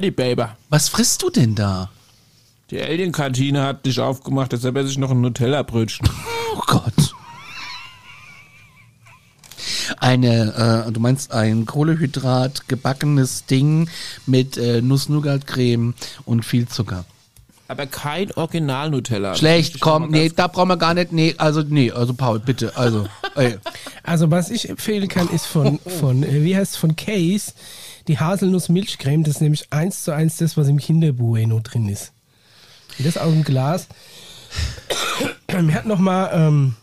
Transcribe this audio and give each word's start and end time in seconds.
Die 0.00 0.12
Baby. 0.12 0.44
Was 0.68 0.88
frisst 0.88 1.22
du 1.24 1.30
denn 1.30 1.56
da? 1.56 1.90
Die 2.70 2.80
Alien-Kantine 2.80 3.64
hat 3.64 3.84
dich 3.84 3.98
aufgemacht, 3.98 4.52
deshalb 4.52 4.76
esse 4.76 4.90
ich 4.90 4.98
noch 4.98 5.10
ein 5.10 5.20
Nutella-Brötchen. 5.20 6.08
Oh 6.54 6.60
Gott. 6.68 7.14
Eine, 9.98 10.86
äh, 10.86 10.92
du 10.92 11.00
meinst 11.00 11.32
ein 11.32 11.66
Kohlehydrat 11.66 12.68
gebackenes 12.68 13.46
Ding 13.46 13.90
mit 14.24 14.56
äh, 14.56 14.82
Nuss-Nougat-Creme 14.82 15.94
und 16.24 16.44
viel 16.44 16.68
Zucker. 16.68 17.04
Aber 17.66 17.86
kein 17.86 18.30
Original-Nutella. 18.30 19.34
Schlecht, 19.34 19.80
komm, 19.80 20.10
nee, 20.10 20.28
da 20.28 20.46
brauchen 20.46 20.68
wir 20.68 20.76
gar 20.76 20.94
nicht, 20.94 21.10
nee, 21.10 21.34
also, 21.38 21.62
nee, 21.62 21.90
also 21.90 22.14
Paul, 22.14 22.38
bitte, 22.38 22.76
also, 22.76 23.08
ey. 23.34 23.58
Also 24.04 24.30
was 24.30 24.50
ich 24.50 24.68
empfehlen 24.68 25.08
kann, 25.08 25.28
ist 25.28 25.46
von, 25.46 25.80
von 25.80 26.22
äh, 26.22 26.44
wie 26.44 26.56
heißt 26.56 26.74
es, 26.74 26.78
von 26.78 26.94
Case, 26.94 27.52
die 28.08 28.18
Haselnuss-Milchcreme. 28.18 29.22
Das 29.22 29.36
ist 29.36 29.40
nämlich 29.40 29.72
eins 29.72 30.02
zu 30.02 30.12
eins 30.12 30.38
das, 30.38 30.56
was 30.56 30.68
im 30.68 30.78
Kinderbueno 30.78 31.60
drin 31.60 31.88
ist. 31.88 32.12
Und 32.98 33.06
das 33.06 33.16
aus 33.18 33.32
dem 33.32 33.44
Glas. 33.44 33.86
Wir 35.48 35.74
hatten 35.74 35.88
noch 35.88 35.98
mal 35.98 36.30
ähm, 36.32 36.74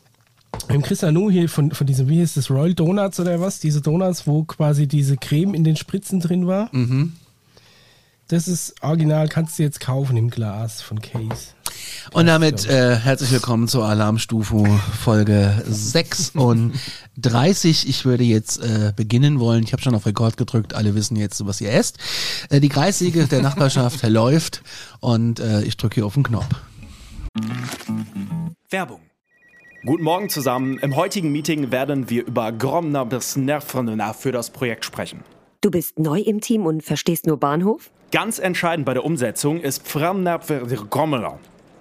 im 0.70 0.82
Christianu 0.82 1.30
hier 1.30 1.50
von, 1.50 1.72
von 1.72 1.88
diesem, 1.88 2.08
wie 2.08 2.22
heißt 2.22 2.38
das, 2.38 2.50
Royal 2.50 2.74
Donuts 2.74 3.20
oder 3.20 3.42
was? 3.42 3.60
Diese 3.60 3.82
Donuts, 3.82 4.28
wo 4.28 4.44
quasi 4.44 4.88
diese 4.88 5.18
Creme 5.18 5.54
in 5.54 5.64
den 5.64 5.76
Spritzen 5.76 6.20
drin 6.20 6.48
war. 6.48 6.70
Das 8.28 8.48
ist 8.48 8.82
original, 8.82 9.28
kannst 9.28 9.60
du 9.60 9.64
jetzt 9.64 9.80
kaufen 9.80 10.18
im 10.18 10.30
Glas 10.30 10.82
von 10.82 11.02
Case. 11.02 11.55
Und 12.14 12.28
damit 12.28 12.68
äh, 12.68 12.96
herzlich 12.96 13.32
willkommen 13.32 13.68
zur 13.68 13.86
Alarmstufe 13.86 14.64
Folge 15.04 15.64
36. 15.68 17.90
Ich 17.90 18.06
würde 18.06 18.24
jetzt 18.24 18.64
äh, 18.64 18.94
beginnen 18.96 19.40
wollen. 19.40 19.64
Ich 19.64 19.74
habe 19.74 19.82
schon 19.82 19.96
auf 19.96 20.06
Rekord 20.06 20.38
gedrückt. 20.38 20.74
Alle 20.74 20.96
wissen 20.96 21.16
jetzt, 21.16 21.46
was 21.46 21.62
ihr 21.62 21.72
esst. 21.72 21.98
Äh, 22.50 22.60
die 22.60 22.70
Kreissäge 22.70 23.26
der 23.26 23.42
Nachbarschaft 23.42 24.04
läuft 24.08 24.64
und 25.00 25.40
äh, 25.40 25.64
ich 25.64 25.78
drücke 25.78 25.96
hier 25.96 26.06
auf 26.06 26.14
den 26.14 26.24
Knopf. 26.24 26.48
Werbung. 28.70 29.00
Guten 29.86 30.04
Morgen 30.04 30.30
zusammen. 30.30 30.80
Im 30.80 30.96
heutigen 30.96 31.32
Meeting 31.32 31.72
werden 31.72 32.10
wir 32.10 32.26
über 32.26 32.52
Gromner 32.52 33.06
bis 33.06 33.36
Nervrenna 33.36 34.14
für 34.14 34.32
das 34.32 34.50
Projekt 34.50 34.84
sprechen. 34.84 35.24
Du 35.62 35.70
bist 35.70 36.00
neu 36.00 36.20
im 36.20 36.42
Team 36.42 36.66
und 36.66 36.84
verstehst 36.84 37.28
nur 37.28 37.38
Bahnhof? 37.38 37.92
Ganz 38.12 38.40
entscheidend 38.40 38.86
bei 38.86 38.94
der 38.94 39.04
Umsetzung 39.04 39.62
ist 39.62 39.84
Gromner. 39.86 40.40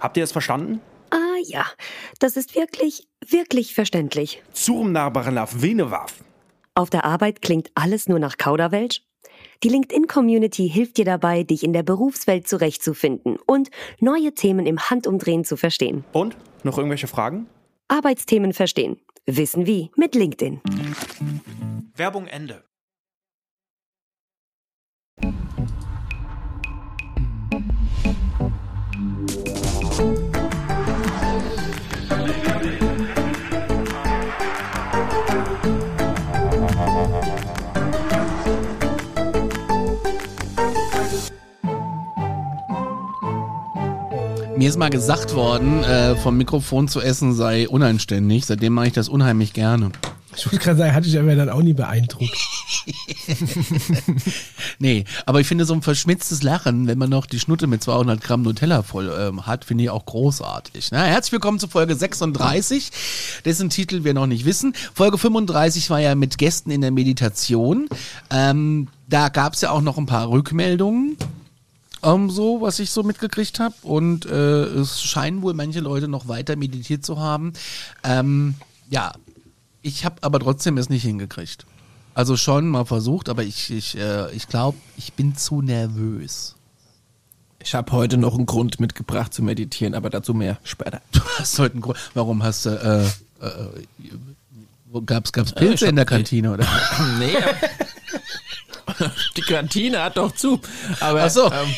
Habt 0.04 0.18
ihr 0.18 0.24
es 0.24 0.32
verstanden? 0.32 0.82
Ah 1.08 1.38
ja, 1.46 1.64
das 2.18 2.36
ist 2.36 2.54
wirklich, 2.54 3.08
wirklich 3.26 3.74
verständlich. 3.74 4.42
Zurmnabarnaf 4.52 5.62
Venewaf. 5.62 6.22
Auf 6.74 6.90
der 6.90 7.06
Arbeit 7.06 7.40
klingt 7.40 7.70
alles 7.74 8.06
nur 8.06 8.18
nach 8.18 8.36
Kauderwelsch? 8.36 9.00
Die 9.62 9.70
LinkedIn-Community 9.70 10.68
hilft 10.68 10.98
dir 10.98 11.06
dabei, 11.06 11.42
dich 11.42 11.64
in 11.64 11.72
der 11.72 11.84
Berufswelt 11.84 12.46
zurechtzufinden 12.46 13.38
und 13.46 13.70
neue 13.98 14.34
Themen 14.34 14.66
im 14.66 14.78
Handumdrehen 14.78 15.42
zu 15.42 15.56
verstehen. 15.56 16.04
Und? 16.12 16.36
Noch 16.64 16.76
irgendwelche 16.76 17.06
Fragen? 17.06 17.46
Arbeitsthemen 17.88 18.52
verstehen. 18.52 19.00
Wissen 19.24 19.66
wie 19.66 19.90
mit 19.96 20.14
LinkedIn. 20.14 20.60
Werbung 21.96 22.26
Ende. 22.26 22.62
Mir 44.56 44.68
ist 44.68 44.78
mal 44.78 44.90
gesagt 44.90 45.34
worden, 45.34 45.82
äh, 45.82 46.14
vom 46.16 46.36
Mikrofon 46.36 46.86
zu 46.86 47.00
essen 47.00 47.34
sei 47.34 47.68
unanständig. 47.68 48.46
Seitdem 48.46 48.74
mache 48.74 48.86
ich 48.86 48.92
das 48.92 49.08
unheimlich 49.08 49.52
gerne. 49.52 49.90
Ich 50.36 50.46
wollte 50.46 50.58
gerade 50.58 50.78
sagen, 50.78 50.94
hatte 50.94 51.08
ich 51.08 51.18
aber 51.18 51.34
dann 51.34 51.48
auch 51.48 51.62
nie 51.62 51.72
beeindruckt. 51.72 52.30
Nee, 54.78 55.04
aber 55.24 55.40
ich 55.40 55.46
finde 55.46 55.64
so 55.64 55.72
ein 55.72 55.82
verschmitztes 55.82 56.42
Lachen, 56.42 56.86
wenn 56.86 56.98
man 56.98 57.08
noch 57.08 57.26
die 57.26 57.38
Schnutte 57.38 57.66
mit 57.66 57.82
200 57.82 58.20
Gramm 58.20 58.42
Nutella 58.42 58.82
voll 58.82 59.10
ähm, 59.16 59.46
hat, 59.46 59.64
finde 59.64 59.84
ich 59.84 59.90
auch 59.90 60.04
großartig. 60.04 60.88
Na, 60.90 61.04
herzlich 61.04 61.32
willkommen 61.32 61.58
zu 61.58 61.68
Folge 61.68 61.94
36, 61.94 62.90
dessen 63.44 63.70
Titel 63.70 64.04
wir 64.04 64.14
noch 64.14 64.26
nicht 64.26 64.44
wissen. 64.44 64.74
Folge 64.92 65.16
35 65.16 65.90
war 65.90 66.00
ja 66.00 66.14
mit 66.14 66.38
Gästen 66.38 66.70
in 66.70 66.80
der 66.80 66.90
Meditation. 66.90 67.88
Ähm, 68.30 68.88
da 69.08 69.28
gab 69.28 69.54
es 69.54 69.60
ja 69.60 69.70
auch 69.70 69.80
noch 69.80 69.96
ein 69.96 70.06
paar 70.06 70.28
Rückmeldungen. 70.28 71.16
Ähm, 72.04 72.30
so, 72.30 72.60
was 72.60 72.78
ich 72.78 72.90
so 72.90 73.02
mitgekriegt 73.02 73.60
habe. 73.60 73.74
Und 73.82 74.26
äh, 74.26 74.64
es 74.64 75.02
scheinen 75.02 75.42
wohl 75.42 75.54
manche 75.54 75.80
Leute 75.80 76.08
noch 76.08 76.28
weiter 76.28 76.56
meditiert 76.56 77.04
zu 77.04 77.18
haben. 77.18 77.54
Ähm, 78.02 78.54
ja, 78.90 79.12
ich 79.82 80.04
habe 80.04 80.16
aber 80.22 80.38
trotzdem 80.40 80.78
es 80.78 80.88
nicht 80.88 81.02
hingekriegt. 81.02 81.66
Also 82.14 82.36
schon 82.36 82.68
mal 82.68 82.84
versucht, 82.84 83.28
aber 83.28 83.42
ich, 83.42 83.70
ich, 83.70 83.98
äh, 83.98 84.30
ich 84.32 84.48
glaube, 84.48 84.78
ich 84.96 85.14
bin 85.14 85.36
zu 85.36 85.62
nervös. 85.62 86.54
Ich 87.58 87.74
habe 87.74 87.90
heute 87.92 88.18
noch 88.18 88.34
einen 88.34 88.46
Grund 88.46 88.78
mitgebracht 88.78 89.32
zu 89.32 89.42
meditieren, 89.42 89.94
aber 89.94 90.10
dazu 90.10 90.34
mehr 90.34 90.58
später. 90.62 91.00
Du 91.12 91.20
hast 91.38 91.58
heute 91.58 91.72
einen 91.72 91.80
Grund. 91.80 91.98
Warum 92.12 92.42
hast 92.42 92.66
du, 92.66 92.70
äh, 92.70 93.46
äh, 93.46 95.00
gab's 95.06 95.32
ich 95.34 95.54
Pilze 95.54 95.86
in 95.86 95.96
der 95.96 96.04
Kantine, 96.04 96.52
oder? 96.52 96.66
nee. 97.18 97.34
Die 99.36 99.42
Kantine 99.42 100.02
hat 100.02 100.16
doch 100.16 100.32
zu. 100.32 100.60
Aber, 101.00 101.24
Ach 101.24 101.30
so. 101.30 101.46
ähm, 101.46 101.74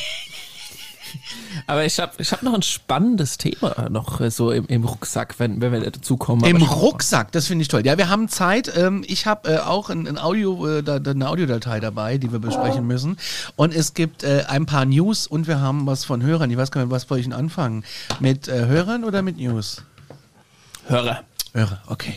aber 1.67 1.85
ich 1.85 1.99
habe 1.99 2.13
ich 2.19 2.33
hab 2.33 2.43
noch 2.43 2.55
ein 2.55 2.63
spannendes 2.63 3.39
Thema 3.39 3.89
noch 3.91 4.21
äh, 4.21 4.31
so 4.31 4.51
im, 4.51 4.67
im 4.67 4.85
Rucksack, 4.85 5.37
wenn, 5.39 5.61
wenn 5.61 5.73
wir 5.73 5.91
dazu 5.91 6.17
kommen. 6.17 6.45
Im 6.45 6.63
Rucksack, 6.63 7.33
das 7.33 7.47
finde 7.47 7.63
ich 7.63 7.69
toll. 7.69 7.85
Ja, 7.85 7.99
wir 7.99 8.09
haben 8.09 8.29
Zeit. 8.29 8.73
Ähm, 8.77 9.05
ich 9.07 9.27
habe 9.27 9.55
äh, 9.55 9.59
auch 9.59 9.91
ein, 9.91 10.07
ein 10.07 10.19
Audio, 10.19 10.79
äh, 10.79 10.83
da, 10.83 10.97
eine 10.97 11.29
Audiodatei 11.29 11.81
dabei, 11.81 12.19
die 12.19 12.33
wir 12.33 12.39
besprechen 12.39 12.87
müssen. 12.87 13.17
Und 13.57 13.75
es 13.75 13.95
gibt 13.95 14.23
äh, 14.23 14.45
ein 14.49 14.67
paar 14.67 14.85
News 14.85 15.27
und 15.27 15.47
wir 15.47 15.61
haben 15.61 15.87
was 15.87 16.05
von 16.05 16.23
Hörern. 16.23 16.51
Ich 16.51 16.57
weiß 16.57 16.71
gar 16.71 16.83
nicht, 16.83 16.91
was 16.91 17.03
soll 17.03 17.19
ich 17.19 17.25
denn 17.25 17.33
anfangen? 17.33 17.85
Mit 18.21 18.49
äh, 18.49 18.67
Hörern 18.67 19.05
oder 19.05 19.23
mit 19.23 19.39
News? 19.39 19.83
Hörer. 20.89 21.25
Hörer, 21.53 21.83
okay. 21.87 22.15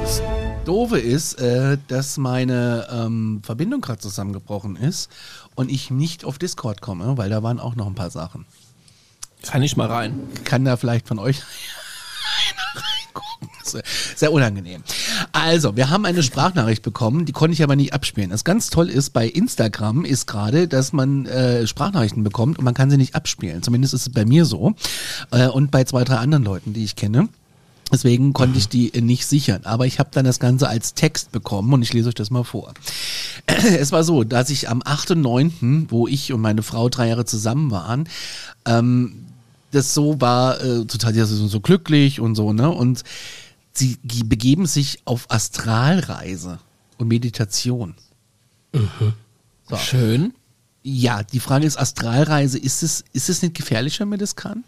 Das 0.00 0.22
Doofe 0.64 0.98
ist, 0.98 1.34
äh, 1.40 1.78
dass 1.88 2.16
meine 2.16 2.86
ähm, 2.90 3.42
Verbindung 3.42 3.80
gerade 3.80 3.98
zusammengebrochen 3.98 4.76
ist 4.76 5.10
und 5.54 5.70
ich 5.70 5.90
nicht 5.90 6.24
auf 6.24 6.38
Discord 6.38 6.80
komme, 6.80 7.16
weil 7.18 7.30
da 7.30 7.42
waren 7.42 7.60
auch 7.60 7.76
noch 7.76 7.86
ein 7.86 7.94
paar 7.94 8.10
Sachen. 8.10 8.46
Kann 9.42 9.62
ich 9.62 9.76
mal 9.76 9.86
rein. 9.86 10.28
Kann 10.44 10.64
da 10.64 10.76
vielleicht 10.76 11.08
von 11.08 11.18
euch 11.18 11.42
einer 12.48 12.82
reingucken? 12.82 13.55
Sehr 14.14 14.32
unangenehm. 14.32 14.82
Also, 15.32 15.76
wir 15.76 15.90
haben 15.90 16.04
eine 16.04 16.22
Sprachnachricht 16.22 16.82
bekommen, 16.82 17.24
die 17.24 17.32
konnte 17.32 17.54
ich 17.54 17.62
aber 17.62 17.76
nicht 17.76 17.92
abspielen. 17.92 18.30
Das 18.30 18.44
ganz 18.44 18.70
toll 18.70 18.88
ist 18.88 19.10
bei 19.10 19.26
Instagram 19.26 20.04
ist 20.04 20.26
gerade, 20.26 20.68
dass 20.68 20.92
man 20.92 21.26
äh, 21.26 21.66
Sprachnachrichten 21.66 22.22
bekommt 22.22 22.58
und 22.58 22.64
man 22.64 22.74
kann 22.74 22.90
sie 22.90 22.96
nicht 22.96 23.14
abspielen. 23.14 23.62
Zumindest 23.62 23.94
ist 23.94 24.06
es 24.06 24.12
bei 24.12 24.24
mir 24.24 24.44
so 24.44 24.74
äh, 25.30 25.48
und 25.48 25.70
bei 25.70 25.84
zwei, 25.84 26.04
drei 26.04 26.16
anderen 26.16 26.44
Leuten, 26.44 26.72
die 26.72 26.84
ich 26.84 26.96
kenne. 26.96 27.28
Deswegen 27.92 28.32
konnte 28.32 28.58
ich 28.58 28.68
die 28.68 28.90
nicht 29.00 29.26
sichern. 29.26 29.60
Aber 29.64 29.86
ich 29.86 30.00
habe 30.00 30.10
dann 30.12 30.24
das 30.24 30.40
Ganze 30.40 30.68
als 30.68 30.94
Text 30.94 31.30
bekommen 31.30 31.72
und 31.72 31.82
ich 31.82 31.92
lese 31.92 32.08
euch 32.08 32.14
das 32.14 32.30
mal 32.30 32.44
vor. 32.44 32.74
Es 33.78 33.92
war 33.92 34.02
so, 34.02 34.24
dass 34.24 34.50
ich 34.50 34.68
am 34.68 34.82
8.9., 34.82 35.86
wo 35.88 36.08
ich 36.08 36.32
und 36.32 36.40
meine 36.40 36.62
Frau 36.62 36.88
drei 36.88 37.08
Jahre 37.08 37.24
zusammen 37.24 37.70
waren, 37.70 38.08
ähm, 38.66 39.26
das 39.70 39.94
so 39.94 40.20
war, 40.20 40.60
äh, 40.60 40.84
total 40.86 41.14
so, 41.14 41.46
so 41.46 41.60
glücklich 41.60 42.20
und 42.20 42.34
so, 42.34 42.52
ne? 42.52 42.70
Und 42.70 43.02
sie 43.78 43.98
ge- 44.04 44.24
begeben 44.24 44.66
sich 44.66 45.00
auf 45.04 45.30
Astralreise 45.30 46.58
und 46.98 47.08
Meditation. 47.08 47.94
So. 49.68 49.76
Schön. 49.76 50.34
Ja, 50.82 51.22
die 51.22 51.40
Frage 51.40 51.66
ist, 51.66 51.78
Astralreise, 51.78 52.58
ist 52.58 52.82
es, 52.82 53.04
ist 53.12 53.28
es 53.28 53.42
nicht 53.42 53.54
gefährlich, 53.54 53.98
wenn 54.00 54.08
man 54.08 54.18
das 54.18 54.36
kann? 54.36 54.64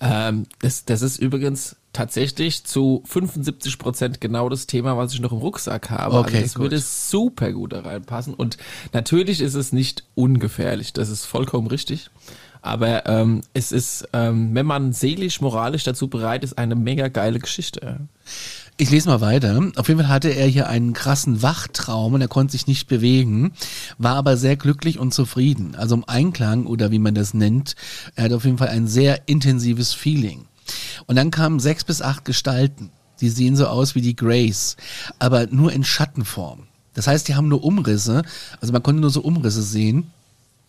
Ähm, 0.00 0.46
das, 0.60 0.84
das 0.84 1.02
ist 1.02 1.18
übrigens 1.18 1.76
tatsächlich 1.92 2.64
zu 2.64 3.02
75 3.04 3.78
Prozent 3.78 4.20
genau 4.20 4.48
das 4.48 4.66
Thema, 4.66 4.96
was 4.96 5.12
ich 5.12 5.20
noch 5.20 5.30
im 5.32 5.38
Rucksack 5.38 5.90
habe. 5.90 6.16
Okay, 6.16 6.36
also 6.36 6.40
das 6.42 6.54
gut. 6.54 6.62
würde 6.62 6.78
super 6.80 7.52
gut 7.52 7.72
da 7.74 7.80
reinpassen. 7.80 8.32
Und 8.34 8.56
natürlich 8.92 9.40
ist 9.42 9.54
es 9.54 9.72
nicht 9.72 10.04
ungefährlich. 10.14 10.92
Das 10.94 11.10
ist 11.10 11.26
vollkommen 11.26 11.66
richtig. 11.66 12.10
Aber 12.62 13.06
ähm, 13.06 13.40
es 13.54 13.72
ist, 13.72 14.08
ähm, 14.12 14.54
wenn 14.54 14.66
man 14.66 14.92
seelisch, 14.92 15.40
moralisch 15.40 15.82
dazu 15.82 16.08
bereit 16.08 16.44
ist, 16.44 16.56
eine 16.56 16.76
mega 16.76 17.08
geile 17.08 17.40
Geschichte. 17.40 17.98
Ich 18.76 18.90
lese 18.90 19.08
mal 19.08 19.20
weiter. 19.20 19.60
Auf 19.76 19.88
jeden 19.88 20.00
Fall 20.00 20.08
hatte 20.08 20.30
er 20.30 20.46
hier 20.46 20.68
einen 20.68 20.92
krassen 20.92 21.42
Wachtraum 21.42 22.14
und 22.14 22.20
er 22.20 22.28
konnte 22.28 22.52
sich 22.52 22.68
nicht 22.68 22.86
bewegen, 22.86 23.52
war 23.98 24.14
aber 24.14 24.36
sehr 24.36 24.56
glücklich 24.56 24.98
und 24.98 25.12
zufrieden. 25.12 25.74
Also 25.74 25.96
im 25.96 26.04
Einklang 26.08 26.66
oder 26.66 26.92
wie 26.92 27.00
man 27.00 27.14
das 27.14 27.34
nennt, 27.34 27.74
er 28.14 28.24
hat 28.24 28.32
auf 28.32 28.44
jeden 28.44 28.58
Fall 28.58 28.68
ein 28.68 28.86
sehr 28.86 29.28
intensives 29.28 29.92
Feeling. 29.92 30.46
Und 31.06 31.16
dann 31.16 31.32
kamen 31.32 31.58
sechs 31.58 31.82
bis 31.82 32.00
acht 32.00 32.24
Gestalten. 32.24 32.90
Die 33.20 33.28
sehen 33.28 33.56
so 33.56 33.66
aus 33.66 33.94
wie 33.94 34.00
die 34.00 34.16
Grace, 34.16 34.76
aber 35.18 35.46
nur 35.48 35.72
in 35.72 35.84
Schattenform. 35.84 36.64
Das 36.94 37.06
heißt, 37.06 37.26
die 37.26 37.34
haben 37.34 37.48
nur 37.48 37.64
Umrisse, 37.64 38.22
also 38.60 38.72
man 38.72 38.82
konnte 38.82 39.00
nur 39.00 39.10
so 39.10 39.20
Umrisse 39.20 39.62
sehen 39.62 40.10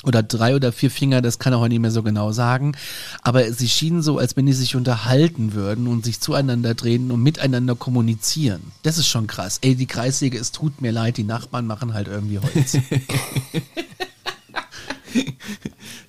oder 0.03 0.21
drei 0.23 0.55
oder 0.55 0.71
vier 0.71 0.91
Finger, 0.91 1.21
das 1.21 1.39
kann 1.39 1.53
er 1.53 1.59
heute 1.59 1.69
nicht 1.69 1.81
mehr 1.81 1.91
so 1.91 2.03
genau 2.03 2.31
sagen. 2.31 2.75
Aber 3.21 3.51
sie 3.51 3.69
schienen 3.69 4.01
so, 4.01 4.17
als 4.17 4.35
wenn 4.35 4.45
die 4.45 4.53
sich 4.53 4.75
unterhalten 4.75 5.53
würden 5.53 5.87
und 5.87 6.05
sich 6.05 6.19
zueinander 6.19 6.75
drehen 6.75 7.11
und 7.11 7.23
miteinander 7.23 7.75
kommunizieren. 7.75 8.71
Das 8.83 8.97
ist 8.97 9.07
schon 9.07 9.27
krass. 9.27 9.59
Ey, 9.61 9.75
die 9.75 9.87
Kreissäge, 9.87 10.37
es 10.37 10.51
tut 10.51 10.81
mir 10.81 10.91
leid, 10.91 11.17
die 11.17 11.23
Nachbarn 11.23 11.65
machen 11.65 11.93
halt 11.93 12.07
irgendwie 12.07 12.39
Holz. 12.39 12.77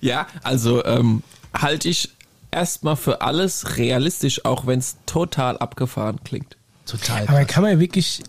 Ja, 0.01 0.27
also 0.43 0.83
ähm, 0.85 1.23
halte 1.53 1.89
ich 1.89 2.09
erstmal 2.51 2.95
für 2.95 3.21
alles 3.21 3.77
realistisch, 3.77 4.45
auch 4.45 4.67
wenn 4.67 4.79
es 4.79 4.97
total 5.05 5.57
abgefahren 5.57 6.19
klingt. 6.23 6.57
Total 6.85 7.23
Aber 7.27 7.39
krass. 7.39 7.47
kann 7.47 7.63
man 7.63 7.79
wirklich 7.79 8.23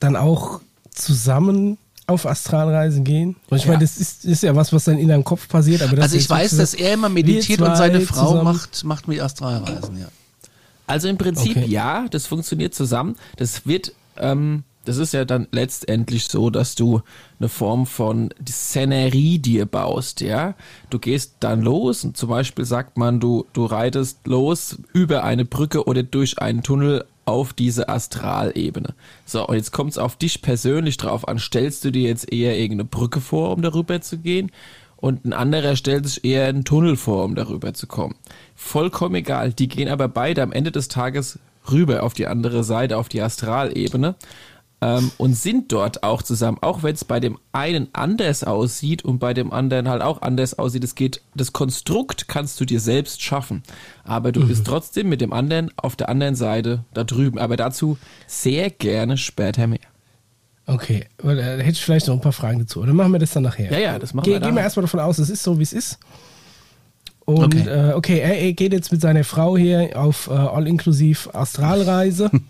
dann 0.00 0.16
auch 0.16 0.60
zusammen 0.90 1.78
auf 2.06 2.26
Astralreisen 2.26 3.04
gehen? 3.04 3.36
Und 3.48 3.56
ich 3.58 3.66
meine, 3.66 3.80
das 3.80 3.96
ist, 3.98 4.24
ist 4.24 4.42
ja 4.42 4.54
was, 4.54 4.72
was 4.72 4.84
dann 4.84 4.98
in 4.98 5.08
deinem 5.08 5.24
Kopf 5.24 5.48
passiert. 5.48 5.82
Aber 5.82 5.96
das 5.96 6.04
Also 6.04 6.16
ich 6.16 6.28
weiß, 6.28 6.56
dass 6.56 6.74
er 6.74 6.94
immer 6.94 7.08
meditiert 7.08 7.60
und 7.60 7.76
seine 7.76 8.00
Frau 8.00 8.28
zusammen- 8.28 8.44
macht, 8.44 8.84
macht 8.84 9.08
mit 9.08 9.20
Astralreisen, 9.20 9.98
ja. 9.98 10.06
Also 10.86 11.08
im 11.08 11.16
Prinzip 11.16 11.56
Okay. 11.56 11.66
ja, 11.66 12.06
das 12.10 12.26
funktioniert 12.26 12.74
zusammen. 12.74 13.16
Das 13.38 13.66
wird, 13.66 13.92
ähm, 14.18 14.64
das 14.84 14.98
ist 14.98 15.14
ja 15.14 15.24
dann 15.24 15.48
letztendlich 15.50 16.26
so, 16.26 16.50
dass 16.50 16.74
du 16.74 17.00
eine 17.40 17.48
Form 17.48 17.86
von 17.86 18.28
Szenerie 18.46 19.38
dir 19.38 19.64
baust, 19.64 20.20
ja. 20.20 20.54
Du 20.90 20.98
gehst 20.98 21.36
dann 21.40 21.62
los 21.62 22.04
und 22.04 22.18
zum 22.18 22.28
Beispiel 22.28 22.66
sagt 22.66 22.98
man, 22.98 23.18
du, 23.18 23.46
du 23.54 23.64
reitest 23.64 24.26
los 24.26 24.76
über 24.92 25.24
eine 25.24 25.46
Brücke 25.46 25.86
oder 25.86 26.02
durch 26.02 26.38
einen 26.38 26.62
Tunnel 26.62 27.06
auf 27.24 27.52
diese 27.52 27.88
Astralebene. 27.88 28.94
So, 29.24 29.46
und 29.46 29.56
jetzt 29.56 29.72
kommt 29.72 29.92
es 29.92 29.98
auf 29.98 30.16
dich 30.16 30.42
persönlich 30.42 30.96
drauf 30.96 31.26
an. 31.26 31.38
Stellst 31.38 31.84
du 31.84 31.90
dir 31.90 32.08
jetzt 32.08 32.32
eher 32.32 32.58
irgendeine 32.58 32.88
Brücke 32.88 33.20
vor, 33.20 33.52
um 33.52 33.62
darüber 33.62 34.00
zu 34.00 34.18
gehen? 34.18 34.50
und 35.04 35.26
ein 35.26 35.34
anderer 35.34 35.76
stellt 35.76 36.06
sich 36.06 36.24
eher 36.24 36.46
einen 36.46 36.64
Tunnel 36.64 36.96
vor, 36.96 37.24
um 37.24 37.34
darüber 37.34 37.74
zu 37.74 37.86
kommen. 37.86 38.14
Vollkommen 38.54 39.16
egal. 39.16 39.52
Die 39.52 39.68
gehen 39.68 39.90
aber 39.90 40.08
beide 40.08 40.42
am 40.42 40.50
Ende 40.50 40.72
des 40.72 40.88
Tages 40.88 41.38
rüber 41.70 42.02
auf 42.02 42.14
die 42.14 42.26
andere 42.26 42.64
Seite, 42.64 42.96
auf 42.96 43.10
die 43.10 43.20
Astralebene 43.20 44.14
ähm, 44.84 45.10
und 45.16 45.34
sind 45.34 45.72
dort 45.72 46.02
auch 46.02 46.22
zusammen, 46.22 46.58
auch 46.60 46.82
wenn 46.82 46.94
es 46.94 47.06
bei 47.06 47.18
dem 47.18 47.38
einen 47.52 47.88
anders 47.94 48.44
aussieht 48.44 49.02
und 49.02 49.18
bei 49.18 49.32
dem 49.32 49.50
anderen 49.50 49.88
halt 49.88 50.02
auch 50.02 50.20
anders 50.20 50.58
aussieht. 50.58 50.84
Es 50.84 50.94
geht, 50.94 51.22
das 51.34 51.54
Konstrukt 51.54 52.28
kannst 52.28 52.60
du 52.60 52.66
dir 52.66 52.80
selbst 52.80 53.22
schaffen, 53.22 53.62
aber 54.04 54.30
du 54.30 54.46
bist 54.46 54.66
trotzdem 54.66 55.08
mit 55.08 55.22
dem 55.22 55.32
anderen 55.32 55.70
auf 55.76 55.96
der 55.96 56.10
anderen 56.10 56.34
Seite 56.34 56.84
da 56.92 57.04
drüben. 57.04 57.38
Aber 57.38 57.56
dazu 57.56 57.96
sehr 58.26 58.68
gerne 58.68 59.16
später 59.16 59.66
mehr. 59.66 59.80
Okay, 60.66 61.06
weil, 61.18 61.38
äh, 61.38 61.56
da 61.56 61.62
hätte 61.62 61.72
ich 61.72 61.84
vielleicht 61.84 62.08
noch 62.08 62.14
ein 62.14 62.20
paar 62.20 62.32
Fragen 62.32 62.58
dazu. 62.58 62.80
Oder 62.82 62.92
machen 62.92 63.12
wir 63.12 63.18
das 63.18 63.32
dann 63.32 63.42
nachher? 63.42 63.70
Ja, 63.70 63.78
ja, 63.78 63.98
das 63.98 64.12
machen 64.12 64.24
Ge 64.24 64.34
wir 64.34 64.40
Gehen 64.40 64.54
wir 64.54 64.62
erstmal 64.62 64.82
davon 64.82 65.00
aus, 65.00 65.18
es 65.18 65.30
ist 65.30 65.42
so, 65.42 65.58
wie 65.58 65.62
es 65.62 65.72
ist. 65.72 65.98
Und 67.26 67.54
Okay. 67.56 67.68
äh, 67.68 67.92
okay 67.94 68.18
er, 68.18 68.38
er 68.38 68.52
geht 68.52 68.72
jetzt 68.72 68.92
mit 68.92 69.00
seiner 69.00 69.24
Frau 69.24 69.56
hier 69.56 69.92
auf 69.94 70.28
äh, 70.28 70.32
all-inklusiv 70.32 71.28
Astralreise. 71.32 72.30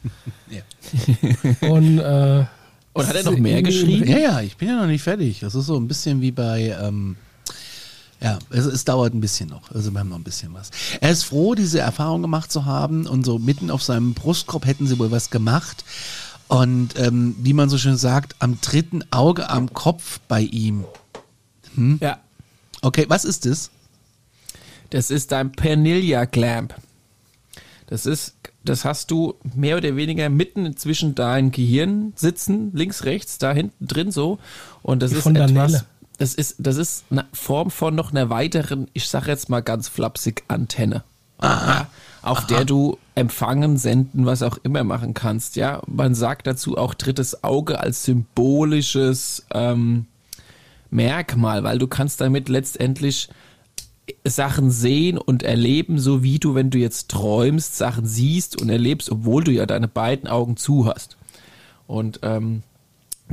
Und, 1.63 1.99
äh, 1.99 2.45
Und 2.93 3.07
hat 3.07 3.17
er 3.17 3.23
noch 3.25 3.39
mehr 3.39 3.63
geschrieben? 3.63 4.09
Ja, 4.09 4.19
ja, 4.19 4.41
ich 4.41 4.57
bin 4.57 4.69
ja 4.69 4.77
noch 4.81 4.87
nicht 4.87 5.03
fertig. 5.03 5.41
Das 5.41 5.55
ist 5.55 5.67
so 5.67 5.77
ein 5.77 5.89
bisschen 5.89 6.21
wie 6.21 6.31
bei, 6.33 6.77
ähm, 6.83 7.17
ja, 8.21 8.39
es, 8.51 8.67
es 8.67 8.85
dauert 8.85 9.15
ein 9.15 9.21
bisschen 9.21 9.49
noch. 9.49 9.71
Also 9.73 9.91
wir 9.93 10.01
haben 10.01 10.09
noch 10.09 10.17
ein 10.19 10.25
bisschen 10.25 10.53
was. 10.55 10.71
Er 11.01 11.11
ist 11.11 11.25
froh, 11.25 11.55
diese 11.55 11.81
Erfahrung 11.81 12.23
gemacht 12.23 12.51
zu 12.51 12.65
haben 12.65 13.07
und 13.07 13.25
so 13.25 13.39
mitten 13.39 13.71
auf 13.71 13.83
seinem 13.83 14.15
Brustkorb 14.15 14.67
hätten 14.67 14.87
sie 14.87 14.99
wohl 14.99 15.11
was 15.11 15.31
gemacht. 15.31 15.85
Und 16.49 16.99
ähm, 16.99 17.35
wie 17.41 17.55
man 17.55 17.71
so 17.71 17.79
schön 17.79 17.97
sagt, 17.97 18.37
am 18.39 18.61
dritten 18.61 19.03
Auge 19.11 19.49
am 19.49 19.73
Kopf 19.73 20.21
bei 20.29 20.43
ihm. 20.43 20.85
Ja. 22.01 22.19
Okay, 22.83 23.07
was 23.09 23.25
ist 23.25 23.47
das? 23.47 23.71
Das 24.95 25.11
ist 25.11 25.33
dein 25.33 25.51
Pernilla 25.51 26.25
Clamp. 26.25 26.73
Das 27.89 28.07
ist, 28.07 28.37
das 28.63 28.85
hast 28.85 29.11
du 29.11 29.35
mehr 29.57 29.77
oder 29.77 29.97
weniger 29.97 30.29
mitten 30.29 30.77
zwischen 30.77 31.17
deinen 31.17 31.51
Gehirn 31.51 32.13
sitzen, 32.15 32.71
links, 32.75 33.03
rechts, 33.03 33.39
da 33.39 33.53
hinten 33.53 33.89
drin 33.89 34.13
so. 34.13 34.39
Und 34.83 35.03
das 35.03 35.11
Wie 35.11 35.17
ist 35.17 35.27
etwas, 35.27 35.85
das 36.19 36.35
ist, 36.35 36.55
das 36.59 36.77
ist 36.77 37.07
eine 37.11 37.27
Form 37.33 37.73
von 37.73 37.97
noch 37.97 38.13
einer 38.13 38.31
weiteren, 38.31 38.87
ich 38.93 39.09
sag 39.09 39.27
jetzt 39.27 39.49
mal 39.49 39.63
ganz 39.63 39.89
flapsig, 39.89 40.45
Antenne. 40.47 41.03
Ja, 41.43 41.89
auf 42.23 42.47
der 42.47 42.65
du 42.65 42.97
empfangen, 43.17 43.79
senden, 43.79 44.27
was 44.27 44.45
auch 44.45 44.59
immer 44.63 44.85
machen 44.85 45.13
kannst. 45.13 45.57
Ja, 45.57 45.83
man 45.89 46.15
sagt 46.15 46.47
dazu 46.47 46.79
auch 46.79 46.95
drittes 46.95 47.43
Auge 47.43 47.81
als 47.81 48.05
symbolisches 48.05 49.45
ähm, 49.53 50.07
Merkmal, 50.91 51.65
weil 51.65 51.81
du 51.81 51.89
kannst 51.89 52.21
damit 52.21 52.49
letztendlich 52.49 53.29
Sachen 54.27 54.71
sehen 54.71 55.17
und 55.19 55.43
erleben, 55.43 55.99
so 55.99 56.23
wie 56.23 56.39
du, 56.39 56.55
wenn 56.55 56.71
du 56.71 56.79
jetzt 56.79 57.09
träumst, 57.11 57.77
Sachen 57.77 58.07
siehst 58.07 58.61
und 58.61 58.69
erlebst, 58.69 59.11
obwohl 59.11 59.45
du 59.45 59.51
ja 59.53 59.65
deine 59.67 59.89
beiden 59.89 60.29
Augen 60.29 60.57
zu 60.57 60.87
hast. 60.87 61.17
Und 61.87 62.21
ähm, 62.23 62.63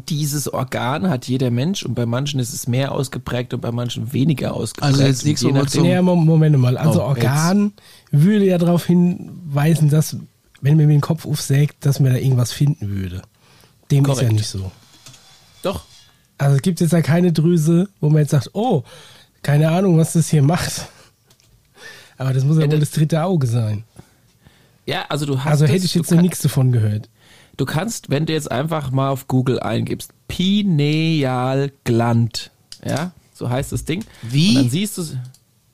dieses 0.07 0.51
Organ 0.51 1.09
hat 1.09 1.27
jeder 1.27 1.51
Mensch 1.51 1.83
und 1.83 1.95
bei 1.95 2.05
manchen 2.05 2.39
ist 2.39 2.53
es 2.53 2.67
mehr 2.67 2.93
ausgeprägt 2.93 3.53
und 3.53 3.59
bei 3.61 3.71
manchen 3.71 4.13
weniger 4.13 4.53
ausgeprägt. 4.53 4.93
Also 5.01 5.03
jetzt 5.03 5.25
zum- 5.39 5.83
naja, 5.83 6.01
Mo- 6.01 6.15
Moment 6.15 6.57
mal. 6.57 6.77
Also 6.77 7.01
Oh, 7.01 7.07
Organ 7.07 7.73
würde 8.11 8.45
ja 8.45 8.57
darauf 8.57 8.85
hinweisen, 8.85 9.89
dass, 9.89 10.15
wenn 10.61 10.77
man 10.77 10.85
mir 10.87 10.93
den 10.93 11.01
Kopf 11.01 11.25
aufsägt, 11.25 11.85
dass 11.85 11.99
man 11.99 12.13
da 12.13 12.17
irgendwas 12.17 12.53
finden 12.53 12.89
würde. 12.89 13.21
Dem 13.91 14.03
ist 14.05 14.09
Korrekt. 14.09 14.31
ja 14.31 14.37
nicht 14.37 14.47
so. 14.47 14.71
Doch, 15.63 15.83
Also 16.37 16.55
es 16.55 16.61
gibt 16.61 16.79
jetzt 16.79 16.93
ja 16.93 17.01
keine 17.01 17.33
Drüse, 17.33 17.89
wo 17.99 18.09
man 18.09 18.19
jetzt 18.21 18.31
sagt, 18.31 18.51
oh, 18.53 18.83
keine 19.43 19.69
Ahnung, 19.69 19.97
was 19.97 20.13
das 20.13 20.29
hier 20.29 20.41
macht. 20.43 20.87
Aber 22.17 22.33
das 22.33 22.43
muss 22.43 22.57
ja, 22.57 22.63
Ja, 22.63 22.71
wohl 22.71 22.79
das- 22.79 22.89
das 22.89 22.97
dritte 22.97 23.23
Auge 23.23 23.47
sein. 23.47 23.83
ja, 24.85 25.05
also 25.09 25.25
du 25.25 25.39
hast 25.39 25.47
Also 25.51 25.65
hätte 25.65 25.85
ich 25.85 25.93
du 25.93 25.99
jetzt 25.99 26.11
noch 26.11 26.17
kann- 26.17 26.23
nichts 26.23 26.41
davon 26.41 26.71
gehört. 26.71 27.09
Du 27.57 27.65
kannst, 27.65 28.09
wenn 28.09 28.25
du 28.25 28.33
jetzt 28.33 28.49
einfach 28.51 28.91
mal 28.91 29.09
auf 29.09 29.27
Google 29.27 29.59
eingibst, 29.59 30.11
Pinealgland, 30.27 32.51
ja, 32.85 33.11
so 33.33 33.49
heißt 33.49 33.71
das 33.71 33.85
Ding. 33.85 34.03
Wie? 34.21 34.49
Und 34.49 34.55
dann 34.63 34.69
siehst 34.69 34.97
du 34.97 35.03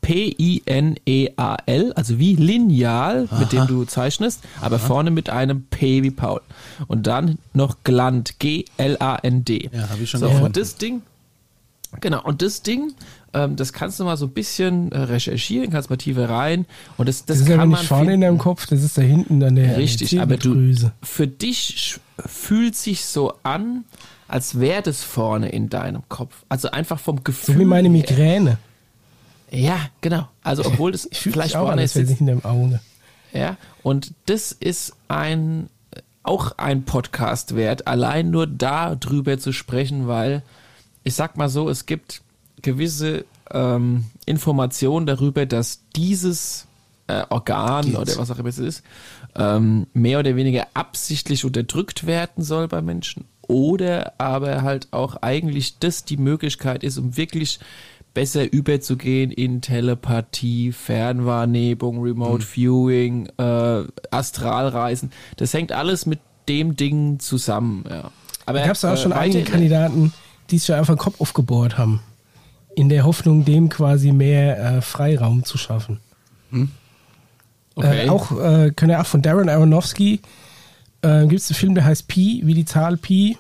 P-I-N-E-A-L, 0.02 1.94
also 1.94 2.18
wie 2.20 2.36
Lineal, 2.36 3.28
mit 3.40 3.52
dem 3.52 3.68
du 3.68 3.84
zeichnest, 3.86 4.42
aber 4.62 4.80
vorne 4.80 5.12
mit 5.12 5.30
einem 5.30 5.64
P 5.64 6.02
wie 6.04 6.12
Paul. 6.12 6.42
Und 6.88 7.08
dann 7.08 7.38
noch 7.54 7.78
Gland, 7.84 8.40
G-L-A-N-D. 8.40 9.70
Ja, 9.74 9.90
hab 9.90 10.00
ich 10.00 10.10
schon 10.10 10.20
so, 10.22 10.28
gefunden. 10.28 10.46
Und 10.48 10.56
das 10.58 10.76
Ding, 10.78 11.02
genau, 12.00 12.24
und 12.24 12.42
das 12.42 12.62
Ding, 12.62 12.94
ähm, 13.38 13.56
das 13.56 13.72
kannst 13.72 14.00
du 14.00 14.04
mal 14.04 14.18
so 14.18 14.26
ein 14.26 14.32
bisschen 14.32 14.92
äh, 14.92 14.98
recherchieren, 14.98 15.70
kannst 15.70 15.90
mal 15.90 15.98
tiefer 15.98 16.30
rein. 16.30 16.66
Und 16.98 17.08
das, 17.08 17.26
das, 17.26 17.40
Das, 17.40 17.48
ist 17.48 17.56
kann 17.56 17.70
man 17.70 17.80
nicht 17.80 17.88
vorne 17.88 18.14
in 18.14 18.22
deinem 18.22 18.38
Kopf, 18.40 18.66
das 18.66 18.82
ist 18.84 18.98
da 18.98 19.02
hinten 19.04 19.44
an 19.44 19.56
der 19.56 19.78
Richtig, 19.78 20.20
aber 20.20 20.38
du, 20.38 20.74
für 21.04 21.28
dich 21.28 22.00
fühlt 22.26 22.76
sich 22.76 23.06
so 23.06 23.34
an, 23.44 23.86
als 24.28 24.60
wäre 24.60 24.82
das 24.82 25.04
vorne 25.04 25.50
in 25.50 25.70
deinem 25.70 26.02
Kopf. 26.10 26.44
Also 26.50 26.72
einfach 26.72 27.00
vom 27.00 27.24
Gefühl. 27.24 27.56
So 27.56 27.60
wie 27.60 27.66
meine 27.66 27.90
her. 27.90 27.98
Migräne. 27.98 28.58
Ja, 29.52 29.78
genau. 30.02 30.28
Also 30.42 30.66
obwohl 30.66 30.92
das 30.92 31.08
Ich 31.12 31.20
vielleicht 31.20 31.56
auch 31.56 31.62
an, 31.62 31.78
vorne 31.78 31.82
wäre 31.82 32.02
ist. 32.02 32.08
sich 32.08 32.20
in 32.20 32.28
deinem 32.28 32.44
Auge. 32.44 32.82
Ja, 33.34 33.58
und 33.84 34.14
das 34.26 34.52
ist 34.52 34.94
ein 35.08 35.70
auch 36.24 36.58
ein 36.58 36.84
Podcast 36.84 37.56
wert, 37.56 37.88
allein 37.88 38.32
nur 38.32 38.48
darüber 38.48 39.38
zu 39.38 39.54
sprechen, 39.54 40.08
weil 40.08 40.44
ich 41.04 41.16
sag 41.16 41.38
mal 41.38 41.48
so, 41.48 41.70
es 41.70 41.86
gibt 41.86 42.22
gewisse 42.62 43.26
ähm, 43.52 44.06
Informationen 44.26 45.06
darüber, 45.06 45.46
dass 45.46 45.82
dieses 45.96 46.68
äh, 47.08 47.24
Organ 47.30 47.86
Geht. 47.86 47.98
oder 47.98 48.18
was 48.18 48.32
auch 48.32 48.40
immer 48.40 48.50
es 48.50 48.58
ist, 48.58 48.84
ähm, 49.36 49.88
mehr 49.94 50.20
oder 50.20 50.36
weniger 50.36 50.68
absichtlich 50.74 51.46
unterdrückt 51.46 52.06
werden 52.06 52.44
soll 52.44 52.68
bei 52.68 52.82
Menschen 52.82 53.26
oder 53.48 54.14
aber 54.18 54.62
halt 54.62 54.90
auch 54.92 55.18
eigentlich 55.22 55.80
das 55.80 56.04
die 56.04 56.18
Möglichkeit 56.18 56.84
ist, 56.84 56.98
um 56.98 57.18
wirklich 57.18 57.60
besser 58.14 58.52
überzugehen 58.52 59.32
in 59.32 59.62
Telepathie, 59.62 60.72
Fernwahrnehmung, 60.72 62.02
Remote 62.02 62.44
Viewing, 62.44 63.30
äh, 63.38 63.84
Astralreisen. 64.12 65.12
Das 65.38 65.54
hängt 65.54 65.72
alles 65.72 66.06
mit 66.06 66.20
dem 66.50 66.76
Ding 66.76 67.20
zusammen. 67.20 67.86
Ja. 67.90 68.12
Aber 68.46 68.60
Da 68.60 68.66
gab 68.68 68.76
es 68.76 68.86
auch 68.86 68.94
äh, 68.94 68.98
schon 68.98 69.14
einige 69.14 69.44
Kandidaten, 69.44 70.14
die 70.50 70.58
sich 70.58 70.74
einfach 70.74 70.96
den 70.96 71.00
Kopf 71.00 71.22
aufgebohrt 71.22 71.78
haben. 71.78 72.02
In 72.78 72.90
der 72.90 73.06
Hoffnung, 73.06 73.44
dem 73.44 73.70
quasi 73.70 74.12
mehr 74.12 74.78
äh, 74.78 74.82
Freiraum 74.82 75.44
zu 75.44 75.58
schaffen. 75.58 76.00
Okay. 77.74 78.06
Äh, 78.06 78.10
auch 78.10 78.32
äh, 78.32 78.72
können 78.72 78.92
ja 78.92 79.02
auch 79.02 79.08
von 79.08 79.24
Darren 79.24 79.50
Aronofsky 79.50 80.22
äh, 81.02 81.26
gibt 81.28 81.42
es 81.42 81.50
einen 81.50 81.56
Film, 81.56 81.76
der 81.76 81.86
heißt 81.86 82.08
Pi, 82.08 82.42
wie 82.44 82.54
die 82.54 82.66
Zahl 82.66 82.98
Pi. 82.98 83.38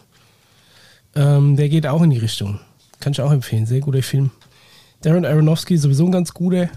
Ähm, 1.15 1.55
der 1.55 1.69
geht 1.69 1.87
auch 1.87 2.01
in 2.01 2.09
die 2.09 2.17
Richtung. 2.17 2.59
Kann 2.99 3.11
ich 3.11 3.21
auch 3.21 3.31
empfehlen. 3.31 3.65
Sehr 3.65 3.79
guter 3.79 4.03
Film. 4.03 4.31
Darren 5.01 5.25
Aronofsky 5.25 5.77
sowieso 5.77 6.05
ein 6.05 6.11
ganz 6.11 6.33
guter. 6.33 6.69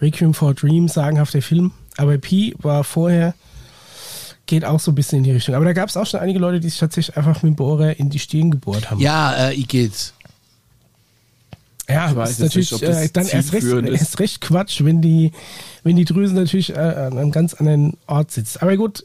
Requiem 0.00 0.34
for 0.34 0.50
a 0.50 0.52
Dream, 0.52 0.88
sagenhafter 0.88 1.42
Film. 1.42 1.72
Aber 1.96 2.16
Pi 2.18 2.54
war 2.58 2.84
vorher, 2.84 3.34
geht 4.46 4.64
auch 4.64 4.78
so 4.78 4.92
ein 4.92 4.94
bisschen 4.94 5.18
in 5.18 5.24
die 5.24 5.32
Richtung. 5.32 5.54
Aber 5.54 5.64
da 5.64 5.72
gab 5.72 5.88
es 5.88 5.96
auch 5.96 6.06
schon 6.06 6.20
einige 6.20 6.38
Leute, 6.38 6.60
die 6.60 6.68
sich 6.68 6.78
tatsächlich 6.78 7.16
einfach 7.16 7.42
mit 7.42 7.52
dem 7.52 7.56
Bohrer 7.56 7.98
in 7.98 8.08
die 8.08 8.18
Stirn 8.18 8.50
gebohrt 8.50 8.90
haben. 8.90 9.00
Ja, 9.00 9.48
äh, 9.48 9.54
Igitt. 9.58 10.12
Ja, 11.88 12.14
weiß 12.14 12.32
ist 12.32 12.40
natürlich 12.40 12.70
nicht, 12.70 12.82
äh, 12.82 13.08
dann 13.12 13.26
erst 13.26 13.52
recht, 13.54 13.66
erst 13.66 14.20
recht 14.20 14.40
Quatsch, 14.42 14.84
wenn 14.84 15.00
die, 15.00 15.32
wenn 15.84 15.96
die 15.96 16.04
Drüse 16.04 16.34
natürlich 16.34 16.70
äh, 16.70 16.78
an 16.78 17.16
einem 17.16 17.30
ganz 17.30 17.54
anderen 17.54 17.96
Ort 18.06 18.30
sitzt. 18.30 18.62
Aber 18.62 18.76
gut, 18.76 19.04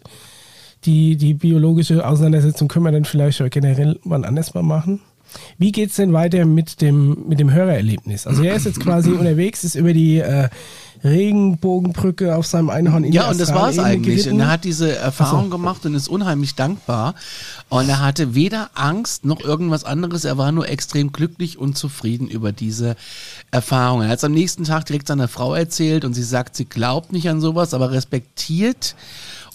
die, 0.86 1.16
die 1.16 1.34
biologische 1.34 2.06
Auseinandersetzung 2.06 2.68
können 2.68 2.86
wir 2.86 2.92
dann 2.92 3.06
vielleicht 3.06 3.42
generell 3.52 4.00
mal 4.04 4.26
anders 4.26 4.54
mal 4.54 4.64
machen. 4.64 5.00
Wie 5.58 5.72
geht's 5.72 5.96
denn 5.96 6.14
weiter 6.14 6.46
mit 6.46 6.82
dem, 6.82 7.28
mit 7.28 7.40
dem 7.40 7.52
Hörererlebnis? 7.52 8.28
Also 8.28 8.44
er 8.44 8.56
ist 8.56 8.66
jetzt 8.66 8.80
quasi 8.80 9.12
unterwegs, 9.20 9.64
ist 9.64 9.76
über 9.76 9.94
die 9.94 10.18
äh, 10.18 10.50
Regenbogenbrücke 11.04 12.36
auf 12.36 12.46
seinem 12.46 12.70
Einhorn 12.70 13.04
in 13.04 13.12
Ja, 13.12 13.30
und 13.30 13.40
das 13.40 13.54
war 13.54 13.70
es 13.70 13.80
eigentlich. 13.80 14.18
geritten. 14.24 14.36
Und 14.36 14.40
er 14.42 14.52
hat 14.52 14.64
diese 14.64 14.96
Erfahrung 14.96 15.46
so. 15.46 15.50
gemacht 15.50 15.86
und 15.86 15.96
ist 15.96 16.08
unheimlich 16.08 16.56
dankbar. 16.56 17.16
Und 17.70 17.90
er 17.90 18.00
hatte 18.00 18.36
weder 18.36 18.70
Angst 18.74 19.26
noch 19.26 19.42
irgendwas 19.42 19.84
anderes. 19.84 20.24
Er 20.26 20.38
war 20.38 20.52
nur 20.52 20.70
extrem 20.70 21.12
glücklich 21.12 21.58
und 21.58 21.78
zufrieden 21.78 22.28
über 22.28 22.52
diese 22.52 22.96
Erfahrung. 23.52 24.02
Er 24.02 24.10
hat 24.10 24.20
es 24.20 24.24
am 24.24 24.32
nächsten 24.34 24.64
Tag 24.64 24.86
direkt 24.86 25.08
seiner 25.08 25.28
Frau 25.28 25.54
erzählt 25.54 26.06
und 26.06 26.14
sie 26.14 26.24
sagt, 26.24 26.56
sie 26.56 26.66
glaubt 26.66 27.12
nicht 27.12 27.30
an 27.30 27.42
sowas, 27.42 27.74
aber 27.74 27.92
respektiert 27.92 28.96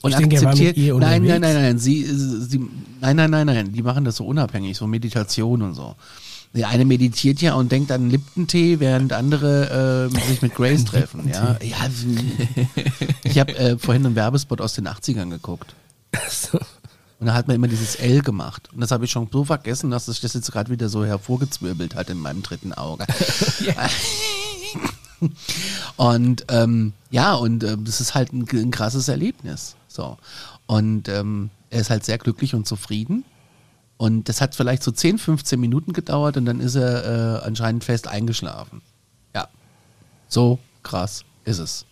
und 0.02 0.12
Ich 0.12 0.16
denke, 0.16 0.36
er 0.36 0.42
akzeptiert. 0.42 0.76
ihr 0.76 0.94
nein, 0.94 1.22
nein, 1.24 1.40
nein, 1.40 1.54
nein, 1.54 1.78
sie, 1.78 2.04
sie, 2.04 2.60
nein, 3.00 3.16
nein, 3.16 3.30
nein, 3.30 3.46
nein, 3.46 3.72
die 3.72 3.82
machen 3.82 4.04
das 4.04 4.16
so 4.16 4.24
unabhängig, 4.26 4.76
so 4.76 4.86
Meditation 4.86 5.62
und 5.62 5.74
so. 5.74 5.96
Der 6.54 6.68
eine 6.68 6.84
meditiert 6.84 7.40
ja 7.40 7.54
und 7.54 7.70
denkt 7.70 7.92
an 7.92 8.10
Lipton-Tee, 8.10 8.80
während 8.80 9.12
andere 9.12 10.10
äh, 10.12 10.26
sich 10.28 10.42
mit 10.42 10.54
Grace 10.54 10.84
treffen. 10.84 11.28
Ja, 11.28 11.56
ja 11.60 11.76
ich 13.22 13.38
habe 13.38 13.56
äh, 13.56 13.78
vorhin 13.78 14.06
einen 14.06 14.14
Werbespot 14.14 14.60
aus 14.60 14.74
den 14.74 14.88
80ern 14.88 15.30
geguckt. 15.30 15.74
So. 16.30 16.58
Und 17.20 17.26
da 17.26 17.34
hat 17.34 17.48
man 17.48 17.56
immer 17.56 17.68
dieses 17.68 17.96
L 17.96 18.22
gemacht. 18.22 18.68
Und 18.72 18.80
das 18.80 18.92
habe 18.92 19.04
ich 19.04 19.10
schon 19.10 19.28
so 19.30 19.44
vergessen, 19.44 19.90
dass 19.90 20.06
sich 20.06 20.20
das 20.20 20.34
jetzt 20.34 20.52
gerade 20.52 20.70
wieder 20.70 20.88
so 20.88 21.04
hervorgezwirbelt 21.04 21.94
hat 21.96 22.10
in 22.10 22.18
meinem 22.18 22.42
dritten 22.42 22.72
Auge. 22.72 23.06
und 25.96 26.44
ähm, 26.48 26.92
ja, 27.10 27.34
und 27.34 27.64
ähm, 27.64 27.84
das 27.84 28.00
ist 28.00 28.14
halt 28.14 28.32
ein, 28.32 28.46
ein 28.52 28.70
krasses 28.70 29.08
Erlebnis. 29.08 29.74
So. 29.88 30.16
Und 30.66 31.08
ähm, 31.08 31.50
er 31.70 31.80
ist 31.80 31.90
halt 31.90 32.04
sehr 32.04 32.18
glücklich 32.18 32.54
und 32.54 32.68
zufrieden. 32.68 33.24
Und 33.98 34.28
das 34.28 34.40
hat 34.40 34.54
vielleicht 34.54 34.82
so 34.82 34.90
10, 34.90 35.18
15 35.18 35.60
Minuten 35.60 35.92
gedauert 35.92 36.36
und 36.36 36.46
dann 36.46 36.60
ist 36.60 36.76
er 36.76 37.42
äh, 37.42 37.46
anscheinend 37.46 37.84
fest 37.84 38.08
eingeschlafen. 38.08 38.80
Ja. 39.34 39.48
So 40.28 40.58
krass 40.82 41.24
ist 41.44 41.58
es. 41.58 41.84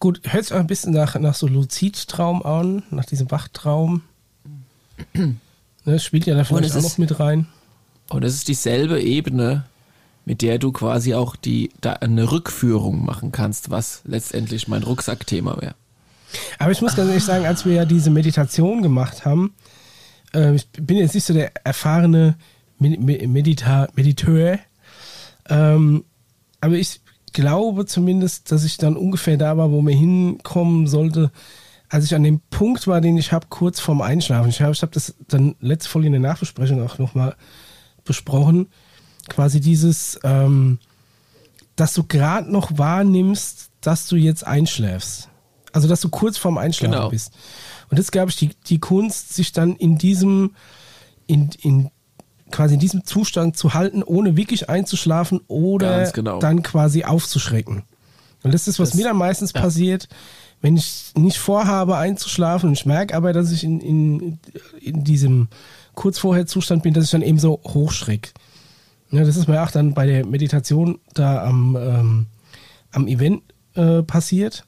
Gut, 0.00 0.20
hört 0.24 0.44
sich 0.44 0.54
auch 0.54 0.58
ein 0.60 0.66
bisschen 0.66 0.92
nach, 0.92 1.14
nach 1.18 1.34
so 1.34 1.46
Luzidtraum 1.46 2.42
an, 2.44 2.82
nach 2.90 3.04
diesem 3.06 3.30
Wachtraum. 3.30 4.02
Ne, 5.86 5.98
spielt 5.98 6.26
ja 6.26 6.34
da 6.34 6.44
vielleicht 6.44 6.74
auch 6.74 6.76
ist- 6.76 6.82
noch 6.84 6.98
mit 6.98 7.18
rein. 7.20 7.46
Und 8.10 8.22
es 8.22 8.34
ist 8.34 8.48
dieselbe 8.48 9.00
Ebene, 9.00 9.64
mit 10.26 10.42
der 10.42 10.58
du 10.58 10.72
quasi 10.72 11.14
auch 11.14 11.36
die, 11.36 11.70
da 11.80 11.94
eine 11.94 12.30
Rückführung 12.30 13.02
machen 13.06 13.32
kannst, 13.32 13.70
was 13.70 14.02
letztendlich 14.04 14.68
mein 14.68 14.82
Rucksackthema 14.82 15.58
wäre. 15.58 15.74
Aber 16.58 16.70
ich 16.70 16.82
muss 16.82 16.96
ganz 16.96 17.08
ehrlich 17.08 17.24
sagen, 17.24 17.46
als 17.46 17.64
wir 17.64 17.72
ja 17.72 17.84
diese 17.86 18.10
Meditation 18.10 18.82
gemacht 18.82 19.24
haben, 19.24 19.54
äh, 20.34 20.54
ich 20.54 20.68
bin 20.70 20.96
jetzt 20.98 21.14
nicht 21.14 21.24
so 21.24 21.34
der 21.34 21.52
erfahrene 21.64 22.36
Medita 22.78 23.88
Mediteur, 23.94 24.58
ähm, 25.48 26.04
aber 26.60 26.74
ich 26.74 27.00
glaube 27.32 27.86
zumindest, 27.86 28.50
dass 28.52 28.64
ich 28.64 28.76
dann 28.76 28.96
ungefähr 28.96 29.36
da 29.36 29.56
war, 29.56 29.70
wo 29.70 29.80
man 29.82 29.92
hinkommen 29.94 30.86
sollte, 30.86 31.30
als 31.88 32.04
ich 32.04 32.14
an 32.14 32.22
dem 32.22 32.40
Punkt 32.50 32.86
war, 32.86 33.00
den 33.00 33.18
ich 33.18 33.32
habe, 33.32 33.46
kurz 33.48 33.80
vorm 33.80 34.00
Einschlafen. 34.00 34.48
Ich 34.48 34.62
habe 34.62 34.72
ich 34.72 34.82
hab 34.82 34.92
das 34.92 35.14
dann 35.28 35.56
letzte 35.60 35.90
Folge 35.90 36.06
in 36.06 36.12
der 36.12 36.20
Nachbesprechung 36.20 36.82
auch 36.84 36.98
nochmal 36.98 37.36
besprochen. 38.04 38.68
Quasi 39.28 39.60
dieses, 39.60 40.18
ähm, 40.22 40.78
dass 41.76 41.92
du 41.94 42.04
gerade 42.04 42.50
noch 42.50 42.78
wahrnimmst, 42.78 43.70
dass 43.80 44.06
du 44.06 44.16
jetzt 44.16 44.46
einschläfst. 44.46 45.28
Also, 45.72 45.88
dass 45.88 46.00
du 46.00 46.08
kurz 46.08 46.36
vorm 46.36 46.58
Einschlafen 46.58 46.92
Genau. 46.92 47.10
bist. 47.10 47.32
Und 47.90 47.98
das 47.98 48.06
ist, 48.06 48.12
glaube 48.12 48.30
ich, 48.30 48.36
die, 48.36 48.50
die 48.66 48.78
Kunst, 48.78 49.34
sich 49.34 49.52
dann 49.52 49.76
in 49.76 49.98
diesem, 49.98 50.54
in, 51.26 51.50
in 51.60 51.90
quasi 52.50 52.74
in 52.74 52.80
diesem 52.80 53.04
Zustand 53.04 53.56
zu 53.56 53.74
halten, 53.74 54.02
ohne 54.02 54.36
wirklich 54.36 54.68
einzuschlafen 54.68 55.40
oder 55.48 56.10
genau. 56.12 56.38
dann 56.38 56.62
quasi 56.62 57.04
aufzuschrecken. 57.04 57.82
Und 58.42 58.54
das 58.54 58.68
ist, 58.68 58.78
was 58.78 58.90
Das- 58.90 58.98
mir 58.98 59.04
dann 59.04 59.16
meistens 59.16 59.52
passiert, 59.52 60.08
wenn 60.62 60.76
ich 60.76 61.12
nicht 61.16 61.38
vorhabe 61.38 61.96
einzuschlafen 61.96 62.68
und 62.68 62.74
ich 62.74 62.86
merke 62.86 63.16
aber, 63.16 63.32
dass 63.32 63.50
ich 63.50 63.64
in, 63.64 63.80
in, 63.80 64.38
in 64.80 65.04
diesem 65.04 65.48
kurz 65.94 66.18
vorher 66.18 66.46
Zustand 66.46 66.82
bin, 66.82 66.94
dass 66.94 67.04
ich 67.04 67.10
dann 67.10 67.22
eben 67.22 67.38
so 67.38 67.60
hochschreck. 67.66 68.32
Ja, 69.10 69.24
das 69.24 69.36
ist 69.36 69.48
mir 69.48 69.62
auch 69.62 69.70
dann 69.70 69.94
bei 69.94 70.06
der 70.06 70.24
Meditation 70.26 70.98
da 71.14 71.44
am, 71.44 71.76
ähm, 71.76 72.26
am 72.92 73.08
Event 73.08 73.42
äh, 73.74 74.02
passiert. 74.02 74.64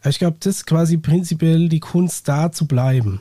Aber 0.00 0.10
ich 0.10 0.18
glaube, 0.18 0.36
das 0.40 0.56
ist 0.56 0.66
quasi 0.66 0.96
prinzipiell 0.96 1.68
die 1.68 1.80
Kunst, 1.80 2.28
da 2.28 2.52
zu 2.52 2.66
bleiben. 2.66 3.20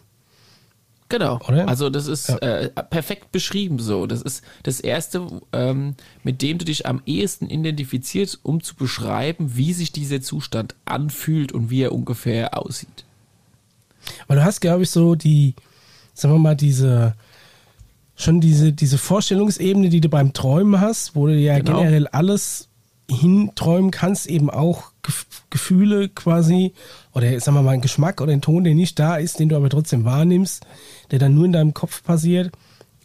Genau. 1.10 1.40
Oder? 1.48 1.68
Also 1.70 1.90
das 1.90 2.08
ist 2.08 2.28
Ja. 2.28 2.38
äh, 2.40 2.70
perfekt 2.70 3.32
beschrieben 3.32 3.80
so. 3.80 4.08
Das 4.08 4.22
ist 4.22 4.44
das 4.64 4.82
Erste, 4.82 5.26
ähm, 5.54 5.96
mit 6.24 6.42
dem 6.42 6.58
du 6.58 6.66
dich 6.66 6.86
am 6.86 7.02
ehesten 7.06 7.50
identifizierst, 7.50 8.40
um 8.44 8.62
zu 8.62 8.76
beschreiben, 8.76 9.56
wie 9.56 9.72
sich 9.74 9.92
dieser 9.94 10.22
Zustand 10.22 10.76
anfühlt 10.84 11.54
und 11.54 11.70
wie 11.70 11.82
er 11.84 11.94
ungefähr 11.94 12.58
aussieht. 12.62 13.06
Weil 14.28 14.38
du 14.38 14.44
hast, 14.44 14.60
glaube 14.60 14.84
ich, 14.84 14.90
so 14.90 15.16
die, 15.16 15.56
sagen 16.14 16.34
wir 16.34 16.40
mal, 16.40 16.56
diese, 16.56 17.16
schon 18.18 18.42
diese, 18.42 18.74
diese 18.74 18.98
Vorstellungsebene, 18.98 19.88
die 19.90 20.02
du 20.02 20.10
beim 20.10 20.34
Träumen 20.34 20.82
hast, 20.82 21.16
wo 21.16 21.28
du 21.28 21.34
ja 21.36 21.58
Genau. 21.60 21.78
generell 21.80 22.08
alles 22.08 22.68
hinträumen 23.10 23.92
kannst, 23.92 24.28
eben 24.28 24.50
auch 24.50 24.92
Gefühle 25.50 26.10
quasi, 26.10 26.74
oder 27.14 27.40
sagen 27.40 27.58
wir 27.58 27.62
mal, 27.62 27.72
ein 27.72 27.82
Geschmack 27.82 28.22
oder 28.22 28.34
ein 28.34 28.42
Ton, 28.42 28.64
der 28.64 28.76
nicht 28.76 29.00
da 29.00 29.18
ist, 29.18 29.40
den 29.40 29.50
du 29.50 29.56
aber 29.56 29.70
trotzdem 29.70 30.06
wahrnimmst, 30.06 30.66
der 31.12 31.20
dann 31.20 31.36
nur 31.36 31.46
in 31.46 31.54
deinem 31.54 31.74
Kopf 31.74 32.04
passiert, 32.04 32.52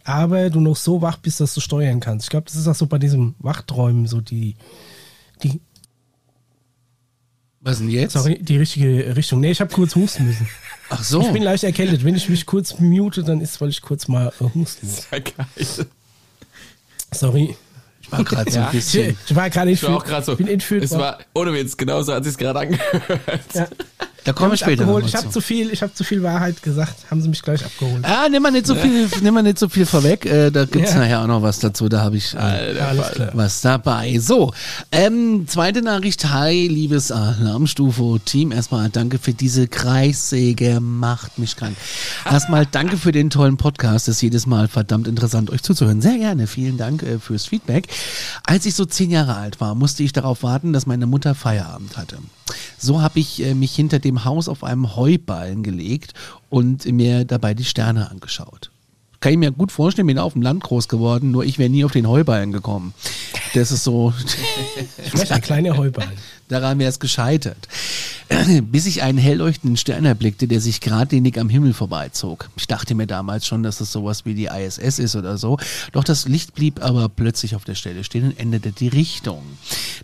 aber 0.04 0.50
du 0.50 0.60
noch 0.60 0.76
so 0.76 1.02
wach 1.02 1.18
bist, 1.18 1.40
dass 1.40 1.54
du 1.54 1.60
steuern 1.60 2.00
kannst. 2.00 2.26
Ich 2.26 2.30
glaube, 2.30 2.46
das 2.46 2.56
ist 2.56 2.66
auch 2.66 2.74
so 2.74 2.86
bei 2.86 2.98
diesem 2.98 3.34
Wachträumen 3.38 4.06
so 4.06 4.20
die, 4.20 4.56
die, 5.42 5.60
Was 7.60 7.78
denn 7.78 7.88
jetzt? 7.88 8.14
sorry, 8.14 8.38
die 8.42 8.56
richtige 8.56 9.16
Richtung. 9.16 9.40
Nee, 9.40 9.52
ich 9.52 9.60
habe 9.60 9.72
kurz 9.72 9.94
husten 9.94 10.26
müssen. 10.26 10.48
Ach 10.90 11.02
so. 11.02 11.20
Ich 11.20 11.28
bin 11.28 11.42
leicht 11.42 11.64
erkältet. 11.64 12.04
Wenn 12.04 12.16
ich 12.16 12.28
mich 12.28 12.44
kurz 12.44 12.78
mute, 12.80 13.22
dann 13.22 13.40
ist, 13.40 13.60
weil 13.60 13.70
ich 13.70 13.80
kurz 13.80 14.08
mal 14.08 14.32
äh, 14.40 14.44
husten 14.54 14.88
muss. 14.88 15.06
Ja, 15.10 15.18
geil. 15.20 15.86
Sorry. 17.12 17.56
Ich 18.02 18.12
war 18.12 18.24
gerade 18.24 18.50
so 18.50 18.58
ein 18.58 18.66
Ich, 18.66 18.72
bisschen. 18.72 19.16
ich 19.26 19.34
war 19.34 19.48
gerade 19.50 19.70
Ich 19.70 19.82
war 19.82 19.96
auch 19.96 20.04
gerade 20.04 20.24
so. 20.24 20.32
Ich 20.32 20.38
bin 20.38 20.48
entführt. 20.48 20.84
Es 20.84 20.90
war, 20.92 21.18
ohne 21.34 21.52
Witz, 21.54 21.76
genauso 21.76 22.12
hat 22.12 22.24
sich 22.24 22.36
gerade 22.36 22.58
angehört. 22.60 23.20
ja. 23.54 23.66
Da 24.24 24.32
kommen 24.32 24.50
wir 24.50 24.54
Ich 24.54 24.60
später 24.60 24.82
abgeholt. 24.82 25.02
noch 25.04 25.08
Ich 25.08 25.16
habe 25.16 25.30
zu. 25.30 25.40
viel, 25.40 25.70
ich 25.70 25.82
habe 25.82 25.92
zu 25.94 26.04
viel 26.04 26.22
Wahrheit 26.22 26.62
gesagt. 26.62 27.10
Haben 27.10 27.20
sie 27.22 27.28
mich 27.28 27.42
gleich 27.42 27.64
abgeholt. 27.64 28.04
Ah, 28.04 28.28
nimm 28.30 28.42
mal 28.42 28.52
nicht 28.52 28.66
so 28.66 28.74
viel, 28.76 29.08
nimm 29.20 29.34
mal 29.34 29.42
nicht 29.42 29.58
so 29.58 29.68
viel 29.68 29.84
vorweg. 29.84 30.24
Äh, 30.26 30.50
da 30.50 30.64
gibt's 30.64 30.92
Ja. 30.92 31.00
nachher 31.00 31.22
auch 31.22 31.26
noch 31.26 31.42
was 31.42 31.58
dazu. 31.58 31.88
Da 31.88 32.00
habe 32.02 32.16
ich 32.16 32.34
äh, 32.34 32.74
was 33.32 33.60
dabei. 33.62 34.18
So, 34.20 34.52
ähm, 34.92 35.46
zweite 35.48 35.82
Nachricht. 35.82 36.24
Hi, 36.30 36.68
liebes 36.68 37.10
Alarmstufe-Team. 37.10 38.52
Erstmal 38.52 38.90
danke 38.90 39.18
für 39.18 39.32
diese 39.34 39.66
Kreissäge. 39.66 40.78
Macht 40.80 41.38
mich 41.38 41.56
krank. 41.56 41.76
Erstmal 42.30 42.66
danke 42.66 42.96
für 42.96 43.12
den 43.12 43.28
tollen 43.30 43.56
Podcast. 43.56 44.08
Es 44.08 44.16
ist 44.16 44.22
jedes 44.22 44.46
Mal 44.46 44.68
verdammt 44.68 45.08
interessant, 45.08 45.50
euch 45.50 45.62
zuzuhören. 45.62 46.00
Sehr 46.00 46.18
gerne. 46.18 46.46
Vielen 46.46 46.76
Dank 46.76 47.02
äh, 47.02 47.18
fürs 47.18 47.46
Feedback. 47.46 47.88
Als 48.46 48.66
ich 48.66 48.74
so 48.74 48.84
zehn 48.84 49.10
Jahre 49.10 49.36
alt 49.36 49.60
war, 49.60 49.74
musste 49.74 50.02
ich 50.02 50.12
darauf 50.12 50.42
warten, 50.42 50.72
dass 50.72 50.86
meine 50.86 51.06
Mutter 51.06 51.34
Feierabend 51.34 51.96
hatte. 51.96 52.18
So 52.78 53.00
habe 53.00 53.20
ich 53.20 53.42
äh, 53.42 53.54
mich 53.54 53.74
hinter 53.74 53.98
dem 53.98 54.24
Haus 54.24 54.48
auf 54.48 54.64
einem 54.64 54.96
Heuballen 54.96 55.62
gelegt 55.62 56.14
und 56.50 56.84
mir 56.86 57.24
dabei 57.24 57.54
die 57.54 57.64
Sterne 57.64 58.10
angeschaut. 58.10 58.70
Kann 59.20 59.32
ich 59.32 59.38
mir 59.38 59.52
gut 59.52 59.70
vorstellen, 59.70 60.08
bin 60.08 60.18
auf 60.18 60.32
dem 60.32 60.42
Land 60.42 60.64
groß 60.64 60.88
geworden, 60.88 61.30
nur 61.30 61.44
ich 61.44 61.58
wäre 61.58 61.70
nie 61.70 61.84
auf 61.84 61.92
den 61.92 62.08
Heuballen 62.08 62.50
gekommen. 62.50 62.92
Das 63.54 63.70
ist 63.70 63.84
so, 63.84 64.12
Vielleicht 64.96 65.30
ein 65.30 65.40
kleiner 65.42 65.76
Heuballen. 65.76 66.10
Daran 66.52 66.78
wäre 66.78 66.90
es 66.90 67.00
gescheitert. 67.00 67.68
bis 68.70 68.86
ich 68.86 69.02
einen 69.02 69.18
hell 69.18 69.38
leuchtenden 69.38 69.76
Stern 69.76 70.04
erblickte, 70.04 70.48
der 70.48 70.60
sich 70.60 70.80
geradlinig 70.80 71.38
am 71.38 71.48
Himmel 71.48 71.72
vorbeizog. 71.72 72.48
Ich 72.56 72.66
dachte 72.66 72.94
mir 72.94 73.06
damals 73.06 73.46
schon, 73.46 73.62
dass 73.62 73.80
es 73.80 73.92
sowas 73.92 74.24
wie 74.24 74.34
die 74.34 74.46
ISS 74.46 74.98
ist 74.98 75.16
oder 75.16 75.38
so. 75.38 75.58
Doch 75.92 76.04
das 76.04 76.28
Licht 76.28 76.54
blieb 76.54 76.82
aber 76.82 77.08
plötzlich 77.08 77.56
auf 77.56 77.64
der 77.64 77.74
Stelle 77.74 78.04
stehen 78.04 78.24
und 78.24 78.38
änderte 78.38 78.72
die 78.72 78.88
Richtung. 78.88 79.42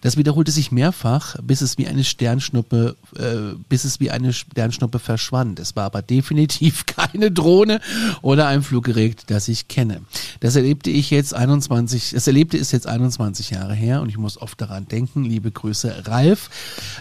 Das 0.00 0.17
wiederholte 0.17 0.52
sich 0.52 0.73
mehrfach, 0.73 1.37
bis 1.43 1.61
es 1.61 1.78
wie 1.78 1.87
eine 1.87 2.05
Sternschnuppe, 2.05 2.97
äh, 3.17 3.57
bis 3.69 3.85
es 3.85 4.00
wie 4.00 4.11
eine 4.11 4.33
Sternschnuppe 4.33 4.99
verschwand. 4.99 5.59
Es 5.61 5.76
war 5.76 5.85
aber 5.85 6.02
definitiv 6.02 6.87
keine 6.87 7.31
Drohne 7.31 7.81
oder 8.23 8.49
ein 8.49 8.62
Fluggerät, 8.62 9.25
das 9.28 9.49
ich 9.49 9.69
kenne. 9.69 10.02
Das 10.40 10.57
erlebte 10.57 10.90
ich 10.90 11.11
jetzt 11.11 11.35
21, 11.35 12.11
das 12.12 12.26
erlebte 12.26 12.57
ist 12.57 12.73
jetzt 12.73 12.87
21 12.87 13.50
Jahre 13.50 13.75
her 13.75 14.00
und 14.02 14.09
ich 14.09 14.19
muss 14.19 14.40
oft 14.40 14.61
daran 14.61 14.87
denken. 14.88 15.25
Liebe 15.25 15.50
Grüße, 15.50 16.07
Ralf. 16.07 16.38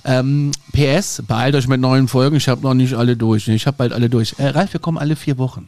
Ähm, 0.05 0.51
PS, 0.71 1.23
beeilt 1.27 1.55
euch 1.55 1.67
mit 1.67 1.81
neuen 1.81 2.07
Folgen. 2.07 2.35
Ich 2.35 2.47
habe 2.47 2.61
noch 2.61 2.73
nicht 2.73 2.93
alle 2.93 3.17
durch. 3.17 3.47
Ich 3.47 3.67
habe 3.67 3.77
bald 3.77 3.93
alle 3.93 4.09
durch. 4.09 4.35
Äh, 4.37 4.47
Ralf, 4.47 4.73
wir 4.73 4.79
kommen 4.79 4.97
alle 4.97 5.15
vier 5.15 5.37
Wochen. 5.37 5.67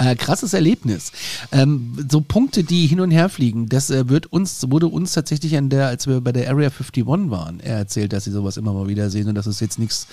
Äh, 0.00 0.14
krasses 0.14 0.54
Erlebnis. 0.54 1.10
Ähm, 1.50 2.06
so 2.08 2.20
Punkte, 2.20 2.62
die 2.62 2.86
hin 2.86 3.00
und 3.00 3.10
her 3.10 3.28
fliegen, 3.28 3.68
das 3.68 3.90
äh, 3.90 4.08
wird 4.08 4.26
uns, 4.26 4.70
wurde 4.70 4.86
uns 4.86 5.12
tatsächlich 5.12 5.56
an 5.56 5.70
der, 5.70 5.88
als 5.88 6.06
wir 6.06 6.20
bei 6.20 6.30
der 6.30 6.48
Area 6.48 6.68
51 6.68 7.04
waren, 7.06 7.58
er 7.58 7.78
erzählt, 7.78 8.12
dass 8.12 8.24
sie 8.24 8.30
sowas 8.30 8.56
immer 8.56 8.72
mal 8.72 8.86
wieder 8.86 9.10
sehen 9.10 9.28
und 9.28 9.34
dass 9.34 9.46
es 9.46 9.58
jetzt 9.58 9.80
nichts 9.80 10.06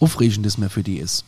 Aufregendes 0.00 0.56
mehr 0.56 0.70
für 0.70 0.82
die 0.82 0.96
ist. 0.96 1.24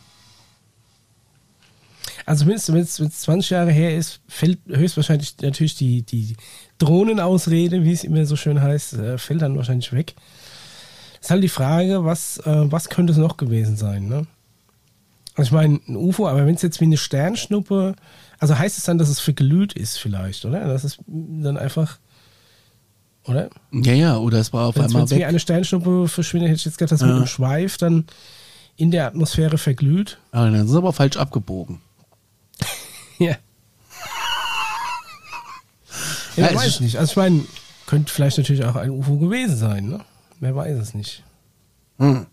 Also 2.29 2.45
wenn 2.45 2.55
es 2.55 2.65
20 2.95 3.49
Jahre 3.49 3.71
her 3.71 3.97
ist, 3.97 4.19
fällt 4.27 4.59
höchstwahrscheinlich 4.67 5.35
natürlich 5.41 5.75
die, 5.75 6.03
die 6.03 6.35
Drohnenausrede, 6.77 7.83
wie 7.83 7.91
es 7.91 8.03
immer 8.03 8.23
so 8.27 8.35
schön 8.35 8.61
heißt, 8.61 8.93
äh, 8.93 9.17
fällt 9.17 9.41
dann 9.41 9.57
wahrscheinlich 9.57 9.91
weg. 9.93 10.13
Ist 11.19 11.31
halt 11.31 11.43
die 11.43 11.49
Frage, 11.49 12.05
was, 12.05 12.37
äh, 12.45 12.71
was 12.71 12.89
könnte 12.89 13.13
es 13.13 13.17
noch 13.17 13.37
gewesen 13.37 13.75
sein, 13.77 14.07
ne? 14.07 14.27
Also 15.33 15.47
ich 15.47 15.51
meine, 15.53 15.79
ein 15.87 15.95
UFO, 15.95 16.27
aber 16.27 16.45
wenn 16.45 16.53
es 16.53 16.61
jetzt 16.61 16.79
wie 16.81 16.85
eine 16.85 16.97
Sternschnuppe, 16.97 17.95
also 18.37 18.59
heißt 18.59 18.77
es 18.77 18.83
dann, 18.83 18.99
dass 18.99 19.09
es 19.09 19.19
verglüht 19.19 19.73
ist 19.73 19.97
vielleicht, 19.97 20.45
oder? 20.45 20.67
Das 20.67 20.83
ist 20.83 20.99
dann 21.07 21.57
einfach, 21.57 21.97
oder? 23.25 23.49
Ja, 23.71 23.93
ja, 23.93 24.17
oder 24.17 24.37
es 24.37 24.53
war 24.53 24.67
auf 24.67 24.75
Wenn's, 24.75 24.85
einmal 24.89 25.01
wenn's 25.01 25.11
weg. 25.11 25.17
wie 25.19 25.25
eine 25.25 25.39
Sternschnuppe 25.39 26.07
verschwindet, 26.07 26.49
hätte 26.49 26.59
ich 26.59 26.65
jetzt 26.65 26.77
gedacht, 26.77 26.91
dass 26.91 27.01
mit 27.01 27.09
Ja. 27.09 27.15
einem 27.15 27.25
Schweif 27.25 27.77
dann 27.77 28.05
in 28.75 28.91
der 28.91 29.07
Atmosphäre 29.07 29.57
verglüht. 29.57 30.19
Ah, 30.31 30.45
dann 30.45 30.55
sind 30.57 30.67
sie 30.67 30.77
aber 30.77 30.93
falsch 30.93 31.17
abgebogen. 31.17 31.81
Ja. 33.25 33.35
Ja, 36.35 36.47
es 36.47 36.55
weiß 36.55 36.67
ich 36.67 36.79
nicht. 36.79 36.97
Also 36.97 37.11
ich 37.11 37.17
meine, 37.17 37.43
könnte 37.85 38.13
vielleicht 38.13 38.37
natürlich 38.37 38.63
auch 38.63 38.75
ein 38.75 38.91
UFO 38.91 39.17
gewesen 39.17 39.57
sein, 39.57 39.89
ne? 39.89 39.99
Wer 40.39 40.55
weiß 40.55 40.77
es 40.77 40.93
nicht. 40.93 41.23
Hm. 41.97 42.27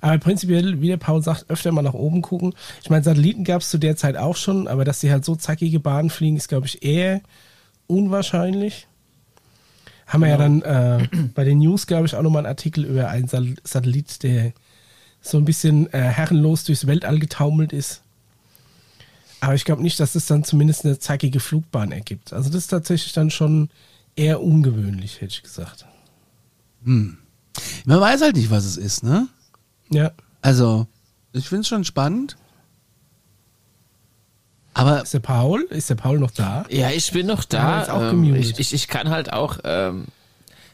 Aber 0.00 0.18
prinzipiell, 0.18 0.80
wie 0.80 0.88
der 0.88 0.96
Paul 0.96 1.22
sagt, 1.22 1.50
öfter 1.50 1.72
mal 1.72 1.82
nach 1.82 1.94
oben 1.94 2.22
gucken. 2.22 2.54
Ich 2.82 2.90
meine, 2.90 3.02
Satelliten 3.02 3.44
gab 3.44 3.60
es 3.62 3.70
zu 3.70 3.78
der 3.78 3.96
Zeit 3.96 4.16
auch 4.16 4.36
schon, 4.36 4.68
aber 4.68 4.84
dass 4.84 5.00
die 5.00 5.10
halt 5.10 5.24
so 5.24 5.34
zackige 5.34 5.80
Bahnen 5.80 6.10
fliegen, 6.10 6.36
ist, 6.36 6.48
glaube 6.48 6.66
ich, 6.66 6.82
eher 6.82 7.20
unwahrscheinlich. 7.86 8.86
Haben 10.06 10.20
wir 10.22 10.28
ja 10.28 10.36
dann 10.36 10.62
äh, 10.62 11.08
bei 11.34 11.44
den 11.44 11.58
News, 11.58 11.86
glaube 11.86 12.06
ich, 12.06 12.14
auch 12.14 12.22
nochmal 12.22 12.40
einen 12.40 12.52
Artikel 12.52 12.84
über 12.84 13.08
einen 13.08 13.28
Satellit, 13.28 14.22
der 14.22 14.52
so 15.20 15.36
ein 15.36 15.44
bisschen 15.44 15.92
äh, 15.92 15.98
herrenlos 15.98 16.64
durchs 16.64 16.86
Weltall 16.86 17.18
getaumelt 17.18 17.72
ist. 17.72 18.02
Aber 19.40 19.54
ich 19.54 19.64
glaube 19.64 19.82
nicht, 19.82 20.00
dass 20.00 20.14
es 20.14 20.26
dann 20.26 20.44
zumindest 20.44 20.84
eine 20.84 20.98
zackige 20.98 21.40
Flugbahn 21.40 21.92
ergibt. 21.92 22.32
Also 22.32 22.50
das 22.50 22.62
ist 22.62 22.68
tatsächlich 22.68 23.12
dann 23.12 23.30
schon 23.30 23.70
eher 24.16 24.42
ungewöhnlich, 24.42 25.20
hätte 25.20 25.32
ich 25.32 25.42
gesagt. 25.42 25.86
Man 26.82 28.00
weiß 28.00 28.22
halt 28.22 28.36
nicht, 28.36 28.50
was 28.50 28.64
es 28.64 28.76
ist, 28.76 29.04
ne? 29.04 29.28
Ja. 29.90 30.12
Also, 30.42 30.86
ich 31.32 31.48
finde 31.48 31.62
es 31.62 31.68
schon 31.68 31.84
spannend. 31.84 32.36
Aber 34.74 35.02
Ist 35.02 35.14
der 35.14 35.20
Paul? 35.20 35.62
Ist 35.70 35.90
der 35.90 35.96
Paul 35.96 36.20
noch 36.20 36.30
da? 36.30 36.64
Ja, 36.70 36.90
ich 36.90 37.10
bin 37.10 37.26
noch 37.26 37.44
da. 37.44 38.10
ähm, 38.10 38.34
ich, 38.34 38.58
ich, 38.58 38.72
ich 38.72 38.86
kann 38.86 39.10
halt 39.10 39.32
auch 39.32 39.58
ähm, 39.64 40.06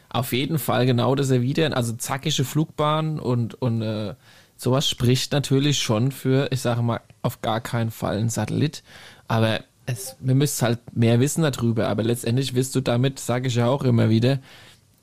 auf 0.09 0.31
jeden 0.31 0.59
Fall 0.59 0.85
genau 0.85 1.15
das 1.15 1.31
erwidern. 1.31 1.73
Also 1.73 1.93
zackige 1.93 2.43
Flugbahn 2.43 3.19
und, 3.19 3.55
und 3.55 3.81
äh, 3.81 4.13
sowas 4.57 4.87
spricht 4.87 5.31
natürlich 5.31 5.79
schon 5.79 6.11
für, 6.11 6.51
ich 6.51 6.61
sage 6.61 6.81
mal, 6.81 7.01
auf 7.21 7.41
gar 7.41 7.61
keinen 7.61 7.91
Fall 7.91 8.17
ein 8.17 8.29
Satellit. 8.29 8.83
Aber 9.27 9.61
es, 9.85 10.15
wir 10.19 10.35
müssen 10.35 10.61
halt 10.65 10.95
mehr 10.95 11.19
wissen 11.19 11.43
darüber. 11.43 11.87
Aber 11.87 12.03
letztendlich 12.03 12.55
wirst 12.55 12.75
du 12.75 12.81
damit, 12.81 13.19
sage 13.19 13.47
ich 13.47 13.55
ja 13.55 13.67
auch 13.67 13.83
immer 13.83 14.09
wieder, 14.09 14.39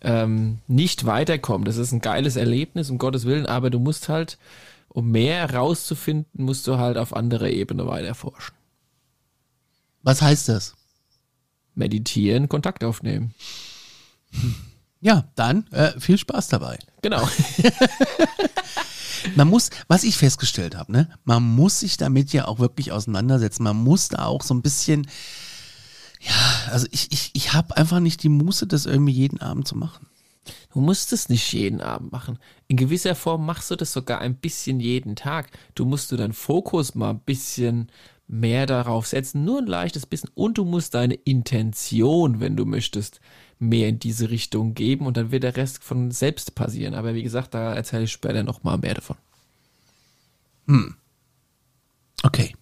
ähm, 0.01 0.59
nicht 0.67 1.07
weiterkommen. 1.07 1.65
Das 1.65 1.77
ist 1.77 1.93
ein 1.93 2.01
geiles 2.01 2.37
Erlebnis, 2.37 2.91
um 2.91 2.99
Gottes 2.99 3.25
Willen. 3.25 3.47
Aber 3.47 3.71
du 3.71 3.79
musst 3.79 4.09
halt, 4.09 4.39
um 4.89 5.11
mehr 5.11 5.49
herauszufinden, 5.49 6.45
musst 6.45 6.67
du 6.67 6.79
halt 6.79 6.97
auf 6.97 7.15
anderer 7.15 7.49
Ebene 7.49 7.87
weiter 7.87 8.15
forschen. 8.15 8.55
was 10.03 10.21
heißt 10.21 10.49
das? 10.49 10.75
Meditieren, 11.75 12.49
Kontakt 12.49 12.85
aufnehmen. 12.85 13.35
Ja, 15.01 15.25
dann 15.37 15.67
äh, 15.73 15.99
viel 15.99 16.19
Spaß 16.19 16.49
dabei. 16.49 16.79
Genau. 17.01 17.27
Man 19.35 19.49
muss, 19.49 19.71
was 19.89 20.05
ich 20.05 20.17
festgestellt 20.17 20.77
habe, 20.77 20.93
ne, 20.93 21.09
man 21.25 21.43
muss 21.43 21.81
sich 21.81 21.97
damit 21.97 22.33
ja 22.33 22.47
auch 22.47 22.59
wirklich 22.59 22.93
auseinandersetzen. 22.93 23.63
Man 23.63 23.77
muss 23.77 24.09
da 24.09 24.27
auch 24.27 24.43
so 24.43 24.55
ein 24.55 24.63
bisschen, 24.63 25.07
ja, 26.21 26.71
also 26.71 26.87
ich, 26.91 27.11
ich, 27.11 27.31
ich 27.35 27.53
habe 27.53 27.77
einfach 27.77 28.01
nicht 28.01 28.23
die 28.23 28.29
Muße, 28.29 28.67
das 28.67 28.87
irgendwie 28.87 29.13
jeden 29.13 29.41
Abend 29.41 29.67
zu 29.67 29.77
machen. 29.77 30.07
Du 30.73 30.81
musst 30.81 31.13
es 31.13 31.29
nicht 31.29 31.53
jeden 31.53 31.81
Abend 31.81 32.13
machen. 32.13 32.39
In 32.67 32.77
gewisser 32.77 33.15
Form 33.15 33.47
machst 33.47 33.71
du 33.71 33.77
das 33.77 33.93
sogar 33.93 34.21
ein 34.21 34.37
bisschen 34.37 34.81
jeden 34.81 35.17
Tag. 35.17 35.51
Du 35.75 35.85
musst 35.85 36.11
du 36.11 36.17
deinen 36.17 36.33
Fokus 36.33 36.95
mal 36.95 37.11
ein 37.11 37.21
bisschen 37.21 37.91
mehr 38.27 38.67
darauf 38.67 39.07
setzen, 39.07 39.45
nur 39.45 39.59
ein 39.59 39.67
leichtes 39.67 40.07
bisschen. 40.07 40.31
Und 40.35 40.59
du 40.59 40.65
musst 40.65 40.95
deine 40.95 41.15
Intention, 41.15 42.41
wenn 42.41 42.57
du 42.57 42.65
möchtest, 42.65 43.21
mehr 43.63 43.89
in 43.89 43.99
diese 43.99 44.31
Richtung 44.31 44.75
geben 44.75 45.07
und 45.07 45.17
dann 45.17 45.31
wird 45.31 45.45
der 45.45 45.57
Rest 45.57 45.83
von 45.83 46.11
selbst 46.11 46.55
passieren. 46.55 46.95
Aber 46.95 47.15
wie 47.15 47.23
gesagt, 47.23 47.55
da 47.55 47.75
erzähle 47.75 48.05
ich 48.05 48.13
später 48.13 48.43
noch 48.43 48.63
mal 48.63 48.79
mehr 48.79 48.95
davon. 48.95 49.17
Okay. 52.23 52.55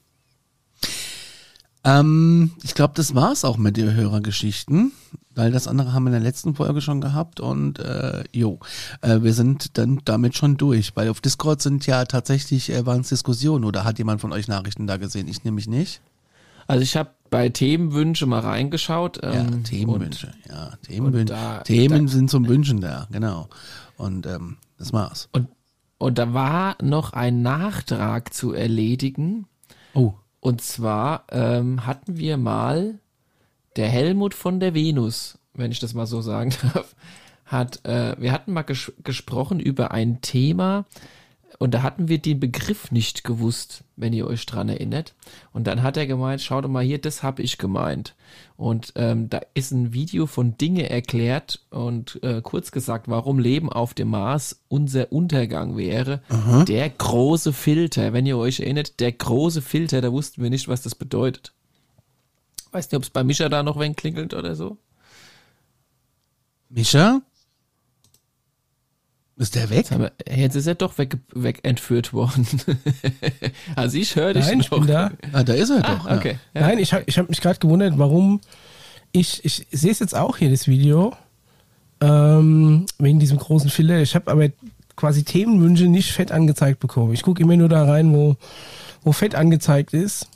Ähm, 1.85 2.53
ich 2.63 2.75
glaube, 2.75 2.93
das 2.95 3.15
war's 3.15 3.45
auch 3.45 3.57
mit 3.57 3.77
den 3.77 3.95
Hörergeschichten, 3.95 4.93
weil 5.35 5.51
das 5.51 5.67
andere 5.67 5.93
haben 5.93 6.05
wir 6.05 6.09
in 6.09 6.15
der 6.15 6.21
letzten 6.21 6.55
Folge 6.55 6.83
schon 6.83 7.01
gehabt 7.01 7.41
und 7.41 7.79
äh, 7.79 8.25
jo, 8.33 8.59
äh, 9.01 9.23
wir 9.23 9.33
sind 9.33 9.79
dann 9.79 10.01
damit 10.05 10.37
schon 10.37 10.59
durch, 10.59 10.95
weil 10.95 11.09
auf 11.09 11.23
Discord 11.23 11.63
sind 11.63 11.87
ja 11.87 12.05
tatsächlich 12.05 12.71
äh, 12.71 12.85
waren 12.85 13.01
es 13.01 13.09
Diskussionen 13.09 13.65
oder 13.65 13.85
hat 13.85 13.99
jemand 13.99 14.21
von 14.21 14.33
euch 14.33 14.49
Nachrichten 14.49 14.87
da 14.87 14.99
gesehen? 14.99 15.29
Ich 15.29 15.45
nämlich 15.45 15.69
nicht. 15.69 16.03
Also 16.67 16.83
ich 16.83 16.97
habe 16.97 17.11
bei 17.31 17.49
Themenwünsche 17.49 18.27
mal 18.27 18.41
reingeschaut. 18.41 19.23
Ja, 19.23 19.33
ähm, 19.33 19.65
Themenwünsche. 19.65 20.33
Ja, 20.49 20.73
Themenwünsche. 20.83 21.33
da- 21.35 21.61
Themen 21.63 22.09
sind 22.09 22.29
zum 22.31 22.47
Wünschen 22.49 22.81
da, 22.81 23.07
genau. 23.11 23.49
Und 23.97 24.27
ähm, 24.27 24.57
das 24.79 24.93
war's. 24.93 25.29
Und, 25.33 25.49
und 25.99 26.19
da 26.19 26.33
war 26.35 26.77
noch 26.83 27.13
ein 27.13 27.43
Nachtrag 27.43 28.33
zu 28.35 28.53
erledigen. 28.53 29.47
Oh, 29.95 30.15
Und 30.41 30.61
zwar 30.63 31.25
ähm, 31.31 31.87
hatten 31.87 32.17
wir 32.17 32.37
mal 32.37 32.99
der 33.77 33.89
Helmut 33.89 34.35
von 34.35 34.59
der 34.61 34.75
Venus, 34.75 35.39
wenn 35.55 35.71
ich 35.71 35.79
das 35.79 35.95
mal 35.95 36.07
so 36.07 36.21
sagen 36.23 36.53
darf, 36.75 36.95
hat, 37.45 37.85
äh, 37.85 38.15
wir 38.19 38.33
hatten 38.33 38.53
mal 38.53 38.63
ges 38.63 38.93
gesprochen 39.05 39.61
über 39.61 39.91
ein 39.91 40.21
Thema 40.21 40.85
und 41.61 41.75
da 41.75 41.83
hatten 41.83 42.09
wir 42.09 42.17
den 42.17 42.41
Begriff 42.41 42.91
nicht 42.91 43.23
gewusst, 43.23 43.85
wenn 43.95 44.15
ihr 44.15 44.27
euch 44.27 44.47
dran 44.47 44.71
erinnert. 44.71 45.15
Und 45.53 45.67
dann 45.67 45.83
hat 45.83 45.99
er 45.99 46.07
gemeint, 46.07 46.41
schaut 46.41 46.67
mal 46.67 46.83
hier, 46.83 46.99
das 46.99 47.23
habe 47.23 47.43
ich 47.43 47.59
gemeint. 47.59 48.15
Und 48.57 48.95
ähm, 48.97 49.29
da 49.29 49.43
ist 49.53 49.71
ein 49.71 49.93
Video 49.93 50.27
von 50.27 50.57
Dinge 50.57 50.89
erklärt 50.89 51.61
und 51.69 52.19
äh, 52.23 52.41
kurz 52.41 52.73
gesagt, 52.73 53.09
warum 53.09 53.39
Leben 53.39 53.71
auf 53.71 53.93
dem 53.93 54.09
Mars 54.09 54.63
unser 54.69 55.13
Untergang 55.13 55.77
wäre. 55.77 56.23
Der 56.65 56.89
große 56.89 57.53
Filter, 57.53 58.15
wenn 58.15 58.25
ihr 58.25 58.39
euch 58.39 58.61
erinnert, 58.61 58.99
der 58.99 59.13
große 59.13 59.61
Filter, 59.61 60.01
da 60.01 60.11
wussten 60.11 60.43
wir 60.43 60.49
nicht, 60.49 60.67
was 60.67 60.81
das 60.81 60.95
bedeutet. 60.95 61.53
Weiß 62.73 62.91
nicht, 62.91 62.97
ob 62.97 63.03
es 63.03 63.11
bei 63.11 63.23
Mischa 63.23 63.51
da 63.51 63.63
noch 63.63 63.79
wen 63.79 63.95
klingelt 63.95 64.33
oder 64.33 64.55
so. 64.55 64.79
Mischa? 66.71 67.21
Ist 69.41 69.55
der 69.55 69.71
weg? 69.71 69.91
Aber 69.91 70.13
jetzt 70.31 70.55
ist 70.55 70.67
er 70.67 70.75
doch 70.75 70.99
weg, 70.99 71.17
weg 71.33 71.61
entführt 71.63 72.13
worden. 72.13 72.47
also 73.75 73.97
ich 73.97 74.15
höre 74.15 74.35
dich 74.35 74.45
Nein, 74.45 74.61
ich 74.61 74.71
noch. 74.71 74.81
bin 74.81 74.87
da. 74.87 75.13
Ah, 75.33 75.43
da 75.43 75.55
ist 75.55 75.71
er 75.71 75.81
doch. 75.81 76.07
Ah, 76.07 76.17
okay. 76.19 76.37
Ja. 76.53 76.61
Nein, 76.61 76.79
ich 76.79 76.93
habe 76.93 77.05
ich 77.07 77.19
hab 77.19 77.27
mich 77.31 77.41
gerade 77.41 77.59
gewundert, 77.59 77.97
warum 77.97 78.43
ich, 79.13 79.43
ich 79.43 79.67
sehe 79.73 79.93
es 79.93 79.99
jetzt 79.99 80.15
auch 80.15 80.37
hier, 80.37 80.51
das 80.51 80.69
Video, 80.69 81.17
ähm, 82.03 82.85
wegen 82.99 83.19
diesem 83.19 83.39
großen 83.39 83.71
Filter. 83.71 84.03
Ich 84.03 84.15
habe 84.15 84.31
aber 84.31 84.49
quasi 84.95 85.23
Themenwünsche 85.23 85.87
nicht 85.87 86.13
fett 86.13 86.33
angezeigt 86.33 86.79
bekommen. 86.79 87.15
Ich 87.15 87.23
gucke 87.23 87.43
immer 87.43 87.57
nur 87.57 87.71
da 87.71 87.87
rein, 87.87 88.13
wo, 88.13 88.37
wo 89.05 89.13
fett 89.13 89.35
angezeigt 89.35 89.95
ist, 89.95 90.29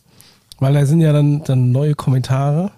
weil 0.61 0.73
da 0.73 0.87
sind 0.87 1.03
ja 1.03 1.13
dann, 1.13 1.45
dann 1.45 1.73
neue 1.73 1.95
Kommentare. 1.95 2.73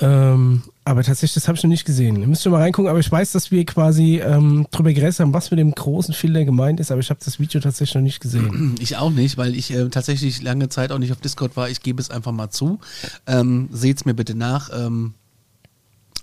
Ähm, 0.00 0.62
Aber 0.88 1.02
tatsächlich, 1.02 1.34
das 1.34 1.48
habe 1.48 1.58
ich 1.58 1.62
noch 1.62 1.68
nicht 1.68 1.84
gesehen. 1.84 2.18
Ihr 2.18 2.26
müsst 2.26 2.42
schon 2.42 2.52
mal 2.52 2.62
reingucken, 2.62 2.88
aber 2.88 2.98
ich 2.98 3.12
weiß, 3.12 3.32
dass 3.32 3.50
wir 3.50 3.66
quasi 3.66 4.22
ähm, 4.24 4.66
drüber 4.70 4.94
geredet 4.94 5.20
haben, 5.20 5.34
was 5.34 5.50
mit 5.50 5.60
dem 5.60 5.74
großen 5.74 6.14
Filter 6.14 6.46
gemeint 6.46 6.80
ist, 6.80 6.90
aber 6.90 7.00
ich 7.02 7.10
habe 7.10 7.20
das 7.22 7.38
Video 7.38 7.60
tatsächlich 7.60 7.94
noch 7.94 8.00
nicht 8.00 8.20
gesehen. 8.20 8.74
Ich 8.80 8.96
auch 8.96 9.10
nicht, 9.10 9.36
weil 9.36 9.54
ich 9.54 9.70
äh, 9.70 9.90
tatsächlich 9.90 10.40
lange 10.40 10.70
Zeit 10.70 10.90
auch 10.90 10.98
nicht 10.98 11.12
auf 11.12 11.20
Discord 11.20 11.58
war. 11.58 11.68
Ich 11.68 11.82
gebe 11.82 12.00
es 12.00 12.10
einfach 12.10 12.32
mal 12.32 12.48
zu. 12.48 12.78
Ähm, 13.26 13.68
Seht's 13.70 14.06
mir 14.06 14.14
bitte 14.14 14.34
nach. 14.34 14.70
Ähm, 14.72 15.12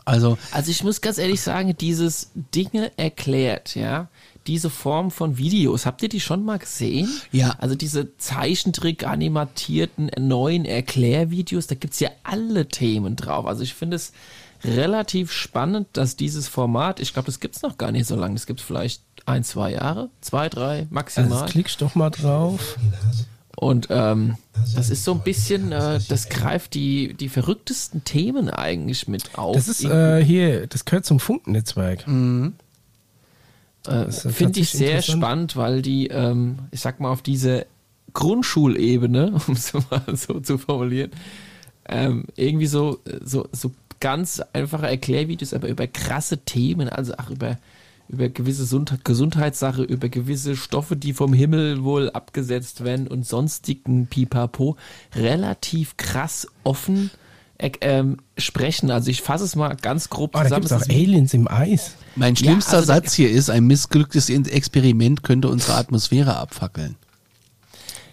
also, 0.03 0.39
Also 0.51 0.71
ich 0.71 0.83
muss 0.83 1.01
ganz 1.01 1.19
ehrlich 1.19 1.41
sagen, 1.41 1.75
dieses 1.79 2.31
Dinge 2.55 2.91
erklärt, 2.97 3.75
ja, 3.75 4.07
diese 4.47 4.71
Form 4.71 5.11
von 5.11 5.37
Videos, 5.37 5.85
habt 5.85 6.01
ihr 6.01 6.09
die 6.09 6.19
schon 6.19 6.43
mal 6.43 6.57
gesehen? 6.57 7.07
Ja. 7.31 7.55
Also 7.59 7.75
diese 7.75 8.17
Zeichentrick-animatierten 8.17 10.09
neuen 10.19 10.65
Erklärvideos, 10.65 11.67
da 11.67 11.75
gibt's 11.75 11.99
ja 11.99 12.09
alle 12.23 12.67
Themen 12.67 13.15
drauf. 13.15 13.45
Also 13.45 13.61
ich 13.61 13.75
finde 13.75 13.95
es 13.97 14.11
relativ 14.67 15.31
spannend, 15.31 15.87
dass 15.93 16.15
dieses 16.15 16.47
Format, 16.47 16.99
ich 16.99 17.13
glaube, 17.13 17.27
das 17.27 17.39
gibt's 17.39 17.61
noch 17.61 17.77
gar 17.77 17.91
nicht 17.91 18.05
so 18.07 18.15
lange, 18.15 18.35
das 18.35 18.45
gibt's 18.45 18.63
vielleicht 18.63 19.01
ein, 19.25 19.43
zwei 19.43 19.71
Jahre, 19.71 20.09
zwei, 20.21 20.49
drei 20.49 20.79
Also 20.79 20.87
maximal. 20.91 21.41
jetzt 21.41 21.51
klickst 21.51 21.81
doch 21.81 21.95
mal 21.95 22.09
drauf. 22.09 22.77
Und 23.55 23.87
ähm, 23.89 24.35
das 24.75 24.89
ist 24.89 25.05
so 25.05 25.13
ein 25.13 25.21
bisschen, 25.21 25.71
äh, 25.71 25.99
das 26.09 26.29
greift 26.29 26.73
die, 26.73 27.13
die 27.13 27.29
verrücktesten 27.29 28.03
Themen 28.03 28.49
eigentlich 28.49 29.07
mit 29.07 29.37
auf. 29.37 29.55
Das 29.55 29.67
ist 29.67 29.83
äh, 29.85 30.23
hier, 30.23 30.67
das 30.67 30.83
gehört 30.85 31.05
zum 31.05 31.19
Funkennetzwerk. 31.19 32.05
Äh, 33.87 34.07
ist 34.09 34.25
ja 34.25 34.31
Finde 34.31 34.59
ich 34.59 34.71
sehr 34.71 35.01
spannend, 35.01 35.55
weil 35.55 35.81
die, 35.81 36.07
ähm, 36.07 36.59
ich 36.71 36.81
sag 36.81 36.99
mal, 36.99 37.11
auf 37.11 37.21
diese 37.21 37.65
Grundschulebene, 38.13 39.39
um 39.47 39.53
es 39.53 39.73
mal 39.73 40.03
so 40.13 40.39
zu 40.41 40.57
formulieren, 40.57 41.11
ähm, 41.87 42.25
irgendwie 42.35 42.65
so, 42.65 42.99
so, 43.23 43.47
so 43.51 43.71
ganz 43.99 44.41
einfache 44.53 44.87
Erklärvideos, 44.87 45.53
aber 45.53 45.67
über 45.67 45.87
krasse 45.87 46.39
Themen, 46.39 46.89
also 46.89 47.13
auch 47.17 47.29
über, 47.29 47.57
über 48.09 48.29
gewisse 48.29 48.63
Gesund 48.63 49.03
Gesundheitssache, 49.03 49.83
über 49.83 50.09
gewisse 50.09 50.55
Stoffe, 50.55 50.95
die 50.95 51.13
vom 51.13 51.33
Himmel 51.33 51.83
wohl 51.83 52.09
abgesetzt 52.09 52.83
werden 52.83 53.07
und 53.07 53.25
sonstigen 53.25 54.07
Pipapo, 54.07 54.75
relativ 55.15 55.97
krass 55.97 56.47
offen 56.63 57.09
äh, 57.57 57.71
ähm, 57.81 58.17
sprechen. 58.37 58.91
Also 58.91 59.09
ich 59.09 59.21
fasse 59.21 59.45
es 59.45 59.55
mal 59.55 59.75
ganz 59.75 60.09
grob 60.09 60.31
Oh, 60.35 60.39
da 60.39 60.43
zusammen. 60.43 60.61
gibt 60.63 60.71
es 60.73 60.81
Es 60.81 60.89
auch 60.89 60.93
Aliens 60.93 61.33
im 61.33 61.47
Eis. 61.47 61.95
mein 62.15 62.35
schlimmster 62.35 62.77
also 62.77 62.87
da- 62.87 62.95
Satz 62.95 63.13
hier 63.13 63.31
ist, 63.31 63.49
ein 63.49 63.65
missglücktes 63.65 64.29
Experiment 64.29 65.23
könnte 65.23 65.47
unsere 65.47 65.75
Atmosphäre 65.75 66.35
abfackeln. 66.37 66.95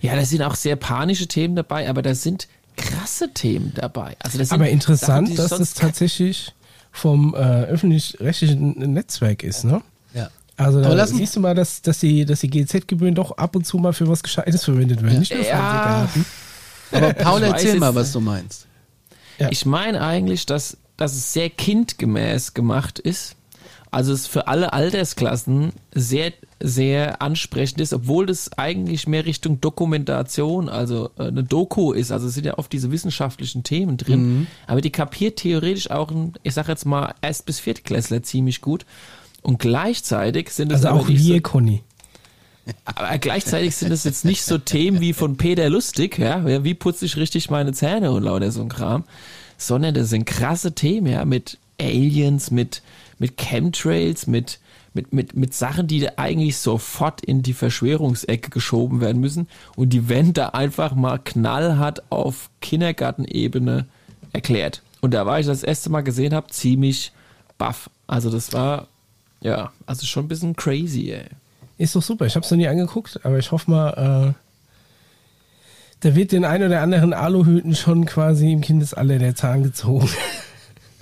Ja, 0.00 0.16
da 0.16 0.24
sind 0.24 0.42
auch 0.42 0.54
sehr 0.56 0.76
panische 0.76 1.28
Themen 1.28 1.54
dabei, 1.54 1.88
aber 1.88 2.02
da 2.02 2.14
sind 2.14 2.48
krasse 2.76 3.32
Themen 3.32 3.72
dabei. 3.74 4.16
Also 4.20 4.38
das 4.38 4.48
sind 4.48 4.54
Aber 4.54 4.64
Sachen, 4.64 4.72
interessant, 4.72 5.28
die 5.28 5.34
dass 5.36 5.50
das 5.50 5.74
tatsächlich 5.74 6.54
vom 6.90 7.34
äh, 7.34 7.38
öffentlich-rechtlichen 7.38 8.92
Netzwerk 8.92 9.42
ist, 9.42 9.64
ne? 9.64 9.82
Ja. 10.14 10.28
Also 10.56 10.80
da 10.82 10.92
lassen- 10.92 11.16
siehst 11.16 11.34
du 11.36 11.40
mal, 11.40 11.54
dass, 11.54 11.80
dass 11.82 11.98
die, 12.00 12.24
dass 12.26 12.40
die 12.40 12.50
GZ-Gebühren 12.50 13.14
doch 13.14 13.36
ab 13.38 13.56
und 13.56 13.66
zu 13.66 13.78
mal 13.78 13.92
für 13.92 14.06
was 14.08 14.22
Gescheites 14.22 14.64
verwendet 14.64 15.02
werden. 15.02 15.18
Nicht 15.20 15.34
nur 15.34 15.44
Ja. 15.44 16.08
Aber 16.92 17.14
Paul, 17.14 17.42
erzähl 17.42 17.78
mal, 17.78 17.94
was 17.94 18.12
du 18.12 18.20
meinst. 18.20 18.66
Ja. 19.38 19.48
Ich 19.50 19.64
meine 19.64 20.02
eigentlich, 20.02 20.44
dass, 20.44 20.76
dass 20.98 21.12
es 21.14 21.32
sehr 21.32 21.48
kindgemäß 21.48 22.52
gemacht 22.52 22.98
ist. 22.98 23.34
Also 23.92 24.12
es 24.14 24.26
für 24.26 24.48
alle 24.48 24.72
Altersklassen 24.72 25.72
sehr, 25.94 26.32
sehr 26.60 27.20
ansprechend 27.20 27.80
ist, 27.80 27.92
obwohl 27.92 28.24
das 28.24 28.50
eigentlich 28.56 29.06
mehr 29.06 29.26
Richtung 29.26 29.60
Dokumentation, 29.60 30.70
also 30.70 31.10
äh, 31.18 31.24
eine 31.24 31.44
Doku 31.44 31.92
ist. 31.92 32.10
Also 32.10 32.26
es 32.26 32.34
sind 32.34 32.46
ja 32.46 32.56
oft 32.56 32.72
diese 32.72 32.90
wissenschaftlichen 32.90 33.64
Themen 33.64 33.98
drin. 33.98 34.46
Aber 34.66 34.80
die 34.80 34.90
kapiert 34.90 35.36
theoretisch 35.36 35.90
auch 35.90 36.10
ein, 36.10 36.32
ich 36.42 36.54
sag 36.54 36.68
jetzt 36.68 36.86
mal, 36.86 37.14
Erst- 37.20 37.44
bis 37.44 37.60
Viertklässler 37.60 38.22
ziemlich 38.22 38.62
gut. 38.62 38.86
Und 39.42 39.58
gleichzeitig 39.58 40.50
sind 40.50 40.72
es 40.72 40.86
Also 40.86 41.00
auch 41.00 41.08
nicht 41.08 41.22
so, 41.22 41.34
wir, 41.34 41.42
Conny. 41.42 41.82
Aber 42.84 43.18
gleichzeitig 43.18 43.76
sind 43.76 43.92
es 43.92 44.04
jetzt 44.04 44.24
nicht 44.24 44.42
so 44.42 44.56
Themen 44.56 45.00
wie 45.00 45.12
von 45.12 45.36
Peter 45.36 45.68
Lustig, 45.68 46.18
ja, 46.18 46.48
ja, 46.48 46.64
wie 46.64 46.74
putze 46.74 47.04
ich 47.04 47.16
richtig 47.16 47.50
meine 47.50 47.72
Zähne 47.72 48.12
und 48.12 48.22
lauter 48.22 48.52
so 48.52 48.62
ein 48.62 48.68
Kram, 48.68 49.04
sondern 49.58 49.94
das 49.94 50.10
sind 50.10 50.24
krasse 50.24 50.72
Themen, 50.72 51.08
ja, 51.08 51.24
mit 51.24 51.58
Aliens, 51.80 52.50
mit, 52.52 52.82
mit 53.18 53.36
Chemtrails, 53.36 54.26
mit, 54.26 54.58
mit, 54.94 55.12
mit, 55.12 55.36
mit 55.36 55.54
Sachen, 55.54 55.86
die 55.86 56.18
eigentlich 56.18 56.58
sofort 56.58 57.24
in 57.24 57.42
die 57.42 57.52
Verschwörungsecke 57.52 58.50
geschoben 58.50 59.00
werden 59.00 59.20
müssen 59.20 59.48
und 59.76 59.90
die 59.90 60.08
werden 60.08 60.32
da 60.32 60.48
einfach 60.48 60.94
mal 60.94 61.18
knallhart 61.18 62.10
auf 62.10 62.50
Kindergartenebene 62.60 63.86
erklärt. 64.32 64.82
Und 65.00 65.14
da 65.14 65.26
war 65.26 65.40
ich 65.40 65.46
das 65.46 65.62
erste 65.62 65.90
Mal 65.90 66.02
gesehen 66.02 66.34
habe, 66.34 66.48
ziemlich 66.48 67.12
baff. 67.58 67.90
Also 68.06 68.30
das 68.30 68.52
war, 68.52 68.86
ja, 69.40 69.72
also 69.86 70.06
schon 70.06 70.26
ein 70.26 70.28
bisschen 70.28 70.56
crazy, 70.56 71.10
ey. 71.10 71.26
Ist 71.78 71.96
doch 71.96 72.02
super. 72.02 72.26
Ich 72.26 72.36
habe 72.36 72.44
es 72.44 72.50
noch 72.50 72.58
nie 72.58 72.68
angeguckt, 72.68 73.20
aber 73.24 73.38
ich 73.38 73.50
hoffe 73.50 73.70
mal, 73.70 74.34
äh, 74.34 74.42
da 76.00 76.14
wird 76.14 76.32
den 76.32 76.44
ein 76.44 76.62
oder 76.62 76.80
anderen 76.80 77.12
Aluhüten 77.12 77.74
schon 77.74 78.04
quasi 78.04 78.52
im 78.52 78.60
Kindesalter 78.60 79.18
der 79.18 79.34
Zahn 79.34 79.62
gezogen. 79.62 80.08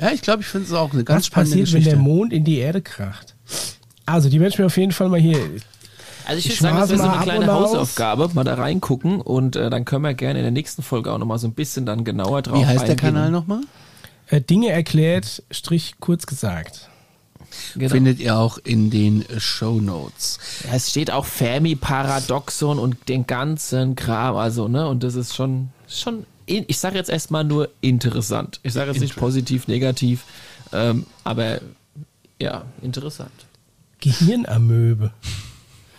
Ja, 0.00 0.10
ich 0.12 0.22
glaube, 0.22 0.42
ich 0.42 0.46
finde 0.48 0.66
es 0.66 0.72
auch 0.72 0.92
eine 0.92 1.04
ganz 1.04 1.18
Was 1.22 1.26
spannende 1.26 1.50
passiert, 1.50 1.68
wenn 1.72 1.80
Geschichte. 1.80 1.90
der 1.96 1.98
Mond 1.98 2.32
in 2.32 2.44
die 2.44 2.58
Erde 2.58 2.80
kracht? 2.80 3.34
Also, 4.06 4.28
die 4.28 4.40
werde 4.40 4.52
ich 4.54 4.58
mir 4.58 4.66
auf 4.66 4.76
jeden 4.76 4.92
Fall 4.92 5.08
mal 5.08 5.20
hier. 5.20 5.38
Also 6.26 6.38
ich, 6.38 6.46
Ich 6.46 6.52
würde 6.60 6.62
sagen, 6.62 6.76
das 6.78 6.90
wäre 6.90 6.98
so 7.00 7.06
mal 7.06 7.14
eine 7.14 7.22
kleine. 7.24 7.52
Hausaufgabe, 7.52 8.30
mal 8.34 8.44
da 8.44 8.54
reingucken 8.54 9.20
und 9.20 9.56
äh, 9.56 9.68
dann 9.70 9.84
können 9.84 10.04
wir 10.04 10.14
gerne 10.14 10.38
in 10.38 10.44
der 10.44 10.52
nächsten 10.52 10.82
Folge 10.82 11.12
auch 11.12 11.18
nochmal 11.18 11.38
so 11.38 11.48
ein 11.48 11.54
bisschen 11.54 11.86
dann 11.86 12.04
genauer 12.04 12.42
drauf 12.42 12.58
Wie 12.60 12.66
heißt 12.66 12.82
der 12.82 12.90
eingehen. 12.90 13.14
Kanal 13.14 13.30
nochmal? 13.30 13.60
Äh, 14.28 14.40
Dinge 14.40 14.68
erklärt, 14.70 15.42
Strich 15.50 15.94
kurz 15.98 16.26
gesagt. 16.26 16.88
Genau. 17.74 17.90
Findet 17.90 18.20
ihr 18.20 18.36
auch 18.36 18.58
in 18.58 18.90
den 18.90 19.24
Show 19.38 19.80
Notes. 19.80 20.38
Ja, 20.68 20.76
es 20.76 20.90
steht 20.90 21.10
auch 21.10 21.24
Fermi-Paradoxon 21.24 22.78
und 22.78 23.08
den 23.08 23.26
ganzen 23.26 23.96
Kram, 23.96 24.36
also, 24.36 24.68
ne, 24.68 24.86
und 24.88 25.02
das 25.02 25.14
ist 25.16 25.34
schon, 25.34 25.70
schon, 25.88 26.26
ich 26.50 26.78
sage 26.78 26.96
jetzt 26.96 27.10
erstmal 27.10 27.44
nur 27.44 27.68
interessant. 27.80 28.60
Ich 28.62 28.72
sage 28.72 28.90
jetzt 28.90 29.00
nicht 29.00 29.16
positiv, 29.16 29.68
negativ, 29.68 30.24
ähm, 30.72 31.06
aber 31.24 31.60
ja, 32.40 32.64
interessant. 32.82 33.30
Gehirnamöbe. 34.00 35.12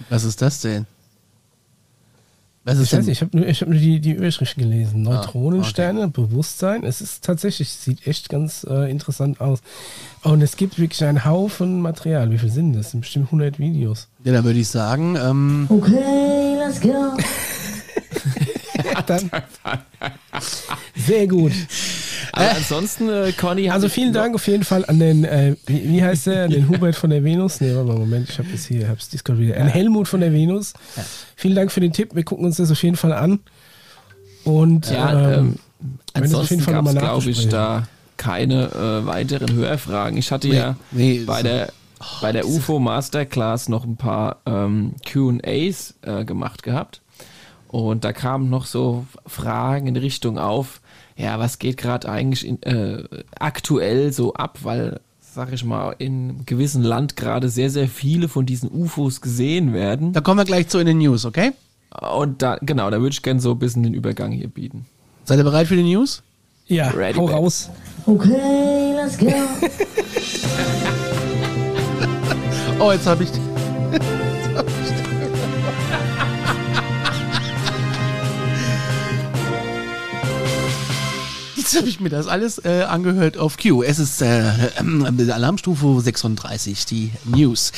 Was 0.10 0.24
ist 0.24 0.42
das 0.42 0.62
denn? 0.62 0.86
Was 2.64 2.78
ist 2.78 2.88
Ich 2.88 2.94
weiß 2.94 3.00
denn? 3.00 3.06
nicht, 3.08 3.18
ich 3.18 3.22
habe 3.22 3.38
nur, 3.38 3.48
ich 3.48 3.62
hab 3.62 3.70
nur 3.70 3.80
die, 3.80 4.00
die 4.00 4.12
Überschrift 4.12 4.56
gelesen. 4.56 5.02
Neutronensterne, 5.02 6.08
Bewusstsein. 6.10 6.84
Es 6.84 7.02
ist 7.02 7.24
tatsächlich, 7.24 7.70
sieht 7.70 8.06
echt 8.06 8.30
ganz 8.30 8.64
äh, 8.70 8.90
interessant 8.90 9.42
aus. 9.42 9.60
Und 10.24 10.42
es 10.42 10.58
gibt 10.58 10.78
wirklich 10.78 11.04
einen 11.04 11.26
Haufen 11.26 11.82
Material. 11.82 12.30
Wie 12.32 12.38
viel 12.38 12.52
sind 12.52 12.74
das? 12.74 12.82
das 12.84 12.92
sind 12.92 13.02
bestimmt 13.02 13.26
100 13.28 13.58
Videos. 13.58 14.08
Ja, 14.24 14.34
dann 14.34 14.44
würde 14.44 14.60
ich 14.60 14.68
sagen, 14.68 15.16
ähm, 15.16 15.66
Okay, 15.70 16.56
let's 16.60 16.80
go. 16.80 17.18
Dann, 19.08 19.30
sehr 20.95 21.27
gut. 21.27 21.51
Aber 22.34 22.51
ansonsten, 22.56 23.10
äh, 23.10 23.32
Conny, 23.34 23.69
Also 23.69 23.89
vielen 23.89 24.13
Dank 24.13 24.36
auf 24.36 24.47
jeden 24.47 24.63
Fall 24.63 24.86
an 24.86 24.99
den, 24.99 25.23
äh, 25.25 25.56
wie, 25.65 25.88
wie 25.89 26.04
heißt 26.04 26.27
der, 26.27 26.45
an 26.45 26.49
den 26.51 26.67
Hubert 26.69 26.95
von 26.95 27.10
der 27.10 27.23
Venus. 27.23 27.62
Nee, 27.62 27.75
warte 27.75 27.88
mal, 27.89 27.97
Moment, 27.99 28.30
ich 28.30 28.38
habe 28.39 28.47
das 28.51 28.65
hier, 28.65 28.88
hab's 28.89 29.10
Discord 29.10 29.38
wieder. 29.39 29.58
An 29.58 29.67
Helmut 29.67 30.08
von 30.08 30.21
der 30.21 30.32
Venus. 30.34 30.73
Vielen 31.36 31.56
Dank 31.56 31.71
für 31.71 31.80
den 31.82 31.93
Tipp. 31.93 32.15
Wir 32.15 32.23
gucken 32.23 32.45
uns 32.45 32.58
das 32.58 32.71
auf 32.71 32.82
jeden 32.84 32.95
Fall 32.95 33.13
an. 33.13 33.39
Und 34.43 34.89
Ja, 34.89 35.34
ähm, 35.38 35.56
ähm, 35.82 35.99
ansonsten 36.13 36.56
jeden 36.56 36.63
Fall 36.63 36.73
gab 36.75 36.86
es, 36.88 36.93
nochmal 36.93 37.10
glaube 37.10 37.30
ich, 37.30 37.47
da 37.49 37.88
keine 38.17 38.65
äh, 38.71 39.06
weiteren 39.06 39.54
Hörfragen. 39.54 40.17
Ich 40.17 40.32
hatte 40.32 40.47
Nee, 40.47 40.56
ja 40.56 40.75
nee, 40.91 41.23
bei 41.25 41.38
so- 41.38 41.43
der 41.47 41.73
bei 42.19 42.32
der 42.32 42.47
UFO 42.47 42.80
Masterclass 42.80 43.69
noch 43.69 43.84
ein 43.86 43.95
paar 43.95 44.38
ähm, 44.47 44.95
Q&As 45.12 45.93
äh, 46.01 46.25
gemacht 46.25 46.63
gehabt. 46.63 46.99
Und 47.72 48.04
da 48.04 48.12
kamen 48.12 48.50
noch 48.50 48.66
so 48.66 49.06
Fragen 49.26 49.88
in 49.88 49.96
Richtung 49.96 50.38
auf, 50.38 50.82
ja, 51.16 51.40
was 51.40 51.58
geht 51.58 51.78
gerade 51.78 52.10
eigentlich 52.10 52.46
in, 52.46 52.62
äh, 52.64 53.04
aktuell 53.40 54.12
so 54.12 54.34
ab, 54.34 54.60
weil, 54.64 55.00
sag 55.22 55.54
ich 55.54 55.64
mal, 55.64 55.96
in 55.98 56.30
einem 56.32 56.46
gewissen 56.46 56.84
Land 56.84 57.16
gerade 57.16 57.48
sehr, 57.48 57.70
sehr 57.70 57.88
viele 57.88 58.28
von 58.28 58.46
diesen 58.46 58.70
UFOs 58.70 59.22
gesehen 59.22 59.72
werden. 59.72 60.12
da 60.12 60.20
kommen 60.20 60.38
wir 60.40 60.44
gleich 60.46 60.68
zu 60.68 60.80
in 60.80 60.86
den 60.86 60.98
News, 60.98 61.24
okay? 61.24 61.54
Und 62.14 62.42
da, 62.42 62.58
genau, 62.62 62.90
da 62.90 63.00
würde 63.00 63.14
ich 63.14 63.22
gerne 63.22 63.40
so 63.40 63.52
ein 63.52 63.60
bisschen 63.60 63.84
den 63.84 63.94
Übergang 63.94 64.34
hier 64.34 64.50
bieten. 64.50 64.86
Seid 65.24 65.38
ihr 65.38 65.46
bereit 65.46 65.68
für 65.68 65.78
die 65.78 65.84
News? 65.84 66.24
Ja, 66.68 66.90
Ready, 66.90 67.18
hau 67.18 67.28
babe. 67.28 67.38
raus. 67.38 67.70
Okay, 68.06 68.96
let's 68.96 69.18
go. 69.18 69.28
Oh, 72.80 72.92
jetzt 72.92 73.06
habe 73.06 73.24
ich. 73.24 73.30
Jetzt 81.72 81.80
habe 81.80 81.90
ich 81.90 82.00
mir 82.02 82.10
das 82.10 82.28
alles 82.28 82.58
äh, 82.66 82.84
angehört 82.84 83.38
auf 83.38 83.58
Q. 83.58 83.82
Es 83.84 83.98
ist 83.98 84.22
äh, 84.22 84.50
äh, 84.50 85.32
Alarmstufe 85.32 86.02
36, 86.02 86.86
die 86.86 87.12
News. 87.26 87.72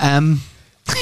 Ähm, 0.00 0.40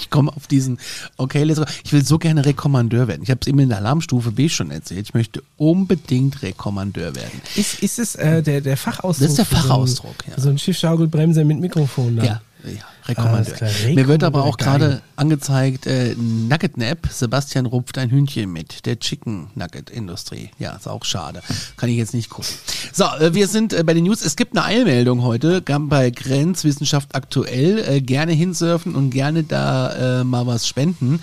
ich 0.00 0.10
komme 0.10 0.32
auf 0.34 0.46
diesen, 0.48 0.78
okay, 1.16 1.44
let's 1.44 1.60
go. 1.60 1.66
Ich 1.84 1.92
will 1.92 2.04
so 2.04 2.18
gerne 2.18 2.44
Rekommandeur 2.44 3.06
werden. 3.08 3.22
Ich 3.22 3.30
habe 3.30 3.38
es 3.42 3.46
eben 3.46 3.58
in 3.60 3.68
der 3.68 3.78
Alarmstufe 3.78 4.32
B 4.32 4.48
schon 4.48 4.70
erzählt. 4.70 5.06
Ich 5.06 5.14
möchte 5.14 5.42
unbedingt 5.56 6.42
Rekommandeur 6.42 7.14
werden. 7.14 7.40
Ist, 7.54 7.80
ist 7.82 7.98
es 7.98 8.14
äh, 8.16 8.42
der, 8.42 8.60
der 8.60 8.76
Fachausdruck? 8.76 9.28
Das 9.28 9.30
ist 9.30 9.38
der 9.38 9.46
für 9.46 9.54
so 9.54 9.60
ein- 9.62 9.68
Fachausdruck, 9.68 10.16
ja. 10.28 10.40
So 10.40 10.48
ein 10.50 10.58
Schiffschaukelbremser 10.58 11.44
mit 11.44 11.60
Mikrofon. 11.60 12.16
Dann. 12.16 12.26
Ja, 12.26 12.40
ja, 12.64 12.82
Rekommandeur. 13.06 13.54
Klar, 13.54 13.70
Mir 13.94 14.08
wird 14.08 14.24
aber 14.24 14.44
auch 14.44 14.58
Rekommandeur, 14.58 14.88
gerade 14.88 15.02
angezeigt, 15.16 15.86
äh, 15.86 16.14
Nugget 16.16 16.76
Nap, 16.76 17.08
Sebastian 17.10 17.66
rupft 17.66 17.98
ein 17.98 18.10
Hühnchen 18.10 18.52
mit, 18.52 18.86
der 18.86 18.98
Chicken 18.98 19.50
Nugget 19.54 19.90
Industrie. 19.90 20.50
Ja, 20.58 20.76
ist 20.76 20.88
auch 20.88 21.04
schade. 21.04 21.42
Kann 21.76 21.88
ich 21.88 21.96
jetzt 21.96 22.14
nicht 22.14 22.30
gucken. 22.30 22.52
So, 22.98 23.04
äh, 23.04 23.32
wir 23.32 23.46
sind 23.46 23.72
äh, 23.74 23.84
bei 23.84 23.94
den 23.94 24.02
News. 24.02 24.22
Es 24.22 24.34
gibt 24.34 24.58
eine 24.58 24.66
Eilmeldung 24.66 25.22
heute 25.22 25.60
bei 25.62 26.10
Grenzwissenschaft 26.10 27.14
aktuell. 27.14 27.78
Äh, 27.78 28.00
gerne 28.00 28.32
hinsurfen 28.32 28.96
und 28.96 29.10
gerne 29.10 29.44
da 29.44 30.24
mal 30.24 30.48
was 30.48 30.66
spenden 30.66 31.20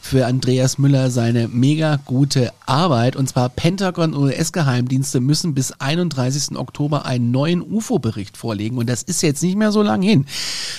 für 0.00 0.26
Andreas 0.26 0.78
Müller 0.78 1.10
seine 1.10 1.48
mega 1.48 1.96
gute 2.06 2.52
Arbeit. 2.64 3.14
Und 3.14 3.28
zwar 3.28 3.50
Pentagon 3.50 4.14
und 4.14 4.24
US-Geheimdienste 4.24 5.20
müssen 5.20 5.52
bis 5.52 5.72
31. 5.72 6.56
Oktober 6.56 7.04
einen 7.04 7.30
neuen 7.30 7.60
UFO-Bericht 7.60 8.38
vorlegen. 8.38 8.78
Und 8.78 8.88
das 8.88 9.02
ist 9.02 9.22
jetzt 9.22 9.42
nicht 9.42 9.56
mehr 9.56 9.70
so 9.70 9.82
lang 9.82 10.00
hin, 10.00 10.24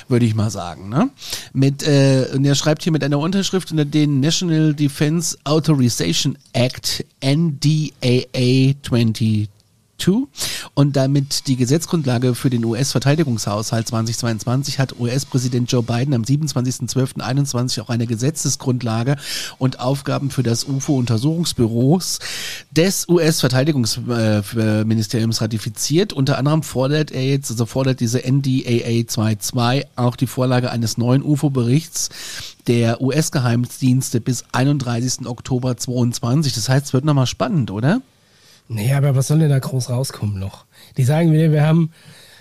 würde 0.07 0.25
ich 0.25 0.33
mal 0.33 0.49
sagen. 0.49 0.89
Ne? 0.89 1.11
Mit, 1.53 1.83
äh, 1.83 2.27
und 2.33 2.43
er 2.43 2.55
schreibt 2.55 2.81
hier 2.81 2.91
mit 2.91 3.03
einer 3.03 3.19
Unterschrift 3.19 3.69
unter 3.69 3.85
den 3.85 4.19
National 4.19 4.73
Defense 4.73 5.37
Authorization 5.43 6.39
Act 6.53 7.05
NDAA 7.21 8.73
22 9.99 10.27
und 10.73 10.95
damit 10.95 11.47
die 11.47 11.55
Gesetzgrundlage 11.55 12.33
für 12.35 12.49
den 12.49 12.65
US-Verteidigungshaushalt 12.65 13.87
2022 13.87 14.79
hat 14.79 14.99
US-Präsident 14.99 15.71
Joe 15.71 15.83
Biden 15.83 16.13
am 16.13 16.23
27.12.21 16.23 17.81
auch 17.81 17.89
eine 17.89 18.07
Gesetzesgrundlage 18.07 19.15
und 19.57 19.79
Aufgaben 19.79 20.31
für 20.31 20.43
das 20.43 20.65
UFO-Untersuchungsbüros 20.65 22.19
des 22.71 23.07
US-Verteidigungsministeriums 23.07 25.41
ratifiziert. 25.41 26.11
Unter 26.13 26.37
anderem 26.37 26.63
fordert 26.63 27.11
er 27.11 27.25
jetzt, 27.25 27.51
also 27.51 27.65
fordert 27.65 27.99
diese 27.99 28.19
NDAA 28.19 29.07
22 29.07 29.87
auch 29.95 30.15
die 30.15 30.27
Vorlage 30.27 30.71
eines 30.71 30.97
neuen 30.97 31.23
UFO-Berichts 31.23 32.09
der 32.67 33.01
US-Geheimdienste 33.01 34.21
bis 34.21 34.45
31. 34.51 35.25
Oktober 35.25 35.75
22. 35.75 36.53
Das 36.53 36.69
heißt, 36.69 36.85
es 36.87 36.93
wird 36.93 37.05
nochmal 37.05 37.27
spannend, 37.27 37.71
oder? 37.71 38.01
Nee, 38.71 38.93
aber 38.93 39.15
was 39.15 39.27
soll 39.27 39.39
denn 39.39 39.49
da 39.49 39.57
groß 39.57 39.89
rauskommen 39.89 40.37
noch? 40.37 40.65
Die 40.95 41.03
sagen 41.03 41.33
wieder, 41.33 41.51
wir 41.51 41.65
haben, 41.65 41.91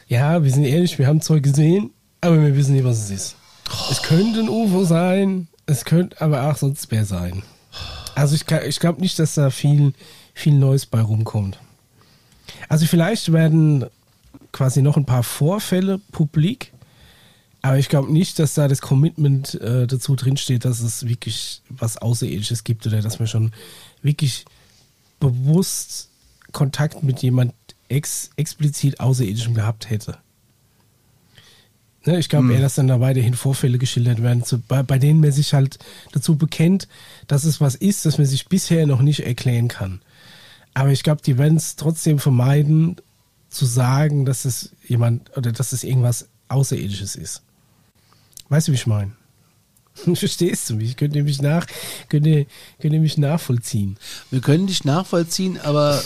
ja, 0.09 0.45
wir 0.45 0.51
sind 0.53 0.65
ehrlich, 0.65 0.99
wir 0.99 1.07
haben 1.07 1.23
Zeug 1.23 1.43
gesehen, 1.43 1.91
aber 2.21 2.41
wir 2.43 2.55
wissen 2.55 2.75
nicht, 2.75 2.85
was 2.85 2.99
es 2.99 3.11
ist. 3.11 3.37
Es 3.91 4.03
könnte 4.03 4.41
ein 4.41 4.49
UFO 4.51 4.85
sein, 4.85 5.49
es 5.65 5.87
könnte 5.87 6.21
aber 6.21 6.51
auch 6.51 6.57
sonst 6.57 6.91
wer 6.91 7.07
sein. 7.07 7.43
Also 8.15 8.35
ich, 8.35 8.45
ich 8.67 8.79
glaube 8.79 9.01
nicht, 9.01 9.19
dass 9.19 9.35
da 9.35 9.49
viel, 9.49 9.95
viel 10.35 10.53
Neues 10.53 10.85
bei 10.85 11.01
rumkommt. 11.01 11.59
Also 12.69 12.85
vielleicht 12.85 13.33
werden 13.33 13.87
quasi 14.53 14.83
noch 14.83 14.99
ein 14.99 15.07
paar 15.07 15.23
Vorfälle 15.23 15.99
publik, 16.13 16.73
aber 17.63 17.79
ich 17.79 17.89
glaube 17.89 18.13
nicht, 18.13 18.39
dass 18.39 18.53
da 18.53 18.69
das 18.69 18.83
Commitment 18.83 19.55
äh, 19.63 19.87
dazu 19.87 20.15
drinsteht, 20.15 20.67
dass 20.67 20.81
es 20.81 21.07
wirklich 21.07 21.63
was 21.71 21.97
Außerirdisches 21.97 22.65
gibt 22.65 22.87
oder 22.87 23.01
dass 23.01 23.19
man 23.19 23.29
schon 23.29 23.53
wirklich 24.03 24.45
bewusst 25.21 26.08
Kontakt 26.53 27.03
mit 27.03 27.21
jemand 27.23 27.53
ex, 27.89 28.31
explizit 28.37 29.01
Außerirdischem 29.01 29.55
gehabt 29.55 29.91
hätte. 29.91 30.19
Ne, 32.05 32.19
ich 32.19 32.29
glaube 32.29 32.53
eher, 32.55 32.61
dass 32.61 32.77
dann 32.77 32.89
da 32.89 33.01
weiterhin 33.01 33.35
Vorfälle 33.35 33.77
geschildert 33.77 34.23
werden, 34.23 34.45
zu, 34.45 34.61
bei, 34.61 34.83
bei 34.83 34.99
denen 34.99 35.21
man 35.21 35.33
sich 35.33 35.53
halt 35.53 35.79
dazu 36.13 36.37
bekennt, 36.37 36.89
dass 37.27 37.45
es 37.45 37.61
was 37.61 37.75
ist, 37.75 38.07
das 38.07 38.19
man 38.19 38.27
sich 38.27 38.49
bisher 38.49 38.87
noch 38.87 39.03
nicht 39.03 39.27
erklären 39.27 39.69
kann. 39.69 40.01
Aber 40.75 40.91
ich 40.91 41.03
glaube, 41.03 41.23
die 41.23 41.39
werden 41.39 41.57
es 41.57 41.77
trotzdem 41.77 42.19
vermeiden, 42.19 42.97
zu 43.51 43.67
sagen, 43.67 44.25
dass 44.25 44.45
es 44.45 44.73
jemand 44.87 45.37
oder 45.37 45.53
dass 45.53 45.73
es 45.73 45.85
irgendwas 45.85 46.29
Außerirdisches 46.49 47.17
ist. 47.17 47.43
Weißt 48.49 48.69
du, 48.69 48.73
wie 48.73 48.77
ich 48.77 48.87
meine? 48.87 49.13
Verstehst 50.15 50.71
du 50.71 50.75
mich? 50.75 50.97
Könnt 50.97 51.15
ihr 51.17 51.25
mich, 51.25 51.41
nach, 51.43 51.67
könnt 52.09 52.27
ihr, 52.27 52.47
könnt 52.81 52.95
ihr 52.95 53.01
mich 53.01 53.19
nachvollziehen? 53.19 53.97
Wir 54.31 54.41
können 54.41 54.67
dich 54.67 54.85
nachvollziehen, 54.85 55.59
aber 55.61 56.03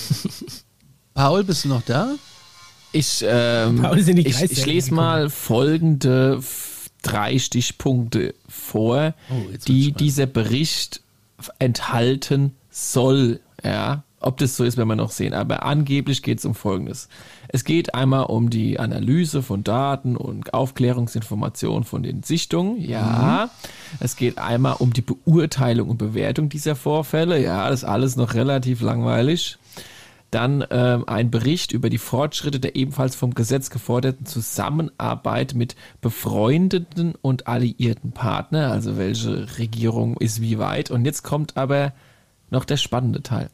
Paul, 1.15 1.45
bist 1.45 1.65
du 1.65 1.69
noch 1.69 1.83
da? 1.83 2.15
Ich, 2.93 3.25
ähm, 3.27 3.81
Paul 3.81 4.03
sind 4.03 4.17
die 4.17 4.27
ich, 4.27 4.41
ich 4.43 4.67
lese 4.67 4.93
mal 4.93 5.31
folgende 5.31 6.43
drei 7.03 7.39
Stichpunkte 7.39 8.35
vor, 8.49 9.15
Oh, 9.31 9.57
die 9.67 9.93
dieser 9.93 10.27
Bericht 10.27 11.01
enthalten 11.59 12.55
soll. 12.71 13.41
Ja, 13.65 14.05
ob 14.21 14.39
das 14.39 14.57
so 14.57 14.65
ist, 14.65 14.77
werden 14.77 14.89
wir 14.89 14.97
noch 14.97 15.11
sehen. 15.11 15.35
Aber 15.35 15.65
angeblich 15.65 16.23
geht 16.23 16.39
es 16.39 16.45
um 16.45 16.55
Folgendes. 16.55 17.09
Es 17.55 17.65
geht 17.65 17.95
einmal 17.95 18.25
um 18.25 18.49
die 18.49 18.81
Analyse 18.81 19.43
von 19.43 19.63
Daten 19.63 20.17
und 20.17 20.55
Aufklärungsinformationen 20.55 21.85
von 21.85 22.03
den 22.03 22.23
Sichtungen. 22.23 22.81
Ja. 22.81 23.51
Es 24.01 24.17
geht 24.17 24.39
einmal 24.39 24.77
um 24.79 24.95
die 24.95 25.03
Beurteilung 25.03 25.91
und 25.91 25.99
Bewertung 25.99 26.49
dieser 26.49 26.75
Vorfälle. 26.75 27.43
Ja, 27.43 27.69
das 27.69 27.83
ist 27.83 27.89
alles 27.89 28.17
noch 28.17 28.33
relativ 28.33 28.81
langweilig. 28.81 29.59
Dann 30.31 30.65
ähm, 30.71 31.07
ein 31.07 31.31
Bericht 31.31 31.73
über 31.73 31.91
die 31.91 31.99
Fortschritte 31.99 32.59
der 32.59 32.75
ebenfalls 32.75 33.15
vom 33.15 33.35
Gesetz 33.35 33.69
geforderten 33.69 34.25
Zusammenarbeit 34.25 35.53
mit 35.55 35.77
befreundeten 36.01 37.15
und 37.21 37.49
alliierten 37.49 38.13
Partnern, 38.13 38.73
also 38.73 38.97
welche 38.97 39.59
Regierung 39.59 40.17
ist 40.17 40.41
wie 40.41 40.59
weit. 40.59 40.91
Und 40.91 41.05
jetzt 41.05 41.23
kommt 41.23 41.59
aber 41.59 41.93
noch 42.49 42.65
der 42.65 42.79
spannende 42.79 43.23
Teil. 43.23 43.51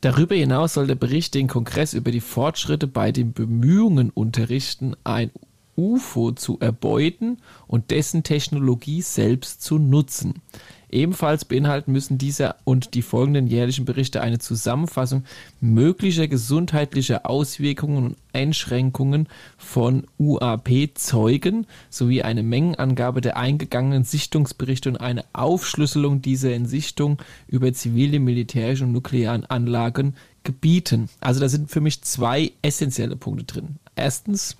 Darüber 0.00 0.36
hinaus 0.36 0.74
soll 0.74 0.86
der 0.86 0.94
Bericht 0.94 1.34
den 1.34 1.48
Kongress 1.48 1.92
über 1.92 2.12
die 2.12 2.20
Fortschritte 2.20 2.86
bei 2.86 3.10
den 3.10 3.32
Bemühungen 3.32 4.10
unterrichten, 4.10 4.94
ein 5.02 5.30
UFO 5.76 6.32
zu 6.32 6.58
erbeuten 6.60 7.38
und 7.66 7.90
dessen 7.90 8.22
Technologie 8.22 9.02
selbst 9.02 9.62
zu 9.62 9.78
nutzen. 9.78 10.42
Ebenfalls 10.90 11.44
beinhalten 11.44 11.92
müssen 11.92 12.18
dieser 12.18 12.56
und 12.64 12.94
die 12.94 13.02
folgenden 13.02 13.46
jährlichen 13.46 13.84
Berichte 13.84 14.20
eine 14.20 14.38
Zusammenfassung 14.38 15.24
möglicher 15.60 16.28
gesundheitlicher 16.28 17.28
Auswirkungen 17.28 17.96
und 18.06 18.16
Einschränkungen 18.32 19.28
von 19.56 20.06
UAP-Zeugen 20.18 21.66
sowie 21.90 22.22
eine 22.22 22.42
Mengenangabe 22.42 23.20
der 23.20 23.36
eingegangenen 23.36 24.04
Sichtungsberichte 24.04 24.90
und 24.90 24.96
eine 24.96 25.24
Aufschlüsselung 25.32 26.22
dieser 26.22 26.54
in 26.54 26.66
Sichtung 26.66 27.18
über 27.48 27.72
zivile, 27.72 28.20
militärische 28.20 28.84
und 28.84 28.92
nuklearen 28.92 29.44
Anlagen 29.46 30.14
gebieten. 30.44 31.08
Also 31.20 31.40
da 31.40 31.48
sind 31.48 31.70
für 31.70 31.80
mich 31.80 32.02
zwei 32.02 32.52
essentielle 32.62 33.16
Punkte 33.16 33.44
drin. 33.44 33.76
Erstens, 33.96 34.56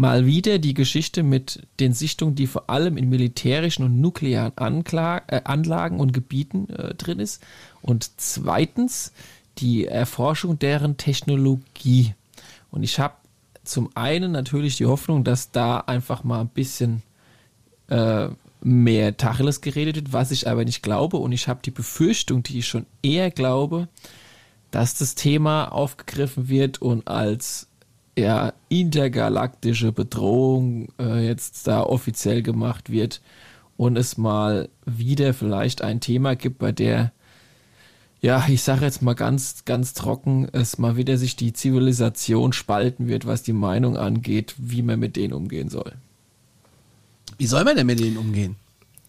mal 0.00 0.24
wieder 0.24 0.58
die 0.58 0.72
Geschichte 0.72 1.22
mit 1.22 1.60
den 1.78 1.92
Sichtungen, 1.92 2.34
die 2.34 2.46
vor 2.46 2.70
allem 2.70 2.96
in 2.96 3.10
militärischen 3.10 3.84
und 3.84 4.00
nuklearen 4.00 4.56
Ankla 4.56 5.22
äh, 5.26 5.42
Anlagen 5.44 6.00
und 6.00 6.14
Gebieten 6.14 6.70
äh, 6.70 6.94
drin 6.94 7.20
ist. 7.20 7.42
Und 7.82 8.10
zweitens 8.16 9.12
die 9.58 9.86
Erforschung 9.86 10.58
deren 10.58 10.96
Technologie. 10.96 12.14
Und 12.70 12.82
ich 12.82 12.98
habe 12.98 13.14
zum 13.62 13.90
einen 13.94 14.32
natürlich 14.32 14.76
die 14.76 14.86
Hoffnung, 14.86 15.22
dass 15.22 15.50
da 15.50 15.80
einfach 15.80 16.24
mal 16.24 16.40
ein 16.40 16.48
bisschen 16.48 17.02
äh, 17.88 18.28
mehr 18.62 19.18
Tacheles 19.18 19.60
geredet 19.60 19.96
wird, 19.96 20.12
was 20.14 20.30
ich 20.30 20.48
aber 20.48 20.64
nicht 20.64 20.82
glaube. 20.82 21.18
Und 21.18 21.32
ich 21.32 21.46
habe 21.46 21.60
die 21.62 21.70
Befürchtung, 21.70 22.42
die 22.42 22.60
ich 22.60 22.68
schon 22.68 22.86
eher 23.02 23.30
glaube, 23.30 23.86
dass 24.70 24.94
das 24.94 25.14
Thema 25.14 25.66
aufgegriffen 25.66 26.48
wird 26.48 26.80
und 26.80 27.06
als 27.06 27.69
ja, 28.20 28.52
intergalaktische 28.68 29.92
Bedrohung 29.92 30.88
äh, 31.00 31.26
jetzt 31.26 31.66
da 31.66 31.82
offiziell 31.82 32.42
gemacht 32.42 32.90
wird 32.90 33.20
und 33.76 33.96
es 33.96 34.16
mal 34.16 34.68
wieder 34.84 35.34
vielleicht 35.34 35.82
ein 35.82 36.00
Thema 36.00 36.36
gibt, 36.36 36.58
bei 36.58 36.70
der, 36.70 37.12
ja, 38.20 38.44
ich 38.48 38.62
sage 38.62 38.84
jetzt 38.84 39.02
mal 39.02 39.14
ganz, 39.14 39.64
ganz 39.64 39.94
trocken, 39.94 40.48
es 40.52 40.78
mal 40.78 40.96
wieder 40.96 41.16
sich 41.16 41.34
die 41.36 41.52
Zivilisation 41.52 42.52
spalten 42.52 43.08
wird, 43.08 43.26
was 43.26 43.42
die 43.42 43.54
Meinung 43.54 43.96
angeht, 43.96 44.54
wie 44.58 44.82
man 44.82 45.00
mit 45.00 45.16
denen 45.16 45.32
umgehen 45.32 45.70
soll. 45.70 45.92
Wie 47.38 47.46
soll 47.46 47.64
man 47.64 47.74
denn 47.76 47.86
mit 47.86 48.00
denen 48.00 48.18
umgehen? 48.18 48.56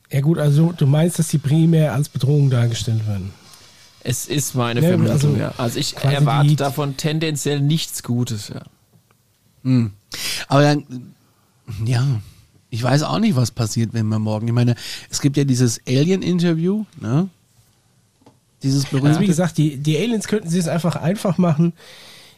Ja 0.09 0.21
gut, 0.21 0.37
also 0.37 0.73
du 0.75 0.87
meinst, 0.87 1.19
dass 1.19 1.27
die 1.27 1.37
primär 1.37 1.93
als 1.93 2.09
Bedrohung 2.09 2.49
dargestellt 2.49 3.05
werden. 3.07 3.33
Es 4.03 4.25
ist 4.25 4.55
meine 4.55 4.81
Ja, 4.81 4.89
Vermutung, 4.89 5.13
also 5.13 5.35
ja. 5.35 5.53
Also 5.57 5.79
ich 5.79 5.95
erwarte 5.97 6.55
davon 6.55 6.97
tendenziell 6.97 7.61
nichts 7.61 8.03
Gutes, 8.03 8.49
ja. 8.49 8.61
Aber 10.47 10.61
dann, 10.61 11.13
ja, 11.85 12.05
ich 12.69 12.81
weiß 12.83 13.03
auch 13.03 13.19
nicht, 13.19 13.35
was 13.35 13.51
passiert, 13.51 13.93
wenn 13.93 14.07
wir 14.07 14.19
morgen. 14.19 14.47
Ich 14.47 14.53
meine, 14.53 14.75
es 15.09 15.21
gibt 15.21 15.37
ja 15.37 15.43
dieses 15.43 15.79
Alien-Interview, 15.87 16.85
ne? 16.99 17.29
Dieses 18.63 18.85
Also 18.85 18.97
wie 18.97 19.01
berühmte. 19.01 19.25
gesagt, 19.25 19.57
die, 19.57 19.77
die 19.77 19.97
Aliens 19.97 20.27
könnten 20.27 20.49
sie 20.49 20.59
es 20.59 20.67
einfach 20.67 20.95
einfach 20.95 21.37
machen, 21.37 21.73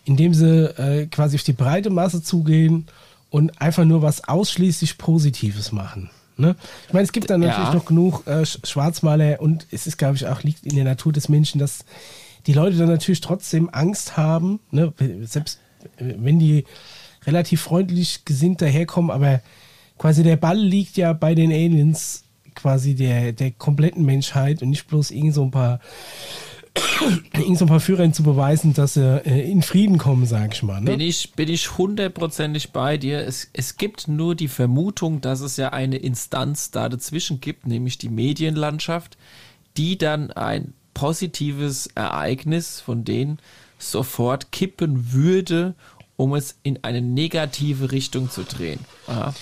indem 0.06 0.34
sie 0.34 0.66
äh, 0.78 1.08
quasi 1.08 1.36
auf 1.36 1.44
die 1.44 1.54
breite 1.54 1.90
Masse 1.90 2.24
zugehen 2.24 2.86
und 3.30 3.62
einfach 3.62 3.84
nur 3.84 4.02
was 4.02 4.24
ausschließlich 4.28 4.98
Positives 4.98 5.72
machen. 5.74 6.10
Ne? 6.38 6.56
Ich 6.88 6.94
meine, 6.94 7.04
es 7.04 7.12
gibt 7.12 7.30
dann 7.30 7.42
natürlich 7.42 7.68
Ja. 7.70 7.74
noch 7.76 7.86
genug 7.86 8.26
äh, 8.26 8.42
Sch- 8.42 8.66
Schwarzmaler 8.66 9.42
und 9.42 9.68
es 9.72 9.86
ist, 9.86 9.98
glaube 9.98 10.16
ich, 10.16 10.26
auch 10.28 10.44
liegt 10.44 10.66
in 10.66 10.76
der 10.76 10.86
Natur 10.86 11.12
des 11.12 11.28
Menschen, 11.30 11.60
dass 11.60 11.84
die 12.48 12.54
Leute 12.54 12.78
dann 12.78 12.90
natürlich 12.90 13.22
trotzdem 13.22 13.70
Angst 13.72 14.16
haben, 14.18 14.60
ne? 14.72 14.94
selbst 15.26 15.60
äh, 15.98 16.14
wenn 16.18 16.40
die 16.40 16.64
relativ 17.26 17.62
freundlich 17.62 18.26
gesinnt 18.26 18.62
daherkommen, 18.62 19.12
aber 19.12 19.42
quasi 19.98 20.24
der 20.24 20.38
Ball 20.38 20.58
liegt 20.58 20.98
ja 20.98 21.14
bei 21.14 21.36
den 21.36 21.52
Aliens 21.52 22.24
quasi 22.56 22.96
der, 22.96 23.32
der 23.32 23.52
kompletten 23.52 24.06
Menschheit 24.06 24.62
und 24.62 24.70
nicht 24.70 24.88
bloß 24.88 25.12
irgend 25.12 25.34
so 25.34 25.44
ein 25.44 25.52
paar 25.52 25.80
irgend 27.34 27.58
so 27.58 27.66
ein 27.66 27.70
paar 27.70 27.80
Führern 27.80 28.14
zu 28.14 28.24
beweisen, 28.24 28.74
dass 28.74 28.96
sie 28.96 29.22
äh, 29.26 29.50
in 29.50 29.62
Frieden 29.62 29.98
kommen, 29.98 30.26
sag 30.26 30.54
ich 30.54 30.64
mal. 30.64 30.82
Bin 30.82 30.98
Ne? 30.98 31.06
ich, 31.06 31.34
bin 31.34 31.50
ich 31.50 31.78
hundertprozentig 31.78 32.72
bei 32.72 32.98
dir. 32.98 33.20
Es, 33.20 33.50
es 33.54 33.78
gibt 33.78 34.08
nur 34.08 34.36
die 34.36 34.48
Vermutung, 34.48 35.22
dass 35.22 35.42
es 35.42 35.58
ja 35.58 35.70
eine 35.70 35.98
Instanz 35.98 36.72
da 36.72 36.90
dazwischen 36.90 37.42
gibt, 37.42 37.68
nämlich 37.68 38.00
die 38.00 38.10
Medienlandschaft, 38.10 39.18
die 39.78 39.98
dann 39.98 40.32
ein 40.32 40.74
positives 40.94 41.88
Ereignis 41.96 42.80
von 42.80 43.04
denen 43.04 43.40
sofort 43.78 44.52
kippen 44.52 45.12
würde, 45.14 45.76
um 46.18 46.36
es 46.36 46.56
in 46.64 46.84
eine 46.84 47.02
negative 47.02 47.92
Richtung 47.92 48.30
zu 48.30 48.44
drehen. 48.44 48.80
Aha. 49.08 49.34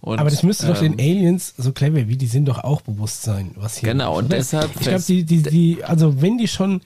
Und, 0.00 0.20
Aber 0.20 0.30
das 0.30 0.42
müsste 0.42 0.66
doch 0.66 0.80
ähm, 0.80 0.96
den 0.96 1.00
Aliens, 1.00 1.54
so 1.56 1.72
clever 1.72 2.08
wie 2.08 2.16
die 2.16 2.26
sind, 2.26 2.46
doch 2.46 2.62
auch 2.62 2.82
bewusst 2.82 3.22
sein, 3.22 3.50
was 3.56 3.78
hier 3.78 3.90
Genau, 3.90 4.12
läuft, 4.12 4.24
und 4.24 4.32
deshalb 4.32 4.70
Ich 4.76 4.82
glaube, 4.82 5.02
die, 5.06 5.24
die, 5.24 5.42
die, 5.42 5.84
also 5.84 6.22
wenn 6.22 6.38
die 6.38 6.46
schon 6.46 6.82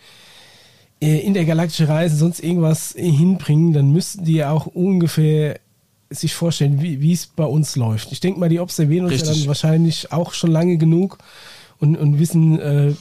äh, 1.00 1.18
in 1.18 1.34
der 1.34 1.44
galaktische 1.44 1.88
Reise 1.88 2.16
sonst 2.16 2.42
irgendwas 2.42 2.94
hinbringen, 2.96 3.74
dann 3.74 3.92
müssten 3.92 4.24
die 4.24 4.34
ja 4.34 4.50
auch 4.50 4.66
ungefähr 4.66 5.60
sich 6.08 6.34
vorstellen, 6.34 6.80
wie 6.80 7.12
es 7.12 7.26
bei 7.26 7.44
uns 7.44 7.76
läuft. 7.76 8.12
Ich 8.12 8.20
denke 8.20 8.38
mal, 8.38 8.48
die 8.48 8.60
observieren 8.60 9.06
uns 9.06 9.14
ja 9.14 9.20
Richtig. 9.20 9.40
dann 9.40 9.48
wahrscheinlich 9.48 10.12
auch 10.12 10.34
schon 10.34 10.50
lange 10.50 10.76
genug 10.76 11.18
und, 11.78 11.96
und 11.96 12.18
wissen, 12.18 12.58
äh, 12.60 12.94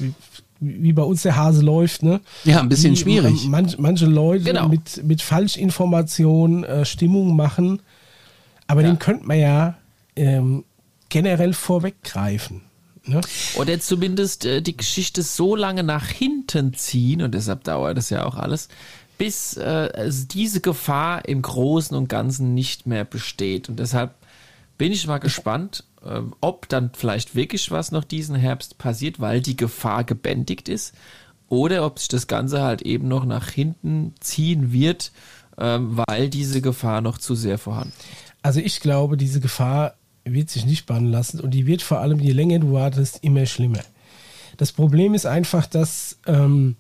wie, 0.62 0.94
bei 0.94 1.02
uns 1.04 1.24
der 1.24 1.36
Hase 1.36 1.62
läuft. 1.62 2.04
Ne? 2.04 2.22
Ja, 2.46 2.60
ein 2.62 2.70
bisschen 2.70 2.94
Wie 2.94 2.98
schwierig. 3.00 3.46
Manch, 3.48 3.78
manche 3.78 4.06
Leute 4.06 4.46
Genau. 4.46 4.70
mit, 4.70 5.04
mit 5.04 5.22
Falschinformationen 5.22 6.64
äh, 6.64 6.86
Stimmung 6.86 7.36
machen. 7.36 7.82
Aber 8.68 8.82
Ja. 8.82 8.88
dem 8.92 9.00
könnte 9.00 9.26
man 9.26 9.40
ja 9.40 9.76
ähm, 10.16 10.64
generell 11.10 11.54
vorweggreifen. 11.54 12.62
Ne? 13.06 13.20
Oder 13.56 13.80
zumindest 13.80 14.46
äh, 14.46 14.62
die 14.62 14.78
Geschichte 14.78 15.24
so 15.24 15.56
lange 15.56 15.84
nach 15.84 16.08
hinten 16.08 16.74
ziehen, 16.76 17.22
und 17.24 17.34
deshalb 17.34 17.64
dauert 17.64 17.98
es 17.98 18.10
ja 18.12 18.26
auch 18.26 18.36
alles, 18.38 18.70
bis 19.18 19.58
äh, 19.58 19.90
also 19.94 20.26
diese 20.28 20.62
Gefahr 20.62 21.28
im 21.28 21.42
Großen 21.42 21.98
und 21.98 22.08
Ganzen 22.10 22.54
nicht 22.54 22.86
mehr 22.86 23.04
besteht. 23.04 23.70
Und 23.70 23.80
deshalb 23.80 24.12
bin 24.82 24.92
ich 24.92 25.06
mal 25.06 25.20
gespannt, 25.20 25.84
äh, 26.04 26.22
ob 26.40 26.68
dann 26.68 26.90
vielleicht 26.96 27.36
wirklich 27.36 27.70
was 27.70 27.92
noch 27.92 28.04
diesen 28.04 28.36
Herbst 28.36 28.80
passiert, 28.80 29.20
weil 29.20 29.40
die 29.40 29.56
Gefahr 29.56 30.04
gebändigt 30.04 30.70
ist, 30.70 30.96
oder 31.50 31.86
ob 31.86 32.00
sich 32.00 32.08
das 32.08 32.26
Ganze 32.26 32.64
halt 32.64 32.82
eben 32.82 33.08
noch 33.08 33.26
nach 33.26 33.52
hinten 33.52 34.16
ziehen 34.22 34.74
wird, 34.74 35.12
ähm, 35.60 35.98
weil 35.98 36.30
diese 36.30 36.62
Gefahr 36.62 37.02
noch 37.02 37.20
zu 37.20 37.36
sehr 37.36 37.60
vorhanden 37.60 37.94
ist. 38.00 38.34
Also 38.42 38.60
ich 38.60 38.80
glaube, 38.80 39.18
diese 39.18 39.40
Gefahr 39.40 39.94
wird 40.26 40.50
sich 40.50 40.66
nicht 40.66 40.88
bannen 40.88 41.12
lassen 41.12 41.42
und 41.42 41.52
die 41.52 41.68
wird 41.68 41.84
vor 41.84 42.00
allem, 42.00 42.20
je 42.20 42.32
länger 42.32 42.58
du 42.58 42.74
wartest, 42.74 43.20
immer 43.22 43.46
schlimmer. 43.46 43.84
Das 44.58 44.72
Problem 44.72 45.14
ist 45.14 45.28
einfach, 45.28 45.68
dass 45.68 46.18
ähm, 46.26 46.76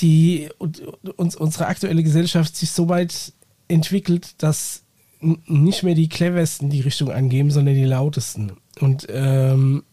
die, 0.00 0.48
und, 0.58 0.80
uns, 0.80 1.36
unsere 1.36 1.68
aktuelle 1.68 2.02
Gesellschaft 2.02 2.56
sich 2.56 2.72
so 2.72 2.88
weit 2.88 3.32
entwickelt, 3.68 4.34
dass 4.38 4.82
nicht 5.20 5.82
mehr 5.82 5.94
die 5.94 6.08
cleversten 6.08 6.70
die 6.70 6.80
Richtung 6.80 7.10
angeben, 7.10 7.50
sondern 7.50 7.74
die 7.74 7.84
lautesten. 7.84 8.52
Und 8.80 9.06
ähm, 9.10 9.84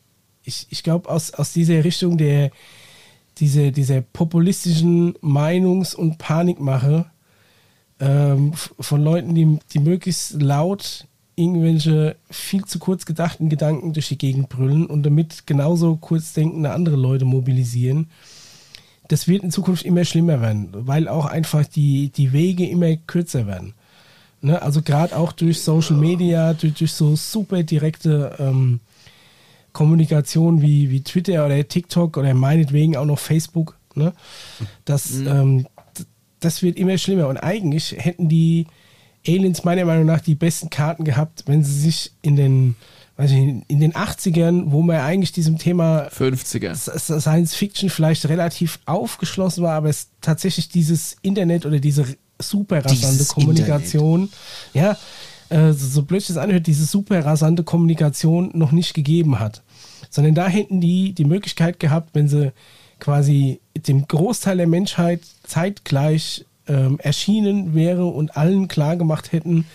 ich, 0.44 0.68
ich 0.70 0.84
glaube, 0.84 1.10
aus, 1.10 1.34
aus 1.34 1.54
dieser 1.54 1.84
Richtung 1.84 2.18
der 2.18 2.52
diese, 3.38 3.72
dieser 3.72 4.02
populistischen 4.02 5.16
Meinungs- 5.22 5.96
und 5.96 6.18
Panikmache 6.18 7.06
ähm, 8.00 8.54
von 8.54 9.04
Leuten, 9.04 9.36
die, 9.36 9.60
die 9.74 9.80
möglichst 9.80 10.42
laut 10.42 11.08
irgendwelche 11.36 12.16
viel 12.30 12.64
zu 12.66 12.78
kurz 12.78 13.06
gedachten 13.06 13.50
Gedanken 13.50 13.94
durch 13.94 14.10
die 14.10 14.20
Gegend 14.20 14.50
brüllen 14.50 14.86
und 14.86 15.04
damit 15.04 15.48
genauso 15.48 15.96
kurz 15.96 16.34
denkende 16.34 16.72
andere 16.72 16.96
Leute 16.96 17.26
mobilisieren. 17.26 18.12
Das 19.08 19.28
wird 19.28 19.44
in 19.44 19.52
Zukunft 19.52 19.84
immer 19.84 20.06
schlimmer 20.06 20.42
werden, 20.42 20.70
weil 20.72 21.08
auch 21.08 21.26
einfach 21.26 21.66
die, 21.66 22.10
die 22.10 22.34
Wege 22.34 22.68
immer 22.68 22.96
kürzer 22.96 23.48
werden. 23.48 23.74
Ne? 24.44 24.62
Also 24.62 24.82
gerade 24.82 25.16
auch 25.16 25.32
durch 25.32 25.62
Social 25.62 25.96
Media, 25.98 26.54
durch, 26.54 26.74
durch 26.76 26.92
so 26.92 27.16
super 27.16 27.64
direkte 27.64 28.36
ähm, 28.40 28.80
Kommunikation 29.72 30.62
wie, 30.62 30.90
wie 30.92 31.02
Twitter 31.02 31.46
oder 31.46 31.68
TikTok 31.68 32.18
oder 32.18 32.34
meinetwegen 32.34 32.96
auch 32.96 33.06
noch 33.06 33.20
Facebook. 33.20 33.78
Ne? 33.96 34.14
Das, 34.86 35.12
ähm, 35.16 35.66
d- 35.98 36.04
das 36.40 36.62
wird 36.62 36.78
immer 36.78 36.98
schlimmer. 36.98 37.28
Und 37.28 37.38
eigentlich 37.38 37.96
hätten 37.98 38.30
die 38.30 38.68
Aliens 39.28 39.64
meiner 39.64 39.86
Meinung 39.86 40.06
nach 40.06 40.22
die 40.22 40.36
besten 40.36 40.70
Karten 40.70 41.06
gehabt, 41.06 41.44
wenn 41.48 41.64
sie 41.64 41.80
sich 41.80 42.12
in 42.22 42.36
den, 42.36 42.76
weiß 43.18 43.32
ich, 43.32 43.38
in 43.38 43.80
den 43.80 43.94
80ern, 43.94 44.66
wo 44.68 44.82
man 44.82 44.98
eigentlich 44.98 45.32
diesem 45.32 45.58
Thema 45.58 46.08
50er. 46.10 46.70
S- 46.72 47.08
Science 47.22 47.56
Fiction 47.56 47.90
vielleicht 47.90 48.28
relativ 48.28 48.80
aufgeschlossen 48.86 49.64
war, 49.64 49.74
aber 49.76 49.90
es 49.90 50.10
tatsächlich 50.22 50.70
dieses 50.70 51.16
Internet 51.22 51.66
oder 51.66 51.80
diese 51.80 52.06
super 52.50 52.78
rasante 52.78 53.12
Dieses 53.12 53.30
Kommunikation, 53.30 54.30
ja, 54.74 54.98
äh, 55.50 55.72
so 55.74 56.04
blöd 56.04 56.28
es 56.28 56.38
anhört, 56.38 56.68
diese 56.68 56.86
super 56.86 57.24
rasante 57.24 57.64
Kommunikation 57.64 58.52
noch 58.54 58.72
nicht 58.72 58.94
gegeben 58.94 59.40
hat. 59.40 59.62
Sondern 60.10 60.36
da 60.36 60.48
hätten 60.48 60.82
die 60.82 61.14
die 61.14 61.26
Möglichkeit 61.26 61.80
gehabt, 61.80 62.10
wenn 62.14 62.28
sie 62.28 62.52
quasi 63.00 63.60
dem 63.76 64.08
Großteil 64.08 64.58
der 64.58 64.68
Menschheit 64.68 65.22
zeitgleich 65.44 66.46
ähm, 66.68 67.00
erschienen 67.00 67.74
wäre 67.74 68.06
und 68.06 68.38
allen 68.38 68.68
klar 68.68 68.96
gemacht 68.96 69.32
hätten, 69.32 69.66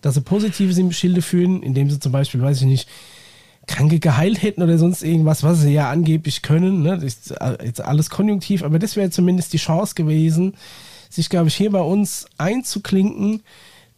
dass 0.00 0.14
sie 0.14 0.20
Positives 0.20 0.78
im 0.78 0.92
Schilde 0.92 1.22
führen, 1.22 1.62
indem 1.62 1.88
sie 1.90 2.00
zum 2.00 2.12
Beispiel, 2.12 2.42
weiß 2.42 2.62
ich 2.62 2.66
nicht, 2.66 2.88
Kranke 3.68 4.00
geheilt 4.00 4.42
hätten 4.42 4.62
oder 4.62 4.76
sonst 4.76 5.02
irgendwas, 5.02 5.44
was 5.44 5.60
sie 5.60 5.72
ja 5.72 5.88
angeblich 5.90 6.42
können. 6.42 6.82
Ne? 6.82 6.96
Das 6.96 7.04
ist 7.04 7.34
jetzt 7.62 7.80
alles 7.80 8.10
konjunktiv, 8.10 8.64
aber 8.64 8.78
das 8.78 8.96
wäre 8.96 9.10
zumindest 9.10 9.52
die 9.52 9.58
Chance 9.58 9.94
gewesen, 9.94 10.54
sich, 11.12 11.28
glaube 11.28 11.48
ich, 11.48 11.54
hier 11.54 11.70
bei 11.70 11.80
uns 11.80 12.26
einzuklinken, 12.38 13.42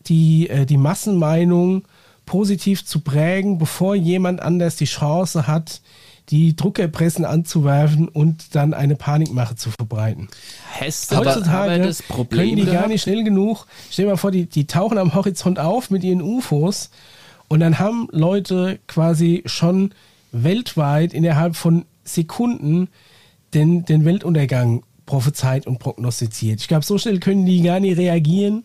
die, 0.07 0.49
äh, 0.51 0.67
die 0.67 0.77
Massenmeinung 0.77 1.85
positiv 2.27 2.85
zu 2.85 3.01
prägen, 3.01 3.59
bevor 3.59 3.95
jemand 3.95 4.41
anders 4.41 4.77
die 4.77 4.87
Chance 4.87 5.47
hat, 5.47 5.81
die 6.31 6.57
Druckerpressen 6.57 7.25
anzuwerfen 7.25 8.09
und 8.09 8.55
dann 8.55 8.73
eine 8.73 8.97
Panikmache 8.97 9.57
zu 9.57 9.71
verbreiten. 9.71 10.29
Aber, 11.13 11.27
Heutzutage 11.27 11.83
das 11.83 11.99
können 11.99 12.17
Problem 12.17 12.57
die 12.57 12.65
gar 12.65 12.89
nicht 12.89 13.03
schnell 13.03 13.25
genug. 13.25 13.67
Stell 13.91 14.07
dir 14.07 14.13
mal 14.13 14.17
vor, 14.17 14.31
die, 14.31 14.47
die 14.47 14.67
tauchen 14.67 14.97
am 14.97 15.15
Horizont 15.15 15.59
auf 15.59 15.91
mit 15.91 16.03
ihren 16.03 16.23
UFOs 16.23 16.91
und 17.49 17.61
dann 17.61 17.79
haben 17.79 18.09
Leute 18.11 18.79
quasi 18.87 19.43
schon 19.45 19.93
weltweit 20.33 21.13
innerhalb 21.13 21.57
von 21.57 21.85
Sekunden 22.05 22.89
den, 23.53 23.85
den 23.85 24.05
Weltuntergang 24.05 24.83
prophezeit 25.07 25.67
und 25.67 25.79
prognostiziert. 25.79 26.61
Ich 26.61 26.69
glaube, 26.69 26.85
so 26.85 26.99
schnell 26.99 27.21
können 27.21 27.47
die 27.47 27.63
gar 27.63 27.81
nicht 27.81 27.99
reagieren, 27.99 28.65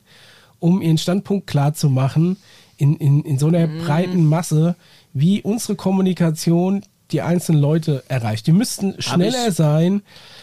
um 0.60 0.82
ihren 0.82 0.98
Standpunkt 0.98 1.48
klar 1.48 1.74
zu 1.74 1.90
machen 1.90 2.38
in, 2.78 2.96
in, 2.98 3.24
in 3.24 3.38
so 3.40 3.48
einer 3.48 3.68
Mhm. 3.68 3.80
breiten 3.86 4.26
Masse, 4.26 4.76
wie 5.14 5.42
unsere 5.42 5.76
Kommunikation 5.76 6.84
die 7.12 7.22
einzelnen 7.22 7.62
Leute 7.62 8.04
erreicht. 8.08 8.46
Die 8.48 8.52
müssten 8.52 9.02
schneller 9.02 9.52
sein. 9.52 10.02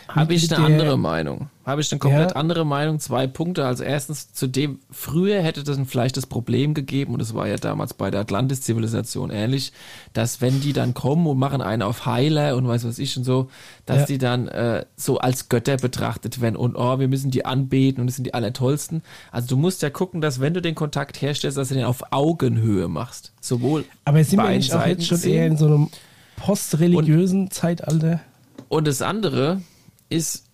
Habe 0.09 0.35
ich 0.35 0.51
eine 0.53 0.61
der- 0.61 0.67
andere 0.67 0.99
Meinung. 0.99 1.51
Habe 1.65 1.81
ich 1.81 1.91
eine 1.91 1.99
komplett 1.99 2.31
Ja. 2.31 2.37
andere 2.37 2.65
Meinung. 2.65 3.01
Zwei 3.01 3.27
Punkte. 3.27 3.67
Also 3.67 3.83
erstens, 3.83 4.33
zu 4.33 4.47
dem, 4.47 4.79
früher 4.91 5.43
hätte 5.43 5.65
das 5.65 5.77
vielleicht 5.89 6.17
das 6.17 6.27
Problem 6.27 6.75
gegeben, 6.75 7.13
und 7.15 7.19
das 7.21 7.35
war 7.35 7.49
ja 7.49 7.57
damals 7.57 7.93
bei 7.93 8.11
der 8.13 8.21
Atlantis-Zivilisation 8.21 9.31
ähnlich, 9.31 9.73
dass 10.13 10.41
wenn 10.41 10.61
die 10.61 10.73
dann 10.73 10.95
kommen 10.95 11.27
und 11.27 11.39
machen 11.39 11.61
einen 11.61 11.83
auf 11.83 12.07
Heiler 12.07 12.57
und 12.57 12.69
weiß 12.69 12.85
was 12.87 13.01
ich 13.01 13.17
und 13.17 13.25
so, 13.25 13.49
dass 13.85 14.01
Ja. 14.01 14.07
die 14.07 14.19
dann 14.19 14.47
äh, 14.47 14.85
so 14.97 15.19
als 15.19 15.49
Götter 15.49 15.77
betrachtet 15.77 16.41
werden 16.41 16.55
und 16.57 16.77
oh, 16.77 17.01
wir 17.01 17.09
müssen 17.09 17.33
die 17.33 17.45
anbeten 17.45 18.01
und 18.01 18.07
das 18.07 18.15
sind 18.15 18.27
die 18.29 18.35
Allertollsten. 18.35 19.03
Also 19.33 19.49
du 19.49 19.57
musst 19.57 19.83
ja 19.83 19.91
gucken, 19.91 20.21
dass 20.21 20.41
wenn 20.41 20.55
du 20.55 20.63
den 20.63 20.77
Kontakt 20.77 21.21
herstellst, 21.21 21.59
dass 21.59 21.69
du 21.69 21.75
den 21.75 21.85
auf 21.85 22.13
Augenhöhe 22.13 22.87
machst. 22.87 23.33
Sowohl 23.41 23.85
Aber 24.05 24.23
sind 24.23 24.39
wir 24.39 24.51
nicht 24.51 24.73
auch 24.73 24.87
jetzt 24.87 25.05
schon 25.07 25.21
eher 25.25 25.47
in 25.49 25.57
so 25.57 25.67
einem 25.67 25.89
postreligiösen 26.37 27.51
Zeitalter? 27.51 28.21
Und 28.69 28.87
das 28.87 29.03
andere 29.03 29.61
ist, 30.09 30.47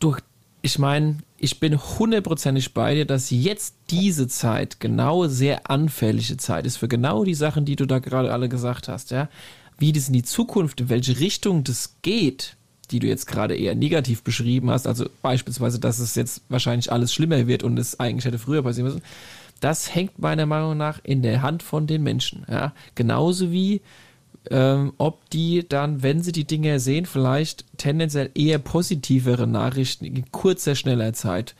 durch, 0.00 0.20
ich 0.62 0.78
meine, 0.78 1.18
ich 1.38 1.60
bin 1.60 1.78
hundertprozentig 1.78 2.72
bei 2.74 2.94
dir, 2.94 3.04
dass 3.04 3.30
jetzt 3.30 3.74
diese 3.90 4.26
Zeit 4.26 4.80
genau 4.80 5.26
sehr 5.26 5.70
anfällige 5.70 6.36
Zeit 6.36 6.66
ist 6.66 6.76
für 6.76 6.88
genau 6.88 7.24
die 7.24 7.34
Sachen, 7.34 7.64
die 7.64 7.76
du 7.76 7.86
da 7.86 7.98
gerade 7.98 8.32
alle 8.32 8.48
gesagt 8.48 8.88
hast, 8.88 9.10
ja. 9.10 9.28
Wie 9.78 9.92
das 9.92 10.06
in 10.06 10.14
die 10.14 10.22
Zukunft, 10.22 10.80
in 10.80 10.88
welche 10.88 11.20
Richtung 11.20 11.62
das 11.62 11.96
geht, 12.00 12.56
die 12.90 12.98
du 12.98 13.06
jetzt 13.06 13.26
gerade 13.26 13.54
eher 13.54 13.74
negativ 13.74 14.22
beschrieben 14.22 14.70
hast, 14.70 14.86
also 14.86 15.08
beispielsweise, 15.20 15.78
dass 15.78 15.98
es 15.98 16.14
jetzt 16.14 16.42
wahrscheinlich 16.48 16.90
alles 16.90 17.12
schlimmer 17.12 17.46
wird 17.46 17.62
und 17.62 17.78
es 17.78 18.00
eigentlich 18.00 18.24
hätte 18.24 18.38
früher 18.38 18.62
passieren 18.62 18.86
müssen. 18.86 19.02
das 19.60 19.94
hängt 19.94 20.18
meiner 20.18 20.46
Meinung 20.46 20.76
nach 20.76 21.00
in 21.02 21.22
der 21.22 21.42
Hand 21.42 21.62
von 21.62 21.86
den 21.86 22.02
Menschen. 22.02 22.46
Ja? 22.48 22.72
Genauso 22.94 23.50
wie 23.50 23.82
ähm, 24.50 24.92
ob 24.98 25.28
die 25.30 25.66
dann, 25.68 26.02
wenn 26.02 26.22
sie 26.22 26.32
die 26.32 26.46
Dinge 26.46 26.80
sehen, 26.80 27.06
vielleicht 27.06 27.64
tendenziell 27.78 28.30
eher 28.34 28.58
positivere 28.58 29.46
Nachrichten 29.46 30.04
in 30.04 30.30
kurzer, 30.32 30.74
schneller 30.74 31.12
Zeit 31.12 31.54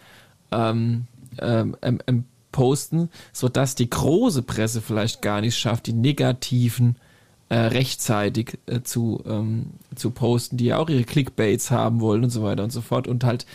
ähm, 0.52 1.06
ähm, 1.40 1.76
ähm, 1.82 2.24
posten, 2.52 3.10
sodass 3.32 3.74
die 3.74 3.90
große 3.90 4.42
Presse 4.42 4.80
vielleicht 4.80 5.20
gar 5.22 5.40
nicht 5.40 5.58
schafft, 5.58 5.86
die 5.86 5.92
negativen 5.92 6.96
äh, 7.48 7.56
rechtzeitig 7.56 8.58
äh, 8.66 8.80
zu, 8.82 9.22
ähm, 9.26 9.66
zu 9.94 10.10
posten, 10.10 10.56
die 10.56 10.66
ja 10.66 10.78
auch 10.78 10.88
ihre 10.88 11.04
Clickbaits 11.04 11.70
haben 11.70 12.00
wollen 12.00 12.24
und 12.24 12.30
so 12.30 12.42
weiter 12.42 12.64
und 12.64 12.72
so 12.72 12.80
fort. 12.80 13.06
Und 13.06 13.22
halt, 13.24 13.46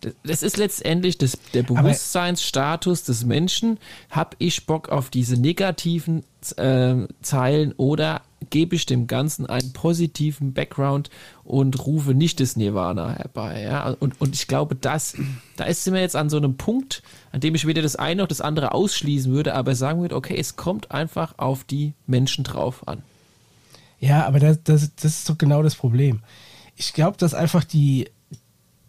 das- 0.00 0.14
das 0.22 0.42
ist 0.42 0.56
letztendlich 0.56 1.18
das, 1.18 1.38
der 1.54 1.62
Bewusstseinsstatus 1.62 3.04
des 3.04 3.24
Menschen. 3.24 3.78
Hab 4.10 4.34
ich 4.38 4.66
Bock 4.66 4.88
auf 4.90 5.08
diese 5.10 5.36
negativen 5.40 6.24
äh, 6.56 6.94
Zeilen 7.22 7.72
oder 7.76 8.22
gebe 8.50 8.76
ich 8.76 8.86
dem 8.86 9.06
Ganzen 9.06 9.46
einen 9.46 9.72
positiven 9.72 10.52
Background 10.52 11.10
und 11.44 11.86
rufe 11.86 12.14
nicht 12.14 12.40
das 12.40 12.56
Nirvana 12.56 13.10
herbei. 13.10 13.62
Ja? 13.62 13.90
Und, 13.98 14.20
und 14.20 14.34
ich 14.34 14.46
glaube, 14.46 14.74
das, 14.74 15.16
da 15.56 15.64
ist 15.64 15.90
wir 15.90 16.00
jetzt 16.00 16.16
an 16.16 16.30
so 16.30 16.36
einem 16.36 16.56
Punkt, 16.56 17.02
an 17.32 17.40
dem 17.40 17.54
ich 17.54 17.66
weder 17.66 17.82
das 17.82 17.96
eine 17.96 18.22
noch 18.22 18.28
das 18.28 18.40
andere 18.40 18.72
ausschließen 18.72 19.32
würde, 19.32 19.54
aber 19.54 19.74
sagen 19.74 20.00
würde, 20.00 20.16
okay, 20.16 20.36
es 20.38 20.56
kommt 20.56 20.90
einfach 20.90 21.34
auf 21.38 21.64
die 21.64 21.94
Menschen 22.06 22.44
drauf 22.44 22.86
an. 22.86 23.02
Ja, 24.00 24.26
aber 24.26 24.38
das, 24.38 24.62
das, 24.62 24.94
das 24.94 25.18
ist 25.18 25.28
doch 25.28 25.38
genau 25.38 25.62
das 25.62 25.74
Problem. 25.74 26.20
Ich 26.76 26.92
glaube, 26.92 27.16
dass 27.18 27.34
einfach 27.34 27.64
die, 27.64 28.08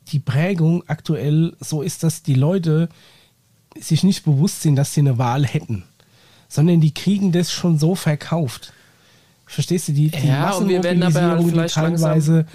die 0.10 0.20
Prägung 0.20 0.84
aktuell 0.88 1.56
so 1.60 1.82
ist, 1.82 2.04
dass 2.04 2.22
die 2.22 2.36
Leute 2.36 2.90
sich 3.80 4.04
nicht 4.04 4.24
bewusst 4.24 4.62
sind, 4.62 4.76
dass 4.76 4.94
sie 4.94 5.02
eine 5.02 5.18
Wahl 5.18 5.46
hätten, 5.46 5.84
sondern 6.48 6.82
die 6.82 6.94
kriegen 6.94 7.32
das 7.32 7.52
schon 7.52 7.80
so 7.80 7.96
verkauft. 7.96 8.74
Verstehst 9.50 9.88
du, 9.88 9.94
die, 9.94 10.10
die 10.10 10.28
Ja, 10.28 10.52
und 10.52 10.70
wir 10.70 10.84
werden 10.84 11.02
aber 11.02 11.42
vielleicht 11.42 11.74
teilweise 11.74 12.46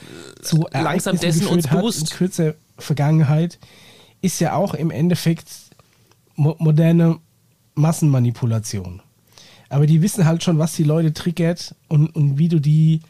zu 0.42 0.58
langsam 0.70 0.80
Ereignissen 0.80 1.20
dessen 1.20 1.40
geführt 1.40 1.52
uns 1.52 1.66
bewusst. 1.66 2.00
in 2.00 2.16
kürzer 2.16 2.54
Vergangenheit, 2.78 3.58
ist 4.22 4.38
ja 4.38 4.54
auch 4.54 4.74
im 4.74 4.92
Endeffekt 4.92 5.48
mo 6.36 6.54
moderne 6.60 7.18
Massenmanipulation. 7.74 9.02
Aber 9.70 9.88
die 9.88 10.02
wissen 10.02 10.24
halt 10.24 10.44
schon, 10.44 10.60
was 10.60 10.74
die 10.74 10.84
Leute 10.84 11.12
triggert 11.12 11.74
und, 11.88 12.14
und 12.14 12.38
wie 12.38 12.48
du 12.48 12.60
die 12.60 13.00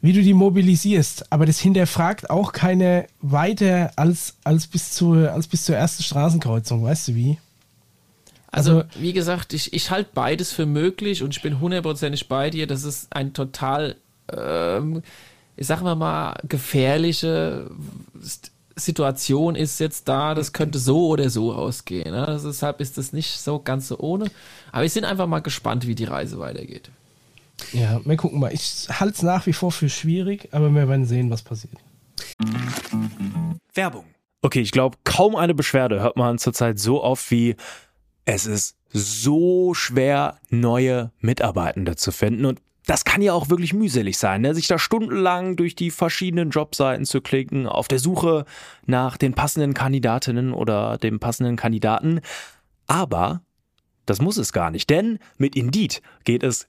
wie 0.00 0.12
du 0.12 0.20
die 0.20 0.34
mobilisierst. 0.34 1.32
Aber 1.32 1.46
das 1.46 1.60
hinterfragt 1.60 2.28
auch 2.28 2.52
keiner 2.52 3.04
weiter 3.20 3.92
als, 3.94 4.34
als, 4.42 4.66
bis 4.66 4.90
zur, 4.90 5.32
als 5.32 5.46
bis 5.46 5.64
zur 5.64 5.76
ersten 5.76 6.02
Straßenkreuzung, 6.02 6.82
weißt 6.82 7.08
du 7.08 7.14
wie? 7.14 7.38
Also, 8.50 8.78
Also- 8.78 8.88
wie 9.00 9.12
gesagt, 9.12 9.52
ich, 9.52 9.72
ich 9.72 9.90
halte 9.90 10.10
beides 10.14 10.52
für 10.52 10.66
möglich 10.66 11.22
und 11.22 11.36
ich 11.36 11.42
bin 11.42 11.60
hundertprozentig 11.60 12.28
bei 12.28 12.50
dir. 12.50 12.66
Das 12.66 12.84
ist 12.84 13.14
ein 13.14 13.32
total, 13.34 13.96
ähm, 14.32 15.02
ich 15.56 15.66
sag 15.66 15.82
mal 15.82 15.94
mal, 15.94 16.40
gefährliche 16.48 17.70
Situation 18.76 19.54
ist 19.56 19.80
jetzt 19.80 20.08
da. 20.08 20.34
Das 20.34 20.52
könnte 20.52 20.78
so 20.78 21.08
oder 21.08 21.28
so 21.30 21.52
ausgehen. 21.52 22.10
Ne? 22.12 22.40
Deshalb 22.42 22.80
ist 22.80 22.96
das 22.96 23.12
nicht 23.12 23.38
so 23.40 23.58
ganz 23.58 23.88
so 23.88 23.98
ohne. 23.98 24.26
Aber 24.72 24.82
wir 24.82 24.90
sind 24.90 25.04
einfach 25.04 25.26
mal 25.26 25.40
gespannt, 25.40 25.86
wie 25.86 25.94
die 25.94 26.04
Reise 26.04 26.38
weitergeht. 26.38 26.90
Ja, 27.72 28.00
wir 28.04 28.16
gucken 28.16 28.38
mal. 28.38 28.52
Ich 28.52 28.86
halte 28.88 29.14
es 29.14 29.22
nach 29.22 29.44
wie 29.46 29.52
vor 29.52 29.72
für 29.72 29.88
schwierig, 29.88 30.48
aber 30.52 30.70
wir 30.70 30.88
werden 30.88 31.06
sehen, 31.06 31.28
was 31.28 31.42
passiert. 31.42 31.74
Werbung. 33.74 34.04
Okay, 34.42 34.60
ich 34.60 34.70
glaube, 34.70 34.96
kaum 35.02 35.34
eine 35.34 35.54
Beschwerde 35.54 36.00
hört 36.00 36.16
man 36.16 36.38
zurzeit 36.38 36.78
so 36.78 37.02
oft 37.02 37.28
wie 37.32 37.56
es 38.28 38.44
ist 38.44 38.76
so 38.92 39.72
schwer, 39.72 40.36
neue 40.50 41.12
Mitarbeitende 41.18 41.96
zu 41.96 42.12
finden. 42.12 42.44
Und 42.44 42.60
das 42.84 43.04
kann 43.04 43.22
ja 43.22 43.32
auch 43.32 43.48
wirklich 43.48 43.72
mühselig 43.72 44.18
sein, 44.18 44.42
ne? 44.42 44.54
sich 44.54 44.66
da 44.66 44.78
stundenlang 44.78 45.56
durch 45.56 45.74
die 45.74 45.90
verschiedenen 45.90 46.50
Jobseiten 46.50 47.06
zu 47.06 47.22
klicken, 47.22 47.66
auf 47.66 47.88
der 47.88 47.98
Suche 47.98 48.44
nach 48.84 49.16
den 49.16 49.32
passenden 49.32 49.72
Kandidatinnen 49.72 50.52
oder 50.52 50.98
dem 50.98 51.20
passenden 51.20 51.56
Kandidaten. 51.56 52.20
Aber 52.86 53.40
das 54.04 54.20
muss 54.20 54.36
es 54.36 54.52
gar 54.52 54.70
nicht, 54.70 54.90
denn 54.90 55.18
mit 55.38 55.56
Indeed 55.56 56.02
geht 56.24 56.42
es 56.42 56.68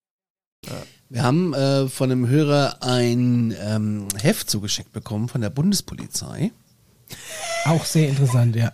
Wir 1.09 1.23
haben 1.23 1.53
äh, 1.53 1.87
von 1.87 2.11
einem 2.11 2.27
Hörer 2.27 2.77
ein 2.81 3.53
ähm, 3.61 4.07
Heft 4.21 4.49
zugeschickt 4.49 4.93
bekommen 4.93 5.27
von 5.27 5.41
der 5.41 5.49
Bundespolizei. 5.49 6.51
Auch 7.65 7.83
sehr 7.83 8.09
interessant, 8.09 8.55
ja. 8.55 8.71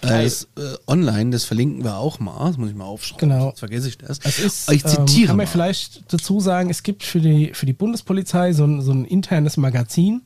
Äh, 0.00 0.24
das, 0.24 0.44
äh, 0.56 0.76
online, 0.86 1.30
das 1.30 1.44
verlinken 1.44 1.84
wir 1.84 1.96
auch 1.96 2.20
mal. 2.20 2.46
Das 2.46 2.56
muss 2.56 2.70
ich 2.70 2.74
mal 2.74 2.84
aufschreiben. 2.84 3.28
Genau. 3.28 3.46
Sonst 3.46 3.58
vergesse 3.58 3.88
ich 3.88 3.98
das. 3.98 4.18
Es 4.22 4.38
ist, 4.38 4.70
ich 4.70 4.84
ähm, 4.84 4.90
zitiere 4.90 5.26
kann 5.28 5.36
man 5.36 5.46
mal. 5.46 5.50
vielleicht 5.50 6.12
dazu 6.12 6.40
sagen, 6.40 6.70
es 6.70 6.82
gibt 6.82 7.02
für 7.02 7.20
die, 7.20 7.52
für 7.52 7.66
die 7.66 7.72
Bundespolizei 7.72 8.52
so 8.52 8.64
ein, 8.64 8.80
so 8.80 8.92
ein 8.92 9.04
internes 9.04 9.56
Magazin. 9.56 10.22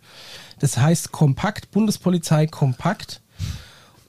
Das 0.61 0.77
heißt 0.77 1.11
Kompakt, 1.11 1.71
Bundespolizei 1.71 2.47
Kompakt. 2.47 3.21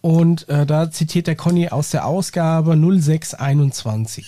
Und 0.02 0.48
äh, 0.50 0.66
da 0.66 0.92
zitiert 0.92 1.28
der 1.28 1.36
Conny 1.36 1.70
aus 1.70 1.90
der 1.90 2.06
Ausgabe 2.06 2.76
0621. 2.76 4.26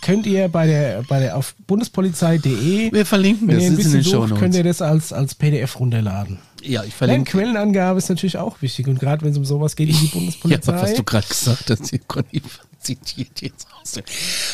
Könnt 0.00 0.26
ihr 0.26 0.48
bei 0.48 0.66
der, 0.66 1.02
bei 1.08 1.20
der 1.20 1.36
auf 1.36 1.54
bundespolizei.de, 1.66 2.92
Wir 2.92 3.06
verlinken 3.06 3.48
wenn 3.48 3.56
das, 3.56 3.64
ihr 3.64 3.70
ein 3.70 3.78
ist 3.78 3.86
in 3.86 3.92
den 3.92 4.04
Show 4.04 4.26
sucht, 4.26 4.40
könnt 4.40 4.54
ihr 4.54 4.64
das 4.64 4.80
als, 4.82 5.12
als 5.12 5.34
PDF 5.34 5.78
runterladen. 5.78 6.38
Ja, 6.62 6.82
ich 6.82 6.90
Ja, 6.90 6.96
verlinke. 6.96 7.30
Quellenangabe 7.32 7.98
ist 7.98 8.08
natürlich 8.08 8.36
auch 8.38 8.60
wichtig 8.62 8.86
und 8.88 8.98
gerade 8.98 9.24
wenn 9.24 9.32
es 9.32 9.38
um 9.38 9.44
sowas 9.44 9.76
geht 9.76 9.88
wie 9.88 9.92
die 9.92 10.06
Ja, 10.06 10.12
Bundespolizei. 10.12 10.72
was 10.72 10.94
du 10.94 11.02
gerade 11.04 11.26
gesagt 11.28 11.70
hast, 11.70 11.92
die 11.92 11.98
Conny 11.98 12.42
zitiert 12.80 13.40
jetzt 13.42 13.66
aus. 13.82 13.94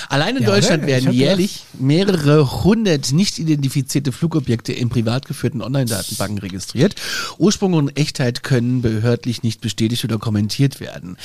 Allein 0.09 0.37
in 0.37 0.43
Ja, 0.43 0.51
Deutschland 0.51 0.83
oder? 0.85 0.97
Ich 0.97 1.05
werden 1.05 1.15
jährlich 1.15 1.63
mehrere 1.79 2.65
hundert 2.65 3.13
nicht 3.13 3.39
identifizierte 3.39 4.13
Flugobjekte 4.13 4.73
in 4.73 4.89
privat 4.89 5.27
geführten 5.27 5.61
Online-Datenbanken 5.63 6.39
registriert. 6.39 6.95
Ursprung 7.39 7.75
und 7.75 7.97
Echtheit 7.99 8.43
können 8.43 8.81
behördlich 8.83 9.43
nicht 9.43 9.61
bestätigt 9.61 10.05
oder 10.05 10.19
kommentiert 10.19 10.81
werden. 10.81 11.17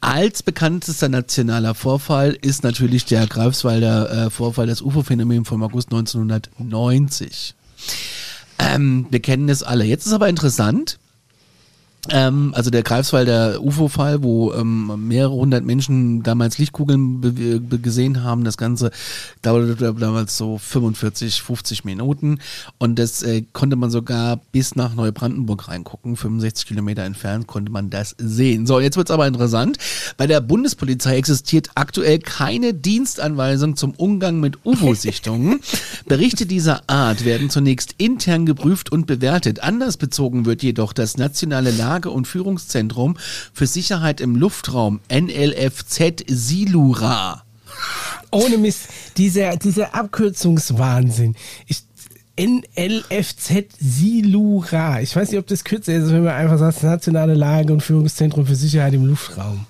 Als 0.00 0.42
bekanntester 0.42 1.10
nationaler 1.10 1.74
Vorfall 1.74 2.36
ist 2.40 2.62
natürlich 2.62 3.04
der 3.04 3.26
Greifswalder 3.26 4.26
äh, 4.26 4.30
Vorfall, 4.30 4.66
das 4.66 4.80
UFO-Phänomen 4.80 5.44
vom 5.44 5.62
August 5.62 5.92
1990. 5.92 7.54
Ähm, 8.58 9.06
wir 9.10 9.20
kennen 9.20 9.48
es 9.50 9.62
alle. 9.62 9.84
Jetzt 9.84 10.06
ist 10.06 10.12
aber 10.14 10.28
interessant, 10.28 10.98
ähm, 12.08 12.52
also 12.54 12.70
der 12.70 12.82
Greifswalder 12.82 13.62
UFO-Fall, 13.62 14.22
wo 14.22 14.52
ähm, 14.54 15.06
mehrere 15.08 15.34
hundert 15.34 15.64
Menschen 15.64 16.22
damals 16.22 16.56
Lichtkugeln 16.56 17.70
gesehen 17.82 18.24
haben. 18.24 18.44
Das 18.44 18.56
Ganze 18.56 18.90
dauerte 19.42 19.94
damals 19.94 20.36
so 20.36 20.56
45, 20.56 21.42
50 21.42 21.84
Minuten 21.84 22.38
und 22.78 22.98
das 22.98 23.22
äh, 23.22 23.42
konnte 23.52 23.76
man 23.76 23.90
sogar 23.90 24.40
bis 24.50 24.76
nach 24.76 24.94
Neubrandenburg 24.94 25.68
reingucken. 25.68 26.16
65 26.16 26.66
Kilometer 26.66 27.02
entfernt 27.02 27.46
konnte 27.46 27.70
man 27.70 27.90
das 27.90 28.14
sehen. 28.18 28.66
So, 28.66 28.80
jetzt 28.80 28.96
wird's 28.96 29.10
aber 29.10 29.26
interessant. 29.26 29.76
Bei 30.16 30.26
der 30.26 30.40
Bundespolizei 30.40 31.16
existiert 31.16 31.70
aktuell 31.74 32.18
keine 32.18 32.72
Dienstanweisung 32.72 33.76
zum 33.76 33.92
Umgang 33.92 34.40
mit 34.40 34.64
UFO-Sichtungen. 34.64 35.60
Berichte 36.06 36.46
dieser 36.46 36.88
Art 36.88 37.26
werden 37.26 37.50
zunächst 37.50 37.94
intern 37.98 38.46
geprüft 38.46 38.90
und 38.90 39.06
bewertet. 39.06 39.62
Anders 39.62 39.98
bezogen 39.98 40.46
wird 40.46 40.62
jedoch 40.62 40.94
das 40.94 41.18
nationale 41.18 41.70
Lage- 41.90 42.10
und 42.10 42.28
Führungszentrum 42.28 43.16
für 43.52 43.66
Sicherheit 43.66 44.20
im 44.20 44.36
Luftraum 44.36 45.00
NLFZ 45.12 46.24
Silura. 46.28 47.42
Ohne 48.30 48.58
Mist, 48.58 48.82
dieser, 49.16 49.56
dieser 49.56 49.92
Abkürzungswahnsinn. 49.96 51.34
Ich, 51.66 51.82
NLFZ 52.38 53.64
Silura. 53.80 55.00
Ich 55.00 55.16
weiß 55.16 55.30
nicht, 55.30 55.40
ob 55.40 55.48
das 55.48 55.64
kürzer 55.64 55.94
ist, 55.94 56.12
wenn 56.12 56.22
man 56.22 56.34
einfach 56.34 56.58
sagt, 56.58 56.80
Nationale 56.84 57.34
Lage- 57.34 57.72
und 57.72 57.82
Führungszentrum 57.82 58.46
für 58.46 58.54
Sicherheit 58.54 58.94
im 58.94 59.06
Luftraum. 59.06 59.66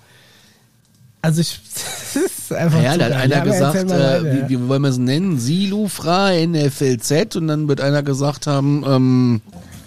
Also 1.22 1.40
ich, 1.40 1.58
das 2.14 2.22
ist 2.22 2.52
einfach 2.52 2.82
Ja, 2.82 2.98
da 2.98 3.06
hat 3.06 3.12
einer 3.12 3.36
Ja, 3.36 3.44
gesagt, 3.44 3.90
äh, 3.90 4.24
wie, 4.24 4.48
wie 4.50 4.68
wollen 4.68 4.82
wir 4.82 4.90
es 4.90 4.98
nennen? 4.98 5.38
Silufra 5.38 6.32
NFLZ 6.34 7.36
und 7.36 7.48
dann 7.48 7.66
wird 7.66 7.80
einer 7.80 8.02
gesagt 8.02 8.46
haben, 8.46 8.84
ähm, 8.86 9.40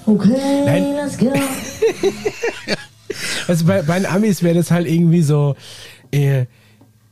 Okay, 0.06 0.64
Nein. 0.66 0.96
let's 0.96 1.18
go. 1.18 1.32
Also 3.48 3.66
bei, 3.66 3.82
bei 3.84 4.00
den 4.00 4.06
Amis 4.08 4.42
wäre 4.42 4.56
das 4.56 4.72
halt 4.72 4.88
irgendwie 4.88 5.22
so, 5.22 5.56
äh, 6.12 6.46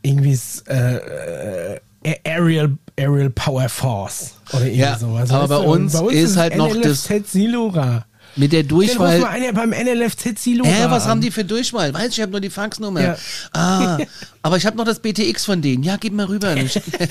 irgendwie 0.01 0.37
äh, 0.67 0.95
äh, 0.95 1.79
Aerial, 2.23 2.75
Aerial 2.97 3.29
Power 3.29 3.69
Force 3.69 4.33
oder 4.53 4.61
irgendwie 4.63 4.79
Ja, 4.79 4.97
sowas. 4.97 5.29
aber 5.29 5.41
weißt 5.41 5.49
bei 5.49 5.65
du? 5.65 5.71
Und 5.71 5.95
uns 5.95 6.13
ist 6.13 6.37
halt 6.37 6.55
noch 6.55 6.75
das- 6.75 7.07
NLFZ 7.09 7.31
Silora. 7.31 8.05
Mit 8.37 8.53
der 8.53 8.63
Dann 8.63 8.77
ruf 8.77 8.97
mal 8.97 9.17
Durchwahl. 9.19 9.35
einer 9.35 9.51
beim 9.53 9.71
NLFZ 9.71 10.39
Silora. 10.39 10.69
Hä, 10.69 10.85
was 10.87 11.03
an. 11.03 11.09
haben 11.09 11.21
die 11.21 11.31
für 11.31 11.43
Durchwahl? 11.43 11.93
Weiß 11.93 12.07
ich, 12.07 12.17
ich 12.17 12.21
habe 12.21 12.31
nur 12.31 12.39
die 12.39 12.49
Faxnummer. 12.49 13.01
Ja. 13.01 13.17
Ah, 13.51 13.97
aber 14.43 14.57
ich 14.57 14.65
habe 14.65 14.77
noch 14.77 14.85
das 14.85 14.99
BTX 14.99 15.45
von 15.45 15.61
denen. 15.61 15.83
Ja, 15.83 15.97
gib 15.97 16.13
mal 16.13 16.25
rüber. 16.25 16.49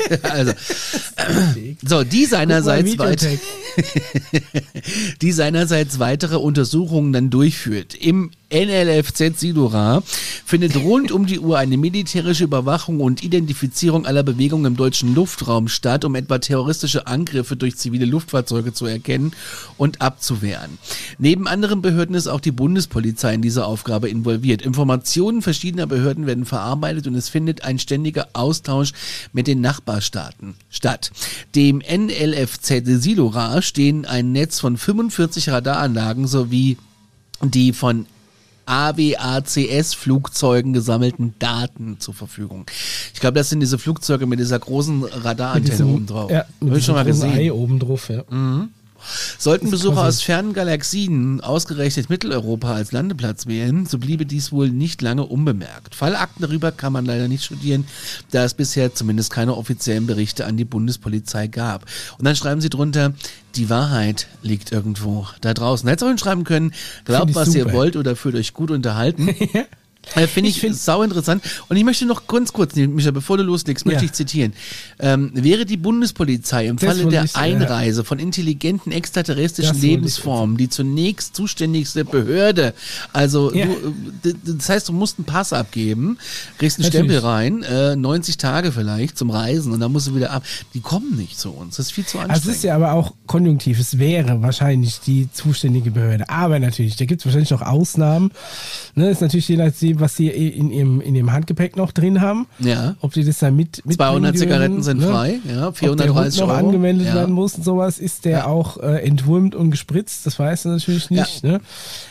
also, 0.22 0.52
so, 1.86 2.04
die 2.04 2.26
seinerseits 2.26 2.98
weit, 2.98 3.26
die 5.22 5.32
seinerseits 5.32 5.98
weitere 5.98 6.36
Untersuchungen 6.36 7.12
dann 7.12 7.30
durchführt. 7.30 7.94
Im 7.94 8.30
NLFZ 8.52 9.38
Sidora 9.38 10.02
findet 10.44 10.74
rund 10.76 11.12
um 11.12 11.26
die 11.26 11.38
Uhr 11.38 11.56
eine 11.58 11.76
militärische 11.76 12.44
Überwachung 12.44 12.98
und 13.00 13.22
Identifizierung 13.22 14.06
aller 14.06 14.24
Bewegungen 14.24 14.64
im 14.64 14.76
deutschen 14.76 15.14
Luftraum 15.14 15.68
statt, 15.68 16.04
um 16.04 16.16
etwa 16.16 16.38
terroristische 16.38 17.06
Angriffe 17.06 17.54
durch 17.54 17.76
zivile 17.76 18.06
Luftfahrzeuge 18.06 18.72
zu 18.72 18.86
erkennen 18.86 19.32
und 19.76 20.00
abzuwehren. 20.00 20.78
Neben 21.18 21.46
anderen 21.46 21.80
Behörden 21.80 22.16
ist 22.16 22.26
auch 22.26 22.40
die 22.40 22.50
Bundespolizei 22.50 23.34
in 23.34 23.42
dieser 23.42 23.68
Aufgabe 23.68 24.08
involviert. 24.08 24.62
Informationen 24.62 25.42
verschiedener 25.42 25.86
Behörden 25.86 26.26
werden 26.26 26.44
verarbeitet 26.44 27.06
und 27.06 27.14
es 27.20 27.28
findet 27.28 27.62
ein 27.62 27.78
ständiger 27.78 28.26
Austausch 28.32 28.92
mit 29.32 29.46
den 29.46 29.60
Nachbarstaaten 29.60 30.56
statt. 30.70 31.12
Dem 31.54 31.78
NLFZ 31.78 32.82
Silora 32.84 33.62
stehen 33.62 34.06
ein 34.06 34.32
Netz 34.32 34.58
von 34.58 34.76
45 34.76 35.50
Radaranlagen 35.50 36.26
sowie 36.26 36.78
die 37.42 37.72
von 37.72 38.06
AWACS-Flugzeugen 38.66 40.72
gesammelten 40.72 41.34
Daten 41.38 41.98
zur 41.98 42.14
Verfügung. 42.14 42.66
Ich 43.12 43.20
glaube, 43.20 43.38
das 43.38 43.50
sind 43.50 43.60
diese 43.60 43.78
Flugzeuge 43.78 44.26
mit 44.26 44.38
dieser 44.38 44.58
großen 44.58 45.04
Radarantenne 45.04 45.86
oben 45.86 46.06
drauf. 46.06 46.30
Ja, 46.30 46.46
mit 46.60 46.70
Hab 46.70 46.78
ich 46.78 46.84
schon 46.84 46.94
mal 46.94 47.04
gesehen. 47.04 47.32
Ei 47.32 47.52
oben 47.52 47.80
drauf, 47.80 48.08
ja. 48.08 48.22
Sollten 49.38 49.70
Besucher 49.70 50.04
aus 50.04 50.22
fernen 50.22 50.52
Galaxien 50.52 51.40
ausgerechnet 51.40 52.10
Mitteleuropa 52.10 52.74
als 52.74 52.92
Landeplatz 52.92 53.46
wählen, 53.46 53.86
so 53.86 53.98
bliebe 53.98 54.26
dies 54.26 54.52
wohl 54.52 54.70
nicht 54.70 55.02
lange 55.02 55.24
unbemerkt. 55.24 55.94
Fallakten 55.94 56.42
darüber 56.42 56.72
kann 56.72 56.92
man 56.92 57.04
leider 57.04 57.28
nicht 57.28 57.44
studieren, 57.44 57.86
da 58.30 58.44
es 58.44 58.54
bisher 58.54 58.94
zumindest 58.94 59.32
keine 59.32 59.56
offiziellen 59.56 60.06
Berichte 60.06 60.46
an 60.46 60.56
die 60.56 60.64
Bundespolizei 60.64 61.46
gab. 61.46 61.86
Und 62.18 62.24
dann 62.24 62.36
schreiben 62.36 62.60
sie 62.60 62.70
drunter, 62.70 63.14
die 63.56 63.70
Wahrheit 63.70 64.28
liegt 64.42 64.72
irgendwo 64.72 65.26
da 65.40 65.54
draußen. 65.54 65.88
Hätte 65.88 66.04
auch 66.04 66.08
hinschreiben 66.08 66.44
können, 66.44 66.72
glaubt, 67.04 67.34
was 67.34 67.54
ihr 67.54 67.64
super. 67.64 67.74
wollt 67.74 67.96
oder 67.96 68.16
fühlt 68.16 68.34
euch 68.34 68.54
gut 68.54 68.70
unterhalten. 68.70 69.34
Äh, 70.14 70.26
Finde 70.26 70.50
ich, 70.50 70.56
Ich 70.56 70.60
find- 70.60 70.76
sau 70.76 71.02
interessant. 71.02 71.42
Und 71.68 71.76
ich 71.76 71.84
möchte 71.84 72.04
noch 72.06 72.26
ganz 72.26 72.52
kurz, 72.52 72.74
Micha, 72.74 73.10
bevor 73.10 73.36
du 73.36 73.42
loslegst, 73.44 73.86
möchte 73.86 74.02
Ja. 74.04 74.06
ich 74.06 74.12
zitieren. 74.12 74.52
Ähm, 74.98 75.30
wäre 75.34 75.64
die 75.64 75.76
Bundespolizei 75.76 76.66
im 76.66 76.76
Das 76.76 76.96
Falle 76.96 77.08
der 77.10 77.24
ich, 77.24 77.32
ja. 77.34 77.40
Einreise 77.40 78.04
von 78.04 78.18
intelligenten 78.18 78.92
extraterrestrischen 78.92 79.74
Das 79.74 79.82
Lebensformen 79.82 80.56
die 80.56 80.68
zunächst 80.68 81.36
zuständigste 81.36 82.04
Behörde, 82.04 82.74
also 83.12 83.54
Ja. 83.54 83.66
du, 83.66 83.72
äh, 83.72 84.32
d- 84.32 84.54
das 84.58 84.68
heißt, 84.68 84.88
du 84.88 84.92
musst 84.92 85.18
einen 85.18 85.26
Pass 85.26 85.52
abgeben, 85.52 86.18
kriegst 86.58 86.78
einen 86.78 86.86
Natürlich. 86.86 87.12
Stempel 87.18 87.28
rein, 87.28 87.62
äh, 87.62 87.96
90 87.96 88.36
Tage 88.36 88.72
vielleicht 88.72 89.16
zum 89.16 89.30
Reisen 89.30 89.72
und 89.72 89.80
dann 89.80 89.92
musst 89.92 90.08
du 90.08 90.14
wieder 90.16 90.30
ab. 90.32 90.42
Die 90.74 90.80
kommen 90.80 91.16
nicht 91.16 91.38
zu 91.38 91.50
uns. 91.50 91.76
Das 91.76 91.86
ist 91.86 91.92
viel 91.92 92.04
zu 92.06 92.18
Also 92.18 92.30
anstrengend. 92.32 92.50
es 92.50 92.56
ist 92.58 92.64
ja 92.64 92.74
aber 92.74 92.92
auch 92.92 93.14
konjunktiv. 93.26 93.78
Es 93.78 93.98
wäre 93.98 94.42
wahrscheinlich 94.42 95.00
die 95.00 95.28
zuständige 95.32 95.90
Behörde. 95.90 96.28
Aber 96.28 96.58
natürlich, 96.58 96.96
da 96.96 97.04
gibt 97.04 97.20
es 97.20 97.26
wahrscheinlich 97.26 97.50
noch 97.50 97.62
Ausnahmen. 97.62 98.30
Ne, 98.94 99.10
ist 99.10 99.20
natürlich 99.20 99.48
je 99.48 99.56
nachdem, 99.56 99.99
was 100.00 100.16
sie 100.16 100.28
in 100.28 100.70
ihrem, 100.70 101.00
in 101.00 101.14
ihrem 101.14 101.32
Handgepäck 101.32 101.76
noch 101.76 101.92
drin 101.92 102.20
haben. 102.20 102.46
Ja. 102.58 102.96
Ob 103.00 103.12
die 103.12 103.24
das 103.24 103.38
da 103.38 103.50
mit, 103.50 103.84
mit 103.86 103.96
200 103.96 104.36
Zigaretten 104.38 104.82
sind 104.82 105.02
frei, 105.02 105.38
ja, 105.48 105.68
Ob 105.68 105.78
der 105.78 105.88
Hund 105.90 106.00
430 106.00 106.40
noch 106.40 106.48
Euro. 106.48 106.56
angewendet 106.58 107.06
Ja. 107.08 107.14
werden 107.14 107.34
muss 107.34 107.54
und 107.54 107.64
sowas, 107.64 107.98
ist 107.98 108.24
der 108.24 108.30
Ja. 108.38 108.46
auch 108.46 108.78
äh, 108.78 109.02
entwurmt 109.04 109.54
und 109.54 109.70
gespritzt. 109.70 110.26
Das 110.26 110.38
weißt 110.38 110.64
du 110.64 110.68
natürlich 110.70 111.10
nicht. 111.10 111.44
Ne? 111.44 111.60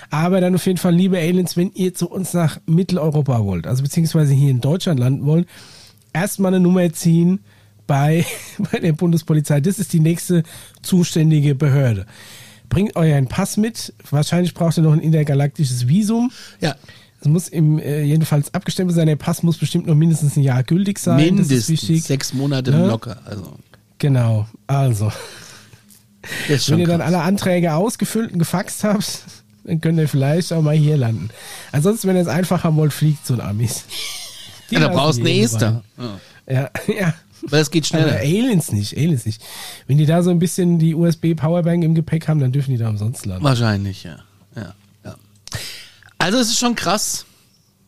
Aber 0.10 0.42
dann 0.42 0.56
auf 0.56 0.66
jeden 0.66 0.78
Fall, 0.78 0.94
liebe 0.96 1.18
Aliens, 1.18 1.58
wenn 1.58 1.72
ihr 1.74 1.94
zu 1.94 2.10
uns 2.10 2.34
nach 2.34 2.60
Mitteleuropa 2.66 3.44
wollt, 3.44 3.68
also 3.68 3.84
beziehungsweise 3.84 4.34
hier 4.34 4.50
in 4.52 4.62
Deutschland 4.62 5.00
landen 5.00 5.26
wollt, 5.26 5.48
erstmal 6.14 6.54
eine 6.54 6.60
Nummer 6.60 6.92
ziehen 6.94 7.40
bei, 7.88 8.26
bei 8.72 8.80
der 8.80 8.94
Bundespolizei. 8.94 9.62
Das 9.62 9.80
ist 9.80 9.94
die 9.94 10.00
nächste 10.00 10.44
zuständige 10.82 11.56
Behörde. 11.56 12.06
Bringt 12.70 12.96
euren 12.96 13.28
Pass 13.28 13.58
mit. 13.58 13.94
Wahrscheinlich 14.12 14.54
braucht 14.54 14.78
ihr 14.78 14.84
noch 14.84 14.94
ein 14.94 15.00
intergalaktisches 15.00 15.88
Visum. 15.88 16.32
Ja. 16.62 16.76
Es 17.22 17.28
muss 17.28 17.48
im, 17.50 17.80
äh, 17.80 18.04
jedenfalls 18.04 18.54
abgestempelt 18.54 18.96
sein. 18.96 19.08
Der 19.08 19.16
Pass 19.18 19.44
muss 19.44 19.58
bestimmt 19.58 19.88
noch 19.88 19.96
mindestens 19.96 20.38
ein 20.38 20.44
Jahr 20.44 20.64
gültig 20.64 21.00
sein. 21.00 21.18
Mindestens 21.18 21.82
sechs 22.06 22.34
Monate 22.34 22.72
Ne? 22.72 22.88
locker. 22.88 23.18
Also, 23.26 23.56
Genau. 23.98 24.48
Also, 24.68 25.12
wenn 26.68 26.80
ihr 26.80 26.88
dann 26.88 27.00
krass. 27.00 27.08
alle 27.08 27.22
Anträge 27.22 27.74
ausgefüllt 27.74 28.32
und 28.32 28.40
gefaxt 28.40 28.84
habt, 28.84 29.24
dann 29.66 29.82
könnt 29.82 30.00
ihr 30.00 30.08
vielleicht 30.08 30.54
auch 30.54 30.62
mal 30.62 30.76
hier 30.76 30.98
landen. 30.98 31.30
Ansonsten, 31.72 32.08
wenn 32.08 32.16
ihr 32.16 32.22
es 32.22 32.28
einfach 32.28 32.64
haben 32.64 32.78
wollt, 32.78 32.94
fliegt 32.94 33.26
so 33.26 33.34
ein 33.34 33.42
Amis. 33.42 33.84
Die 34.70 34.76
ja, 34.76 34.82
da 34.82 34.88
brauchst 34.90 35.20
du 35.20 35.24
eine 35.24 35.38
Esther. 35.40 35.84
Ja. 35.98 36.20
Ja, 36.54 36.70
ja. 37.00 37.14
Weil 37.42 37.60
das 37.62 37.72
geht 37.72 37.86
Aber 37.94 38.04
schneller. 38.04 38.20
Aliens 38.20 38.72
nicht, 38.72 38.98
Aliens 38.98 39.26
nicht. 39.26 39.42
Wenn 39.88 39.98
die 39.98 40.06
da 40.06 40.24
so 40.24 40.30
ein 40.30 40.40
bisschen 40.40 40.78
die 40.78 40.94
USB-Powerbank 40.94 41.84
im 41.84 41.96
Gepäck 41.96 42.28
haben, 42.28 42.40
dann 42.42 42.52
dürfen 42.52 42.72
die 42.72 42.78
da 42.78 42.90
umsonst 42.90 43.26
landen. 43.26 43.44
Wahrscheinlich, 43.44 44.04
ja. 44.04 44.18
Also 46.20 46.38
es 46.38 46.50
ist 46.50 46.60
schon 46.60 46.76
krass. 46.76 47.26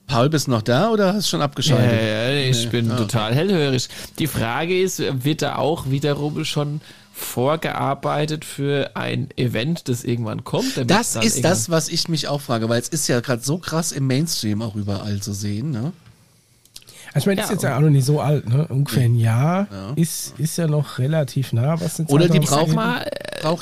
Paul, 0.08 0.30
bist 0.30 0.48
du 0.48 0.52
noch 0.52 0.62
da 0.62 0.90
oder 0.90 1.14
hast 1.14 1.28
du 1.28 1.30
schon 1.32 1.42
abgeschaltet? 1.42 2.02
Ja, 2.02 2.30
ja, 2.32 2.50
ich 2.50 2.70
bin 2.70 2.90
total 2.90 3.34
hellhörig. 3.34 3.88
Die 4.20 4.28
Frage 4.28 4.82
ist, 4.82 5.02
wird 5.24 5.42
da 5.42 5.56
auch 5.56 5.90
wiederum 5.90 6.44
schon 6.44 6.82
vorgearbeitet 7.14 8.44
für 8.44 8.92
ein 8.96 9.30
Event, 9.38 9.88
das 9.88 10.04
irgendwann 10.04 10.44
kommt? 10.44 10.76
damit 10.76 10.90
Das 10.90 11.14
dann 11.14 11.24
ist 11.24 11.46
das, 11.46 11.70
was 11.70 11.88
ich 11.88 12.10
mich 12.10 12.28
auch 12.28 12.42
frage, 12.42 12.68
weil 12.68 12.82
es 12.82 12.90
ist 12.90 13.08
ja 13.08 13.20
gerade 13.20 13.44
so 13.44 13.58
krass 13.58 13.92
im 13.92 14.08
Mainstream 14.08 14.62
auch 14.62 14.76
überall 14.76 15.22
zu 15.22 15.34
sehen. 15.34 15.72
Ne? 15.72 15.94
Also 17.14 17.24
ich 17.24 17.26
meine, 17.28 17.42
das 17.42 17.50
Ja, 17.50 17.56
ist 17.56 17.62
jetzt 17.62 17.64
ja 17.64 17.78
auch 17.78 17.82
noch 17.82 17.90
nicht 17.90 18.06
so 18.06 18.22
alt, 18.22 18.48
ne? 18.50 18.66
Ungefähr 18.68 19.04
ein 19.04 19.16
Jahr 19.16 19.68
ist, 19.96 20.34
ist 20.40 20.58
ja 20.58 20.68
noch 20.68 20.98
relativ 20.98 21.52
nah, 21.52 21.80
was 21.80 21.98
den 21.98 22.06
Oder 22.08 22.30
die 22.30 22.40
brauchen-. 22.40 22.74
Mal, 22.76 23.06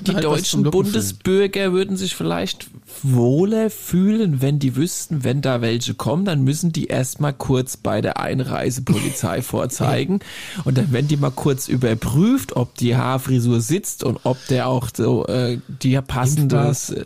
die 0.01 0.13
halt 0.13 0.23
deutschen. 0.23 0.63
Bundesbürger 0.63 1.73
würden 1.73 1.97
sich 1.97 2.15
vielleicht 2.15 2.67
wohler 3.03 3.69
fühlen, 3.69 4.41
wenn 4.41 4.59
die 4.59 4.75
wüssten, 4.75 5.23
wenn 5.23 5.41
da 5.41 5.61
welche 5.61 5.93
kommen, 5.93 6.25
dann 6.25 6.43
müssen 6.43 6.71
die 6.71 6.87
erstmal 6.87 7.33
kurz 7.33 7.77
bei 7.77 8.01
der 8.01 8.19
Einreisepolizei 8.19 9.41
vorzeigen 9.43 10.19
und 10.65 10.77
dann 10.77 10.91
werden 10.91 11.07
die 11.07 11.17
mal 11.17 11.31
kurz 11.31 11.67
überprüft, 11.67 12.55
ob 12.55 12.75
die 12.75 12.95
Haarfrisur 12.95 13.61
sitzt 13.61 14.03
und 14.03 14.19
ob 14.23 14.37
der 14.47 14.67
auch 14.67 14.89
so 14.93 15.25
äh, 15.27 15.59
die 15.67 15.99
passendes 16.01 16.89
äh, 16.89 17.05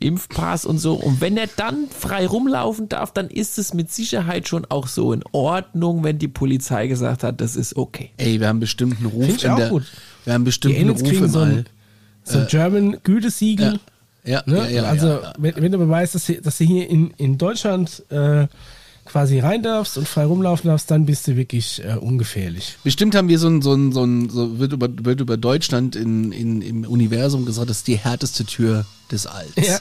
Impfpass 0.00 0.64
und 0.64 0.78
so 0.78 0.94
und 0.94 1.20
wenn 1.20 1.36
er 1.36 1.48
dann 1.56 1.88
frei 1.88 2.26
rumlaufen 2.26 2.88
darf, 2.88 3.12
dann 3.12 3.28
ist 3.28 3.58
es 3.58 3.74
mit 3.74 3.92
Sicherheit 3.92 4.48
schon 4.48 4.64
auch 4.66 4.88
so 4.88 5.12
in 5.12 5.24
Ordnung, 5.32 6.04
wenn 6.04 6.18
die 6.18 6.28
Polizei 6.28 6.86
gesagt 6.86 7.22
hat, 7.22 7.40
das 7.40 7.56
ist 7.56 7.76
okay. 7.76 8.10
Ey, 8.16 8.40
wir 8.40 8.48
haben 8.48 8.60
bestimmt 8.60 8.98
einen 8.98 9.06
Ruf 9.06 9.24
Find 9.26 9.38
ich 9.38 9.44
in 9.44 9.50
auch 9.50 9.56
der. 9.56 9.68
gut. 9.68 9.84
Wir 10.24 10.34
haben 10.34 10.44
bestimmt 10.44 10.74
Die 10.74 10.78
einen 10.78 10.90
Ruf 10.90 11.02
kriegen 11.02 11.24
im 11.24 11.30
so 11.30 11.40
ein, 11.40 11.66
so 12.24 12.38
ein 12.38 12.46
German 12.48 12.96
Gütesiegel. 13.02 13.74
Ja, 13.74 13.78
Ne? 14.46 14.56
ja, 14.56 14.68
ja, 14.68 14.82
also, 14.84 15.06
ja, 15.06 15.22
ja. 15.22 15.32
Wenn, 15.38 15.56
wenn 15.56 15.72
du 15.72 15.78
beweist, 15.78 16.14
dass 16.14 16.26
du, 16.26 16.40
dass 16.40 16.58
du 16.58 16.64
hier 16.64 16.88
in, 16.88 17.10
in 17.16 17.38
Deutschland 17.38 18.02
äh, 18.10 18.46
quasi 19.04 19.38
rein 19.38 19.62
darfst 19.62 19.98
und 19.98 20.08
frei 20.08 20.24
rumlaufen 20.24 20.68
darfst, 20.68 20.90
dann 20.90 21.06
bist 21.06 21.28
du 21.28 21.36
wirklich 21.36 21.82
äh, 21.84 21.96
ungefährlich. 21.96 22.76
Bestimmt 22.84 23.14
haben 23.14 23.28
wir 23.28 23.38
so 23.38 23.48
ein, 23.48 23.62
so 23.62 23.74
ein, 23.74 23.92
so 23.92 24.04
ein, 24.04 24.30
so 24.30 24.58
wird 24.58 24.72
über, 24.72 24.88
wird 24.90 25.20
über 25.20 25.36
Deutschland 25.36 25.94
in, 25.94 26.32
in, 26.32 26.62
im 26.62 26.84
Universum 26.84 27.44
gesagt, 27.44 27.70
das 27.70 27.78
ist 27.78 27.88
die 27.88 27.96
härteste 27.96 28.44
Tür 28.44 28.86
des 29.10 29.26
Alls. 29.26 29.52
Ja. 29.56 29.78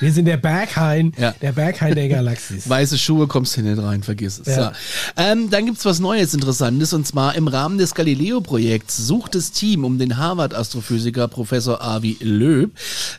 Wir 0.00 0.12
sind 0.12 0.26
der 0.26 0.36
Berghain, 0.36 1.12
Ja. 1.18 1.32
der 1.40 1.52
Berghain 1.52 1.94
der 1.94 2.08
Galaxis. 2.08 2.68
Weiße 2.68 2.98
Schuhe 2.98 3.26
kommst 3.26 3.56
du 3.56 3.62
nicht 3.62 3.80
rein, 3.82 4.02
vergiss 4.02 4.38
es. 4.44 4.54
Ja. 4.56 4.72
Ähm, 5.16 5.50
dann 5.50 5.66
gibt's 5.66 5.84
was 5.84 6.00
Neues, 6.00 6.34
Interessantes, 6.34 6.92
und 6.92 7.06
zwar 7.06 7.34
im 7.34 7.48
Rahmen 7.48 7.78
des 7.78 7.94
Galileo-Projekts 7.94 8.96
sucht 8.96 9.34
das 9.34 9.52
Team 9.52 9.84
um 9.84 9.98
den 9.98 10.16
Harvard-Astrophysiker 10.16 11.28
Professor 11.28 11.82
Avi 11.82 12.16
Löb 12.20 12.72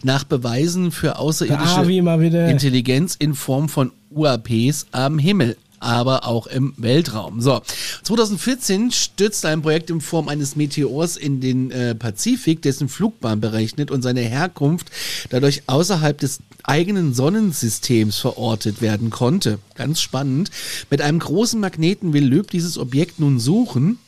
nach 0.04 0.24
Beweisen 0.24 0.92
für 0.92 1.18
außerirdische. 1.20 1.76
Intelligenz 2.50 3.16
in 3.18 3.34
Form 3.34 3.70
von 3.70 3.92
UAPs 4.10 4.88
am 4.92 5.20
Himmel 5.20 5.58
aber 5.80 6.26
auch 6.28 6.48
im 6.48 6.74
Weltraum. 6.78 7.42
So, 7.42 7.62
2014 8.04 8.92
stürzte 8.92 9.50
ein 9.50 9.62
Projekt 9.62 9.90
in 9.90 10.02
Form 10.02 10.28
eines 10.28 10.56
Meteors 10.56 11.18
in 11.18 11.40
den 11.42 11.72
äh, 11.72 11.96
Pazifik, 11.96 12.62
dessen 12.62 12.90
Flugbahn 12.90 13.42
berechnet 13.42 13.92
und 13.92 14.02
seine 14.02 14.22
Herkunft 14.22 14.88
dadurch 15.30 15.64
außerhalb 15.68 16.18
des 16.18 16.40
eigenen 16.64 17.14
Sonnensystems 17.14 18.18
verortet 18.18 18.82
werden 18.82 19.10
konnte. 19.10 19.60
Ganz 19.76 20.02
spannend. 20.02 20.52
Mit 20.90 21.02
einem 21.02 21.20
großen 21.20 21.60
Magneten 21.60 22.14
will 22.14 22.26
Löb 22.26 22.52
dieses 22.52 22.78
Objekt 22.78 23.20
nun 23.20 23.40
suchen 23.40 24.00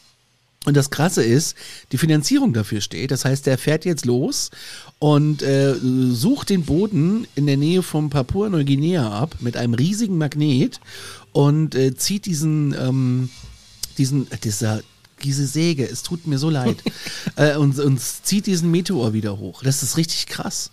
und 0.65 0.75
das 0.75 0.89
Krasse 0.89 1.23
ist, 1.23 1.55
die 1.93 1.97
Finanzierung 1.97 2.51
dafür 2.51 2.81
steht. 2.81 3.11
Das 3.11 3.23
heißt, 3.23 3.45
der 3.45 3.57
fährt 3.57 3.85
jetzt 3.85 4.05
los 4.05 4.51
und 4.99 5.41
äh, 5.41 5.73
sucht 5.75 6.49
den 6.49 6.63
Boden 6.63 7.25
in 7.35 7.47
der 7.47 7.55
Nähe 7.55 7.81
von 7.81 8.09
Papua-Neuguinea 8.09 9.09
ab 9.09 9.35
mit 9.39 9.55
einem 9.55 9.73
riesigen 9.73 10.17
Magnet 10.17 10.81
und 11.39 11.73
äh, 11.73 11.95
zieht 11.95 12.25
diesen, 12.25 12.75
ähm, 12.77 13.29
diesen, 13.97 14.27
dieser 14.43 14.81
diese 15.23 15.47
Säge, 15.47 15.89
es 15.89 16.03
tut 16.03 16.27
mir 16.27 16.37
so 16.37 16.49
leid. 16.49 16.83
äh, 17.37 17.55
und, 17.55 17.79
und 17.79 18.01
zieht 18.01 18.45
diesen 18.45 18.71
Meteor 18.71 19.13
wieder 19.13 19.37
hoch. 19.37 19.63
Das 19.63 19.81
ist 19.81 19.95
richtig 19.95 20.27
krass. 20.27 20.71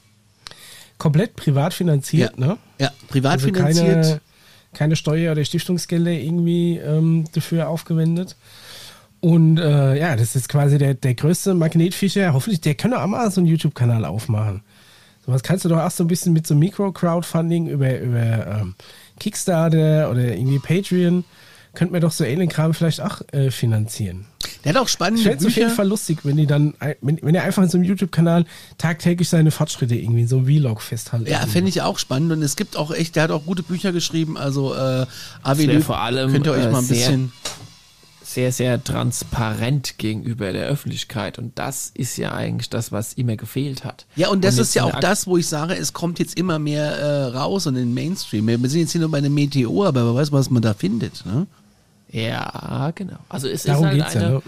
Komplett 0.98 1.36
privat 1.36 1.72
finanziert, 1.72 2.36
ne? 2.36 2.58
Ja, 2.80 2.90
privat 3.06 3.34
Also 3.34 3.46
finanziert. 3.46 4.02
keine, 4.02 4.20
keine 4.72 4.96
Steuer- 4.96 5.30
oder 5.32 5.44
Stiftungsgelder 5.44 6.10
irgendwie 6.10 6.78
ähm, 6.78 7.26
dafür 7.32 7.68
aufgewendet. 7.68 8.34
Und 9.20 9.58
äh, 9.58 9.96
ja, 9.96 10.16
das 10.16 10.34
ist 10.34 10.48
quasi 10.48 10.78
der, 10.78 10.94
der 10.94 11.14
größte 11.14 11.54
Magnetfischer. 11.54 12.32
Hoffentlich, 12.32 12.60
der 12.60 12.74
könnte 12.74 13.00
auch 13.00 13.06
mal 13.06 13.30
so 13.30 13.40
einen 13.40 13.48
YouTube-Kanal 13.48 14.04
aufmachen. 14.04 14.62
Sowas 15.24 15.42
kannst 15.44 15.64
du 15.64 15.68
doch 15.68 15.80
auch 15.80 15.90
so 15.90 16.02
ein 16.04 16.08
bisschen 16.08 16.32
mit 16.32 16.46
so 16.46 16.56
Mikro-Crowdfunding 16.56 17.68
über, 17.68 18.00
über 18.00 18.46
ähm, 18.46 18.74
Kickstarter 19.20 20.10
oder 20.10 20.34
irgendwie 20.34 20.58
Patreon, 20.58 21.24
könnte 21.74 21.92
man 21.92 22.00
doch 22.00 22.12
so 22.12 22.24
ähnlichen 22.24 22.50
Kram 22.52 22.72
vielleicht 22.72 23.00
auch 23.02 23.20
äh, 23.32 23.50
finanzieren. 23.50 24.24
Der 24.64 24.72
hat 24.74 24.80
auch 24.80 24.86
Ich 24.86 24.92
spannende 24.92 25.22
fände 25.22 25.38
es 25.38 25.44
auf 25.46 25.54
jeden 25.54 25.66
Bücher. 25.68 25.76
Fall 25.76 25.88
lustig, 25.88 26.18
wenn 26.22 26.36
die 26.36 26.46
dann, 26.46 26.74
wenn, 27.02 27.18
wenn 27.22 27.34
er 27.34 27.42
einfach 27.44 27.62
in 27.62 27.68
so 27.68 27.76
einem 27.76 27.84
YouTube-Kanal 27.84 28.46
tagtäglich 28.78 29.28
seine 29.28 29.50
Fortschritte 29.50 29.94
irgendwie 29.94 30.22
in 30.22 30.28
so 30.28 30.38
einem 30.38 30.46
Vlog 30.46 30.80
festhalten. 30.80 31.26
Ja, 31.30 31.40
fände 31.46 31.68
ich 31.68 31.82
auch 31.82 31.98
spannend. 31.98 32.32
Und 32.32 32.42
es 32.42 32.56
gibt 32.56 32.76
auch 32.76 32.90
echt, 32.92 33.16
der 33.16 33.24
hat 33.24 33.30
auch 33.30 33.44
gute 33.44 33.62
Bücher 33.62 33.92
geschrieben. 33.92 34.38
Also 34.38 34.74
äh, 34.74 35.06
Löw, 35.44 35.84
vor 35.84 36.00
allem, 36.00 36.32
könnt 36.32 36.46
ihr 36.46 36.52
euch 36.52 36.64
äh, 36.64 36.70
mal 36.70 36.78
ein 36.78 36.84
sehr- 36.84 36.96
bisschen. 36.96 37.32
Sehr, 38.36 38.52
sehr 38.52 38.84
transparent 38.84 39.96
gegenüber 39.96 40.52
der 40.52 40.66
Öffentlichkeit. 40.66 41.38
Und 41.38 41.58
das 41.58 41.90
ist 41.94 42.18
ja 42.18 42.32
eigentlich 42.32 42.68
das, 42.68 42.92
was 42.92 43.14
immer 43.14 43.34
gefehlt 43.34 43.82
hat. 43.82 44.04
Ja, 44.14 44.28
und 44.28 44.44
das 44.44 44.58
jetzt 44.58 44.68
ist 44.68 44.74
ja 44.74 44.84
auch 44.84 45.00
das, 45.00 45.26
wo 45.26 45.38
ich 45.38 45.48
sage, 45.48 45.74
es 45.74 45.94
kommt 45.94 46.18
jetzt 46.18 46.38
immer 46.38 46.58
mehr 46.58 46.98
äh, 46.98 47.24
raus 47.28 47.66
und 47.66 47.76
in 47.76 47.86
den 47.86 47.94
Mainstream. 47.94 48.46
Wir 48.46 48.58
sind 48.68 48.80
jetzt 48.80 48.92
hier 48.92 49.00
nur 49.00 49.10
bei 49.10 49.18
einem 49.18 49.32
Meteor, 49.32 49.86
aber 49.86 50.04
wer 50.04 50.14
weiß, 50.14 50.32
was 50.32 50.50
man 50.50 50.60
da 50.60 50.74
findet. 50.74 51.24
Ne? 51.24 51.46
Ja, 52.12 52.92
genau. 52.94 53.16
Also 53.30 53.48
es 53.48 53.62
Darum 53.62 53.86
ist 53.86 54.04
halt 54.04 54.16
eine, 54.16 54.24
ja. 54.24 54.30
Ne? 54.32 54.42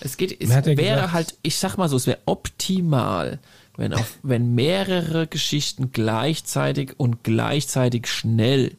es 0.00 0.16
geht, 0.16 0.40
es 0.42 0.48
wäre 0.48 0.74
gesagt- 0.74 1.12
halt, 1.12 1.34
ich 1.42 1.56
sag 1.56 1.76
mal 1.76 1.88
so, 1.88 1.98
es 1.98 2.08
wäre 2.08 2.18
optimal, 2.26 3.38
wenn 3.76 3.94
auf, 3.94 4.18
wenn 4.24 4.56
mehrere 4.56 5.28
Geschichten 5.28 5.92
gleichzeitig 5.92 6.94
und 6.96 7.22
gleichzeitig 7.22 8.08
schnell 8.08 8.72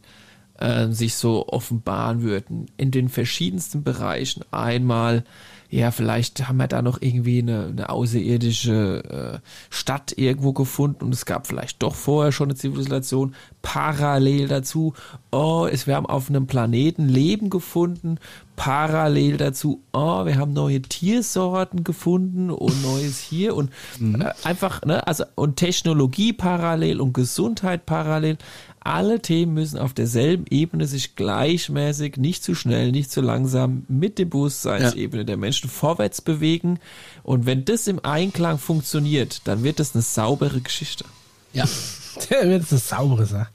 äh, 0.62 0.92
sich 0.92 1.16
so 1.16 1.48
offenbaren 1.48 2.22
würden 2.22 2.68
in 2.78 2.92
den 2.92 3.10
verschiedensten 3.10 3.84
Bereichen. 3.84 4.44
Einmal, 4.52 5.24
ja, 5.70 5.92
vielleicht 5.92 6.48
haben 6.48 6.58
wir 6.58 6.68
da 6.68 6.82
noch 6.82 7.02
irgendwie 7.02 7.40
eine, 7.40 7.68
eine 7.68 7.90
außerirdische 7.90 9.40
äh, 9.42 9.48
Stadt 9.70 10.14
irgendwo 10.18 10.54
gefunden 10.54 11.06
und 11.06 11.14
es 11.14 11.26
gab 11.26 11.48
vielleicht 11.48 11.82
doch 11.82 11.96
vorher 11.96 12.32
schon 12.32 12.50
eine 12.50 12.56
Zivilisation. 12.56 13.36
Parallel 13.62 14.48
dazu, 14.48 14.94
oh, 15.32 15.68
es, 15.72 15.88
wir 15.88 15.96
haben 15.96 16.06
auf 16.06 16.30
einem 16.30 16.46
Planeten 16.46 17.08
Leben 17.08 17.50
gefunden. 17.50 18.18
Parallel 18.64 19.38
dazu, 19.38 19.82
oh, 19.92 20.24
wir 20.26 20.38
haben 20.38 20.54
neue 20.54 20.84
Tiersorten 20.84 21.84
gefunden 21.84 22.52
und 22.52 22.80
Neues 22.84 23.18
hier 23.20 23.56
und 23.56 23.72
äh, 24.00 24.30
einfach, 24.44 24.84
ne, 24.86 25.08
also 25.08 25.24
und 25.34 25.56
Technologie 25.56 26.32
parallel 26.32 27.02
und 27.02 27.14
Gesundheit 27.14 27.88
parallel. 27.88 28.38
Alle 28.80 29.20
Themen 29.20 29.56
müssen 29.56 29.80
auf 29.80 29.96
derselben 29.96 30.46
Ebene 30.52 30.86
sich 30.86 31.16
gleichmäßig, 31.16 32.18
nicht 32.18 32.44
zu 32.44 32.54
schnell, 32.54 32.92
nicht 32.92 33.10
zu 33.12 33.22
langsam 33.22 33.84
mit 33.88 34.20
der 34.20 34.26
Bewusstseinsebene 34.26 35.26
der 35.26 35.38
Menschen 35.38 35.68
vorwärts 35.68 36.22
bewegen. 36.22 36.80
Und 37.24 37.48
wenn 37.48 37.66
das 37.66 37.88
im 37.88 38.06
Einklang 38.06 38.60
funktioniert, 38.60 39.42
dann 39.46 39.64
wird 39.64 39.80
das 39.80 39.96
eine 39.96 40.04
saubere 40.04 40.62
Geschichte. 40.62 41.06
Ja, 41.54 41.64
Das 42.30 42.46
ist 42.46 42.72
eine 42.74 42.80
saubere 42.80 43.26
Sache. 43.26 43.48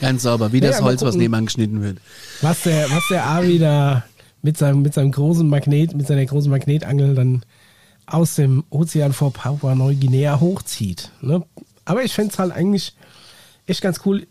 ganz 0.00 0.22
sauber. 0.22 0.52
Wie 0.52 0.60
das 0.60 0.76
Ja, 0.76 0.82
mal 0.82 0.88
Holz, 0.90 1.00
was 1.00 1.08
gucken. 1.10 1.20
nebenan 1.22 1.46
geschnitten 1.46 1.82
wird. 1.82 1.98
Was 2.42 2.62
der, 2.62 2.88
was 2.90 3.02
der 3.10 3.26
Avi 3.26 3.58
da 3.58 4.04
mit 4.42 4.58
seinem, 4.58 4.82
mit 4.82 4.92
seinem 4.94 5.12
großen 5.12 5.48
Magnet, 5.48 5.94
mit 5.94 6.06
seiner 6.06 6.24
großen 6.26 6.50
Magnetangel 6.50 7.14
dann 7.14 7.42
aus 8.06 8.34
dem 8.34 8.64
Ozean 8.70 9.12
vor 9.12 9.32
Papua 9.32 9.74
Neuguinea 9.74 10.40
hochzieht. 10.40 11.10
Ne? 11.20 11.42
Aber 11.84 12.02
ich 12.02 12.12
fände 12.12 12.32
es 12.32 12.38
halt 12.38 12.52
eigentlich 12.52 12.94
echt 13.66 13.80
ganz 13.80 14.00
cool. 14.04 14.26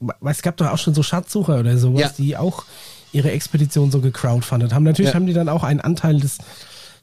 Weil 0.00 0.32
es 0.32 0.42
gab 0.42 0.56
doch 0.56 0.66
auch 0.68 0.78
schon 0.78 0.94
so 0.94 1.02
Schatzsucher 1.04 1.60
oder 1.60 1.78
sowas, 1.78 2.00
Ja. 2.00 2.08
die 2.16 2.36
auch 2.36 2.64
ihre 3.12 3.30
Expedition 3.30 3.90
so 3.92 4.00
gecrowdfundet 4.00 4.72
haben. 4.74 4.82
Natürlich 4.84 5.10
Ja. 5.10 5.14
haben 5.14 5.26
die 5.26 5.32
dann 5.32 5.48
auch 5.48 5.62
einen 5.62 5.80
Anteil 5.80 6.18
des 6.18 6.38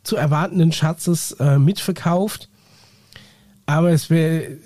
zu 0.03 0.15
erwartenden 0.17 0.71
Schatzes 0.73 1.31
äh, 1.33 1.59
mitverkauft. 1.59 2.49
Aber 3.65 3.91
es 3.91 4.09
wäre, 4.09 4.57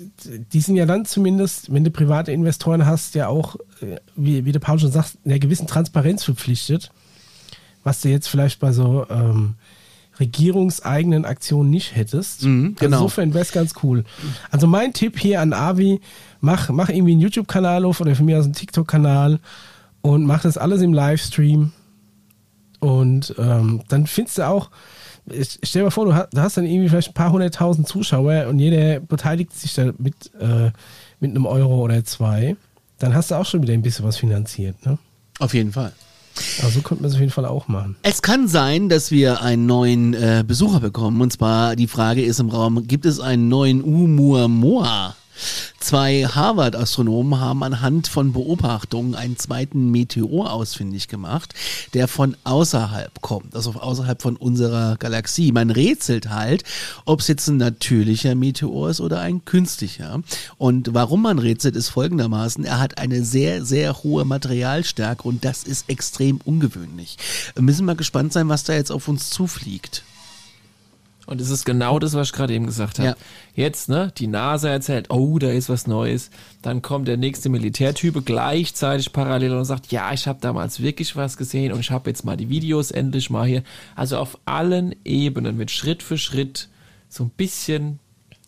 die 0.53 0.61
sind 0.61 0.77
ja 0.77 0.85
dann 0.87 1.05
zumindest, 1.05 1.71
wenn 1.71 1.83
du 1.83 1.91
private 1.91 2.31
Investoren 2.31 2.85
hast, 2.87 3.13
ja 3.13 3.27
auch, 3.27 3.55
äh, 3.81 3.97
wie, 4.15 4.45
wie 4.45 4.51
der 4.51 4.59
Paul 4.59 4.79
schon 4.79 4.91
sagt, 4.91 5.17
in 5.23 5.31
einer 5.31 5.39
gewissen 5.39 5.67
Transparenz 5.67 6.23
verpflichtet, 6.23 6.89
was 7.85 8.01
du 8.01 8.09
jetzt 8.09 8.27
vielleicht 8.27 8.59
bei 8.59 8.73
so 8.73 9.05
ähm, 9.09 9.55
regierungseigenen 10.19 11.23
Aktionen 11.23 11.69
nicht 11.69 11.95
hättest. 11.95 12.43
Mhm, 12.43 12.75
genau. 12.75 12.97
Also 12.97 13.05
insofern 13.05 13.33
wäre 13.33 13.43
es 13.43 13.51
ganz 13.51 13.73
cool. 13.83 14.03
Also 14.51 14.67
mein 14.67 14.91
Tipp 14.91 15.19
hier 15.19 15.39
an 15.39 15.53
Avi, 15.53 16.01
mach, 16.41 16.69
mach 16.69 16.89
irgendwie 16.89 17.13
einen 17.13 17.21
YouTube-Kanal 17.21 17.85
auf 17.85 18.01
oder 18.01 18.15
von 18.15 18.25
mir 18.25 18.39
aus 18.39 18.45
einen 18.45 18.53
TikTok-Kanal 18.53 19.39
und 20.01 20.25
mach 20.25 20.41
das 20.41 20.57
alles 20.57 20.81
im 20.81 20.93
Livestream. 20.93 21.71
Und 22.79 23.35
ähm, 23.37 23.83
dann 23.87 24.07
findest 24.07 24.39
du 24.39 24.47
auch, 24.47 24.69
ich, 25.27 25.59
stell 25.63 25.81
dir 25.81 25.85
mal 25.85 25.91
vor, 25.91 26.05
du 26.05 26.13
hast, 26.13 26.33
du 26.33 26.41
hast 26.41 26.57
dann 26.57 26.65
irgendwie 26.65 26.89
vielleicht 26.89 27.09
ein 27.09 27.13
paar 27.13 27.31
hunderttausend 27.31 27.87
Zuschauer 27.87 28.47
und 28.47 28.59
jeder 28.59 28.99
beteiligt 28.99 29.53
sich 29.53 29.73
da 29.73 29.91
mit, 29.97 30.33
äh, 30.39 30.71
mit 31.19 31.31
einem 31.31 31.45
Euro 31.45 31.81
oder 31.83 32.03
zwei. 32.03 32.55
Dann 32.99 33.13
hast 33.13 33.31
du 33.31 33.35
auch 33.35 33.45
schon 33.45 33.61
wieder 33.61 33.73
ein 33.73 33.81
bisschen 33.81 34.05
was 34.05 34.17
finanziert. 34.17 34.85
Ne? 34.85 34.97
Auf 35.39 35.53
jeden 35.53 35.71
Fall. 35.71 35.93
So 36.35 36.81
könnte 36.81 37.03
man 37.03 37.09
es 37.09 37.15
auf 37.15 37.19
jeden 37.19 37.31
Fall 37.31 37.45
auch 37.45 37.67
machen. 37.67 37.95
Es 38.01 38.21
kann 38.21 38.47
sein, 38.47 38.89
dass 38.89 39.11
wir 39.11 39.41
einen 39.41 39.65
neuen 39.65 40.13
äh, 40.13 40.43
Besucher 40.45 40.79
bekommen. 40.79 41.21
Und 41.21 41.31
zwar 41.31 41.75
die 41.75 41.87
Frage 41.87 42.23
ist 42.23 42.39
im 42.39 42.49
Raum, 42.49 42.87
gibt 42.87 43.05
es 43.05 43.19
einen 43.19 43.47
neuen 43.47 43.83
Oumuamua? 43.83 45.15
Zwei 45.79 46.23
Harvard-Astronomen 46.25 47.39
haben 47.39 47.63
anhand 47.63 48.07
von 48.07 48.33
Beobachtungen 48.33 49.15
einen 49.15 49.37
zweiten 49.37 49.91
Meteor 49.91 50.51
ausfindig 50.51 51.07
gemacht, 51.07 51.53
der 51.93 52.07
von 52.07 52.35
außerhalb 52.43 53.21
kommt, 53.21 53.55
also 53.55 53.73
außerhalb 53.73 54.21
von 54.21 54.35
unserer 54.35 54.95
Galaxie. 54.97 55.51
Man 55.51 55.69
rätselt 55.69 56.29
halt, 56.29 56.63
ob 57.05 57.19
es 57.19 57.27
jetzt 57.27 57.47
ein 57.47 57.57
natürlicher 57.57 58.35
Meteor 58.35 58.89
ist 58.89 59.01
oder 59.01 59.19
ein 59.19 59.45
künstlicher. 59.45 60.21
Und 60.57 60.93
warum 60.93 61.21
man 61.21 61.39
rätselt, 61.39 61.75
ist 61.75 61.89
folgendermaßen, 61.89 62.65
er 62.65 62.79
hat 62.79 62.97
eine 62.97 63.23
sehr, 63.23 63.63
sehr 63.63 64.03
hohe 64.03 64.25
Materialstärke 64.25 65.27
und 65.27 65.45
das 65.45 65.63
ist 65.63 65.89
extrem 65.89 66.39
ungewöhnlich. 66.45 67.17
Wir 67.53 67.63
müssen 67.63 67.85
mal 67.85 67.95
gespannt 67.95 68.33
sein, 68.33 68.49
was 68.49 68.63
da 68.63 68.73
jetzt 68.73 68.91
auf 68.91 69.07
uns 69.07 69.29
zufliegt. 69.29 70.03
Und 71.25 71.41
es 71.41 71.49
ist 71.49 71.65
genau 71.65 71.99
das, 71.99 72.13
was 72.13 72.27
ich 72.27 72.33
gerade 72.33 72.53
eben 72.53 72.65
gesagt 72.65 72.99
habe. 72.99 73.09
Ja. 73.09 73.15
Jetzt, 73.55 73.89
ne, 73.89 74.11
die 74.17 74.27
NASA 74.27 74.69
erzählt, 74.69 75.09
oh, 75.09 75.39
da 75.39 75.49
ist 75.49 75.69
was 75.69 75.87
Neues. 75.87 76.29
Dann 76.61 76.81
kommt 76.81 77.07
der 77.07 77.17
nächste 77.17 77.49
Militärtype 77.49 78.21
gleichzeitig 78.21 79.11
parallel 79.13 79.53
und 79.53 79.65
sagt, 79.65 79.91
ja, 79.91 80.13
ich 80.13 80.27
habe 80.27 80.39
damals 80.41 80.81
wirklich 80.81 81.15
was 81.15 81.37
gesehen 81.37 81.71
und 81.71 81.79
ich 81.79 81.91
habe 81.91 82.09
jetzt 82.09 82.25
mal 82.25 82.37
die 82.37 82.49
Videos 82.49 82.91
endlich 82.91 83.29
mal 83.29 83.47
hier. 83.47 83.63
Also 83.95 84.17
auf 84.17 84.37
allen 84.45 84.95
Ebenen 85.03 85.57
wird 85.57 85.71
Schritt 85.71 86.03
für 86.03 86.17
Schritt 86.17 86.69
so 87.09 87.23
ein 87.23 87.29
bisschen 87.29 87.99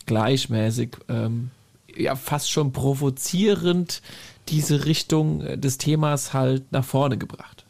gleichmäßig, 0.06 0.98
ähm, 1.10 1.52
ja, 1.96 2.16
fast 2.16 2.52
schon 2.52 2.72
provozierend 2.74 4.02
diese 4.50 4.86
Richtung 4.86 5.42
äh, 5.42 5.58
des 5.58 5.78
Themas 5.78 6.34
halt 6.34 6.72
nach 6.72 6.86
vorne 6.86 7.18
gebracht. 7.18 7.66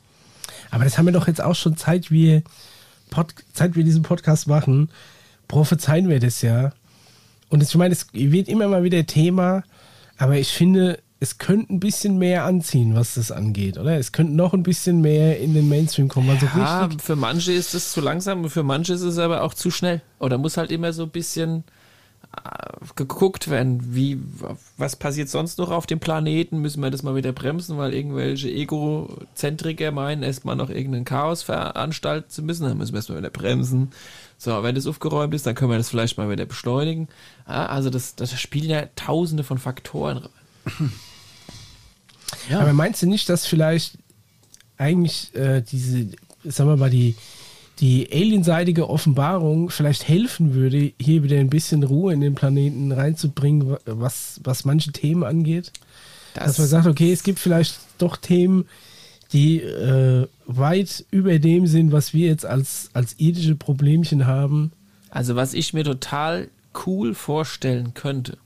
Aber 0.70 0.84
das 0.84 0.98
haben 0.98 1.06
wir 1.06 1.14
doch 1.14 1.28
jetzt 1.28 1.42
auch 1.42 1.56
schon 1.56 1.78
Zeit, 1.78 2.12
wir, 2.12 2.44
Pod, 3.10 3.34
Zeit 3.54 3.76
wir 3.76 3.84
diesen 3.84 4.04
Podcast 4.04 4.48
machen, 4.48 4.90
prophezeien 5.48 6.10
wir 6.10 6.20
das 6.20 6.42
ja. 6.42 6.72
Und 7.50 7.64
ich 7.64 7.76
meine, 7.76 7.94
es 7.94 8.08
wird 8.14 8.48
immer 8.48 8.68
mal 8.68 8.84
wieder 8.84 9.06
Thema, 9.06 9.64
aber 10.18 10.38
ich 10.38 10.50
finde, 10.50 11.00
es 11.20 11.38
könnte 11.40 11.74
ein 11.74 11.80
bisschen 11.80 12.18
mehr 12.18 12.44
anziehen, 12.44 12.94
was 12.94 13.16
das 13.16 13.32
angeht, 13.32 13.78
oder? 13.78 13.98
Es 13.98 14.12
könnte 14.12 14.34
noch 14.34 14.54
ein 14.54 14.64
bisschen 14.64 15.02
mehr 15.02 15.40
in 15.40 15.54
den 15.54 15.68
Mainstream 15.68 16.10
kommen. 16.10 16.30
Also 16.30 16.46
Ja, 16.56 16.90
für 17.02 17.16
manche 17.16 17.54
ist 17.54 17.74
es 17.74 17.92
zu 17.92 18.02
langsam 18.02 18.44
und 18.44 18.50
für 18.50 18.64
manche 18.64 18.94
ist 18.94 19.02
es 19.02 19.18
aber 19.18 19.42
auch 19.42 19.54
zu 19.54 19.72
schnell. 19.72 20.02
Oder 20.20 20.38
muss 20.38 20.58
halt 20.58 20.72
immer 20.72 20.94
so 20.94 21.04
ein 21.04 21.10
bisschen 21.10 21.64
geguckt 22.96 23.50
werden, 23.50 23.96
wie, 23.96 24.20
was 24.78 24.96
passiert 24.96 25.30
sonst 25.30 25.58
noch 25.58 25.72
auf 25.72 25.88
dem 25.88 26.00
Planeten? 26.00 26.60
Müssen 26.60 26.82
wir 26.82 26.92
das 26.92 27.04
mal 27.04 27.16
wieder 27.16 27.32
bremsen, 27.32 27.78
weil 27.78 27.94
irgendwelche 27.94 28.50
Egozentriker 28.50 29.92
meinen, 29.92 30.24
erstmal 30.24 30.56
noch 30.56 30.70
irgendein 30.70 31.06
Chaos 31.06 31.44
veranstalten 31.44 32.30
zu 32.30 32.44
müssen. 32.44 32.64
Dann 32.64 32.78
müssen 32.78 32.94
wir 32.94 32.98
erstmal 32.98 33.20
wieder 33.20 33.30
bremsen. 33.30 33.92
So, 34.38 34.62
wenn 34.64 34.76
das 34.76 34.88
aufgeräumt 34.88 35.34
ist, 35.34 35.46
dann 35.46 35.56
können 35.56 35.72
wir 35.72 35.78
das 35.78 35.90
vielleicht 35.90 36.18
mal 36.18 36.30
wieder 36.30 36.46
beschleunigen. 36.46 37.08
Ja, 37.48 37.68
also 37.68 37.90
das, 37.90 38.16
das 38.16 38.40
spielen 38.40 38.70
ja 38.70 38.88
tausende 38.96 39.44
von 39.44 39.58
Faktoren 39.58 40.18
rein. 40.18 40.92
Ja. 42.50 42.60
Aber 42.60 42.74
meinst 42.74 43.02
du 43.02 43.08
nicht, 43.08 43.30
dass 43.30 43.46
vielleicht 43.46 43.98
eigentlich 44.78 45.34
äh, 45.36 45.62
diese, 45.62 46.08
sagen 46.44 46.70
wir 46.70 46.78
mal, 46.78 46.90
die, 46.90 47.16
die 47.80 48.12
alienseitige 48.12 48.90
Offenbarung 48.90 49.70
vielleicht 49.70 50.08
helfen 50.08 50.54
würde, 50.54 50.94
hier 51.00 51.24
wieder 51.24 51.38
ein 51.38 51.50
bisschen 51.50 51.84
Ruhe 51.84 52.14
in 52.14 52.22
den 52.22 52.36
Planeten 52.36 52.92
reinzubringen, 52.92 53.78
was, 53.86 54.40
was 54.44 54.66
manche 54.66 54.92
Themen 54.92 55.24
angeht? 55.24 55.72
Dass 56.34 56.58
man 56.58 56.68
sagt, 56.68 56.88
okay, 56.88 57.12
es 57.12 57.24
gibt 57.24 57.40
vielleicht 57.40 57.80
doch 57.98 58.18
Themen, 58.18 58.66
die 59.34 59.62
äh, 59.62 60.28
weit 60.46 61.06
über 61.12 61.38
dem 61.40 61.68
sind, 61.68 61.92
was 61.92 62.14
wir 62.14 62.28
jetzt 62.28 62.46
als, 62.46 62.90
als 62.94 63.16
irdische 63.18 63.56
Problemchen 63.56 64.26
haben. 64.26 64.72
Also 65.10 65.36
was 65.36 65.54
ich 65.54 65.74
mir 65.74 65.84
total 65.84 66.50
cool 66.86 67.14
vorstellen 67.14 67.94
könnte, 67.94 68.38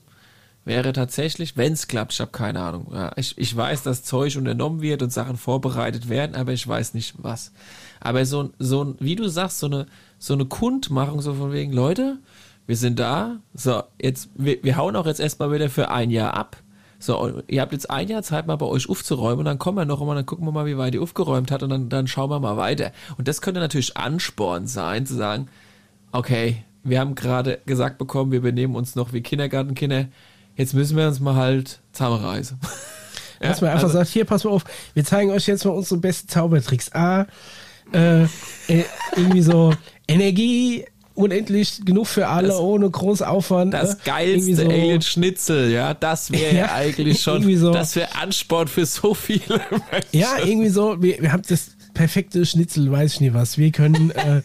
wäre 0.65 0.93
tatsächlich, 0.93 1.57
wenn 1.57 1.73
es 1.73 1.87
klappt, 1.87 2.13
ich 2.13 2.21
habe 2.21 2.31
keine 2.31 2.61
Ahnung. 2.61 2.91
Ja, 2.93 3.11
ich, 3.15 3.37
ich 3.37 3.55
weiß, 3.55 3.83
dass 3.83 4.03
Zeug 4.03 4.37
unternommen 4.37 4.81
wird 4.81 5.01
und 5.01 5.11
Sachen 5.11 5.37
vorbereitet 5.37 6.09
werden, 6.09 6.35
aber 6.35 6.53
ich 6.53 6.67
weiß 6.67 6.93
nicht 6.93 7.15
was. 7.17 7.51
Aber 7.99 8.25
so, 8.25 8.51
so 8.59 8.83
ein, 8.83 8.95
wie 8.99 9.15
du 9.15 9.27
sagst, 9.27 9.59
so 9.59 9.67
eine, 9.67 9.87
so 10.19 10.33
eine 10.33 10.45
Kundmachung, 10.45 11.21
so 11.21 11.33
von 11.33 11.51
wegen, 11.51 11.73
Leute, 11.73 12.17
wir 12.67 12.77
sind 12.77 12.99
da, 12.99 13.37
so, 13.53 13.83
jetzt, 14.01 14.29
wir, 14.35 14.63
wir 14.63 14.77
hauen 14.77 14.95
auch 14.95 15.07
jetzt 15.07 15.19
erstmal 15.19 15.51
wieder 15.51 15.69
für 15.69 15.89
ein 15.89 16.11
Jahr 16.11 16.35
ab. 16.35 16.57
So, 16.99 17.19
und 17.19 17.43
ihr 17.47 17.61
habt 17.61 17.73
jetzt 17.73 17.89
ein 17.89 18.07
Jahr 18.07 18.21
Zeit, 18.21 18.45
mal 18.45 18.57
bei 18.57 18.67
euch 18.67 18.87
aufzuräumen 18.87 19.39
und 19.39 19.45
dann 19.45 19.57
kommen 19.57 19.79
wir 19.79 19.85
noch 19.85 20.01
einmal, 20.01 20.15
dann 20.15 20.27
gucken 20.27 20.45
wir 20.45 20.51
mal, 20.51 20.67
wie 20.67 20.77
weit 20.77 20.93
ihr 20.93 21.01
aufgeräumt 21.01 21.49
hat 21.49 21.63
und 21.63 21.71
dann, 21.71 21.89
dann 21.89 22.07
schauen 22.07 22.29
wir 22.29 22.39
mal 22.39 22.57
weiter. 22.57 22.91
Und 23.17 23.27
das 23.27 23.41
könnte 23.41 23.59
natürlich 23.59 23.97
Ansporn 23.97 24.67
sein, 24.67 25.07
zu 25.07 25.15
sagen, 25.15 25.47
okay, 26.11 26.63
wir 26.83 26.99
haben 26.99 27.15
gerade 27.15 27.59
gesagt 27.65 27.97
bekommen, 27.97 28.31
wir 28.31 28.41
benehmen 28.41 28.75
uns 28.75 28.95
noch 28.95 29.13
wie 29.13 29.21
Kindergartenkinder, 29.21 30.05
jetzt 30.61 30.73
müssen 30.73 30.95
wir 30.97 31.07
uns 31.07 31.19
mal 31.19 31.35
halt 31.35 31.79
zusammenreißen. 31.93 32.57
Ja, 33.41 33.49
Dass 33.49 33.61
man 33.61 33.71
einfach 33.71 33.83
also- 33.83 33.97
sagt, 33.97 34.09
hier, 34.09 34.25
pass 34.25 34.43
mal 34.43 34.51
auf, 34.51 34.63
wir 34.93 35.03
zeigen 35.03 35.31
euch 35.31 35.47
jetzt 35.47 35.65
mal 35.65 35.71
unsere 35.71 35.99
besten 35.99 36.27
Zaubertricks. 36.29 36.91
A, 36.93 37.25
äh, 37.93 38.23
äh, 38.23 38.27
irgendwie 39.15 39.41
so 39.41 39.73
Energie, 40.07 40.85
unendlich 41.13 41.83
genug 41.83 42.07
für 42.07 42.27
alle, 42.27 42.47
Das- 42.49 42.57
ohne 42.59 42.89
großen 42.89 43.25
Aufwand. 43.25 43.73
Das 43.73 43.97
irgendwie 44.05 44.05
geilste 44.53 44.55
so- 44.55 44.69
Alien 44.69 45.01
Schnitzel, 45.01 45.71
ja, 45.71 45.93
das 45.93 46.31
wäre 46.31 46.55
ja, 46.55 46.59
Ja, 46.67 46.73
eigentlich 46.73 47.21
schon, 47.21 47.43
so. 47.57 47.71
das 47.73 47.95
wäre 47.95 48.15
Ansport 48.15 48.69
für 48.69 48.85
so 48.85 49.13
viele 49.13 49.59
Menschen. 49.91 50.07
Ja, 50.11 50.37
irgendwie 50.43 50.69
so, 50.69 51.01
wir, 51.01 51.21
wir 51.21 51.31
haben 51.33 51.43
das 51.47 51.71
perfekte 51.93 52.45
Schnitzel, 52.45 52.89
weiß 52.91 53.15
ich 53.15 53.19
nicht 53.21 53.33
was. 53.33 53.57
Wir 53.57 53.71
können 53.71 54.11
äh, 54.11 54.41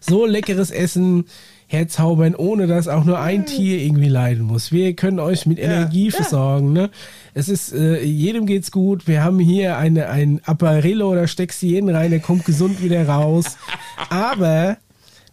so 0.00 0.26
leckeres 0.26 0.70
Essen 0.72 1.26
herzaubern, 1.68 2.34
ohne 2.34 2.66
dass 2.66 2.88
auch 2.88 3.04
nur 3.04 3.20
ein 3.20 3.44
Tier 3.46 3.78
irgendwie 3.78 4.08
leiden 4.08 4.44
muss. 4.44 4.72
Wir 4.72 4.96
können 4.96 5.20
euch 5.20 5.44
mit 5.46 5.58
Energie 5.58 6.10
versorgen. 6.10 6.72
Ne? 6.72 6.90
Es 7.34 7.48
ist, 7.48 7.72
äh, 7.74 8.02
jedem 8.02 8.46
geht's 8.46 8.72
gut. 8.72 9.06
Wir 9.06 9.22
haben 9.22 9.38
hier 9.38 9.76
eine, 9.76 10.08
ein 10.08 10.40
Apparillo, 10.44 11.14
da 11.14 11.28
steckst 11.28 11.62
du 11.62 11.66
jeden 11.66 11.90
rein, 11.90 12.10
der 12.10 12.20
kommt 12.20 12.46
gesund 12.46 12.82
wieder 12.82 13.06
raus. 13.06 13.58
Aber 14.08 14.78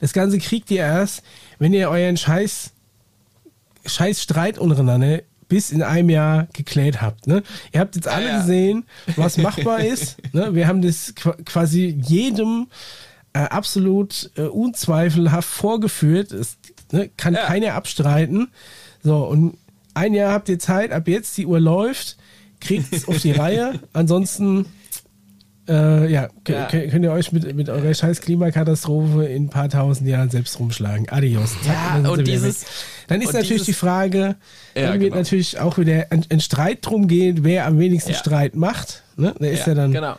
das 0.02 0.12
Ganze 0.12 0.38
kriegt 0.38 0.70
ihr 0.72 0.82
erst, 0.82 1.24
wenn 1.58 1.74
ihr 1.74 1.90
euren 1.90 2.18
Scheiß 2.18 2.74
scheiß 3.86 4.22
Streit 4.22 4.58
untereinander 4.58 5.22
bis 5.48 5.72
in 5.72 5.84
einem 5.84 6.10
Jahr 6.10 6.48
geklärt 6.54 7.02
habt. 7.02 7.28
Ne? 7.28 7.44
Ihr 7.72 7.80
habt 7.80 7.96
jetzt 7.96 8.08
alle 8.08 8.28
ja. 8.28 8.40
gesehen, 8.40 8.86
was 9.16 9.38
machbar 9.38 9.80
ist. 9.80 10.18
Ne? 10.34 10.56
Wir 10.56 10.68
haben 10.68 10.82
das 10.82 11.16
qu- 11.16 11.44
quasi 11.46 11.98
jedem 12.02 12.68
äh, 13.36 13.40
absolut 13.40 14.32
äh, 14.38 14.44
unzweifelhaft 14.44 15.50
vorgeführt. 15.50 16.32
Es 16.32 16.58
ne, 16.92 17.10
kann 17.18 17.34
Ja. 17.34 17.42
keiner 17.46 17.74
abstreiten. 17.74 18.48
So, 19.04 19.18
und 19.26 19.58
ein 19.94 20.14
Jahr 20.14 20.32
habt 20.34 20.50
ihr 20.50 20.58
Zeit, 20.58 20.92
ab 20.92 21.08
jetzt 21.08 21.38
die 21.38 21.46
Uhr 21.46 21.60
läuft, 21.60 22.18
kriegt 22.62 22.94
es 22.94 23.08
auf 23.08 23.18
die 23.20 23.32
Reihe. 23.44 23.80
Ansonsten 23.94 24.66
äh, 25.68 26.12
ja, 26.12 26.30
Ja. 26.48 26.66
könnt 26.68 27.04
ihr 27.04 27.12
euch 27.12 27.32
mit, 27.32 27.56
mit 27.56 27.70
eurer 27.70 27.94
scheiß 27.94 28.22
Klimakatastrophe 28.22 29.26
in 29.26 29.46
ein 29.46 29.50
paar 29.50 29.68
tausend 29.68 30.08
Jahren 30.08 30.30
selbst 30.30 30.60
rumschlagen. 30.60 31.10
Adios. 31.10 31.54
Zack, 31.64 31.66
Ja, 31.76 32.02
dann 32.02 32.06
und 32.12 32.28
dieses-. 32.28 32.66
Dann 33.08 33.20
ist 33.22 33.28
und 33.30 33.34
natürlich 33.34 33.50
dieses- 33.64 33.66
die 33.66 33.74
Frage, 33.74 34.36
Ja, 34.76 34.84
dann 34.92 34.94
wird 35.00 35.12
genau. 35.12 35.16
natürlich 35.18 35.60
auch 35.60 35.78
wieder 35.78 36.06
ein, 36.12 36.24
ein 36.30 36.40
Streit 36.40 36.80
drum 36.86 37.08
gehen, 37.08 37.40
wer 37.44 37.66
am 37.66 37.80
wenigsten 37.80 38.12
Ja. 38.12 38.18
Streit 38.18 38.56
macht. 38.56 39.04
Ne? 39.18 39.34
Da 39.40 39.46
ist 39.48 39.66
ja, 39.68 39.74
dann 39.74 39.92
genau. 39.92 40.18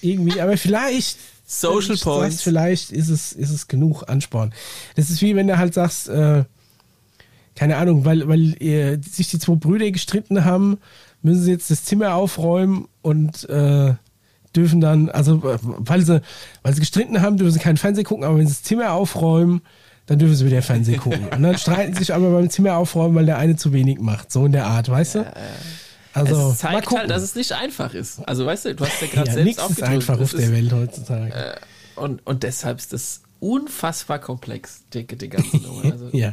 irgendwie, 0.00 0.40
aber 0.40 0.56
vielleicht 0.56 1.18
Social 1.50 1.96
du 1.96 2.04
Points. 2.04 2.34
Sagst, 2.34 2.42
vielleicht 2.42 2.92
ist 2.92 3.08
es, 3.08 3.32
ist 3.32 3.50
es 3.50 3.68
genug 3.68 4.04
Ansporn. 4.06 4.52
Das 4.96 5.08
ist 5.08 5.22
wie 5.22 5.34
wenn 5.34 5.48
du 5.48 5.56
halt 5.56 5.72
sagst, 5.72 6.08
äh, 6.08 6.44
keine 7.56 7.76
Ahnung, 7.78 8.04
weil, 8.04 8.28
weil 8.28 8.62
äh, 8.62 8.98
sich 9.02 9.30
die 9.30 9.38
zwei 9.38 9.54
Brüder 9.54 9.90
gestritten 9.90 10.44
haben, 10.44 10.78
müssen 11.22 11.42
sie 11.42 11.50
jetzt 11.50 11.70
das 11.70 11.84
Zimmer 11.84 12.14
aufräumen 12.14 12.86
und 13.00 13.48
äh, 13.48 13.94
dürfen 14.54 14.80
dann, 14.80 15.08
also 15.08 15.36
äh, 15.48 15.58
weil 15.62 16.02
sie, 16.02 16.20
weil 16.62 16.74
sie 16.74 16.80
gestritten 16.80 17.22
haben, 17.22 17.38
dürfen 17.38 17.52
sie 17.52 17.58
keinen 17.58 17.78
Fernsehen 17.78 18.04
gucken, 18.04 18.24
aber 18.24 18.36
wenn 18.36 18.46
sie 18.46 18.54
das 18.54 18.62
Zimmer 18.62 18.92
aufräumen, 18.92 19.62
dann 20.04 20.18
dürfen 20.18 20.36
sie 20.36 20.46
wieder 20.46 20.62
Fernsehen 20.62 21.00
gucken. 21.00 21.28
Und 21.34 21.42
dann 21.42 21.56
streiten 21.56 21.94
sie 21.94 22.00
sich 22.00 22.14
aber 22.14 22.30
beim 22.30 22.50
Zimmer 22.50 22.76
aufräumen, 22.76 23.14
weil 23.14 23.26
der 23.26 23.38
eine 23.38 23.56
zu 23.56 23.72
wenig 23.72 24.00
macht. 24.00 24.30
So 24.30 24.44
in 24.44 24.52
der 24.52 24.66
Art, 24.66 24.88
weißt 24.90 25.16
du? 25.16 25.20
Also, 26.18 26.34
es 26.34 26.62
mal 26.62 26.70
zeigt 26.72 26.86
gucken. 26.86 27.00
halt, 27.00 27.10
dass 27.10 27.22
es 27.22 27.34
nicht 27.34 27.52
einfach 27.52 27.94
ist. 27.94 28.20
Also 28.28 28.46
weißt 28.46 28.66
du, 28.66 28.74
du 28.74 28.84
hast 28.84 29.00
ja 29.00 29.06
gerade 29.08 29.28
ja, 29.28 29.34
selbst 29.34 29.46
nichts 29.46 29.70
ist 29.70 29.82
einfach 29.82 30.20
auf 30.20 30.32
der 30.32 30.52
Welt 30.52 30.72
heutzutage. 30.72 31.58
Und, 31.96 32.26
und 32.26 32.42
deshalb 32.42 32.78
ist 32.78 32.92
das 32.92 33.22
unfassbar 33.40 34.18
komplex, 34.18 34.82
die 34.94 35.28
ganze 35.28 35.56
Nummer. 35.58 35.84
Also, 35.84 36.08
Ja. 36.12 36.32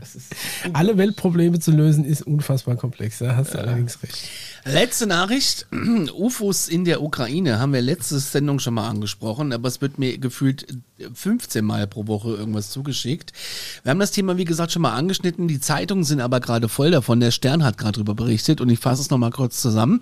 Alle 0.74 0.98
Weltprobleme 0.98 1.60
zu 1.60 1.72
lösen 1.72 2.06
ist 2.06 2.22
unfassbar 2.22 2.76
komplex, 2.76 3.20
da 3.20 3.36
hast 3.36 3.54
du 3.54 3.60
allerdings 3.60 4.02
recht. 4.02 4.30
Letzte 4.66 5.06
Nachricht. 5.06 5.68
UFOs 6.18 6.68
in 6.68 6.86
der 6.86 7.04
Ukraine 7.04 7.60
haben 7.60 7.74
wir 7.74 7.82
letzte 7.82 8.18
Sendung 8.20 8.60
schon 8.60 8.74
mal 8.74 8.88
angesprochen, 8.90 9.54
aber 9.54 9.68
es 9.68 9.80
wird 9.82 10.00
mir 10.00 10.18
gefühlt 10.18 10.66
15 11.14 11.64
Mal 11.64 11.86
pro 11.88 12.08
Woche 12.08 12.30
irgendwas 12.30 12.72
zugeschickt. 12.72 13.34
Wir 13.84 13.92
haben 13.92 14.00
das 14.00 14.12
Thema, 14.12 14.38
wie 14.38 14.46
gesagt, 14.46 14.72
schon 14.72 14.82
mal 14.82 14.94
angeschnitten. 14.94 15.48
Die 15.48 15.60
Zeitungen 15.60 16.04
sind 16.04 16.22
aber 16.22 16.40
gerade 16.40 16.70
voll 16.70 16.90
davon. 16.90 17.20
Der 17.20 17.32
Stern 17.32 17.64
hat 17.64 17.78
gerade 17.78 17.94
darüber 17.94 18.16
berichtet 18.16 18.62
und 18.62 18.70
ich 18.70 18.80
fasse 18.80 19.02
es 19.02 19.10
nochmal 19.10 19.32
kurz 19.32 19.62
zusammen. 19.62 20.02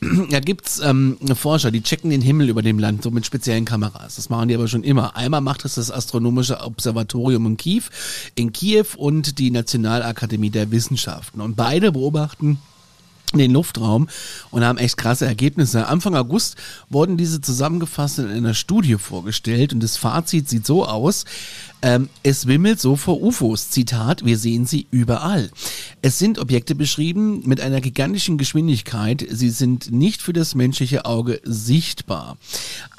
Da 0.30 0.40
gibt's 0.40 0.80
ähm, 0.82 1.18
Forscher, 1.34 1.70
die 1.70 1.82
checken 1.82 2.08
den 2.08 2.22
Himmel 2.22 2.48
über 2.48 2.62
dem 2.62 2.78
Land 2.78 3.02
so 3.02 3.10
mit 3.10 3.26
speziellen 3.26 3.66
Kameras. 3.66 4.16
Das 4.16 4.30
machen 4.30 4.48
die 4.48 4.54
aber 4.54 4.66
schon 4.66 4.82
immer. 4.82 5.14
Einmal 5.14 5.42
macht 5.42 5.66
es 5.66 5.74
das 5.74 5.90
Astronomische 5.90 6.60
Observatorium 6.60 7.44
in 7.44 7.56
Kiew, 7.58 7.79
in 8.34 8.52
Kiew 8.52 8.86
und 8.96 9.38
die 9.38 9.50
Nationalakademie 9.50 10.50
der 10.50 10.70
Wissenschaften. 10.70 11.40
Und 11.40 11.56
beide 11.56 11.92
beobachten 11.92 12.58
den 13.38 13.52
Luftraum 13.52 14.08
und 14.50 14.64
haben 14.64 14.78
echt 14.78 14.96
krasse 14.96 15.26
Ergebnisse. 15.26 15.86
Anfang 15.86 16.14
August 16.14 16.56
wurden 16.88 17.16
diese 17.16 17.40
zusammengefasst 17.40 18.18
in 18.18 18.30
einer 18.30 18.54
Studie 18.54 18.96
vorgestellt 18.96 19.72
und 19.72 19.82
das 19.82 19.96
Fazit 19.96 20.48
sieht 20.48 20.66
so 20.66 20.84
aus, 20.84 21.24
ähm, 21.82 22.10
es 22.22 22.46
wimmelt 22.46 22.80
so 22.80 22.96
vor 22.96 23.22
UFOs. 23.22 23.70
Zitat, 23.70 24.24
wir 24.24 24.36
sehen 24.36 24.66
sie 24.66 24.86
überall. 24.90 25.50
Es 26.02 26.18
sind 26.18 26.38
Objekte 26.38 26.74
beschrieben 26.74 27.42
mit 27.46 27.60
einer 27.60 27.80
gigantischen 27.80 28.36
Geschwindigkeit. 28.36 29.26
Sie 29.30 29.48
sind 29.50 29.90
nicht 29.90 30.20
für 30.20 30.34
das 30.34 30.54
menschliche 30.54 31.06
Auge 31.06 31.40
sichtbar. 31.42 32.36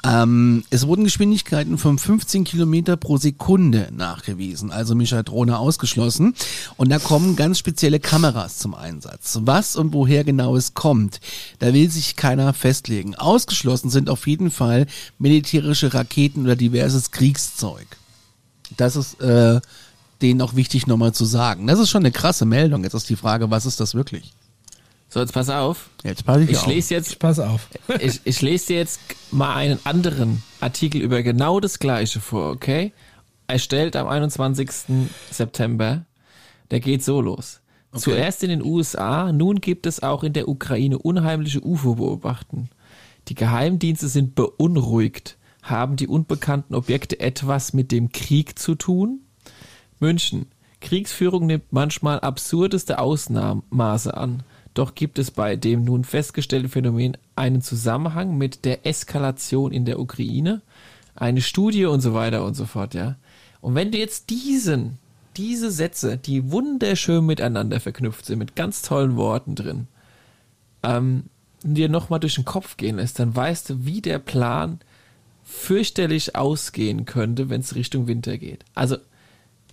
Ähm, 0.04 0.64
es 0.70 0.86
wurden 0.86 1.04
Geschwindigkeiten 1.04 1.78
von 1.78 1.96
15 1.98 2.42
Kilometer 2.42 2.96
pro 2.96 3.18
Sekunde 3.18 3.88
nachgewiesen, 3.96 4.72
also 4.72 4.96
Michatrone 4.96 5.58
ausgeschlossen. 5.58 6.34
Und 6.76 6.90
da 6.90 6.98
kommen 6.98 7.36
ganz 7.36 7.58
spezielle 7.58 8.00
Kameras 8.00 8.58
zum 8.58 8.74
Einsatz. 8.74 9.38
Was 9.42 9.76
und 9.76 9.92
woher 10.22 10.24
genau 10.24 10.56
es 10.56 10.74
kommt, 10.74 11.20
da 11.58 11.72
will 11.74 11.90
sich 11.90 12.16
keiner 12.16 12.52
festlegen. 12.54 13.14
Ausgeschlossen 13.14 13.90
sind 13.90 14.08
auf 14.08 14.26
jeden 14.26 14.50
Fall 14.50 14.86
militärische 15.18 15.94
Raketen 15.94 16.44
oder 16.44 16.56
diverses 16.56 17.10
Kriegszeug. 17.10 17.86
Das 18.76 18.96
ist 18.96 19.20
äh, 19.20 19.60
denen 20.20 20.40
auch 20.40 20.54
wichtig 20.54 20.86
nochmal 20.86 21.12
zu 21.12 21.24
sagen. 21.24 21.66
Das 21.66 21.78
ist 21.78 21.90
schon 21.90 22.02
eine 22.02 22.12
krasse 22.12 22.44
Meldung. 22.44 22.84
Jetzt 22.84 22.94
ist 22.94 23.08
die 23.10 23.16
Frage, 23.16 23.50
was 23.50 23.66
ist 23.66 23.80
das 23.80 23.94
wirklich? 23.94 24.32
So, 25.08 25.20
jetzt 25.20 25.32
pass 25.32 25.50
auf. 25.50 25.90
Jetzt 26.04 26.24
passe 26.24 26.44
ich, 26.44 26.50
Ich 26.50 26.58
auf. 26.58 26.66
lese 26.66 26.94
jetzt, 26.94 27.18
Pass 27.18 27.38
auf. 27.38 27.68
ich, 28.00 28.20
ich 28.24 28.40
lese 28.40 28.68
dir 28.68 28.76
jetzt 28.76 29.00
mal 29.30 29.54
einen 29.54 29.78
anderen 29.84 30.42
Artikel 30.60 31.02
über 31.02 31.22
genau 31.22 31.60
das 31.60 31.78
Gleiche 31.78 32.20
vor, 32.20 32.50
okay? 32.50 32.92
Erstellt 33.46 33.96
am 33.96 34.08
21. 34.08 34.70
September. 35.30 36.06
Der 36.70 36.80
geht 36.80 37.04
so 37.04 37.20
los. 37.20 37.61
Zuerst 37.94 38.42
in 38.42 38.50
den 38.50 38.64
USA, 38.64 39.32
nun 39.32 39.60
gibt 39.60 39.86
es 39.86 40.02
auch 40.02 40.24
in 40.24 40.32
der 40.32 40.48
Ukraine 40.48 40.98
unheimliche 40.98 41.64
UFO-Beobachten. 41.64 42.70
Die 43.28 43.34
Geheimdienste 43.34 44.08
sind 44.08 44.34
beunruhigt. 44.34 45.36
Haben 45.62 45.96
die 45.96 46.08
unbekannten 46.08 46.74
Objekte 46.74 47.20
etwas 47.20 47.72
mit 47.72 47.92
dem 47.92 48.10
Krieg 48.10 48.58
zu 48.58 48.74
tun? 48.74 49.20
München. 50.00 50.46
Kriegsführung 50.80 51.46
nimmt 51.46 51.72
manchmal 51.72 52.18
absurdeste 52.20 52.98
Ausmaße 52.98 54.16
an. 54.16 54.42
Doch 54.74 54.94
gibt 54.94 55.18
es 55.18 55.30
bei 55.30 55.54
dem 55.56 55.84
nun 55.84 56.02
festgestellten 56.02 56.70
Phänomen 56.70 57.16
einen 57.36 57.62
Zusammenhang 57.62 58.36
mit 58.36 58.64
der 58.64 58.86
Eskalation 58.86 59.70
in 59.70 59.84
der 59.84 60.00
Ukraine, 60.00 60.62
eine 61.14 61.42
Studie 61.42 61.84
und 61.84 62.00
so 62.00 62.14
weiter 62.14 62.44
und 62.44 62.54
so 62.54 62.64
fort, 62.64 62.94
ja. 62.94 63.16
Und 63.60 63.74
wenn 63.74 63.92
du 63.92 63.98
jetzt 63.98 64.30
diesen, 64.30 64.98
diese 65.36 65.70
Sätze, 65.70 66.16
die 66.16 66.50
wunderschön 66.50 67.24
miteinander 67.24 67.80
verknüpft 67.80 68.26
sind, 68.26 68.38
mit 68.38 68.56
ganz 68.56 68.82
tollen 68.82 69.16
Worten 69.16 69.54
drin, 69.54 69.88
ähm, 70.82 71.24
dir 71.62 71.88
nochmal 71.88 72.20
durch 72.20 72.34
den 72.34 72.44
Kopf 72.44 72.76
gehen 72.76 72.96
lässt, 72.96 73.18
dann 73.18 73.34
weißt 73.34 73.70
du, 73.70 73.84
wie 73.86 74.00
der 74.00 74.18
Plan 74.18 74.80
fürchterlich 75.44 76.36
ausgehen 76.36 77.04
könnte, 77.04 77.50
wenn 77.50 77.60
es 77.60 77.74
Richtung 77.74 78.06
Winter 78.06 78.38
geht. 78.38 78.64
Also, 78.74 78.96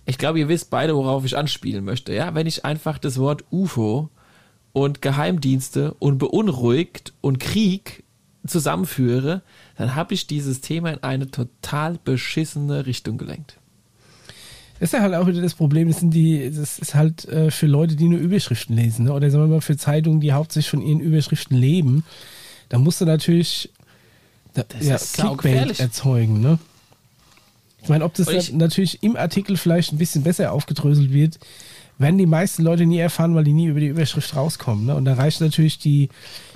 ich 0.06 0.18
glaube, 0.18 0.40
ihr 0.40 0.48
wisst 0.48 0.70
beide, 0.70 0.96
worauf 0.96 1.24
ich 1.24 1.36
anspielen 1.36 1.84
möchte. 1.84 2.12
Ja, 2.12 2.34
wenn 2.34 2.46
ich 2.46 2.64
einfach 2.64 2.98
das 2.98 3.18
Wort 3.18 3.44
UFO 3.50 4.10
und 4.72 5.02
Geheimdienste 5.02 5.94
und 5.94 6.18
beunruhigt 6.18 7.12
und 7.20 7.38
Krieg 7.38 8.04
zusammenführe, 8.46 9.42
dann 9.76 9.94
habe 9.94 10.14
ich 10.14 10.26
dieses 10.26 10.60
Thema 10.60 10.90
in 10.90 11.02
eine 11.02 11.30
total 11.30 11.98
beschissene 12.02 12.86
Richtung 12.86 13.18
gelenkt. 13.18 13.59
Das 14.80 14.88
ist 14.88 14.92
ja 14.94 15.02
halt 15.02 15.14
auch 15.14 15.26
wieder 15.26 15.42
das 15.42 15.54
Problem, 15.54 15.88
das, 15.88 16.00
sind 16.00 16.14
die, 16.14 16.50
das 16.50 16.78
ist 16.78 16.94
halt 16.94 17.26
äh, 17.28 17.50
für 17.50 17.66
Leute, 17.66 17.96
die 17.96 18.08
nur 18.08 18.18
Überschriften 18.18 18.74
lesen, 18.74 19.04
ne? 19.04 19.12
oder 19.12 19.30
sagen 19.30 19.44
wir 19.44 19.48
mal 19.56 19.60
für 19.60 19.76
Zeitungen, 19.76 20.20
die 20.20 20.32
hauptsächlich 20.32 20.70
von 20.70 20.80
ihren 20.82 21.00
Überschriften 21.00 21.56
leben. 21.56 22.04
Da 22.70 22.78
musst 22.78 23.00
du 23.00 23.04
natürlich 23.04 23.70
da, 24.54 24.64
Das 24.66 24.86
ja, 24.86 24.94
ist 24.96 25.14
Clickbait 25.14 25.78
erzeugen. 25.78 26.40
Ne? 26.40 26.58
Ich 27.82 27.88
meine, 27.88 28.04
ob 28.04 28.14
das 28.14 28.28
ich- 28.28 28.52
natürlich 28.52 29.02
im 29.02 29.16
Artikel 29.16 29.56
vielleicht 29.56 29.92
ein 29.92 29.98
bisschen 29.98 30.22
besser 30.22 30.50
aufgedröselt 30.52 31.12
wird, 31.12 31.38
werden 31.98 32.16
die 32.16 32.26
meisten 32.26 32.62
Leute 32.62 32.86
nie 32.86 32.98
erfahren, 32.98 33.34
weil 33.34 33.44
die 33.44 33.52
nie 33.52 33.66
über 33.66 33.80
die 33.80 33.88
Überschrift 33.88 34.34
rauskommen. 34.34 34.86
Ne? 34.86 34.94
Und 34.96 35.04
da 35.04 35.14
reicht 35.14 35.42
natürlich 35.42 35.78
die, 35.78 36.08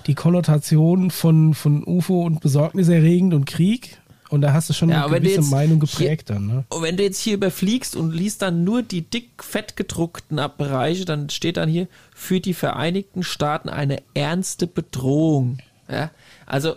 die 0.07 0.15
Konnotation 0.15 1.11
von, 1.11 1.53
von 1.53 1.85
UFO 1.85 2.23
und 2.25 2.41
besorgniserregend 2.41 3.35
und 3.35 3.45
Krieg. 3.45 3.99
Und 4.31 4.41
da 4.41 4.53
hast 4.53 4.69
du 4.71 4.73
schon 4.73 4.89
Ja, 4.89 5.07
eine 5.07 5.17
gewisse 5.21 5.37
jetzt 5.37 5.51
Meinung 5.51 5.81
hier- 5.81 5.89
geprägt 5.89 6.31
dann. 6.31 6.47
Ne? 6.47 6.65
Und 6.71 6.83
wenn 6.83 6.97
du 6.97 7.03
jetzt 7.03 7.21
hier 7.21 7.35
überfliegst 7.35 7.95
und 7.95 8.13
liest 8.13 8.43
dann 8.43 8.65
nur 8.65 8.83
die 8.83 9.03
dick 9.03 9.43
fett 9.43 9.77
gedruckten 9.77 10.41
Bereiche, 10.57 11.05
dann 11.05 11.29
steht 11.31 11.57
dann 11.59 11.69
hier 11.69 11.87
für 12.15 12.41
die 12.41 12.55
Vereinigten 12.55 13.23
Staaten 13.23 13.69
eine 13.69 14.03
ernste 14.15 14.67
Bedrohung. 14.67 15.59
Ja? 15.89 16.11
Also 16.47 16.75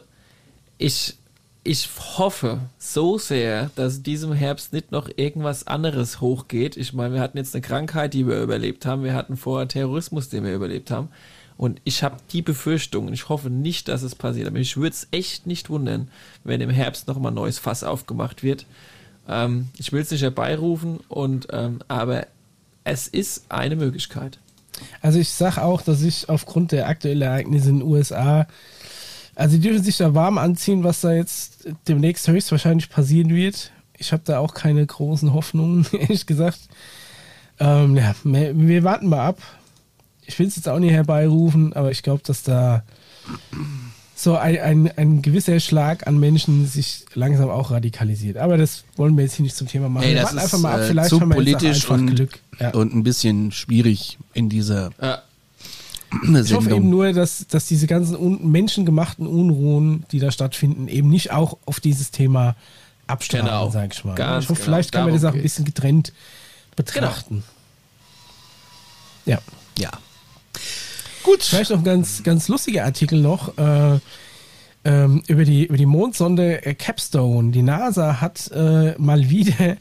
ich, 0.77 1.15
ich 1.63 1.89
hoffe 2.17 2.59
so 2.77 3.17
sehr, 3.17 3.71
dass 3.75 3.97
in 3.97 4.03
diesem 4.03 4.33
Herbst 4.33 4.73
nicht 4.73 4.91
noch 4.91 5.09
irgendwas 5.15 5.65
anderes 5.67 6.21
hochgeht. 6.21 6.77
Ich 6.77 6.93
meine, 6.93 7.15
wir 7.15 7.21
hatten 7.21 7.37
jetzt 7.37 7.55
eine 7.55 7.61
Krankheit, 7.61 8.13
die 8.13 8.27
wir 8.27 8.41
überlebt 8.41 8.85
haben. 8.85 9.03
Wir 9.03 9.13
hatten 9.15 9.37
vorher 9.37 9.67
Terrorismus, 9.67 10.29
den 10.29 10.43
wir 10.43 10.53
überlebt 10.53 10.91
haben. 10.91 11.09
Und 11.57 11.81
ich 11.83 12.03
habe 12.03 12.17
die 12.31 12.43
Befürchtung, 12.43 13.11
ich 13.11 13.29
hoffe 13.29 13.49
nicht, 13.49 13.87
dass 13.87 14.03
es 14.03 14.13
passiert, 14.13 14.47
aber 14.47 14.59
ich 14.59 14.77
würde 14.77 14.93
es 14.93 15.07
echt 15.11 15.47
nicht 15.47 15.69
wundern, 15.69 16.09
wenn 16.43 16.61
im 16.61 16.69
Herbst 16.69 17.07
noch 17.07 17.17
mal 17.17 17.29
ein 17.29 17.35
neues 17.35 17.57
Fass 17.57 17.83
aufgemacht 17.83 18.43
wird. 18.43 18.65
Ähm, 19.27 19.69
ich 19.77 19.91
will 19.91 20.01
es 20.01 20.11
nicht 20.11 20.21
herbeirufen, 20.21 20.99
und, 21.09 21.47
ähm, 21.51 21.79
aber 21.87 22.27
es 22.83 23.07
ist 23.07 23.45
eine 23.49 23.75
Möglichkeit. 23.75 24.39
Also 25.01 25.19
ich 25.19 25.29
sag 25.29 25.57
auch, 25.57 25.81
dass 25.81 26.03
ich 26.03 26.29
aufgrund 26.29 26.71
der 26.71 26.87
aktuellen 26.87 27.23
Ereignisse 27.23 27.69
in 27.69 27.79
den 27.79 27.87
USA, 27.87 28.47
also 29.35 29.55
die 29.55 29.61
dürfen 29.61 29.83
sich 29.83 29.97
da 29.97 30.13
warm 30.13 30.37
anziehen, 30.37 30.83
was 30.83 31.01
da 31.01 31.11
jetzt 31.11 31.67
demnächst 31.87 32.27
höchstwahrscheinlich 32.27 32.89
passieren 32.89 33.29
wird. 33.29 33.71
Ich 33.97 34.11
habe 34.13 34.21
da 34.25 34.39
auch 34.39 34.53
keine 34.53 34.85
großen 34.85 35.33
Hoffnungen, 35.33 35.87
ehrlich 35.91 36.27
gesagt. 36.27 36.59
Ähm, 37.59 37.97
ja, 37.97 38.15
wir 38.23 38.83
warten 38.83 39.09
mal 39.09 39.25
ab. 39.25 39.39
Ich 40.27 40.37
will 40.39 40.47
es 40.47 40.55
jetzt 40.57 40.67
auch 40.69 40.79
nicht 40.79 40.91
herbeirufen, 40.91 41.73
aber 41.73 41.89
ich 41.89 42.03
glaube, 42.03 42.21
dass 42.23 42.43
da 42.43 42.83
so 44.15 44.35
ein, 44.35 44.59
ein, 44.59 44.91
ein 44.97 45.21
gewisser 45.21 45.59
Schlag 45.59 46.05
an 46.07 46.19
Menschen 46.19 46.67
sich 46.67 47.05
langsam 47.13 47.49
auch 47.49 47.71
radikalisiert. 47.71 48.37
Aber 48.37 48.57
das 48.57 48.83
wollen 48.95 49.15
wir 49.15 49.23
jetzt 49.23 49.35
hier 49.35 49.43
nicht 49.43 49.55
zum 49.55 49.67
Thema 49.67 49.89
machen. 49.89 50.05
Nee, 50.07 50.15
wir 50.15 50.21
das 50.21 50.25
warten 50.25 50.37
ist 50.37 50.43
einfach 50.43 50.59
mal 50.59 50.73
ab. 50.73 50.79
äh, 50.81 50.87
Vielleicht 50.87 51.09
zu 51.09 51.21
haben 51.21 51.29
wir 51.29 51.35
politisch 51.35 51.83
einfach 51.83 51.95
und, 51.95 52.15
Glück. 52.15 52.39
Ja. 52.59 52.71
und 52.73 52.93
ein 52.93 53.03
bisschen 53.03 53.51
schwierig 53.51 54.17
in 54.33 54.49
dieser 54.49 54.91
Ja. 55.01 55.21
Ich 56.23 56.29
hoffe 56.29 56.43
Sendung. 56.63 56.71
eben 56.79 56.89
nur, 56.89 57.11
dass, 57.13 57.47
dass 57.47 57.65
diese 57.67 57.85
ganzen 57.85 58.15
un 58.15 58.49
menschengemachten 58.51 59.27
Unruhen, 59.27 60.05
die 60.11 60.19
da 60.19 60.31
stattfinden, 60.31 60.87
eben 60.87 61.09
nicht 61.09 61.31
auch 61.31 61.57
auf 61.65 61.79
dieses 61.81 62.11
Thema 62.11 62.55
abstrahlen, 63.07 63.45
Genau. 63.45 63.69
sag 63.69 63.93
ich 63.93 64.03
mal. 64.05 64.15
Ganz 64.15 64.45
ich 64.45 64.49
hoffe, 64.49 64.59
genau. 64.61 64.65
vielleicht 64.65 64.91
kann 64.93 65.03
man 65.05 65.13
das 65.13 65.25
auch 65.25 65.33
ein 65.33 65.41
bisschen 65.41 65.65
getrennt 65.65 66.07
Genau. 66.11 66.75
betrachten. 66.77 67.43
Ja. 69.25 69.39
ja. 69.77 69.91
Gut. 71.23 71.43
Vielleicht 71.43 71.71
noch 71.71 71.79
ein 71.79 71.83
ganz, 71.83 72.23
ganz 72.23 72.47
lustiger 72.47 72.85
Artikel 72.85 73.19
noch 73.19 73.57
äh, 73.57 73.99
ähm, 74.85 75.23
über, 75.27 75.43
die, 75.43 75.65
über 75.65 75.77
die 75.77 75.85
Mondsonde 75.85 76.65
äh, 76.65 76.73
Capstone. 76.73 77.51
Die 77.51 77.61
NASA 77.61 78.21
hat 78.21 78.49
äh, 78.51 78.95
mal 78.97 79.29
wieder 79.29 79.77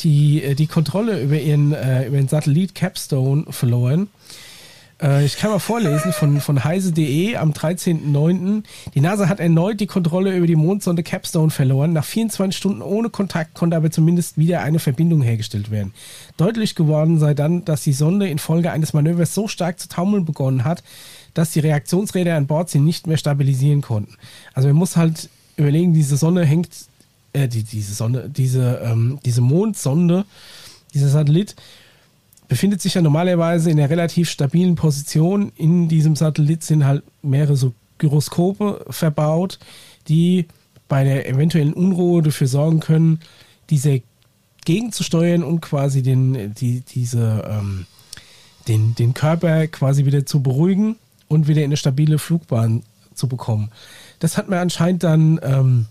die, 0.00 0.42
äh, 0.42 0.54
die 0.54 0.66
Kontrolle 0.66 1.20
über 1.20 1.38
ihren, 1.38 1.72
äh, 1.72 2.06
über 2.06 2.16
den 2.16 2.28
Satellit 2.28 2.74
Capstone 2.74 3.44
verloren. 3.50 4.08
Äh, 5.02 5.24
ich 5.24 5.36
kann 5.36 5.50
mal 5.50 5.58
vorlesen 5.58 6.12
von, 6.12 6.40
von 6.40 6.64
heise.de 6.64 7.36
am 7.36 7.52
13.09. 7.52 8.62
Die 8.94 9.00
NASA 9.00 9.28
hat 9.28 9.40
erneut 9.40 9.80
die 9.80 9.86
Kontrolle 9.86 10.36
über 10.36 10.46
die 10.46 10.56
Mondsonde 10.56 11.02
Capstone 11.02 11.50
verloren. 11.50 11.92
Nach 11.92 12.04
24 12.04 12.56
Stunden 12.56 12.82
ohne 12.82 13.10
Kontakt 13.10 13.54
konnte 13.54 13.76
aber 13.76 13.90
zumindest 13.90 14.38
wieder 14.38 14.60
eine 14.60 14.78
Verbindung 14.78 15.22
hergestellt 15.22 15.70
werden. 15.70 15.92
Deutlich 16.36 16.74
geworden 16.74 17.18
sei 17.18 17.34
dann, 17.34 17.64
dass 17.64 17.82
die 17.82 17.92
Sonde 17.92 18.28
infolge 18.28 18.70
eines 18.72 18.92
Manövers 18.92 19.34
so 19.34 19.48
stark 19.48 19.78
zu 19.78 19.88
taumeln 19.88 20.24
begonnen 20.24 20.64
hat, 20.64 20.82
dass 21.34 21.50
die 21.50 21.60
Reaktionsräder 21.60 22.36
an 22.36 22.46
Bord 22.46 22.70
sie 22.70 22.80
nicht 22.80 23.06
mehr 23.06 23.18
stabilisieren 23.18 23.82
konnten. 23.82 24.16
Also 24.54 24.68
man 24.68 24.76
muss 24.76 24.96
halt 24.96 25.28
überlegen, 25.56 25.92
diese 25.92 26.16
Sonne 26.16 26.44
hängt, 26.44 26.70
äh, 27.34 27.48
die, 27.48 27.62
diese 27.62 27.92
Sonne, 27.94 28.30
diese, 28.30 28.80
ähm, 28.82 29.18
diese 29.24 29.42
Mondsonde, 29.42 30.24
dieser 30.94 31.08
Satellit, 31.08 31.54
befindet 32.48 32.80
sich 32.80 32.94
ja 32.94 33.02
normalerweise 33.02 33.70
in 33.70 33.78
einer 33.78 33.90
relativ 33.90 34.30
stabilen 34.30 34.74
Position. 34.74 35.52
In 35.56 35.88
diesem 35.88 36.16
Satellit 36.16 36.62
sind 36.62 36.84
halt 36.84 37.02
mehrere 37.22 37.56
so 37.56 37.74
Gyroskope 37.98 38.84
verbaut, 38.90 39.58
die 40.08 40.46
bei 40.88 41.04
der 41.04 41.28
eventuellen 41.28 41.72
Unruhe 41.72 42.22
dafür 42.22 42.46
sorgen 42.46 42.80
können, 42.80 43.20
diese 43.70 44.02
gegenzusteuern 44.64 45.42
und 45.42 45.60
quasi 45.60 46.02
den, 46.02 46.54
die, 46.54 46.80
diese, 46.80 47.44
ähm, 47.48 47.86
den, 48.68 48.94
den 48.94 49.14
Körper 49.14 49.66
quasi 49.68 50.04
wieder 50.04 50.26
zu 50.26 50.42
beruhigen 50.42 50.96
und 51.28 51.48
wieder 51.48 51.62
in 51.62 51.66
eine 51.66 51.76
stabile 51.76 52.18
Flugbahn 52.18 52.82
zu 53.14 53.28
bekommen. 53.28 53.70
Das 54.18 54.36
hat 54.36 54.48
man 54.48 54.58
anscheinend 54.58 55.02
dann 55.02 55.40
ähm, 55.42 55.86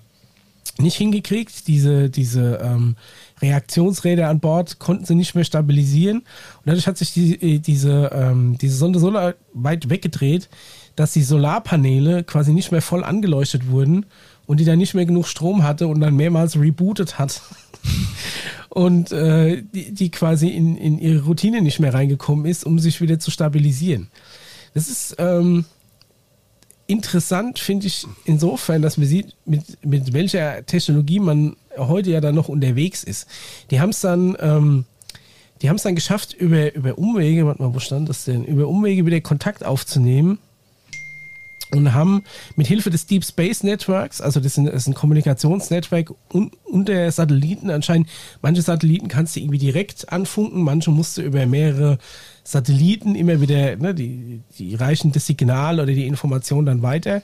nicht 0.77 0.95
hingekriegt. 0.97 1.67
Diese, 1.67 2.09
diese 2.09 2.59
ähm, 2.63 2.95
Reaktionsräder 3.41 4.29
an 4.29 4.39
Bord 4.39 4.79
konnten 4.79 5.05
sie 5.05 5.15
nicht 5.15 5.35
mehr 5.35 5.43
stabilisieren. 5.43 6.19
Und 6.19 6.65
dadurch 6.65 6.87
hat 6.87 6.97
sich 6.97 7.13
die, 7.13 7.55
äh, 7.55 7.59
diese, 7.59 8.11
ähm, 8.13 8.57
diese 8.59 8.77
Sonde 8.77 8.99
so 8.99 9.13
weit 9.13 9.89
weggedreht, 9.89 10.49
dass 10.95 11.13
die 11.13 11.23
Solarpaneele 11.23 12.23
quasi 12.23 12.53
nicht 12.53 12.71
mehr 12.71 12.81
voll 12.81 13.03
angeleuchtet 13.03 13.67
wurden 13.67 14.05
und 14.45 14.59
die 14.59 14.65
dann 14.65 14.77
nicht 14.77 14.93
mehr 14.93 15.05
genug 15.05 15.27
Strom 15.27 15.63
hatte 15.63 15.87
und 15.87 15.99
dann 15.99 16.15
mehrmals 16.15 16.57
rebootet 16.57 17.19
hat. 17.19 17.41
und 18.69 19.11
äh, 19.11 19.63
die, 19.73 19.93
die 19.93 20.11
quasi 20.11 20.49
in, 20.49 20.77
in 20.77 20.97
ihre 20.97 21.23
Routine 21.23 21.61
nicht 21.61 21.79
mehr 21.79 21.93
reingekommen 21.93 22.45
ist, 22.45 22.65
um 22.65 22.79
sich 22.79 23.01
wieder 23.01 23.19
zu 23.19 23.31
stabilisieren. 23.31 24.07
Das 24.73 24.87
ist 24.87 25.15
ähm, 25.19 25.65
interessant, 26.87 27.59
finde 27.59 27.87
ich, 27.87 28.05
insofern, 28.25 28.81
dass 28.81 28.97
man 28.97 29.07
sieht, 29.07 29.35
mit, 29.45 29.63
mit 29.83 30.13
welcher 30.13 30.65
Technologie 30.65 31.19
man 31.19 31.55
heute 31.77 32.11
ja 32.11 32.21
dann 32.21 32.35
noch 32.35 32.49
unterwegs 32.49 33.03
ist. 33.03 33.27
Die 33.71 33.79
haben 33.79 33.89
es 33.89 34.01
dann, 34.01 34.37
ähm, 34.39 34.85
die 35.61 35.69
haben 35.69 35.77
es 35.77 35.83
dann 35.83 35.95
geschafft, 35.95 36.33
über, 36.33 36.73
über 36.75 36.97
Umwege, 36.97 37.45
warte 37.45 37.61
mal, 37.61 37.73
wo 37.73 37.79
stand 37.79 38.09
das 38.09 38.25
denn? 38.25 38.43
Über 38.43 38.67
Umwege 38.67 39.05
wieder 39.05 39.21
Kontakt 39.21 39.65
aufzunehmen 39.65 40.37
und 41.71 41.93
haben 41.93 42.23
mit 42.55 42.67
Hilfe 42.67 42.89
des 42.89 43.07
Deep 43.07 43.25
Space 43.25 43.63
Networks, 43.63 44.21
also 44.21 44.39
das 44.39 44.57
ist 44.57 44.87
ein, 44.87 44.93
Kommunikationsnetzwerk 44.93 46.13
un, 46.31 46.51
unter 46.65 47.11
Satelliten 47.11 47.69
anscheinend, 47.69 48.09
manche 48.41 48.61
Satelliten 48.61 49.07
kannst 49.07 49.35
du 49.35 49.39
irgendwie 49.39 49.57
direkt 49.57 50.11
anfunken, 50.11 50.61
manche 50.61 50.91
musst 50.91 51.17
du 51.17 51.21
über 51.21 51.45
mehrere 51.45 51.97
Satelliten 52.45 53.15
immer 53.15 53.41
wieder, 53.41 53.75
ne, 53.75 53.93
die, 53.93 54.41
die 54.57 54.75
reichen 54.75 55.11
das 55.11 55.25
Signal 55.25 55.79
oder 55.79 55.91
die 55.91 56.05
Information 56.05 56.65
dann 56.65 56.83
weiter, 56.83 57.23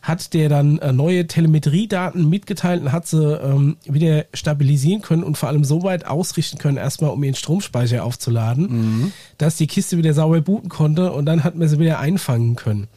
hat 0.00 0.34
der 0.34 0.48
dann 0.48 0.78
äh, 0.78 0.92
neue 0.92 1.26
Telemetriedaten 1.26 2.28
mitgeteilt 2.28 2.82
und 2.82 2.92
hat 2.92 3.06
sie 3.06 3.22
ähm, 3.22 3.76
wieder 3.84 4.24
stabilisieren 4.34 5.02
können 5.02 5.22
und 5.22 5.36
vor 5.36 5.48
allem 5.48 5.64
so 5.64 5.82
weit 5.82 6.06
ausrichten 6.06 6.58
können, 6.58 6.78
erstmal 6.78 7.10
um 7.10 7.22
ihren 7.22 7.34
Stromspeicher 7.34 8.04
aufzuladen, 8.04 9.12
dass 9.38 9.56
die 9.56 9.66
Kiste 9.66 9.98
wieder 9.98 10.14
sauber 10.14 10.40
booten 10.40 10.68
konnte 10.68 11.12
und 11.12 11.26
dann 11.26 11.44
hat 11.44 11.56
man 11.56 11.68
sie 11.68 11.78
wieder 11.78 11.98
einfangen 12.00 12.56
können. 12.56 12.88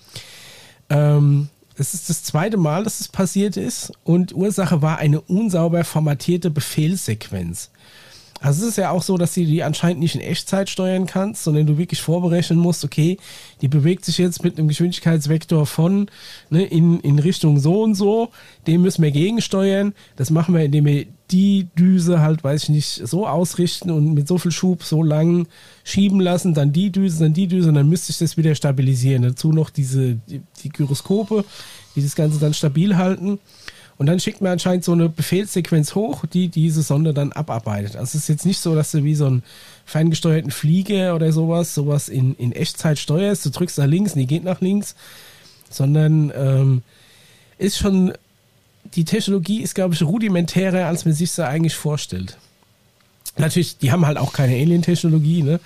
Ähm, 0.90 1.50
es 1.78 1.94
ist 1.94 2.10
das 2.10 2.24
zweite 2.24 2.58
Mal, 2.58 2.84
dass 2.84 3.02
es 3.02 3.08
passiert 3.08 3.56
ist 3.56 3.92
und 4.04 4.34
Ursache 4.34 4.82
war 4.82 4.98
eine 4.98 5.22
unsauber 5.22 5.84
formatierte 5.84 6.50
Befehlssequenz. 6.50 7.72
Also 8.40 8.64
es 8.64 8.70
ist 8.70 8.78
ja 8.78 8.92
auch 8.92 9.02
so, 9.02 9.18
dass 9.18 9.34
du 9.34 9.44
die 9.44 9.64
anscheinend 9.64 10.00
nicht 10.00 10.16
in 10.16 10.22
Echtzeit 10.22 10.70
steuern 10.70 11.08
kannst, 11.08 11.44
sondern 11.44 11.66
du 11.66 11.78
wirklich 11.78 12.02
vorberechnen 12.02 12.60
musst, 12.60 12.86
okay, 12.86 13.18
die 13.62 13.68
bewegt 13.68 14.06
sich 14.06 14.18
jetzt 14.18 14.44
mit 14.44 14.58
einem 14.58 14.68
Geschwindigkeitsvektor 14.68 15.66
von 15.66 16.08
ne, 16.50 16.64
in, 16.64 17.00
in 17.00 17.20
Richtung 17.20 17.60
so 17.60 17.82
und 17.84 17.96
so, 17.96 18.30
dem 18.68 18.84
müssen 18.84 19.02
wir 19.02 19.12
gegensteuern. 19.12 19.94
Das 20.18 20.30
machen 20.30 20.54
wir, 20.54 20.64
indem 20.64 20.86
wir 20.86 21.08
die 21.32 21.68
Düse 21.78 22.22
halt, 22.22 22.44
weiß 22.44 22.64
ich 22.64 22.70
nicht, 22.70 23.08
so 23.08 23.28
ausrichten 23.28 23.92
und 23.92 24.14
mit 24.14 24.28
so 24.28 24.38
viel 24.38 24.52
Schub 24.52 24.84
so 24.84 25.04
lang 25.04 25.48
schieben 25.84 26.20
lassen, 26.20 26.54
dann 26.54 26.72
die 26.72 26.92
Düse, 26.92 27.20
dann 27.20 27.34
die 27.34 27.48
Düse 27.48 27.70
und 27.70 27.76
dann 27.76 27.90
müsste 27.90 28.12
ich 28.12 28.18
das 28.18 28.38
wieder 28.38 28.56
stabilisieren. 28.56 29.24
Dazu 29.24 29.52
noch 29.52 29.70
diese, 29.70 30.16
die, 30.30 30.42
die 30.64 30.70
Gyroskope, 30.70 31.44
die 31.96 32.04
das 32.04 32.16
Ganze 32.16 32.40
dann 32.40 32.54
stabil 32.54 32.96
halten. 32.96 33.40
Und 33.98 34.06
dann 34.06 34.20
schickt 34.20 34.42
man 34.42 34.52
anscheinend 34.52 34.84
so 34.84 34.92
eine 34.92 35.10
Befehlssequenz 35.10 35.96
hoch, 35.96 36.26
die 36.32 36.50
diese 36.50 36.84
Sonde 36.84 37.14
dann 37.14 37.32
abarbeitet. 37.32 37.96
Also 37.96 38.10
es 38.10 38.16
ist 38.16 38.30
jetzt 38.30 38.46
nicht 38.46 38.60
so, 38.60 38.76
dass 38.76 38.92
du 38.92 39.04
wie 39.04 39.16
so 39.16 39.26
einen 39.26 39.44
ferngesteuerten 39.86 40.52
Flieger 40.52 41.16
oder 41.16 41.32
sowas, 41.32 41.74
sowas 41.74 42.08
in, 42.08 42.36
in 42.36 42.52
Echtzeit 42.52 43.00
steuerst. 43.00 43.46
Du 43.46 43.50
drückst 43.50 43.80
nach 43.80 43.88
links 43.88 44.14
und 44.14 44.20
die 44.20 44.28
geht 44.28 44.44
nach 44.44 44.62
links, 44.62 44.96
sondern 45.70 46.32
ähm, 46.36 46.84
ist 47.58 47.80
schon, 47.80 48.14
die 48.94 49.04
Technologie 49.04 49.62
ist, 49.62 49.74
glaube 49.74 49.96
ich, 49.96 50.04
rudimentärer, 50.04 50.86
als 50.86 51.06
man 51.06 51.16
sich 51.16 51.32
so 51.32 51.42
eigentlich 51.42 51.76
vorstellt. 51.76 52.38
Natürlich, 53.38 53.78
die 53.80 53.92
haben 53.92 54.06
halt 54.06 54.18
auch 54.18 54.34
keine 54.34 54.54
Alien-Technologie, 54.56 55.42
ne? 55.44 55.60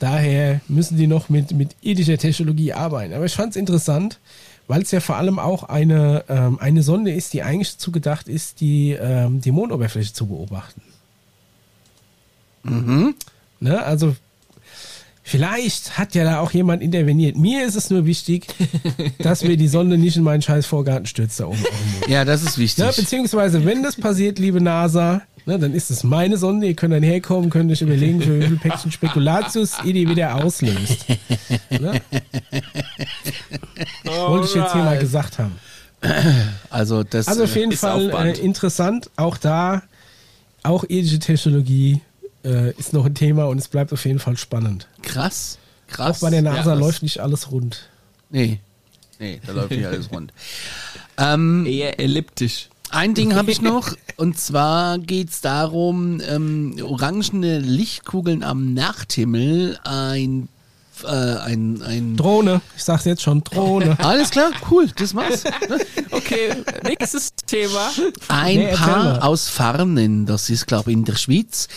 Daher 0.00 0.60
müssen 0.68 0.98
die 0.98 1.06
noch 1.06 1.28
mit, 1.28 1.52
mit 1.52 1.76
irdischer 1.80 2.18
Technologie 2.18 2.72
arbeiten. 2.72 3.14
Aber 3.14 3.24
ich 3.24 3.32
fand 3.32 3.50
es 3.50 3.56
interessant, 3.56 4.18
weil 4.66 4.82
es 4.82 4.90
ja 4.90 5.00
vor 5.00 5.16
allem 5.16 5.38
auch 5.38 5.64
eine, 5.64 6.24
ähm, 6.28 6.58
eine 6.58 6.82
Sonde 6.82 7.12
ist, 7.12 7.32
die 7.32 7.42
eigentlich 7.42 7.72
dazu 7.72 7.92
gedacht 7.92 8.28
ist, 8.28 8.60
die, 8.60 8.92
ähm, 8.92 9.40
die 9.40 9.52
Mondoberfläche 9.52 10.12
zu 10.12 10.26
beobachten. 10.26 10.82
Ne? 13.60 13.82
Also 13.82 14.16
vielleicht 15.22 15.98
hat 15.98 16.14
ja 16.14 16.24
da 16.24 16.40
auch 16.40 16.52
jemand 16.52 16.82
interveniert. 16.82 17.36
Mir 17.36 17.66
ist 17.66 17.74
es 17.74 17.90
nur 17.90 18.06
wichtig, 18.06 18.46
dass 19.18 19.44
mir 19.44 19.56
die 19.56 19.68
Sonde 19.68 19.98
nicht 19.98 20.16
in 20.16 20.22
meinen 20.22 20.42
scheiß 20.42 20.66
Vorgarten 20.66 21.06
stürzt 21.06 21.40
da 21.40 21.46
oben. 21.46 21.64
Ja, 22.08 22.24
das 22.24 22.42
ist 22.42 22.56
wichtig. 22.56 22.84
Ne? 22.84 22.92
Beziehungsweise, 22.96 23.64
wenn 23.64 23.82
das 23.82 23.96
passiert, 23.96 24.38
liebe 24.38 24.60
NASA, 24.60 25.22
ne, 25.46 25.58
dann 25.58 25.74
ist 25.74 25.90
es 25.90 26.04
meine 26.04 26.36
Sonde. 26.36 26.66
Ihr 26.66 26.74
könnt 26.74 26.92
dann 26.94 27.02
herkommen, 27.02 27.50
könnt 27.50 27.70
euch 27.70 27.82
überlegen, 27.82 28.20
für 28.20 28.40
wie 28.40 28.46
viel 28.46 28.56
Päckchen 28.56 28.92
Spekulatius 28.92 29.72
ihr 29.84 29.92
die 29.92 30.08
wieder 30.08 30.34
auslöst. 30.36 31.06
Ne? 31.70 32.00
Wollte 34.04 34.46
ich 34.48 34.54
jetzt 34.54 34.72
hier 34.72 34.82
mal 34.82 34.98
gesagt 34.98 35.38
haben. 35.38 35.52
also 36.70 37.02
das 37.02 37.28
Also 37.28 37.44
auf 37.44 37.56
jeden 37.56 37.72
ist 37.72 37.80
Fall 37.80 38.10
äh, 38.10 38.38
interessant. 38.38 39.10
Auch 39.16 39.38
da, 39.38 39.82
auch 40.62 40.84
irdische 40.88 41.18
Technologie 41.18 42.00
äh, 42.44 42.72
ist 42.72 42.92
noch 42.92 43.06
ein 43.06 43.14
Thema 43.14 43.44
und 43.44 43.58
es 43.58 43.68
bleibt 43.68 43.92
auf 43.92 44.04
jeden 44.04 44.18
Fall 44.18 44.36
spannend. 44.36 44.86
äh, 44.98 45.06
krass. 45.06 45.58
Krass. 45.88 46.16
Auch 46.16 46.20
bei 46.20 46.30
der 46.30 46.42
NASA 46.42 46.72
Ja, 46.74 46.78
läuft 46.78 47.02
nicht 47.02 47.20
alles 47.20 47.50
rund. 47.50 47.88
Nee. 48.30 48.60
Nee, 49.18 49.40
da 49.46 49.52
läuft 49.52 49.70
nicht 49.70 49.86
alles 49.86 50.10
rund. 50.10 50.32
Ähm, 51.16 51.64
Eher 51.64 52.00
elliptisch. 52.00 52.68
Ein 52.94 53.14
Ding 53.14 53.34
habe 53.34 53.50
ich 53.50 53.60
noch, 53.72 53.92
und 54.16 54.38
zwar 54.38 54.98
geht's 54.98 55.40
darum, 55.40 56.20
ähm, 56.28 56.76
orangene 56.82 57.58
Lichtkugeln 57.58 58.42
am 58.42 58.72
Nachthimmel, 58.74 59.78
ein, 59.84 60.48
äh, 61.02 61.08
ein, 61.08 61.82
ein 61.82 62.16
Drohne, 62.16 62.60
ich 62.76 62.84
sag's 62.84 63.04
jetzt 63.04 63.22
schon, 63.22 63.42
Drohne. 63.42 63.96
alles 64.04 64.30
klar, 64.30 64.50
cool, 64.70 64.88
das 64.96 65.14
war's. 65.14 65.44
Okay, 66.10 66.50
nächstes 66.84 67.34
Thema. 67.46 67.90
Ein 68.28 68.58
Nee. 68.58 68.72
Paar 68.72 69.24
aus 69.24 69.48
Farnen, 69.48 70.26
das 70.26 70.48
ist 70.50 70.66
glaube 70.66 70.90
ich 70.90 70.96
in 70.96 71.04
der 71.04 71.16
Schweiz, 71.16 71.68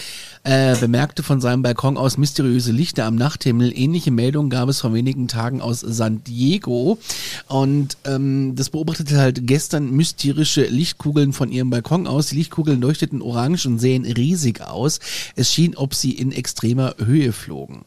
äh, 0.48 0.78
bemerkte 0.80 1.24
von 1.24 1.42
seinem 1.42 1.62
Balkon 1.62 1.98
aus 1.98 2.18
mysteriöse 2.18 2.72
Lichter 2.72 3.04
am 3.04 3.16
Nachthimmel. 3.16 3.78
Ähnliche 3.78 4.12
Meldungen 4.12 4.50
gab 4.50 4.70
es 4.70 4.80
vor 4.80 4.94
wenigen 4.94 5.28
Tagen 5.28 5.60
aus 5.60 5.82
San 5.82 6.24
Diego. 6.24 7.00
Und 7.50 7.98
ähm, 8.06 8.56
das 8.56 8.70
beobachtete 8.70 9.18
halt 9.18 9.46
gestern 9.46 9.92
mysterische 9.92 10.64
Lichtkugeln 10.64 11.34
von 11.34 11.52
ihrem 11.52 11.70
Balkon 11.70 12.08
aus. 12.08 12.28
Die 12.28 12.38
Lichtkugeln 12.38 12.80
leuchteten 12.80 13.22
orange 13.22 13.66
und 13.66 13.80
sehen 13.80 14.06
riesig 14.06 14.62
aus. 14.62 15.02
Es 15.36 15.54
schien, 15.54 15.76
ob 15.76 15.94
sie 15.94 16.12
in 16.12 16.32
extremer 16.32 16.96
Höhe 16.98 17.34
flogen. 17.34 17.84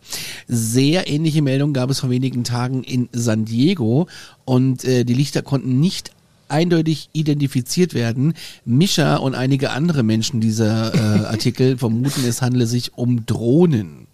Sehr 0.47 1.09
ähnliche 1.09 1.41
Meldungen 1.41 1.73
gab 1.73 1.89
es 1.89 2.01
vor 2.01 2.11
wenigen 2.11 2.45
Tagen 2.45 2.85
in 2.85 3.09
San 3.13 3.47
Diego. 3.47 4.07
Und 4.45 4.85
äh, 4.85 5.05
die 5.05 5.15
Lichter 5.15 5.41
konnten 5.41 5.81
nicht 5.81 6.11
eindeutig 6.51 7.09
identifiziert 7.13 7.95
werden. 7.95 8.35
Mischa 8.65 9.17
und 9.17 9.35
einige 9.35 9.71
andere 9.71 10.03
Menschen 10.03 10.41
dieser 10.41 10.95
äh, 10.95 11.27
Artikel 11.27 11.79
vermuten, 11.79 12.25
es 12.27 12.43
handle 12.43 12.67
sich 12.67 12.97
um 12.97 13.27
Drohnen. 13.27 14.07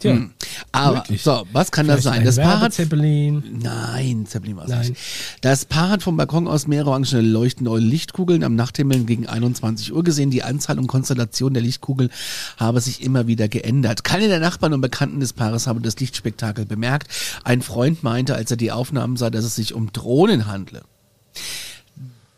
Tja, 0.00 0.12
Hm. 0.12 0.30
Aber 0.72 0.96
Möglich. 0.96 1.22
so, 1.22 1.46
was 1.52 1.70
kann 1.70 1.86
das 1.86 2.00
vielleicht 2.00 2.14
sein? 2.14 2.20
ein 2.20 2.24
Das 2.24 2.36
Paar 2.36 2.54
hat 2.54 2.60
Werbezeppelin. 2.62 3.60
Nein, 3.62 4.26
Zeppelin 4.26 4.56
war 4.56 4.68
es 4.68 4.88
nicht. 4.88 5.00
Das 5.42 5.64
Paar 5.66 5.90
hat 5.90 6.02
vom 6.02 6.16
Balkon 6.16 6.48
aus 6.48 6.66
mehrere 6.66 6.90
orangene 6.90 7.20
leuchtende 7.20 7.76
Lichtkugeln 7.76 8.42
am 8.42 8.54
Nachthimmel 8.54 9.04
gegen 9.04 9.26
21 9.26 9.92
Uhr 9.92 10.02
gesehen. 10.02 10.30
Die 10.30 10.42
Anzahl 10.42 10.78
und 10.78 10.86
Konstellation 10.86 11.52
der 11.54 11.62
Lichtkugel 11.62 12.08
habe 12.56 12.80
sich 12.80 13.02
immer 13.02 13.26
wieder 13.26 13.48
geändert. 13.48 14.02
Keine 14.02 14.28
der 14.28 14.40
Nachbarn 14.40 14.72
und 14.72 14.80
Bekannten 14.80 15.20
des 15.20 15.32
Paares 15.34 15.66
haben 15.66 15.82
das 15.82 15.98
Lichtspektakel 16.00 16.66
bemerkt. 16.66 17.08
Ein 17.44 17.62
Freund 17.62 18.02
meinte, 18.02 18.34
als 18.34 18.50
er 18.50 18.56
die 18.56 18.72
Aufnahmen 18.72 19.16
sah, 19.16 19.30
dass 19.30 19.44
es 19.44 19.54
sich 19.54 19.74
um 19.74 19.92
Drohnen 19.92 20.46
handle. 20.46 20.82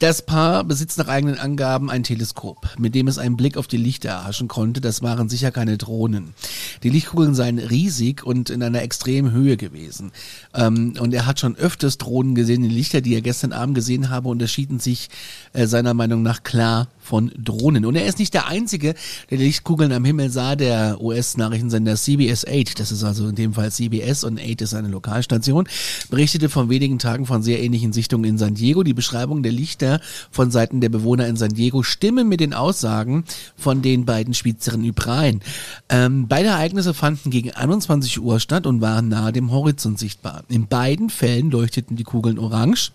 Das 0.02 0.20
Paar 0.20 0.64
besitzt 0.64 0.98
nach 0.98 1.06
eigenen 1.06 1.38
Angaben 1.38 1.88
ein 1.88 2.02
Teleskop, 2.02 2.70
mit 2.76 2.92
dem 2.96 3.06
es 3.06 3.18
einen 3.18 3.36
Blick 3.36 3.56
auf 3.56 3.68
die 3.68 3.76
Lichter 3.76 4.08
erhaschen 4.08 4.48
konnte. 4.48 4.80
Das 4.80 5.00
waren 5.00 5.28
sicher 5.28 5.52
keine 5.52 5.78
Drohnen. 5.78 6.34
Die 6.82 6.88
Lichtkugeln 6.88 7.36
seien 7.36 7.60
riesig 7.60 8.24
und 8.24 8.50
in 8.50 8.64
einer 8.64 8.82
extremen 8.82 9.30
Höhe 9.30 9.56
gewesen. 9.56 10.10
Ähm, 10.54 10.94
und 10.98 11.14
er 11.14 11.24
hat 11.24 11.38
schon 11.38 11.54
öfters 11.54 11.98
Drohnen 11.98 12.34
gesehen. 12.34 12.64
Die 12.64 12.68
Lichter, 12.68 13.00
die 13.00 13.14
er 13.14 13.20
gestern 13.20 13.52
Abend 13.52 13.76
gesehen 13.76 14.10
habe, 14.10 14.28
unterschieden 14.28 14.80
sich 14.80 15.08
äh, 15.52 15.68
seiner 15.68 15.94
Meinung 15.94 16.24
nach 16.24 16.42
klar 16.42 16.88
von 17.02 17.32
Drohnen. 17.36 17.84
Und 17.84 17.96
er 17.96 18.06
ist 18.06 18.18
nicht 18.18 18.32
der 18.32 18.46
Einzige, 18.46 18.94
der 19.30 19.38
die 19.38 19.44
Lichtkugeln 19.44 19.92
am 19.92 20.04
Himmel 20.04 20.30
sah. 20.30 20.56
Der 20.56 21.00
US-Nachrichtensender 21.00 21.96
CBS 21.96 22.46
8, 22.46 22.78
das 22.78 22.92
ist 22.92 23.02
also 23.04 23.28
in 23.28 23.34
dem 23.34 23.54
Fall 23.54 23.70
CBS 23.70 24.24
und 24.24 24.40
8 24.40 24.62
ist 24.62 24.74
eine 24.74 24.88
Lokalstation, 24.88 25.68
berichtete 26.10 26.48
vor 26.48 26.68
wenigen 26.68 26.98
Tagen 26.98 27.26
von 27.26 27.42
sehr 27.42 27.62
ähnlichen 27.62 27.92
Sichtungen 27.92 28.24
in 28.24 28.38
San 28.38 28.54
Diego. 28.54 28.82
Die 28.82 28.94
Beschreibung 28.94 29.42
der 29.42 29.52
Lichter 29.52 30.00
von 30.30 30.50
Seiten 30.50 30.80
der 30.80 30.88
Bewohner 30.88 31.26
in 31.26 31.36
San 31.36 31.52
Diego 31.52 31.82
stimmen 31.82 32.28
mit 32.28 32.40
den 32.40 32.54
Aussagen 32.54 33.24
von 33.56 33.82
den 33.82 34.04
beiden 34.04 34.34
Schweizern 34.34 34.84
überein. 34.84 35.40
Ähm, 35.88 36.28
beide 36.28 36.48
Ereignisse 36.48 36.94
fanden 36.94 37.30
gegen 37.30 37.50
21 37.50 38.20
Uhr 38.20 38.38
statt 38.38 38.66
und 38.66 38.80
waren 38.80 39.08
nahe 39.08 39.32
dem 39.32 39.50
Horizont 39.50 39.98
sichtbar. 39.98 40.44
In 40.48 40.68
beiden 40.68 41.10
Fällen 41.10 41.50
leuchteten 41.50 41.96
die 41.96 42.04
Kugeln 42.04 42.38
orange. 42.38 42.92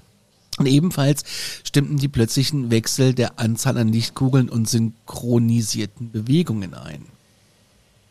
Und 0.57 0.65
ebenfalls 0.65 1.23
stimmten 1.63 1.97
die 1.97 2.07
plötzlichen 2.07 2.71
Wechsel 2.71 3.13
der 3.13 3.39
Anzahl 3.39 3.77
an 3.77 3.89
Lichtkugeln 3.89 4.49
und 4.49 4.67
synchronisierten 4.67 6.11
Bewegungen 6.11 6.73
ein. 6.73 7.05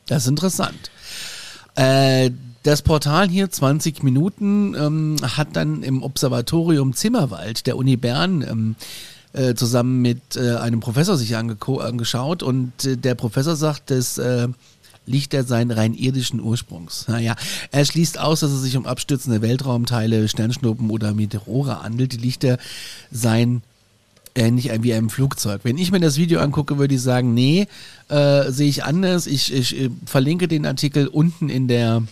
Das 0.06 0.22
ist 0.22 0.28
interessant. 0.28 0.90
Äh, 1.74 2.30
das 2.62 2.82
Portal 2.82 3.28
hier, 3.28 3.50
20 3.50 4.02
Minuten, 4.02 4.74
ähm, 4.74 5.16
hat 5.22 5.54
dann 5.54 5.82
im 5.82 6.02
Observatorium 6.02 6.94
Zimmerwald 6.94 7.66
der 7.66 7.76
Uni 7.76 7.96
Bern 7.96 8.42
ähm, 8.42 8.76
äh, 9.32 9.54
zusammen 9.54 10.02
mit 10.02 10.36
äh, 10.36 10.56
einem 10.56 10.80
Professor 10.80 11.16
sich 11.16 11.36
angeschaut 11.36 12.42
und 12.42 12.84
äh, 12.84 12.96
der 12.96 13.14
Professor 13.14 13.54
sagt, 13.54 13.90
dass 13.90 14.18
äh, 14.18 14.48
Lichter 15.06 15.44
seien 15.44 15.70
rein 15.70 15.94
irdischen 15.94 16.40
Ursprungs. 16.40 17.06
Naja, 17.08 17.36
er 17.70 17.84
schließt 17.84 18.18
aus, 18.18 18.40
dass 18.40 18.50
es 18.50 18.62
sich 18.62 18.76
um 18.76 18.86
abstürzende 18.86 19.40
Weltraumteile, 19.40 20.28
Sternschnuppen 20.28 20.90
oder 20.90 21.14
Meteore 21.14 21.82
handelt. 21.82 22.12
Die 22.12 22.18
Lichter 22.18 22.58
seien 23.10 23.62
ähnlich 24.34 24.70
wie 24.82 24.92
einem 24.92 25.10
Flugzeug. 25.10 25.60
Wenn 25.64 25.78
ich 25.78 25.90
mir 25.90 26.00
das 26.00 26.16
Video 26.16 26.40
angucke, 26.40 26.78
würde 26.78 26.94
ich 26.94 27.02
sagen, 27.02 27.34
nee, 27.34 27.66
äh, 28.08 28.50
sehe 28.50 28.68
ich 28.68 28.84
anders. 28.84 29.26
Ich, 29.26 29.52
ich 29.52 29.78
äh, 29.78 29.90
verlinke 30.04 30.48
den 30.48 30.66
Artikel 30.66 31.06
unten 31.06 31.48
in 31.48 31.68
der 31.68 32.02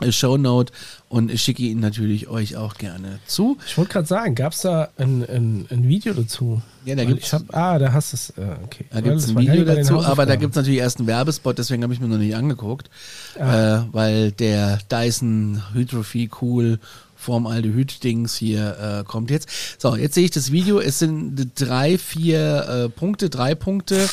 äh, 0.00 0.10
Shownote 0.10 0.72
und 1.12 1.30
ich 1.30 1.42
schicke 1.42 1.62
ihn 1.62 1.78
natürlich 1.78 2.28
euch 2.28 2.56
auch 2.56 2.74
gerne 2.76 3.18
zu. 3.26 3.58
Ich 3.66 3.76
wollte 3.76 3.92
gerade 3.92 4.08
sagen, 4.08 4.34
gab 4.34 4.54
es 4.54 4.62
da 4.62 4.88
ein, 4.96 5.22
ein, 5.28 5.66
ein 5.70 5.86
Video 5.86 6.14
dazu? 6.14 6.62
Ja, 6.86 6.94
da 6.96 7.02
Ich 7.02 7.30
hab, 7.34 7.54
ah, 7.54 7.78
da 7.78 7.92
hast 7.92 8.12
du 8.12 8.16
es. 8.16 8.30
Äh, 8.30 8.56
okay. 8.64 8.86
Da 8.90 9.02
gibt 9.02 9.16
es 9.16 9.28
ein 9.28 9.36
Video 9.36 9.62
dazu, 9.62 10.02
aber 10.02 10.24
da 10.24 10.36
gibt 10.36 10.52
es 10.52 10.56
natürlich 10.56 10.80
erst 10.80 11.00
einen 11.00 11.06
Werbespot, 11.08 11.58
deswegen 11.58 11.82
habe 11.82 11.92
ich 11.92 12.00
mir 12.00 12.08
noch 12.08 12.16
nicht 12.16 12.34
angeguckt, 12.34 12.88
Ah. 13.38 13.80
äh, 13.80 13.84
weil 13.92 14.32
der 14.32 14.78
Dyson 14.90 15.62
Hydrophy 15.74 16.30
Cool 16.40 16.78
Formaldehyd-Dings 17.22 18.34
hier 18.36 19.00
äh, 19.00 19.04
kommt 19.04 19.30
jetzt. 19.30 19.48
So, 19.78 19.96
jetzt 19.96 20.14
sehe 20.14 20.24
ich 20.24 20.30
das 20.30 20.52
Video. 20.52 20.80
Es 20.80 20.98
sind 20.98 21.52
drei, 21.54 21.96
vier 21.98 22.66
äh, 22.68 22.88
Punkte, 22.88 23.30
drei 23.30 23.54
Punkte, 23.54 24.08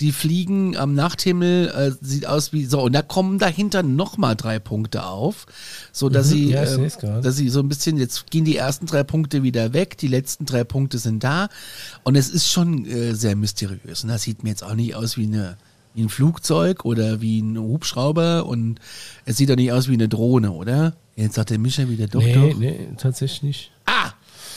die 0.00 0.12
fliegen 0.12 0.76
am 0.76 0.94
Nachthimmel. 0.94 1.68
Äh, 1.68 1.92
sieht 2.04 2.26
aus 2.26 2.52
wie 2.52 2.64
so. 2.64 2.80
Und 2.82 2.92
da 2.92 3.02
kommen 3.02 3.38
dahinter 3.38 3.82
nochmal 3.82 4.34
drei 4.36 4.58
Punkte 4.58 5.04
auf, 5.04 5.46
so 5.92 6.08
dass 6.08 6.26
Mhm, 6.28 6.32
sie, 6.32 6.50
ja, 6.50 6.62
äh, 6.64 6.88
grad. 7.00 7.24
dass 7.24 7.36
sie 7.36 7.48
so 7.48 7.60
ein 7.60 7.68
bisschen. 7.68 7.96
Jetzt 7.98 8.30
gehen 8.30 8.44
die 8.44 8.56
ersten 8.56 8.86
drei 8.86 9.04
Punkte 9.04 9.42
wieder 9.42 9.72
weg. 9.72 9.98
Die 9.98 10.08
letzten 10.08 10.46
drei 10.46 10.64
Punkte 10.64 10.98
sind 10.98 11.22
da. 11.22 11.48
Und 12.02 12.16
es 12.16 12.28
ist 12.30 12.50
schon 12.50 12.86
äh, 12.86 13.14
sehr 13.14 13.36
mysteriös. 13.36 14.02
Und 14.02 14.08
das 14.08 14.22
sieht 14.22 14.42
mir 14.42 14.50
jetzt 14.50 14.64
auch 14.64 14.74
nicht 14.74 14.94
aus 14.94 15.16
wie 15.16 15.24
eine 15.26 15.56
wie 15.96 16.02
ein 16.02 16.08
Flugzeug 16.08 16.84
oder 16.84 17.20
wie 17.20 17.40
ein 17.40 17.56
Hubschrauber 17.56 18.46
und 18.46 18.80
es 19.26 19.36
sieht 19.36 19.48
doch 19.48 19.54
nicht 19.54 19.70
aus 19.70 19.86
wie 19.88 19.92
eine 19.94 20.08
Drohne, 20.08 20.50
oder? 20.50 20.94
Jetzt 21.16 21.34
sagt 21.36 21.50
der 21.50 21.58
Mischa 21.58 21.88
wieder 21.88 22.06
doch, 22.06 22.20
Nee, 22.22 22.34
doch. 22.34 22.58
nee, 22.58 22.88
tatsächlich 22.96 23.42
nicht. 23.42 23.70
Ah! 23.86 24.10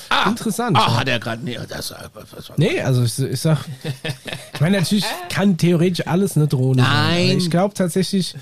Ah! 0.09 0.29
Interessant. 0.29 0.75
Ah, 0.77 0.97
hat 0.99 1.07
er 1.07 1.19
gerade. 1.19 1.43
Nee, 1.43 1.57
das, 1.67 1.93
was, 2.13 2.51
Nee, 2.57 2.79
also 2.81 3.03
ich, 3.03 3.19
ich 3.19 3.39
sag, 3.39 3.65
ich 4.53 4.61
meine, 4.61 4.77
natürlich 4.79 5.05
kann 5.29 5.57
theoretisch 5.57 6.07
alles 6.07 6.35
eine 6.37 6.47
Drohne 6.47 6.81
sein. 6.81 6.91
Nein. 6.91 7.29
aber 7.31 7.37
Ich 7.39 7.49
glaube 7.49 7.73
tatsächlich, 7.73 8.35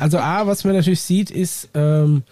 also 0.00 0.18
A, 0.18 0.46
was 0.46 0.64
man 0.64 0.74
natürlich 0.74 1.02
sieht, 1.02 1.30
ist, 1.30 1.68
ähm, 1.74 2.22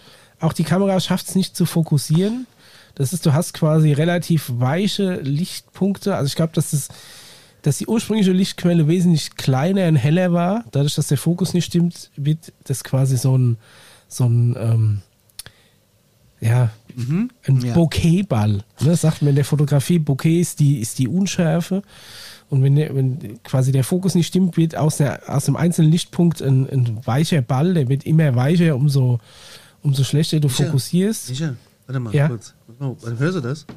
auch 0.41 0.53
die 0.55 0.65
Kamera 0.65 0.99
schafft 0.99 1.29
es 1.29 1.35
nicht 1.35 1.55
zu 1.55 1.67
fokussieren. 1.67 2.47
Das 2.95 3.13
ist, 3.13 3.25
du 3.27 3.33
hast 3.35 3.53
quasi 3.55 3.93
relativ 3.93 4.51
weiche 4.57 5.17
Lichtpunkte. 5.21 6.17
Also 6.17 6.27
ich 6.27 6.35
glaube, 6.35 6.53
dass 6.55 6.71
das, 6.73 6.89
dass 7.63 7.79
die 7.79 7.87
ursprüngliche 7.87 8.33
Lichtquelle 8.33 8.89
wesentlich 8.89 9.37
kleiner 9.37 9.87
und 9.89 9.97
heller 9.97 10.33
war. 10.33 10.65
Dadurch, 10.73 10.95
dass 10.95 11.09
der 11.09 11.19
Fokus 11.19 11.53
nicht 11.55 11.67
stimmt, 11.67 12.11
wird 12.17 12.53
das 12.65 12.83
quasi 12.83 13.17
so 13.19 13.37
ein, 13.37 13.59
so 14.09 14.25
ein, 14.25 14.57
ähm, 14.59 15.03
ja, 16.41 16.71
ein 16.97 17.61
ja. 17.63 17.75
Bokehball. 17.75 18.65
Ne, 18.81 18.97
sagt 18.97 19.23
man 19.23 19.31
in 19.31 19.37
der 19.37 19.45
Fotografie, 19.45 19.99
Bokeh 19.99 20.41
ist 20.41 20.61
die, 20.61 20.81
ist 20.81 20.99
die 20.99 21.09
Unschärfe. 21.09 21.83
Und 22.49 22.63
wenn, 22.63 22.75
der, 22.77 22.95
wenn 22.97 23.41
quasi 23.45 23.71
der 23.73 23.85
Fokus 23.85 24.15
nicht 24.15 24.27
stimmt, 24.27 24.57
wird 24.57 24.75
aus, 24.77 24.97
der, 24.97 25.23
aus 25.29 25.45
dem 25.45 25.55
einzelnen 25.57 25.91
Lichtpunkt 25.93 26.43
ein, 26.43 26.69
ein 26.69 27.07
weicher 27.07 27.43
Ball, 27.43 27.75
der 27.75 27.89
wird 27.89 28.05
immer 28.07 28.35
weicher, 28.35 28.75
umso, 28.75 29.21
umso 29.83 30.03
schlechter 30.03 30.41
du 30.41 30.49
Micha. 30.49 30.65
fokussierst. 30.65 31.31
Micha, 31.31 31.55
warte 31.87 32.01
mal 32.01 32.15
Ja. 32.15 32.29
kurz. 32.29 32.55
Warte 32.79 33.07
mal, 33.11 33.19
hörst 33.19 33.37
du 33.37 33.41
das? 33.41 33.67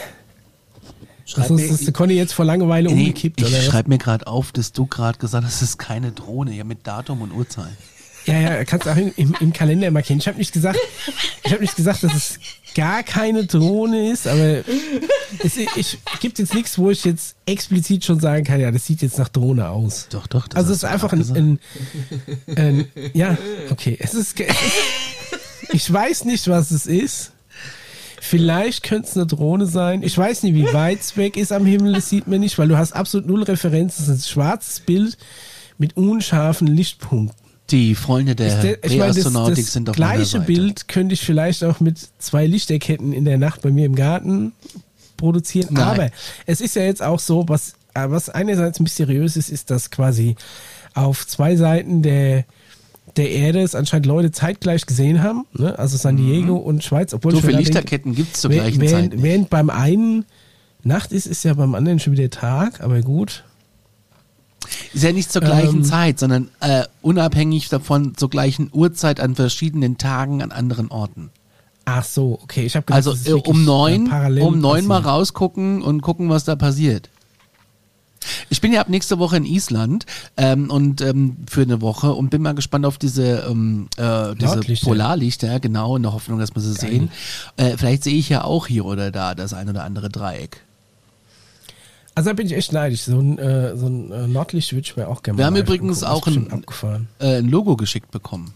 Das 1.35 1.47
Schreib 1.47 1.59
ist, 1.59 1.71
das 1.71 1.81
ist 1.81 1.93
Conny 1.93 2.13
jetzt 2.13 2.33
vor 2.33 2.45
Langeweile 2.45 2.89
nee, 2.89 3.01
umgekippt, 3.01 3.41
ich 3.41 3.65
schreibe 3.65 3.89
mir 3.89 3.97
gerade 3.97 4.27
auf, 4.27 4.51
dass 4.51 4.71
du 4.71 4.85
gerade 4.85 5.17
gesagt 5.19 5.45
hast, 5.45 5.55
es 5.55 5.61
ist 5.61 5.77
keine 5.77 6.11
Drohne, 6.11 6.55
ja 6.55 6.63
mit 6.63 6.85
Datum 6.87 7.21
und 7.21 7.31
Uhrzeit. 7.31 7.75
Ja, 8.25 8.39
ja, 8.39 8.63
kannst 8.63 8.85
du 8.85 8.91
auch 8.91 8.97
im, 8.97 9.11
im, 9.15 9.35
im 9.39 9.53
Kalender 9.53 9.89
markieren. 9.91 10.19
Ich 10.19 10.27
habe 10.27 10.37
nicht 10.37 10.53
gesagt, 10.53 10.77
ich 11.43 11.51
habe 11.51 11.61
nicht 11.61 11.75
gesagt, 11.75 12.03
dass 12.03 12.13
es 12.13 12.39
gar 12.75 13.01
keine 13.03 13.45
Drohne 13.45 14.11
ist, 14.11 14.27
aber 14.27 14.63
es 15.43 15.57
ich, 15.57 15.97
gibt 16.19 16.37
jetzt 16.37 16.53
nichts, 16.53 16.77
wo 16.77 16.89
ich 16.89 17.05
jetzt 17.05 17.35
explizit 17.45 18.05
schon 18.05 18.19
sagen 18.19 18.43
kann, 18.43 18.59
ja, 18.59 18.71
das 18.71 18.85
sieht 18.85 19.01
jetzt 19.01 19.17
nach 19.17 19.29
Drohne 19.29 19.69
aus. 19.69 20.07
Doch, 20.09 20.27
doch. 20.27 20.47
das 20.47 20.57
Also 20.57 20.71
es 20.71 20.77
ist 20.79 20.83
einfach 20.83 21.13
ein, 21.13 21.21
ein, 21.35 21.59
ein, 22.55 22.87
ja, 23.13 23.37
okay, 23.71 23.97
es 23.99 24.13
ist, 24.13 24.39
ich 25.73 25.91
weiß 25.91 26.25
nicht, 26.25 26.47
was 26.47 26.71
es 26.71 26.85
ist. 26.85 27.31
Vielleicht 28.21 28.83
könnte 28.83 29.07
es 29.07 29.15
eine 29.15 29.25
Drohne 29.25 29.65
sein. 29.65 30.03
Ich 30.03 30.17
weiß 30.17 30.43
nicht, 30.43 30.53
wie 30.55 30.65
weit 30.73 30.99
es 31.01 31.17
weg 31.17 31.37
ist 31.37 31.51
am 31.51 31.65
Himmel, 31.65 31.93
das 31.93 32.09
sieht 32.09 32.27
man 32.27 32.39
nicht, 32.41 32.57
weil 32.57 32.67
du 32.67 32.77
hast 32.77 32.93
absolut 32.93 33.27
null 33.27 33.43
Referenz. 33.43 33.99
Es 33.99 34.07
ist 34.07 34.25
ein 34.25 34.29
schwarzes 34.29 34.79
Bild 34.81 35.17
mit 35.77 35.95
unscharfen 35.97 36.67
Lichtpunkten. 36.67 37.35
Die 37.71 37.93
Freunde 37.95 38.35
der 38.35 38.61
der- 38.61 38.83
ich 38.83 38.97
meine, 38.97 39.13
das, 39.13 39.31
das 39.31 39.73
sind 39.73 39.89
auf 39.89 39.95
gleiche. 39.95 40.39
Bild 40.39 40.87
könnte 40.87 41.13
ich 41.13 41.21
vielleicht 41.21 41.63
auch 41.63 41.79
mit 41.79 41.99
zwei 42.17 42.47
Lichterketten 42.47 43.13
in 43.13 43.25
der 43.25 43.37
Nacht 43.37 43.61
bei 43.61 43.69
mir 43.71 43.85
im 43.85 43.95
Garten 43.95 44.53
produzieren. 45.17 45.69
Nein. 45.71 45.83
Aber 45.83 46.09
es 46.47 46.61
ist 46.61 46.75
ja 46.75 46.81
jetzt 46.83 47.03
auch 47.03 47.19
so, 47.19 47.47
was, 47.47 47.73
äh, 47.93 48.05
was 48.09 48.29
einerseits 48.29 48.79
mysteriös 48.79 49.37
ist, 49.37 49.49
ist, 49.49 49.69
dass 49.69 49.91
quasi 49.91 50.35
auf 50.95 51.27
zwei 51.27 51.55
Seiten 51.55 52.01
der, 52.01 52.45
der 53.17 53.31
Erde 53.31 53.61
es 53.61 53.75
anscheinend 53.75 54.05
Leute 54.05 54.31
zeitgleich 54.31 54.85
gesehen 54.85 55.23
haben. 55.23 55.45
Ne? 55.53 55.77
Also 55.77 55.97
San 55.97 56.17
Diego 56.17 56.55
und 56.55 56.83
Schweiz. 56.83 57.13
Obwohl 57.13 57.33
Mhm. 57.33 57.37
So 57.37 57.47
viele 57.47 57.59
Lichterketten 57.59 58.15
gibt 58.15 58.35
es 58.35 58.41
zur 58.41 58.51
während, 58.51 58.75
gleichen 58.75 58.81
Zeit. 58.81 58.91
während, 58.91 59.13
nicht. 59.13 59.23
während 59.23 59.49
beim 59.49 59.69
einen 59.69 60.25
Nacht 60.83 61.11
ist, 61.11 61.25
ist 61.25 61.43
ja 61.43 61.53
beim 61.53 61.75
anderen 61.75 61.99
schon 61.99 62.13
wieder 62.13 62.29
Tag, 62.29 62.81
aber 62.81 63.01
gut. 63.01 63.43
Ist 64.93 65.03
ja 65.03 65.11
nicht 65.11 65.31
zur 65.31 65.41
gleichen 65.41 65.77
Ähm, 65.77 65.83
Zeit, 65.83 66.19
sondern 66.19 66.49
äh, 66.59 66.83
unabhängig 67.01 67.69
davon 67.69 68.15
zur 68.15 68.29
gleichen 68.29 68.69
Uhrzeit 68.71 69.19
an 69.19 69.35
verschiedenen 69.35 69.97
Tagen 69.97 70.41
an 70.41 70.51
anderen 70.51 70.89
Orten. 70.89 71.31
Ach 71.85 72.03
so, 72.03 72.39
okay. 72.43 72.65
Ich 72.65 72.75
habe 72.75 72.93
Also 72.93 73.13
äh, 73.25 73.33
um 73.33 73.65
neun, 73.65 74.11
um 74.39 74.59
neun 74.59 74.85
mal 74.85 75.01
rausgucken 75.01 75.81
und 75.81 76.01
gucken, 76.01 76.29
was 76.29 76.43
da 76.43 76.55
passiert. 76.55 77.09
Ich 78.49 78.61
bin 78.61 78.73
ja 78.73 78.81
ab 78.81 78.89
nächste 78.89 79.19
Woche 79.19 79.37
in 79.37 79.45
Island 79.45 80.05
ähm, 80.37 80.69
und 80.69 81.01
ähm, 81.01 81.37
für 81.49 81.61
eine 81.61 81.81
Woche 81.81 82.13
und 82.13 82.29
bin 82.29 82.41
mal 82.41 82.53
gespannt 82.55 82.85
auf 82.85 82.97
diese, 82.97 83.45
ähm, 83.49 83.87
äh, 83.97 84.35
diese. 84.35 84.59
Polarlichter, 84.85 85.59
genau, 85.59 85.95
in 85.95 86.03
der 86.03 86.13
Hoffnung, 86.13 86.39
dass 86.39 86.53
wir 86.55 86.61
sie 86.61 86.73
sehen. 86.73 87.09
Äh, 87.57 87.77
vielleicht 87.77 88.03
sehe 88.03 88.15
ich 88.15 88.29
ja 88.29 88.43
auch 88.43 88.67
hier 88.67 88.85
oder 88.85 89.11
da 89.11 89.35
das 89.35 89.53
ein 89.53 89.69
oder 89.69 89.83
andere 89.83 90.09
Dreieck. 90.09 90.61
Also 92.15 92.31
da 92.31 92.33
bin 92.33 92.47
ich 92.47 92.53
echt 92.53 92.73
neidisch. 92.73 93.03
So 93.03 93.19
ein, 93.19 93.37
äh, 93.37 93.77
so 93.77 93.87
ein 93.87 94.11
äh, 94.11 94.27
Nordlicht 94.27 94.73
würde 94.73 94.81
ich 94.81 94.97
mir 94.97 95.07
auch 95.07 95.23
gerne 95.23 95.37
Wir 95.37 95.45
haben 95.45 95.55
übrigens 95.55 96.03
auch 96.03 96.27
ein-. 96.27 97.07
Äh, 97.19 97.37
ein 97.37 97.47
Logo 97.47 97.77
geschickt 97.77 98.11
bekommen. 98.11 98.53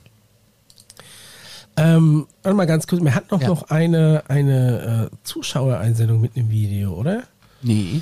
Ähm, 1.76 2.28
warte 2.44 2.56
mal 2.56 2.66
ganz 2.68 2.88
kurz. 2.88 3.02
Mir 3.02 3.16
hat 3.16 3.32
noch, 3.32 3.42
Ja. 3.42 3.48
noch 3.48 3.70
eine, 3.70 4.24
eine 4.28 5.10
äh, 5.12 5.16
Zuschauereinsendung 5.24 6.22
mit 6.22 6.36
einem 6.36 6.50
Video, 6.50 6.94
oder? 6.94 7.24
Nee. 7.62 8.02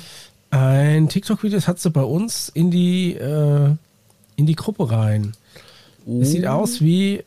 Ein 0.52 1.08
TikTok-Video, 1.08 1.56
das 1.56 1.66
hat 1.66 1.80
sie 1.80 1.88
bei 1.88 2.02
uns 2.02 2.50
in 2.50 2.70
die, 2.70 3.14
äh, 3.14 3.74
in 4.36 4.46
die 4.46 4.54
Gruppe 4.54 4.90
rein. 4.90 5.32
Es 6.20 6.32
sieht 6.32 6.46
aus 6.46 6.82
wie, 6.82 7.24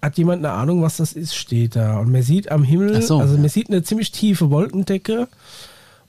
hat 0.00 0.16
jemand 0.16 0.42
eine 0.42 0.54
Ahnung, 0.54 0.80
was 0.80 0.96
das 0.96 1.12
ist, 1.12 1.36
steht 1.36 1.76
da. 1.76 1.98
Und 1.98 2.10
man 2.10 2.22
sieht 2.22 2.50
am 2.50 2.64
Himmel, 2.64 3.02
so, 3.02 3.18
also 3.18 3.36
man 3.36 3.50
sieht 3.50 3.68
eine 3.68 3.82
ziemlich 3.82 4.10
tiefe 4.10 4.50
Wolkendecke. 4.50 5.28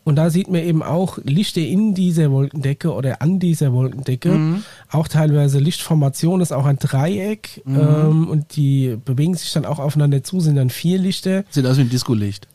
Und 0.05 0.15
da 0.15 0.29
sieht 0.29 0.47
man 0.47 0.61
eben 0.61 0.83
auch 0.83 1.17
Lichter 1.25 1.59
in 1.59 1.93
dieser 1.93 2.31
Wolkendecke 2.31 2.93
oder 2.93 3.21
an 3.21 3.39
dieser 3.39 3.73
Wolkendecke. 3.73 4.29
Mhm. 4.29 4.63
Auch 4.89 5.09
teilweise 5.09 5.59
Lichtformation 5.59 6.39
ist 6.39 6.53
auch 6.53 6.65
ein 6.65 6.79
Dreieck. 6.79 7.61
Mhm. 7.65 7.75
Ähm, 7.77 8.27
und 8.29 8.55
die 8.55 8.97
bewegen 9.03 9.35
sich 9.35 9.51
dann 9.51 9.65
auch 9.65 9.79
aufeinander 9.79 10.23
zu, 10.23 10.39
sind 10.39 10.55
dann 10.55 10.69
vier 10.69 10.97
Lichter. 10.97 11.43
Sieht 11.49 11.65
aus 11.65 11.75
wie 11.75 11.81
ein 11.81 11.89
Discolicht. 11.89 12.47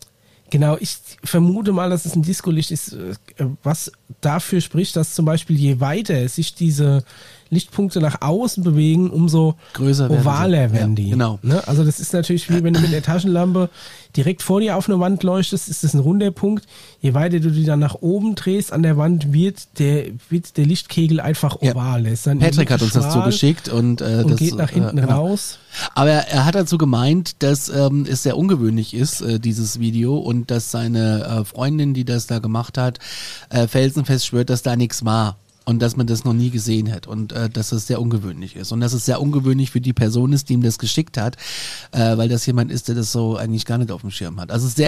Genau, 0.53 0.77
ich 0.79 0.99
vermute 1.25 1.73
mal, 1.73 1.89
dass 1.89 2.05
es 2.05 2.15
ein 2.15 2.21
Discolicht 2.21 2.73
ist, 2.73 2.93
äh, 2.93 3.15
was 3.63 3.91
dafür 4.21 4.61
spricht, 4.61 4.95
dass 4.97 5.15
zum 5.15 5.25
Beispiel 5.25 5.57
je 5.57 5.81
weiter 5.81 6.29
sich 6.29 6.55
diese 6.55 7.05
Lichtpunkte 7.53 8.01
nach 8.01 8.23
außen 8.23 8.65
bewegen, 8.65 9.11
umso 9.11 9.55
Größer 9.75 10.09
werden 10.09 10.23
sie. 10.23 10.29
ovaler 10.29 10.73
werden 10.73 10.91
Ja, 10.97 11.03
die. 11.05 11.11
genau. 11.11 11.39
Ne? 11.43 11.63
Also 11.69 11.85
das 11.85 12.01
ist 12.01 12.13
natürlich 12.13 12.49
wie 12.51 12.65
wenn 12.65 12.75
du 12.75 12.81
mit 12.81 12.93
der 12.93 13.03
Taschenlampe 13.03 13.69
direkt 14.17 14.43
vor 14.43 14.61
dir 14.61 14.77
auf 14.77 14.89
eine 14.89 14.99
Wand 15.01 15.23
leuchtest, 15.23 15.69
ist 15.69 15.85
das 15.85 15.95
ein 15.95 16.01
runder 16.01 16.31
Punkt. 16.31 16.67
Je 17.01 17.15
weiter 17.15 17.41
du 17.41 17.51
die 17.51 17.65
dann 17.65 17.79
nach 17.79 17.95
oben 18.01 18.35
drehst 18.35 18.73
an 18.73 18.83
der 18.83 18.97
Wand, 18.97 19.33
wird 19.33 19.79
der, 19.79 20.07
wird 20.31 20.57
der 20.57 20.67
Lichtkegel 20.67 21.21
einfach 21.21 21.59
Ja. 21.63 21.73
oval. 21.73 22.05
Dann 22.25 22.39
Patrick 22.39 22.71
hat 22.71 22.83
uns 22.83 22.93
das 22.95 23.13
zugeschickt 23.13 23.69
und, 23.69 24.01
äh, 24.01 24.23
und 24.25 24.31
das 24.33 24.39
geht 24.39 24.55
nach 24.57 24.71
hinten 24.71 24.99
äh, 24.99 25.03
genau. 25.03 25.27
raus. 25.29 25.59
Aber 25.95 26.11
er 26.11 26.45
hat 26.45 26.55
dazu 26.55 26.79
gemeint, 26.79 27.43
dass 27.43 27.69
ähm, 27.69 28.07
es 28.09 28.23
sehr 28.23 28.37
ungewöhnlich 28.37 28.95
ist, 28.95 29.21
äh, 29.21 29.39
dieses 29.39 29.79
Video, 29.79 30.17
und 30.19 30.51
dass 30.51 30.71
seine 30.71 31.25
äh, 31.41 31.45
Freundin, 31.45 31.95
die 31.95 32.05
das 32.05 32.27
da 32.27 32.39
gemacht 32.39 32.77
hat, 32.79 32.99
äh, 33.51 33.67
felsenfest 33.67 34.27
schwört, 34.27 34.51
dass 34.51 34.63
da 34.63 34.77
nichts 34.77 35.05
war. 35.05 35.37
Und 35.65 35.81
dass 35.81 35.97
man 35.97 36.07
das 36.07 36.25
noch 36.25 36.33
nie 36.33 36.51
gesehen 36.51 36.93
hat 36.93 37.07
und 37.07 37.33
äh, 37.33 37.49
dass 37.49 37.71
es 37.71 37.87
sehr 37.87 38.01
ungewöhnlich 38.01 38.57
ist. 38.57 38.73
Und 38.73 38.81
dass 38.81 38.93
es 38.93 39.05
sehr 39.05 39.21
ungewöhnlich 39.21 39.71
für 39.71 39.81
die 39.81 39.93
Person 39.93 40.33
ist, 40.33 40.49
die 40.49 40.55
ihm 40.55 40.63
das 40.63 40.79
geschickt 40.79 41.17
hat, 41.17 41.37
äh, 41.93 42.17
weil 42.17 42.29
das 42.29 42.45
jemand 42.47 42.73
ist, 42.73 42.89
der 42.89 42.97
das 42.97 43.13
so 43.13 43.37
eigentlich 43.37 43.65
gar 43.65 43.79
nicht 43.79 43.93
auf 43.93 44.01
dem 44.01 44.11
Schirm 44.11 44.41
hat. 44.41 44.51
Also 44.51 44.67
es 44.67 44.73
ist 44.73 44.79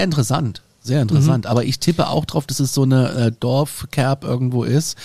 sehr 0.87 1.01
interessant, 1.03 1.11
Mhm. 1.11 1.17
interessant. 1.35 1.47
Aber 1.47 1.65
ich 1.65 1.79
tippe 1.81 2.09
auch 2.09 2.25
drauf, 2.27 2.47
dass 2.47 2.61
es 2.61 2.73
so 2.75 2.83
eine 2.83 3.09
äh, 3.11 3.33
Dorfkerb 3.41 4.23
irgendwo 4.23 4.65
ist. 4.65 4.97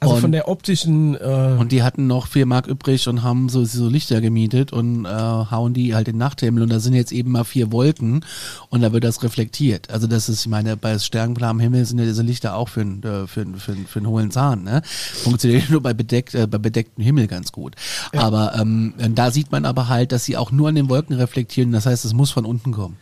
Also 0.00 0.14
und 0.16 0.20
von 0.22 0.32
der 0.32 0.48
optischen 0.48 1.14
äh, 1.14 1.56
und 1.58 1.72
die 1.72 1.82
hatten 1.82 2.06
noch 2.06 2.26
vier 2.26 2.46
Mark 2.46 2.66
übrig 2.66 3.06
und 3.06 3.22
haben 3.22 3.48
so, 3.48 3.64
so 3.64 3.88
Lichter 3.88 4.20
gemietet 4.20 4.72
und 4.72 5.04
äh, 5.04 5.08
hauen 5.08 5.72
die 5.74 5.94
halt 5.94 6.08
in 6.08 6.14
den 6.14 6.18
Nachthimmel. 6.18 6.62
Und 6.62 6.70
da 6.70 6.80
sind 6.80 6.94
jetzt 6.94 7.12
eben 7.12 7.30
mal 7.30 7.44
vier 7.44 7.70
Wolken 7.70 8.24
und 8.70 8.80
da 8.80 8.92
wird 8.92 9.04
das 9.04 9.22
reflektiert. 9.22 9.88
Also 9.90 10.06
das 10.06 10.28
ist, 10.28 10.40
ich 10.40 10.48
meine, 10.48 10.76
bei 10.76 10.98
sternenblarem 10.98 11.60
Himmel 11.60 11.84
sind 11.84 11.98
ja 11.98 12.06
diese 12.06 12.22
Lichter 12.22 12.56
auch 12.56 12.68
für, 12.70 12.80
einen, 12.80 13.02
äh, 13.02 13.26
für, 13.26 13.46
für, 13.58 13.72
einen- 13.72 13.86
für 13.86 13.98
einen 14.00 14.08
hohlen 14.08 14.30
Zahn. 14.30 14.64
Ne? 14.64 14.82
Funktioniert 15.22 15.70
nur 15.70 15.82
bei, 15.82 15.92
bedeckt, 15.94 16.34
äh, 16.34 16.46
bei 16.46 16.58
bedecktem 16.58 17.04
Himmel 17.04 17.26
ganz 17.28 17.52
gut. 17.52 17.76
Aber 18.16 18.54
ähm, 18.58 18.94
da 19.14 19.30
sieht 19.30 19.52
man 19.52 19.64
aber 19.64 19.88
halt, 19.88 20.12
dass 20.12 20.24
sie 20.24 20.36
auch 20.36 20.50
nur 20.50 20.68
an 20.70 20.74
den 20.74 20.88
Wolken 20.88 21.14
reflektieren. 21.14 21.72
Das 21.72 21.86
heißt, 21.86 22.04
es 22.04 22.14
muss 22.14 22.30
von 22.30 22.44
unten 22.46 22.72
kommen. 22.72 22.96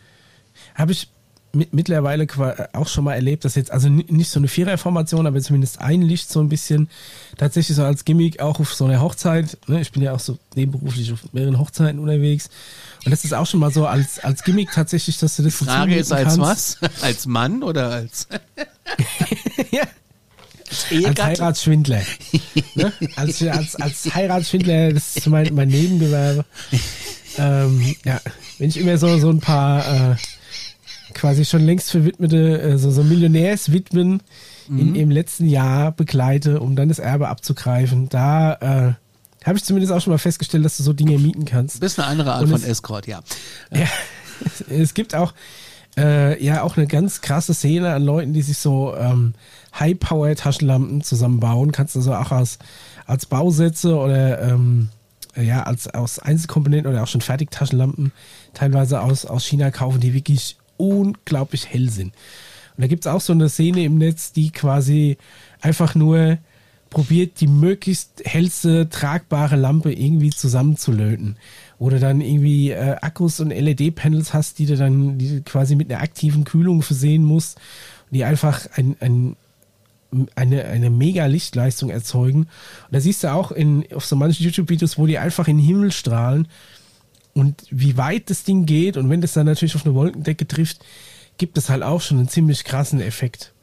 Habe 0.75 0.91
ich 0.91 1.07
mit, 1.51 1.73
mittlerweile 1.73 2.27
qua- 2.27 2.69
auch 2.73 2.87
schon 2.87 3.03
mal 3.05 3.13
erlebt, 3.15 3.43
dass 3.45 3.55
jetzt, 3.55 3.71
also 3.71 3.89
ni- 3.89 4.05
nicht 4.09 4.29
so 4.29 4.39
eine 4.39 4.47
Viererformation, 4.47 5.25
aber 5.25 5.41
zumindest 5.41 5.79
ein 5.81 6.01
Licht 6.01 6.29
so 6.31 6.39
ein 6.41 6.49
bisschen 6.49 6.89
tatsächlich 7.37 7.75
so 7.75 7.83
als 7.83 8.05
Gimmick 8.05 8.39
auch 8.39 8.59
auf 8.59 8.73
so 8.73 8.85
einer 8.85 9.01
Hochzeit. 9.01 9.57
Ne? 9.67 9.81
Ich 9.81 9.91
bin 9.91 10.03
ja 10.03 10.13
auch 10.13 10.19
so 10.19 10.37
nebenberuflich 10.55 11.11
auf 11.11 11.19
mehreren 11.33 11.57
Hochzeiten 11.57 11.99
unterwegs. 11.99 12.49
Und 13.05 13.11
das 13.11 13.23
ist 13.25 13.33
auch 13.33 13.47
schon 13.47 13.59
mal 13.59 13.71
so 13.71 13.87
als, 13.87 14.19
als 14.19 14.43
Gimmick 14.43 14.71
tatsächlich, 14.71 15.17
dass 15.17 15.37
du 15.37 15.43
das 15.43 15.57
so 15.57 15.65
Frage 15.65 15.95
ist 15.95 16.11
als 16.11 16.33
zumuten 16.35 16.51
was? 16.51 16.77
Als 17.01 17.25
Mann 17.25 17.63
oder 17.63 17.89
als 17.91 18.27
ja, 19.71 19.83
als? 21.05 21.19
Heiratsschwindler. 21.23 22.01
ne? 22.75 22.93
als, 23.15 23.41
als, 23.43 23.75
als 23.75 24.13
Heiratsschwindler, 24.13 24.93
das 24.93 25.17
ist 25.17 25.27
mein, 25.27 25.53
mein 25.55 25.69
Nebengewerbe. 25.69 26.45
ähm, 27.37 27.95
ja, 28.05 28.21
wenn 28.59 28.69
ich 28.69 28.77
immer 28.77 28.97
so, 28.97 29.17
so 29.17 29.29
ein 29.29 29.39
paar 29.39 30.11
äh, 30.11 30.15
quasi 31.13 31.45
schon 31.45 31.61
längst 31.65 31.91
verwidmete, 31.91 32.61
äh, 32.61 32.77
so, 32.77 32.91
so 32.91 33.03
Millionärswidmen 33.03 34.21
in, 34.69 34.93
im 34.93 35.09
letzten 35.09 35.47
Jahr 35.47 35.91
begleite, 35.91 36.59
um 36.59 36.75
dann 36.75 36.89
das 36.89 36.99
Erbe 36.99 37.27
abzugreifen, 37.29 38.07
da 38.09 38.53
äh, 38.53 38.93
habe 39.45 39.57
ich 39.57 39.63
zumindest 39.63 39.91
auch 39.91 39.99
schon 40.01 40.11
mal 40.11 40.19
festgestellt, 40.19 40.63
dass 40.63 40.77
du 40.77 40.83
so 40.83 40.93
Dinge 40.93 41.17
mieten 41.17 41.45
kannst. 41.45 41.79
Bist 41.79 41.97
eine 41.99 42.07
andere 42.07 42.33
Art 42.33 42.43
Und 42.43 42.49
von 42.49 42.61
es- 42.61 42.67
Escort, 42.67 43.07
ja. 43.07 43.21
Ja, 43.71 43.87
es, 44.45 44.61
es 44.69 44.93
gibt 44.93 45.15
auch 45.15 45.33
äh, 45.97 46.43
ja 46.43 46.61
auch 46.61 46.77
eine 46.77 46.85
ganz 46.85 47.21
krasse 47.21 47.55
Szene 47.55 47.91
an 47.93 48.03
Leuten, 48.03 48.33
die 48.33 48.43
sich 48.43 48.59
so 48.59 48.95
ähm, 48.95 49.33
High-Power-Taschenlampen 49.79 51.01
zusammenbauen. 51.01 51.71
Kannst 51.71 51.95
du 51.95 52.01
so 52.01 52.13
auch 52.13 52.31
als, 52.31 52.59
als 53.07 53.25
Bausätze 53.25 53.95
oder 53.97 54.41
ähm, 54.41 54.89
ja, 55.35 55.63
als 55.63 55.87
aus 55.87 56.19
Einzelkomponenten 56.19 56.91
oder 56.91 57.01
auch 57.03 57.07
schon 57.07 57.21
Fertigtaschenlampen 57.21 58.11
teilweise 58.53 59.01
aus, 59.01 59.25
aus 59.25 59.45
China 59.45 59.71
kaufen, 59.71 59.99
die 59.99 60.13
wirklich 60.13 60.57
unglaublich 60.79 61.67
hell 61.67 61.89
sind. 61.89 62.13
Und 62.77 62.83
da 62.83 62.87
gibt 62.87 63.05
es 63.05 63.11
auch 63.11 63.21
so 63.21 63.33
eine 63.33 63.49
Szene 63.49 63.83
im 63.83 63.97
Netz, 63.97 64.31
die 64.31 64.51
quasi 64.51 65.17
einfach 65.61 65.95
nur 65.95 66.37
probiert, 66.89 67.39
die 67.41 67.47
möglichst 67.47 68.23
hellste 68.25 68.89
tragbare 68.89 69.55
Lampe 69.55 69.91
irgendwie 69.91 70.31
zusammenzulöten. 70.31 71.35
Oder 71.77 71.99
dann 71.99 72.21
irgendwie 72.21 72.71
äh, 72.71 72.95
Akkus 73.01 73.39
und 73.39 73.51
LED-Panels 73.51 74.33
hast, 74.33 74.59
die 74.59 74.65
du 74.65 74.75
dann 74.75 75.17
die 75.17 75.41
quasi 75.41 75.75
mit 75.75 75.91
einer 75.91 76.01
aktiven 76.01 76.45
Kühlung 76.45 76.81
versehen 76.81 77.23
musst, 77.23 77.59
die 78.11 78.23
einfach 78.23 78.67
ein, 78.75 78.95
ein, 79.01 79.35
eine, 80.35 80.65
eine 80.65 80.89
mega 80.89 81.25
Lichtleistung 81.27 81.89
erzeugen. 81.89 82.43
Und 82.43 82.91
da 82.91 82.99
siehst 82.99 83.23
du 83.23 83.31
auch 83.31 83.51
in, 83.51 83.85
auf 83.93 84.05
so 84.05 84.15
manchen 84.15 84.45
YouTube-Videos, 84.45 84.97
wo 84.97 85.05
die 85.05 85.19
einfach 85.19 85.47
in 85.47 85.57
den 85.57 85.65
Himmel 85.65 85.91
strahlen 85.91 86.47
und 87.33 87.63
wie 87.69 87.97
weit 87.97 88.29
das 88.29 88.43
Ding 88.43 88.65
geht. 88.65 88.97
Und 88.97 89.09
wenn 89.09 89.21
das 89.21 89.33
dann 89.33 89.45
natürlich 89.45 89.75
auf 89.75 89.85
eine 89.85 89.95
Wolkendecke 89.95 90.47
trifft, 90.47 90.79
gibt 91.37 91.57
es 91.57 91.69
halt 91.69 91.83
auch 91.83 92.01
schon 92.01 92.17
einen 92.17 92.29
ziemlich 92.29 92.63
krassen 92.63 93.01
Effekt. 93.01 93.53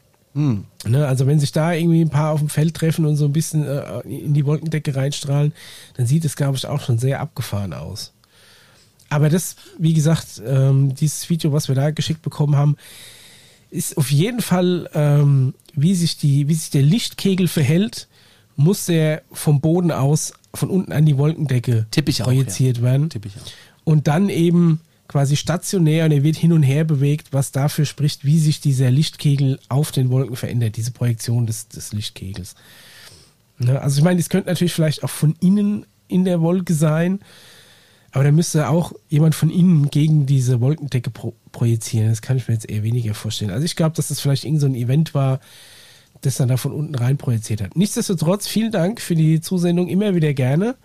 Ne, 0.85 1.07
also 1.07 1.25
wenn 1.25 1.39
sich 1.39 1.51
da 1.51 1.73
irgendwie 1.73 2.01
ein 2.01 2.09
paar 2.09 2.31
auf 2.31 2.39
dem 2.39 2.49
Feld 2.49 2.75
treffen 2.75 3.05
und 3.05 3.15
so 3.15 3.25
ein 3.25 3.33
bisschen 3.33 3.65
äh, 3.65 4.01
in 4.01 4.33
die 4.33 4.45
Wolkendecke 4.45 4.95
reinstrahlen, 4.95 5.53
dann 5.95 6.05
sieht 6.05 6.25
es, 6.25 6.35
glaube 6.35 6.57
ich, 6.57 6.67
auch 6.67 6.81
schon 6.81 6.99
sehr 6.99 7.21
abgefahren 7.21 7.73
aus. 7.73 8.13
Aber 9.09 9.29
das, 9.29 9.55
wie 9.79 9.93
gesagt, 9.93 10.41
ähm, 10.45 10.93
dieses 10.93 11.29
Video, 11.29 11.53
was 11.53 11.69
wir 11.69 11.75
da 11.75 11.91
geschickt 11.91 12.21
bekommen 12.21 12.55
haben, 12.55 12.75
ist 13.71 13.97
auf 13.97 14.11
jeden 14.11 14.41
Fall, 14.41 14.89
ähm, 14.93 15.53
wie 15.73 15.95
sich 15.95 16.17
die, 16.17 16.47
wie 16.47 16.53
sich 16.53 16.69
der 16.69 16.83
Lichtkegel 16.83 17.47
verhält, 17.47 18.07
muss 18.55 18.85
der 18.85 19.23
vom 19.31 19.61
Boden 19.61 19.91
aus 19.91 20.33
von 20.57 20.69
unten 20.69 20.91
an 20.91 21.05
die 21.05 21.17
Wolkendecke 21.17 21.87
auch, 21.89 22.23
projiziert 22.23 22.81
werden. 22.81 23.09
Tipp 23.09 23.25
ich 23.25 23.35
auch. 23.37 23.51
Und 23.83 24.07
dann 24.07 24.29
eben 24.29 24.81
quasi 25.07 25.37
stationär 25.37 26.05
und 26.05 26.11
er 26.11 26.23
wird 26.23 26.35
hin 26.35 26.51
und 26.51 26.63
her 26.63 26.83
bewegt, 26.83 27.31
was 27.31 27.51
dafür 27.51 27.85
spricht, 27.85 28.25
wie 28.25 28.39
sich 28.39 28.59
dieser 28.59 28.91
Lichtkegel 28.91 29.59
auf 29.69 29.91
den 29.91 30.09
Wolken 30.09 30.35
verändert, 30.35 30.75
diese 30.75 30.91
Projektion 30.91 31.47
des, 31.47 31.69
des 31.69 31.93
Lichtkegels. 31.93 32.55
Ne? 33.57 33.81
Also 33.81 33.99
ich 33.99 34.03
meine, 34.03 34.19
es 34.19 34.29
könnte 34.29 34.49
natürlich 34.49 34.73
vielleicht 34.73 35.03
auch 35.03 35.09
von 35.09 35.35
innen 35.39 35.85
in 36.07 36.25
der 36.25 36.41
Wolke 36.41 36.73
sein, 36.73 37.19
aber 38.11 38.23
da 38.23 38.31
müsste 38.31 38.69
auch 38.69 38.93
jemand 39.09 39.35
von 39.35 39.49
innen 39.49 39.89
gegen 39.89 40.25
diese 40.25 40.59
Wolkendecke 40.61 41.09
pro 41.09 41.33
projizieren. 41.51 42.09
Das 42.09 42.21
kann 42.21 42.37
ich 42.37 42.47
mir 42.47 42.53
jetzt 42.53 42.69
eher 42.69 42.83
weniger 42.83 43.13
vorstellen. 43.13 43.51
Also 43.51 43.65
ich 43.65 43.75
glaube, 43.75 43.95
dass 43.95 44.09
das 44.09 44.19
vielleicht 44.19 44.45
irgend 44.45 44.61
so 44.61 44.67
ein 44.67 44.75
Event 44.75 45.13
war, 45.13 45.39
das 46.27 46.37
dann 46.37 46.49
da 46.49 46.57
von 46.57 46.71
unten 46.71 46.95
rein 46.95 47.17
projiziert 47.17 47.61
hat. 47.61 47.75
Nichtsdestotrotz, 47.75 48.47
vielen 48.47 48.71
Dank 48.71 49.01
für 49.01 49.15
die 49.15 49.41
Zusendung, 49.41 49.87
immer 49.87 50.15
wieder 50.15 50.33
gerne. 50.33 50.75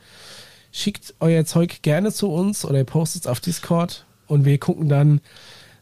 Schickt 0.73 1.14
euer 1.20 1.44
Zeug 1.44 1.82
gerne 1.82 2.12
zu 2.12 2.31
uns 2.31 2.64
oder 2.64 2.82
postet 2.85 3.23
es 3.23 3.27
auf 3.27 3.40
Discord 3.40 4.06
und 4.27 4.44
wir 4.44 4.59
gucken 4.59 4.89
dann, 4.89 5.20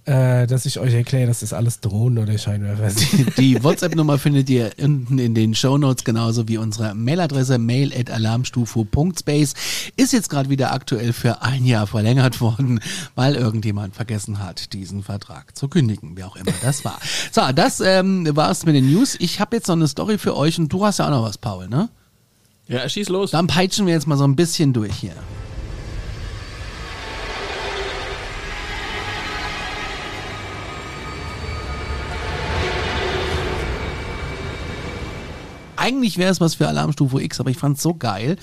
äh, 0.06 0.46
dass 0.46 0.66
ich 0.66 0.78
euch 0.78 0.94
erkläre, 0.94 1.26
dass 1.26 1.40
das 1.40 1.52
alles 1.52 1.80
Drohnen 1.80 2.18
oder 2.18 2.36
Scheinwerfer 2.38 2.90
sind. 2.90 3.36
Die 3.38 3.62
WhatsApp-Nummer 3.62 4.18
findet 4.18 4.48
ihr 4.48 4.70
unten 4.80 5.18
in 5.18 5.34
den 5.34 5.54
Shownotes, 5.54 6.04
genauso 6.04 6.48
wie 6.48 6.58
unsere 6.58 6.94
Mailadresse 6.94 7.58
mail.alarmstufe.space. 7.58 9.54
Ist 9.96 10.12
jetzt 10.12 10.30
gerade 10.30 10.48
wieder 10.48 10.72
aktuell 10.72 11.12
für 11.12 11.42
ein 11.42 11.64
Jahr 11.64 11.86
verlängert 11.86 12.40
worden, 12.40 12.80
weil 13.14 13.34
irgendjemand 13.34 13.94
vergessen 13.94 14.38
hat, 14.38 14.72
diesen 14.72 15.02
Vertrag 15.02 15.56
zu 15.56 15.68
kündigen, 15.68 16.16
wie 16.16 16.24
auch 16.24 16.36
immer 16.36 16.52
das 16.62 16.84
war. 16.84 16.98
So, 17.30 17.42
das 17.54 17.80
ähm, 17.80 18.28
war's 18.34 18.64
mit 18.64 18.74
den 18.74 18.90
News. 18.92 19.16
Ich 19.18 19.40
habe 19.40 19.56
jetzt 19.56 19.68
noch 19.68 19.76
eine 19.76 19.88
Story 19.88 20.18
für 20.18 20.36
euch 20.36 20.58
und 20.58 20.72
du 20.72 20.84
hast 20.84 20.98
ja 20.98 21.06
auch 21.06 21.10
noch 21.10 21.24
was, 21.24 21.38
Paul, 21.38 21.68
ne? 21.68 21.88
Ja, 22.68 22.88
schieß 22.88 23.08
los. 23.08 23.32
Dann 23.32 23.48
peitschen 23.48 23.86
wir 23.86 23.94
jetzt 23.94 24.06
mal 24.06 24.16
so 24.16 24.24
ein 24.24 24.36
bisschen 24.36 24.72
durch 24.72 24.94
hier. 24.94 25.14
Eigentlich 35.90 36.18
wäre 36.18 36.30
es 36.30 36.40
was 36.40 36.54
für 36.54 36.68
Alarmstufe 36.68 37.20
X, 37.20 37.40
aber 37.40 37.50
ich 37.50 37.56
fand 37.56 37.76
es 37.76 37.82
so 37.82 37.94
geil. 37.94 38.36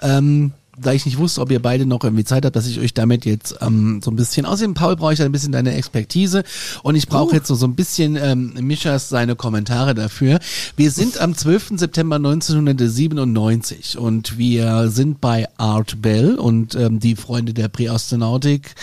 Ähm, 0.00 0.52
da 0.78 0.92
ich 0.92 1.04
nicht 1.06 1.18
wusste, 1.18 1.40
ob 1.40 1.50
ihr 1.50 1.60
beide 1.60 1.86
noch 1.86 2.04
irgendwie 2.04 2.24
Zeit 2.24 2.44
habt, 2.44 2.56
dass 2.56 2.66
ich 2.66 2.80
euch 2.80 2.94
damit 2.94 3.24
jetzt 3.24 3.56
ähm, 3.60 4.00
so 4.02 4.10
ein 4.10 4.16
bisschen, 4.16 4.46
außerdem 4.46 4.74
Paul 4.74 4.96
brauche 4.96 5.12
ich 5.12 5.22
ein 5.22 5.32
bisschen 5.32 5.52
deine 5.52 5.74
Expertise 5.74 6.42
und 6.82 6.96
ich 6.96 7.08
brauche 7.08 7.34
jetzt 7.34 7.48
so, 7.48 7.54
so 7.54 7.66
ein 7.66 7.74
bisschen 7.74 8.16
ähm, 8.16 8.54
Mischas 8.60 9.08
seine 9.08 9.36
Kommentare 9.36 9.94
dafür. 9.94 10.38
Wir 10.76 10.90
sind 10.90 11.18
am 11.18 11.34
12. 11.34 11.72
September 11.76 12.16
1997 12.16 13.98
und 13.98 14.38
wir 14.38 14.88
sind 14.88 15.20
bei 15.20 15.48
Art 15.58 16.02
Bell 16.02 16.34
und 16.34 16.74
ähm, 16.74 17.00
die 17.00 17.16
Freunde 17.16 17.54
der 17.54 17.68
Präastronautik 17.68 18.74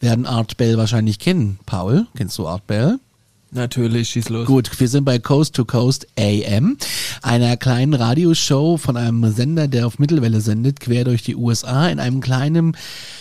werden 0.00 0.26
Art 0.26 0.56
Bell 0.56 0.78
wahrscheinlich 0.78 1.18
kennen. 1.18 1.58
Paul, 1.66 2.06
kennst 2.16 2.38
du 2.38 2.46
Art 2.46 2.66
Bell? 2.66 2.98
Natürlich, 3.54 4.08
schieß 4.08 4.30
los. 4.30 4.46
Gut, 4.46 4.80
wir 4.80 4.88
sind 4.88 5.04
bei 5.04 5.18
Coast 5.18 5.54
to 5.54 5.66
Coast 5.66 6.06
AM, 6.18 6.78
einer 7.20 7.58
kleinen 7.58 7.92
Radioshow 7.92 8.78
von 8.78 8.96
einem 8.96 9.30
Sender, 9.30 9.68
der 9.68 9.86
auf 9.86 9.98
Mittelwelle 9.98 10.40
sendet, 10.40 10.80
quer 10.80 11.04
durch 11.04 11.22
die 11.22 11.36
USA, 11.36 11.88
in 11.88 12.00
einem 12.00 12.22
kleinen 12.22 12.74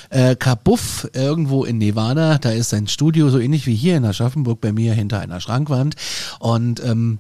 äh, 0.10 0.38
Kabuff 0.38 1.10
irgendwo 1.14 1.66
in 1.66 1.80
Nevada. 1.80 2.38
Da 2.38 2.52
ist 2.52 2.74
ein 2.74 2.88
Studio, 2.88 3.30
so 3.30 3.40
ähnlich 3.40 3.68
wie 3.68 3.76
hier 3.76 3.98
in 3.98 4.06
Aschaffenburg 4.06 4.62
bei 4.62 4.72
mir 4.72 4.94
hinter 4.94 5.20
einer 5.20 5.42
Schrankwand. 5.42 5.96
Und 6.40 6.82
ähm, 6.82 7.20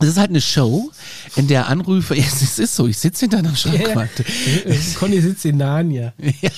es 0.00 0.08
ist 0.08 0.18
halt 0.18 0.30
eine 0.30 0.40
Show, 0.40 0.90
in 1.36 1.48
der 1.48 1.68
Anrufe, 1.68 2.16
es 2.16 2.58
ist 2.58 2.74
so, 2.74 2.86
ich 2.86 2.98
sitze 2.98 3.20
hinter 3.20 3.38
einer 3.38 3.54
Schrankwand. 3.54 4.10
Conny 4.98 5.20
sitzt 5.20 5.44
in 5.44 5.58
Narnia. 5.58 6.12
Ja. 6.18 6.50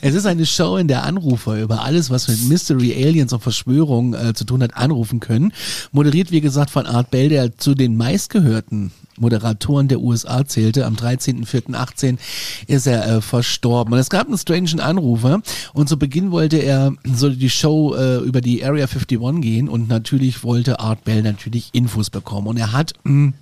Es 0.00 0.14
ist 0.14 0.26
eine 0.26 0.46
Show, 0.46 0.76
in 0.76 0.88
der 0.88 1.04
Anrufer 1.04 1.60
über 1.60 1.82
alles, 1.82 2.10
was 2.10 2.28
mit 2.28 2.42
Mystery, 2.48 2.92
Aliens 3.04 3.32
und 3.32 3.42
Verschwörungen 3.42 4.14
äh, 4.14 4.34
zu 4.34 4.44
tun 4.44 4.62
hat, 4.62 4.76
anrufen 4.76 5.20
können. 5.20 5.52
Moderiert, 5.92 6.30
wie 6.30 6.40
gesagt, 6.40 6.70
von 6.70 6.86
Art 6.86 7.10
Bell, 7.10 7.28
der 7.28 7.56
zu 7.58 7.74
den 7.74 7.96
meistgehörten 7.96 8.92
Moderatoren 9.20 9.88
der 9.88 10.00
USA 10.00 10.44
zählte. 10.44 10.86
Am 10.86 10.94
13.04.18 10.94 12.18
ist 12.66 12.86
er 12.86 13.06
äh, 13.06 13.20
verstorben. 13.20 13.92
Und 13.92 13.98
es 13.98 14.10
gab 14.10 14.26
einen 14.26 14.38
strangen 14.38 14.80
Anrufer 14.80 15.40
und 15.72 15.88
zu 15.88 15.98
Beginn 15.98 16.30
wollte 16.30 16.58
er, 16.58 16.92
sollte 17.04 17.36
die 17.36 17.50
Show 17.50 17.94
äh, 17.94 18.18
über 18.18 18.40
die 18.40 18.64
Area 18.64 18.86
51 18.86 19.40
gehen 19.40 19.68
und 19.68 19.88
natürlich 19.88 20.42
wollte 20.44 20.80
Art 20.80 21.04
Bell 21.04 21.22
natürlich 21.22 21.70
Infos 21.72 22.10
bekommen. 22.10 22.46
Und 22.46 22.56
er 22.56 22.72
hat 22.72 22.94
mh, 23.04 23.32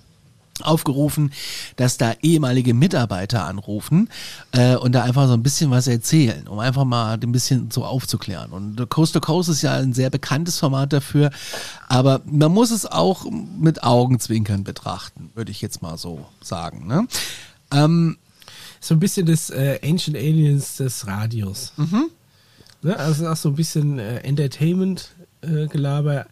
aufgerufen, 0.63 1.31
dass 1.75 1.97
da 1.97 2.13
ehemalige 2.21 2.73
Mitarbeiter 2.73 3.45
anrufen 3.45 4.09
äh, 4.51 4.75
und 4.75 4.93
da 4.93 5.03
einfach 5.03 5.27
so 5.27 5.33
ein 5.33 5.43
bisschen 5.43 5.71
was 5.71 5.87
erzählen, 5.87 6.47
um 6.47 6.59
einfach 6.59 6.85
mal 6.85 7.17
ein 7.21 7.31
bisschen 7.31 7.71
so 7.71 7.85
aufzuklären. 7.85 8.51
Und 8.51 8.89
Coast 8.89 9.13
to 9.13 9.19
Coast 9.19 9.49
ist 9.49 9.61
ja 9.61 9.75
ein 9.75 9.93
sehr 9.93 10.09
bekanntes 10.09 10.59
Format 10.59 10.93
dafür, 10.93 11.31
aber 11.87 12.21
man 12.25 12.51
muss 12.51 12.71
es 12.71 12.85
auch 12.85 13.25
mit 13.29 13.83
Augenzwinkern 13.83 14.63
betrachten, 14.63 15.31
würde 15.35 15.51
ich 15.51 15.61
jetzt 15.61 15.81
mal 15.81 15.97
so 15.97 16.25
sagen. 16.41 16.87
Ne? 16.87 17.07
Ähm, 17.71 18.17
So 18.79 18.93
ein 18.93 18.99
bisschen 18.99 19.25
des 19.25 19.49
äh, 19.49 19.79
Ancient 19.83 20.15
Aliens 20.15 20.77
des 20.77 21.07
Radios. 21.07 21.73
Ne? 22.83 22.97
Also 22.97 23.27
auch 23.27 23.35
so 23.35 23.49
ein 23.49 23.55
bisschen 23.55 23.99
äh, 23.99 24.19
Entertainment-Gelaber. 24.19 26.27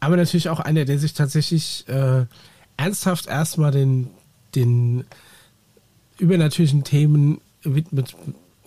aber 0.00 0.16
natürlich 0.16 0.48
auch 0.48 0.60
einer, 0.60 0.84
der 0.84 0.98
sich 0.98 1.14
tatsächlich 1.14 1.86
äh, 1.88 2.24
ernsthaft 2.80 3.26
erstmal 3.26 3.72
den, 3.72 4.08
den 4.54 5.04
übernatürlichen 6.18 6.82
Themen 6.82 7.40
widmet 7.62 8.16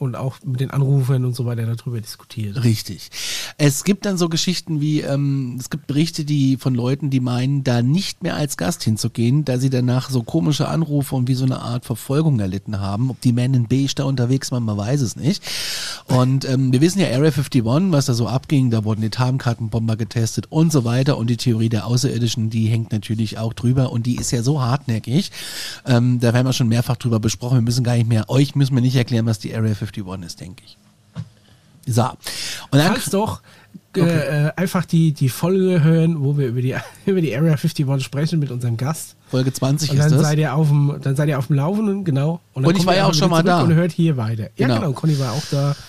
und 0.03 0.15
auch 0.15 0.37
mit 0.45 0.59
den 0.59 0.71
Anrufern 0.71 1.25
und 1.25 1.35
so 1.35 1.45
weiter 1.45 1.65
darüber 1.65 1.99
diskutiert. 1.99 2.63
Richtig. 2.63 3.09
Es 3.57 3.83
gibt 3.83 4.05
dann 4.05 4.17
so 4.17 4.29
Geschichten 4.29 4.81
wie, 4.81 5.01
ähm, 5.01 5.57
es 5.59 5.69
gibt 5.69 5.87
Berichte, 5.87 6.25
die 6.25 6.57
von 6.57 6.75
Leuten, 6.75 7.09
die 7.09 7.19
meinen, 7.19 7.63
da 7.63 7.81
nicht 7.81 8.23
mehr 8.23 8.35
als 8.35 8.57
Gast 8.57 8.83
hinzugehen, 8.83 9.45
da 9.45 9.57
sie 9.57 9.69
danach 9.69 10.09
so 10.09 10.23
komische 10.23 10.67
Anrufe 10.67 11.15
und 11.15 11.27
wie 11.27 11.33
so 11.33 11.45
eine 11.45 11.61
Art 11.61 11.85
Verfolgung 11.85 12.39
erlitten 12.39 12.79
haben. 12.79 13.09
Ob 13.09 13.21
die 13.21 13.33
Men 13.33 13.53
in 13.53 13.67
Beige 13.67 13.93
da 13.95 14.03
unterwegs 14.03 14.51
waren, 14.51 14.63
man 14.63 14.77
weiß 14.77 15.01
es 15.01 15.15
nicht. 15.15 15.43
Und 16.07 16.45
ähm, 16.45 16.71
wir 16.71 16.81
wissen 16.81 16.99
ja 16.99 17.07
Area 17.07 17.31
51, 17.31 17.63
was 17.91 18.05
da 18.05 18.13
so 18.13 18.27
abging, 18.27 18.69
da 18.69 18.83
wurden 18.83 19.01
die 19.01 19.09
Tarnkartenbomber 19.09 19.95
getestet 19.95 20.47
und 20.49 20.71
so 20.71 20.83
weiter. 20.83 21.17
Und 21.17 21.29
die 21.29 21.37
Theorie 21.37 21.69
der 21.69 21.87
Außerirdischen, 21.87 22.49
die 22.49 22.67
hängt 22.67 22.91
natürlich 22.91 23.37
auch 23.37 23.53
drüber 23.53 23.91
und 23.91 24.05
die 24.05 24.15
ist 24.15 24.31
ja 24.31 24.43
so 24.43 24.61
hartnäckig. 24.61 25.31
Ähm, 25.85 26.19
da 26.19 26.33
werden 26.33 26.47
wir 26.47 26.53
schon 26.53 26.67
mehrfach 26.67 26.97
drüber 26.97 27.19
besprochen. 27.19 27.57
Wir 27.57 27.61
müssen 27.61 27.83
gar 27.83 27.95
nicht 27.95 28.09
mehr, 28.09 28.29
euch 28.29 28.55
müssen 28.55 28.75
wir 28.75 28.81
nicht 28.81 28.95
erklären, 28.95 29.25
was 29.25 29.39
die 29.39 29.53
Area 29.53 29.73
51 29.73 29.92
ist, 30.23 30.39
denke 30.41 30.63
ich. 30.65 30.77
So. 31.93 32.03
Und 32.03 32.79
dann, 32.79 32.93
Falls 32.93 33.09
doch 33.09 33.41
äh, 33.95 34.47
äh, 34.47 34.51
einfach 34.55 34.85
die, 34.85 35.11
die 35.11 35.29
Folge 35.29 35.83
hören, 35.83 36.23
wo 36.23 36.37
wir 36.37 36.47
über 36.47 36.61
die, 36.61 36.75
über 37.05 37.21
die 37.21 37.35
Area 37.35 37.53
51 37.53 38.03
sprechen 38.03 38.39
mit 38.39 38.51
unserem 38.51 38.77
Gast. 38.77 39.15
Folge 39.29 39.51
20 39.51 39.89
Und 39.91 39.97
ist 39.97 40.03
dann 40.03 40.11
das. 40.13 40.21
seid 40.21 40.39
ihr 40.39 40.55
auf 40.55 40.67
dem, 40.69 40.99
dann 41.01 41.15
seid 41.15 41.29
ihr 41.29 41.37
auf 41.37 41.47
dem 41.47 41.55
Laufenden, 41.57 42.03
genau. 42.03 42.39
dann 42.55 42.65
Und 42.65 42.77
ich 42.77 42.85
war 42.85 42.95
ja 42.95 43.05
auch 43.05 43.13
schon 43.13 43.29
mal 43.29 43.43
da. 43.43 43.61
Und 43.61 43.73
hört 43.73 43.91
hier 43.91 44.17
weiter. 44.17 44.49
Ja, 44.55 44.67
Genau. 44.67 44.79
genau. 44.79 44.91
Conny 44.93 45.19
war 45.19 45.33
auch 45.33 45.43
da. 45.51 45.75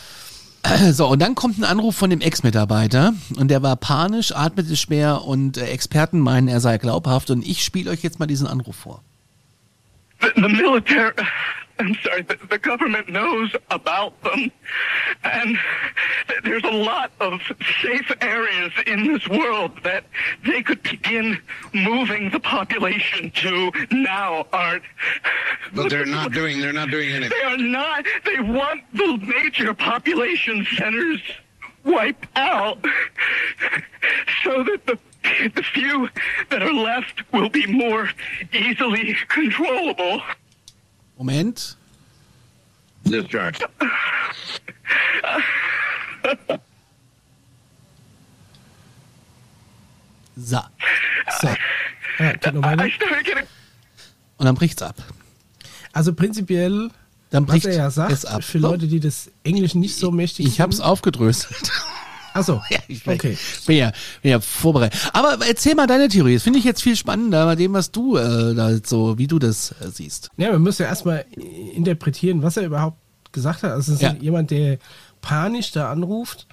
So, 0.93 1.07
und 1.09 1.21
dann 1.21 1.35
kommt 1.35 1.59
ein 1.59 1.65
Anruf 1.65 1.95
von 1.95 2.09
dem 2.09 2.23
Ex-Mitarbeiter 2.23 3.13
und 3.37 3.49
der 3.49 3.63
war 3.63 3.77
panisch, 3.77 4.33
atmete 4.35 4.79
schwer 4.79 5.23
und 5.25 5.59
äh, 5.59 5.67
Experten 5.67 6.19
meinen, 6.19 6.49
er 6.49 6.61
sei 6.61 6.79
glaubhaft 6.79 7.29
und 7.31 7.47
ich 7.47 7.63
spiele 7.63 7.91
euch 7.91 8.03
jetzt 8.03 8.19
mal 8.19 8.25
diesen 8.25 8.47
Anruf 8.47 8.75
vor. 8.75 9.03
The, 10.23 10.29
the 10.37 10.41
military, 10.41 11.13
I'm 11.79 11.95
sorry, 12.03 12.23
the, 12.23 12.39
the 12.49 12.59
government 12.59 13.09
knows 13.09 13.55
about 13.71 14.21
them. 14.23 14.51
And 15.25 15.59
there's 16.45 16.63
a 16.65 16.71
lot 16.71 17.13
of 17.21 17.41
safe 17.83 18.13
areas 18.21 18.73
in 18.87 19.13
this 19.13 19.27
world 19.29 19.73
that 19.83 20.05
they 20.47 20.63
could 20.63 20.83
begin 20.83 21.41
moving 21.73 22.31
the 22.31 22.41
population 22.41 23.31
to 23.31 23.73
now, 23.91 24.47
Art. 24.53 24.83
But 25.73 25.91
they're 25.91 26.07
not 26.07 26.33
doing. 26.33 26.61
They're 26.61 26.73
not 26.73 26.91
doing 26.91 27.11
anything. 27.11 27.37
They 27.37 27.45
are 27.45 27.59
not. 27.59 28.07
They 28.25 28.41
want 28.41 28.83
the 28.93 29.17
major 29.19 29.75
population 29.75 30.67
centers 30.77 31.21
wiped 31.85 32.27
out 32.37 32.79
so 34.43 34.63
that 34.63 34.87
the 34.87 34.99
the 35.55 35.63
few 35.63 36.09
that 36.51 36.63
are 36.63 36.73
left 36.73 37.23
will 37.33 37.49
be 37.49 37.67
more 37.67 38.11
easily 38.53 39.17
controllable. 39.29 40.21
Moment. 41.17 41.77
Discharge. 43.05 43.59
So. 50.37 50.59
So. 51.41 51.49
Ja, 52.19 52.33
noch 52.53 52.63
Und 54.39 54.47
dann 54.47 54.55
bricht's 54.55 54.83
ab. 54.83 54.97
Also 55.93 56.13
prinzipiell, 56.13 56.91
Dann 57.31 57.45
was 57.47 57.53
bricht 57.53 57.67
er 57.67 57.75
ja 57.77 57.87
es 57.89 57.95
sagt, 57.95 58.27
ab. 58.27 58.43
für 58.43 58.59
Leute, 58.59 58.89
die 58.89 59.01
das 59.01 59.31
Englisch 59.45 59.75
nicht 59.75 59.97
so 59.97 60.11
mächtig 60.11 60.47
Ich 60.47 60.61
hab's 60.61 60.77
sind. 60.77 60.85
aufgedröselt. 60.85 61.71
Achso, 62.35 62.61
Ja, 62.71 62.79
ich 62.89 63.03
bin, 63.05 63.15
okay. 63.15 63.39
bin, 63.67 63.77
ja, 63.79 63.93
bin 64.21 64.31
ja 64.33 64.41
vorbereitet. 64.41 65.01
Aber 65.15 65.39
erzähl 65.47 65.75
mal 65.75 65.87
deine 65.87 66.09
Theorie. 66.09 66.35
Das 66.35 66.43
finde 66.43 66.59
ich 66.59 66.65
jetzt 66.67 66.83
viel 66.83 66.97
spannender 66.97 67.47
bei 67.47 67.55
dem, 67.57 67.73
was 67.73 67.91
du 67.91 68.17
äh, 68.17 68.55
da 68.55 68.77
so, 68.85 69.17
wie 69.17 69.27
du 69.27 69.39
das 69.39 69.71
äh, 69.81 69.89
siehst. 69.93 70.31
Ja, 70.37 70.53
man 70.53 70.61
muss 70.63 70.79
ja 70.79 70.87
erstmal 70.87 71.25
interpretieren, 71.75 72.43
was 72.43 72.57
er 72.59 72.67
überhaupt 72.67 72.99
gesagt 73.33 73.63
hat. 73.63 73.71
Also 73.73 73.93
es 73.93 73.97
ist 73.99 74.03
Ja. 74.03 74.15
jemand, 74.21 74.51
der 74.51 74.79
panisch 75.23 75.73
da 75.73 75.91
anruft 75.91 76.47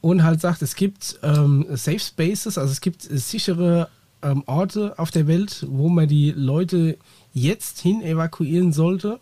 und 0.00 0.22
halt 0.24 0.40
sagt, 0.40 0.60
es 0.62 0.74
gibt 0.74 1.18
ähm, 1.22 1.64
Safe 1.74 1.98
Spaces, 1.98 2.58
also 2.58 2.70
es 2.70 2.80
gibt 2.82 3.10
äh, 3.10 3.16
sichere 3.16 3.88
ähm, 4.22 4.42
Orte 4.46 4.94
auf 4.98 5.10
der 5.10 5.26
Welt, 5.26 5.64
wo 5.68 5.88
man 5.88 6.08
die 6.08 6.30
Leute 6.32 6.98
jetzt 7.32 7.80
hin 7.80 8.02
evakuieren 8.02 8.72
sollte. 8.72 9.18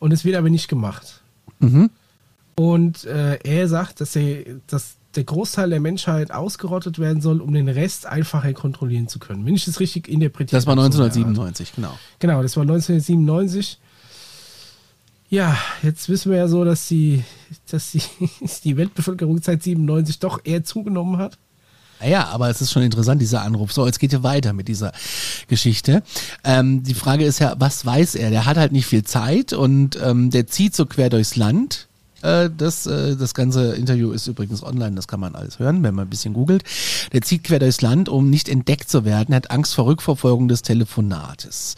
Und 0.00 0.12
es 0.12 0.24
wird 0.24 0.36
aber 0.36 0.50
nicht 0.50 0.68
gemacht. 0.68 1.20
Und 2.62 3.04
äh, 3.06 3.38
er 3.42 3.66
sagt, 3.66 4.00
dass, 4.00 4.14
er, 4.14 4.44
dass 4.68 4.94
der 5.16 5.24
Großteil 5.24 5.70
der 5.70 5.80
Menschheit 5.80 6.30
ausgerottet 6.30 7.00
werden 7.00 7.20
soll, 7.20 7.40
um 7.40 7.52
den 7.52 7.68
Rest 7.68 8.06
einfacher 8.06 8.52
kontrollieren 8.52 9.08
zu 9.08 9.18
können. 9.18 9.44
Wenn 9.44 9.56
ich 9.56 9.64
das 9.64 9.80
richtig 9.80 10.06
interpretiere. 10.06 10.56
Das 10.56 10.66
war 10.66 10.74
1997, 10.74 11.74
genau. 11.74 11.98
Genau, 12.20 12.40
das 12.40 12.56
war 12.56 12.62
1997. 12.62 13.78
Ja, 15.28 15.56
jetzt 15.82 16.08
wissen 16.08 16.30
wir 16.30 16.38
ja 16.38 16.46
so, 16.46 16.64
dass 16.64 16.86
die, 16.86 17.24
dass 17.68 17.90
die, 17.90 18.02
die 18.64 18.76
Weltbevölkerung 18.76 19.42
seit 19.42 19.64
97 19.64 20.20
doch 20.20 20.40
eher 20.44 20.62
zugenommen 20.62 21.18
hat. 21.18 21.38
Ja, 22.04 22.28
aber 22.28 22.48
es 22.48 22.60
ist 22.60 22.70
schon 22.70 22.82
interessant, 22.82 23.20
dieser 23.20 23.42
Anruf. 23.42 23.72
So, 23.72 23.86
jetzt 23.86 23.98
geht 23.98 24.12
ihr 24.12 24.22
weiter 24.22 24.52
mit 24.52 24.68
dieser 24.68 24.92
Geschichte. 25.48 26.04
Ähm, 26.44 26.84
die 26.84 26.94
Frage 26.94 27.24
ist 27.24 27.40
ja, 27.40 27.56
was 27.58 27.84
weiß 27.84 28.14
er? 28.14 28.30
Der 28.30 28.44
hat 28.44 28.56
halt 28.56 28.70
nicht 28.70 28.86
viel 28.86 29.02
Zeit 29.02 29.52
und 29.52 29.98
ähm, 30.00 30.30
der 30.30 30.46
zieht 30.46 30.76
so 30.76 30.86
quer 30.86 31.10
durchs 31.10 31.34
Land. 31.34 31.88
Äh, 32.22 32.50
Das, 32.56 32.86
äh, 32.86 33.16
das 33.16 33.34
ganze 33.34 33.74
Interview 33.74 34.12
ist 34.12 34.26
übrigens 34.26 34.62
online, 34.62 34.96
das 34.96 35.08
kann 35.08 35.20
man 35.20 35.34
alles 35.34 35.58
hören, 35.58 35.82
wenn 35.82 35.94
man 35.94 36.06
ein 36.06 36.10
bisschen 36.10 36.34
googelt. 36.34 36.64
Der 37.12 37.22
zieht 37.22 37.44
quer 37.44 37.58
durchs 37.58 37.82
Land, 37.82 38.08
um 38.08 38.30
nicht 38.30 38.48
entdeckt 38.48 38.88
zu 38.88 39.04
werden, 39.04 39.34
hat 39.34 39.50
Angst 39.50 39.74
vor 39.74 39.86
Rückverfolgung 39.86 40.48
des 40.48 40.62
Telefonates. 40.62 41.74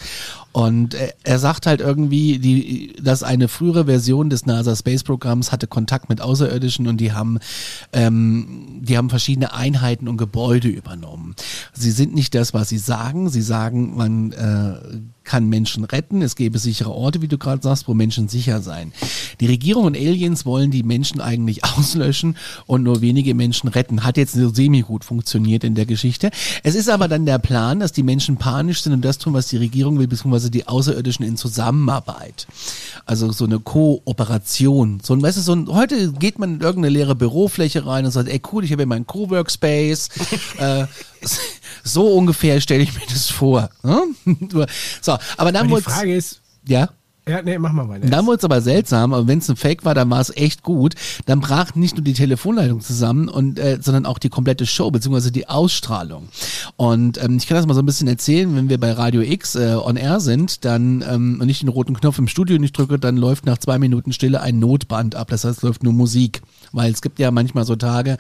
Und 0.55 0.97
er 1.25 1.41
sagt 1.41 1.67
halt 1.67 1.81
irgendwie, 1.81 2.39
die, 2.39 2.93
dass 3.03 3.25
eine 3.25 3.49
frühere 3.49 3.87
Version 3.87 4.31
des 4.31 4.47
NASA 4.47 4.77
Space 4.77 5.03
Programms 5.03 5.51
hatte 5.51 5.67
Kontakt 5.67 6.09
mit 6.09 6.21
Außerirdischen 6.21 6.87
und 6.87 6.99
die 6.99 7.13
haben, 7.13 7.41
ähm, 7.93 8.81
die 8.81 8.97
haben 8.97 9.11
verschiedene 9.11 9.53
Einheiten 9.53 10.07
und 10.07 10.17
Gebäude 10.17 10.69
übernommen. 10.69 11.35
Sie 11.73 11.91
sind 11.91 12.15
nicht 12.15 12.37
das, 12.37 12.55
was 12.55 12.69
sie 12.69 12.79
sagen. 12.79 13.31
Sie 13.31 13.43
sagen, 13.43 13.97
man 13.97 14.31
äh, 14.31 14.75
kann 15.25 15.49
Menschen 15.49 15.85
retten. 15.85 16.23
Es 16.23 16.37
gäbe 16.37 16.59
sichere 16.59 16.93
Orte, 16.93 17.23
wie 17.23 17.29
du 17.29 17.39
gerade 17.39 17.63
sagst, 17.63 17.89
wo 17.89 17.95
Menschen 17.95 18.29
sicher 18.29 18.61
sein. 18.61 18.93
Die 19.41 19.47
Regierung 19.47 19.85
und 19.85 19.97
Aliens 19.97 20.47
wollen 20.47 20.71
die 20.71 20.83
Menschen 20.83 21.21
eigentlich 21.21 21.65
auslöschen 21.77 22.37
und 22.67 22.83
nur 22.83 23.01
wenige 23.01 23.35
Menschen 23.35 23.69
retten. 23.69 24.05
Hat 24.05 24.17
jetzt 24.17 24.35
so 24.35 24.55
semi-gut 24.55 25.05
funktioniert 25.05 25.65
in 25.65 25.75
der 25.75 25.87
Geschichte. 25.87 26.31
Es 26.63 26.75
ist 26.75 26.89
aber 26.89 27.09
dann 27.09 27.27
der 27.27 27.39
Plan, 27.39 27.81
dass 27.81 27.93
die 27.93 28.03
Menschen 28.03 28.37
panisch 28.37 28.83
sind 28.83 28.93
und 28.93 29.05
das 29.05 29.19
tun, 29.19 29.33
was 29.33 29.49
die 29.49 29.57
Regierung 29.57 29.99
will, 29.99 30.07
beziehungsweise 30.07 30.44
die 30.51 30.67
Außerirdischen 30.67 31.25
in 31.25 31.37
Zusammenarbeit. 31.37 32.47
Also 33.07 33.33
so 33.33 33.45
eine 33.45 33.61
Kooperation. 33.61 35.01
So 35.03 35.15
ein, 35.15 35.23
weißt 35.23 35.39
du, 35.39 35.41
so 35.43 35.53
ein, 35.55 35.69
heute 35.69 36.13
geht 36.13 36.39
man 36.39 36.57
in 36.57 36.61
irgendeine 36.61 36.93
leere 36.93 37.15
Bürofläche 37.15 37.87
rein 37.87 38.05
und 38.05 38.11
sagt, 38.11 38.29
ey 38.29 38.41
cool, 38.53 38.65
ich 38.65 38.73
habe 38.73 38.83
hier 38.83 38.87
meinen 38.87 39.07
Coworkspace. 39.07 40.09
äh, 40.59 40.87
so 41.83 42.09
ungefähr 42.09 42.61
stelle 42.61 42.83
ich 42.83 42.95
mir 42.95 43.07
das 43.09 43.31
vor. 43.31 43.71
Ne? 43.83 44.03
so, 45.01 45.19
aber 45.37 45.53
dann 45.53 45.67
Aber 45.67 45.77
die 45.77 45.83
Frage 45.83 46.15
ist, 46.15 46.41
ja. 46.67 46.89
Ja, 47.27 47.43
nee, 47.43 47.59
mach 47.59 47.73
mal 47.73 47.89
weiter. 47.89 48.07
Dann 48.07 48.27
wurde 48.27 48.39
es 48.39 48.45
aber 48.45 48.61
seltsam, 48.61 49.15
aber 49.15 49.27
wenn 49.27 49.39
es 49.39 49.49
ein 49.49 49.57
Fake 49.57 49.85
war, 49.85 49.95
dann 49.95 50.11
war 50.11 50.21
es 50.21 50.37
echt 50.37 50.63
gut. 50.63 50.95
Dann 51.25 51.41
brach 51.41 51.75
nicht 51.75 51.97
nur 51.97 52.05
die 52.05 52.13
Telefonleitung 52.13 52.81
zusammen, 52.81 53.29
und, 53.29 53.59
äh, 53.59 53.79
sondern 53.81 54.05
auch 54.05 54.19
die 54.19 54.29
komplette 54.29 54.67
Show, 54.67 54.91
beziehungsweise 54.91 55.33
die 55.33 55.49
Ausstrahlung. 55.49 56.29
Und 56.77 57.23
ähm, 57.23 57.39
ich 57.39 57.47
kann 57.47 57.57
das 57.57 57.67
mal 57.67 57.75
so 57.75 57.81
ein 57.81 57.87
bisschen 57.87 58.09
erzählen, 58.09 58.55
wenn 58.55 58.69
wir 58.69 58.79
bei 58.79 58.93
Radio 58.93 59.23
X 59.23 59.55
äh, 59.55 59.75
on 59.75 59.97
air 59.97 60.21
sind, 60.21 60.65
dann 60.65 61.03
ähm, 61.09 61.39
und 61.41 61.49
ich 61.49 61.61
den 61.61 61.69
roten 61.69 61.95
Knopf 61.95 62.19
im 62.19 62.29
Studio 62.29 62.59
nicht 62.59 62.77
drücke, 62.77 62.99
dann 62.99 63.17
läuft 63.17 63.47
nach 63.47 63.59
zwei 63.59 63.79
Minuten 63.79 64.13
Stille 64.13 64.41
ein 64.43 64.59
Notband 64.59 65.15
ab. 65.15 65.29
Das 65.29 65.45
heißt, 65.45 65.59
es 65.59 65.63
läuft 65.63 65.83
nur 65.83 65.93
Musik. 65.93 66.43
Weil 66.73 66.93
es 66.93 67.03
gibt 67.03 67.21
ja 67.21 67.31
manchmal 67.31 67.65
so 67.65 67.77
Tage, 67.77 68.19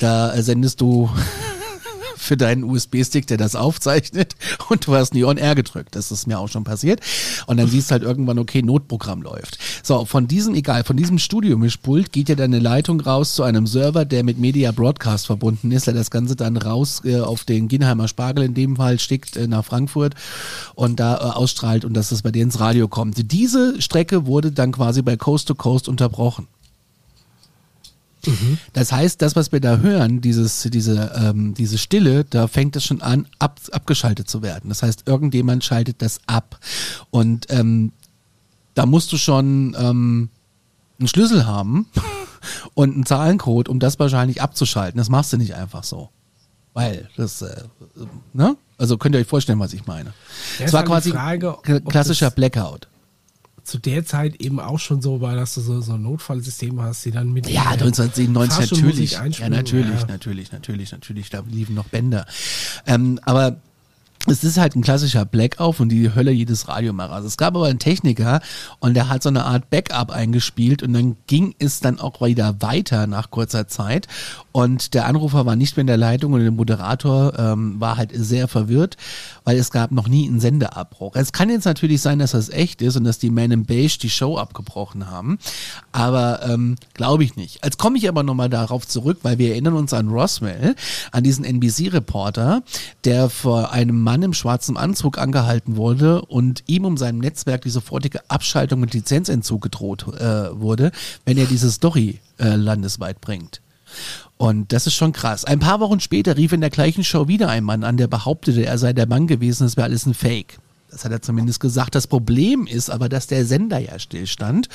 da 0.00 0.34
äh, 0.34 0.42
sendest 0.42 0.80
du 0.80 1.08
für 2.24 2.36
deinen 2.36 2.64
USB-Stick, 2.64 3.26
der 3.26 3.36
das 3.36 3.54
aufzeichnet 3.54 4.34
und 4.68 4.86
du 4.86 4.94
hast 4.94 5.14
nie 5.14 5.24
on 5.24 5.36
air 5.36 5.54
gedrückt. 5.54 5.94
Das 5.94 6.10
ist 6.10 6.26
mir 6.26 6.38
auch 6.38 6.48
schon 6.48 6.64
passiert. 6.64 7.00
Und 7.46 7.58
dann 7.58 7.68
siehst 7.68 7.90
du 7.90 7.92
halt 7.92 8.02
irgendwann, 8.02 8.38
okay, 8.38 8.62
Notprogramm 8.62 9.22
läuft. 9.22 9.58
So, 9.82 10.04
von 10.04 10.26
diesem, 10.26 10.54
egal, 10.54 10.84
von 10.84 10.96
diesem 10.96 11.18
Studiomischpult 11.18 12.12
geht 12.12 12.28
ja 12.28 12.34
dann 12.34 12.52
eine 12.52 12.58
Leitung 12.58 13.00
raus 13.00 13.34
zu 13.34 13.42
einem 13.42 13.66
Server, 13.66 14.04
der 14.04 14.24
mit 14.24 14.38
Media 14.38 14.72
Broadcast 14.72 15.26
verbunden 15.26 15.70
ist, 15.72 15.86
der 15.86 15.94
das 15.94 16.10
Ganze 16.10 16.36
dann 16.36 16.56
raus 16.56 17.02
äh, 17.04 17.20
auf 17.20 17.44
den 17.44 17.68
Ginheimer 17.68 18.08
Spargel 18.08 18.44
in 18.44 18.54
dem 18.54 18.76
Fall 18.76 18.98
schickt 18.98 19.36
äh, 19.36 19.46
nach 19.46 19.64
Frankfurt 19.64 20.14
und 20.74 21.00
da 21.00 21.16
äh, 21.16 21.18
ausstrahlt 21.18 21.84
und 21.84 21.94
dass 21.94 22.08
das 22.10 22.22
bei 22.22 22.30
dir 22.30 22.42
ins 22.42 22.60
Radio 22.60 22.88
kommt. 22.88 23.32
Diese 23.32 23.80
Strecke 23.80 24.26
wurde 24.26 24.52
dann 24.52 24.72
quasi 24.72 25.02
bei 25.02 25.16
Coast 25.16 25.48
to 25.48 25.54
Coast 25.54 25.88
unterbrochen. 25.88 26.46
Das 28.72 28.92
heißt, 28.92 29.20
das, 29.22 29.36
was 29.36 29.52
wir 29.52 29.60
da 29.60 29.78
hören, 29.78 30.20
dieses, 30.20 30.62
diese, 30.70 31.12
ähm, 31.16 31.54
diese 31.54 31.78
Stille, 31.78 32.24
da 32.24 32.46
fängt 32.48 32.76
es 32.76 32.84
schon 32.84 33.02
an, 33.02 33.26
ab, 33.38 33.60
abgeschaltet 33.72 34.28
zu 34.28 34.42
werden. 34.42 34.68
Das 34.68 34.82
heißt, 34.82 35.04
irgendjemand 35.06 35.64
schaltet 35.64 36.02
das 36.02 36.20
ab. 36.26 36.58
Und 37.10 37.46
ähm, 37.50 37.92
da 38.74 38.86
musst 38.86 39.12
du 39.12 39.16
schon 39.16 39.76
ähm, 39.78 40.28
einen 40.98 41.08
Schlüssel 41.08 41.46
haben 41.46 41.86
und 42.74 42.94
einen 42.94 43.06
Zahlencode, 43.06 43.68
um 43.68 43.78
das 43.78 43.98
wahrscheinlich 43.98 44.42
abzuschalten. 44.42 44.98
Das 44.98 45.08
machst 45.08 45.32
du 45.32 45.36
nicht 45.36 45.54
einfach 45.54 45.84
so. 45.84 46.10
Weil 46.72 47.08
das, 47.16 47.42
äh, 47.42 47.64
ne? 48.32 48.56
Also 48.76 48.98
könnt 48.98 49.14
ihr 49.14 49.20
euch 49.20 49.28
vorstellen, 49.28 49.60
was 49.60 49.72
ich 49.72 49.86
meine. 49.86 50.12
Es 50.58 50.72
war 50.72 50.80
halt 50.80 50.88
quasi 50.88 51.10
Frage, 51.12 51.56
klassischer 51.86 52.30
Blackout. 52.30 52.88
Zu 53.64 53.78
der 53.78 54.04
Zeit 54.04 54.36
eben 54.36 54.60
auch 54.60 54.78
schon 54.78 55.00
so 55.02 55.20
war, 55.20 55.34
dass 55.36 55.54
du 55.54 55.60
so, 55.60 55.80
so 55.80 55.94
ein 55.94 56.02
Notfallsystem 56.02 56.80
hast, 56.80 57.04
die 57.04 57.10
dann 57.10 57.32
mit 57.32 57.46
Ja, 57.48 57.62
der 57.76 57.86
1997 57.86 58.56
Fahrstuhlmusik 58.56 59.12
natürlich. 59.12 59.38
Ja, 59.40 59.48
natürlich, 59.48 60.00
Ja. 60.00 60.06
natürlich, 60.06 60.52
natürlich, 60.52 60.92
natürlich. 60.92 61.30
Da 61.30 61.42
liefen 61.50 61.74
noch 61.74 61.86
Bänder. 61.86 62.26
Ähm, 62.86 63.18
aber 63.24 63.56
es 64.30 64.44
ist 64.44 64.58
halt 64.58 64.74
ein 64.74 64.82
klassischer 64.82 65.24
Blackout 65.24 65.80
und 65.80 65.90
die 65.90 66.14
Hölle 66.14 66.30
jedes 66.30 66.68
Radiomachers. 66.68 67.24
Es 67.24 67.36
gab 67.36 67.54
aber 67.56 67.66
einen 67.66 67.78
Techniker 67.78 68.40
und 68.78 68.94
der 68.94 69.08
hat 69.08 69.22
so 69.22 69.28
eine 69.28 69.44
Art 69.44 69.70
Backup 69.70 70.10
eingespielt 70.10 70.82
und 70.82 70.92
dann 70.92 71.16
ging 71.26 71.54
es 71.58 71.80
dann 71.80 72.00
auch 72.00 72.20
wieder 72.20 72.60
weiter 72.60 73.06
nach 73.06 73.30
kurzer 73.30 73.68
Zeit 73.68 74.08
und 74.52 74.94
der 74.94 75.06
Anrufer 75.06 75.46
war 75.46 75.56
nicht 75.56 75.76
mehr 75.76 75.82
in 75.82 75.88
der 75.88 75.96
Leitung 75.96 76.32
und 76.32 76.40
der 76.40 76.50
Moderator 76.50 77.38
ähm, 77.38 77.80
war 77.80 77.96
halt 77.96 78.10
sehr 78.14 78.48
verwirrt, 78.48 78.96
weil 79.44 79.58
es 79.58 79.70
gab 79.70 79.90
noch 79.90 80.08
nie 80.08 80.26
einen 80.28 80.40
Sendeabbruch. 80.40 81.16
Es 81.16 81.32
kann 81.32 81.50
jetzt 81.50 81.64
natürlich 81.64 82.00
sein, 82.00 82.18
dass 82.18 82.32
das 82.32 82.48
echt 82.48 82.80
ist 82.80 82.96
und 82.96 83.04
dass 83.04 83.18
die 83.18 83.30
Men 83.30 83.50
in 83.50 83.66
Beige 83.66 83.98
die 84.00 84.10
Show 84.10 84.38
abgebrochen 84.38 85.10
haben, 85.10 85.38
aber 85.92 86.40
ähm, 86.44 86.76
glaube 86.94 87.24
ich 87.24 87.36
nicht. 87.36 87.62
Als 87.62 87.78
komme 87.78 87.98
ich 87.98 88.08
aber 88.08 88.22
nochmal 88.22 88.48
darauf 88.48 88.86
zurück, 88.86 89.18
weil 89.22 89.38
wir 89.38 89.50
erinnern 89.50 89.74
uns 89.74 89.92
an 89.92 90.08
Roswell, 90.08 90.76
an 91.12 91.24
diesen 91.24 91.44
NBC-Reporter, 91.44 92.62
der 93.04 93.28
vor 93.28 93.72
einem 93.72 94.00
Mann 94.00 94.13
im 94.22 94.34
schwarzen 94.34 94.76
Anzug 94.76 95.18
angehalten 95.18 95.76
wurde 95.76 96.22
und 96.22 96.62
ihm 96.66 96.84
um 96.84 96.96
seinem 96.96 97.18
Netzwerk 97.18 97.62
die 97.62 97.70
sofortige 97.70 98.20
Abschaltung 98.28 98.80
mit 98.80 98.94
Lizenzentzug 98.94 99.62
gedroht 99.62 100.06
äh, 100.08 100.58
wurde, 100.58 100.92
wenn 101.24 101.38
er 101.38 101.46
diese 101.46 101.70
Story 101.70 102.20
äh, 102.38 102.54
landesweit 102.54 103.20
bringt. 103.20 103.60
Und 104.36 104.72
das 104.72 104.86
ist 104.86 104.94
schon 104.94 105.12
krass. 105.12 105.44
Ein 105.44 105.60
paar 105.60 105.80
Wochen 105.80 106.00
später 106.00 106.36
rief 106.36 106.52
in 106.52 106.60
der 106.60 106.70
gleichen 106.70 107.04
Show 107.04 107.28
wieder 107.28 107.48
ein 107.48 107.64
Mann 107.64 107.84
an, 107.84 107.96
der 107.96 108.08
behauptete, 108.08 108.66
er 108.66 108.78
sei 108.78 108.92
der 108.92 109.06
Mann 109.06 109.26
gewesen, 109.26 109.66
es 109.66 109.76
wäre 109.76 109.84
alles 109.84 110.06
ein 110.06 110.14
Fake. 110.14 110.58
Das 110.94 111.04
hat 111.04 111.10
er 111.10 111.20
zumindest 111.20 111.58
gesagt. 111.58 111.96
Das 111.96 112.06
Problem 112.06 112.68
ist 112.68 112.88
aber, 112.88 113.08
dass 113.08 113.26
der 113.26 113.44
Sender 113.44 113.80
ja 113.80 113.98
stillstand. 113.98 114.68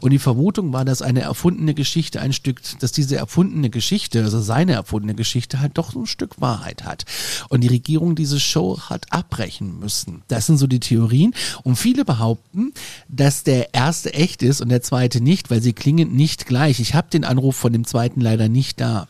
Und 0.00 0.10
die 0.10 0.18
Vermutung 0.18 0.72
war, 0.72 0.86
dass 0.86 1.02
eine 1.02 1.20
erfundene 1.20 1.74
Geschichte 1.74 2.18
ein 2.22 2.32
Stück, 2.32 2.62
dass 2.80 2.92
diese 2.92 3.16
erfundene 3.16 3.68
Geschichte, 3.68 4.22
also 4.22 4.40
seine 4.40 4.72
erfundene 4.72 5.14
Geschichte 5.14 5.60
halt 5.60 5.76
doch 5.76 5.92
so 5.92 6.00
ein 6.00 6.06
Stück 6.06 6.40
Wahrheit 6.40 6.84
hat. 6.84 7.04
Und 7.50 7.60
die 7.60 7.68
Regierung 7.68 8.14
diese 8.14 8.40
Show 8.40 8.80
hat 8.80 9.04
abbrechen 9.10 9.78
müssen. 9.78 10.22
Das 10.28 10.46
sind 10.46 10.56
so 10.56 10.66
die 10.66 10.80
Theorien. 10.80 11.34
Und 11.62 11.76
viele 11.76 12.06
behaupten, 12.06 12.72
dass 13.08 13.42
der 13.42 13.74
erste 13.74 14.14
echt 14.14 14.42
ist 14.42 14.62
und 14.62 14.70
der 14.70 14.80
zweite 14.80 15.20
nicht, 15.20 15.50
weil 15.50 15.60
sie 15.60 15.74
klingen 15.74 16.16
nicht 16.16 16.46
gleich. 16.46 16.80
Ich 16.80 16.94
habe 16.94 17.10
den 17.10 17.26
Anruf 17.26 17.54
von 17.54 17.74
dem 17.74 17.86
zweiten 17.86 18.22
leider 18.22 18.48
nicht 18.48 18.80
da. 18.80 19.08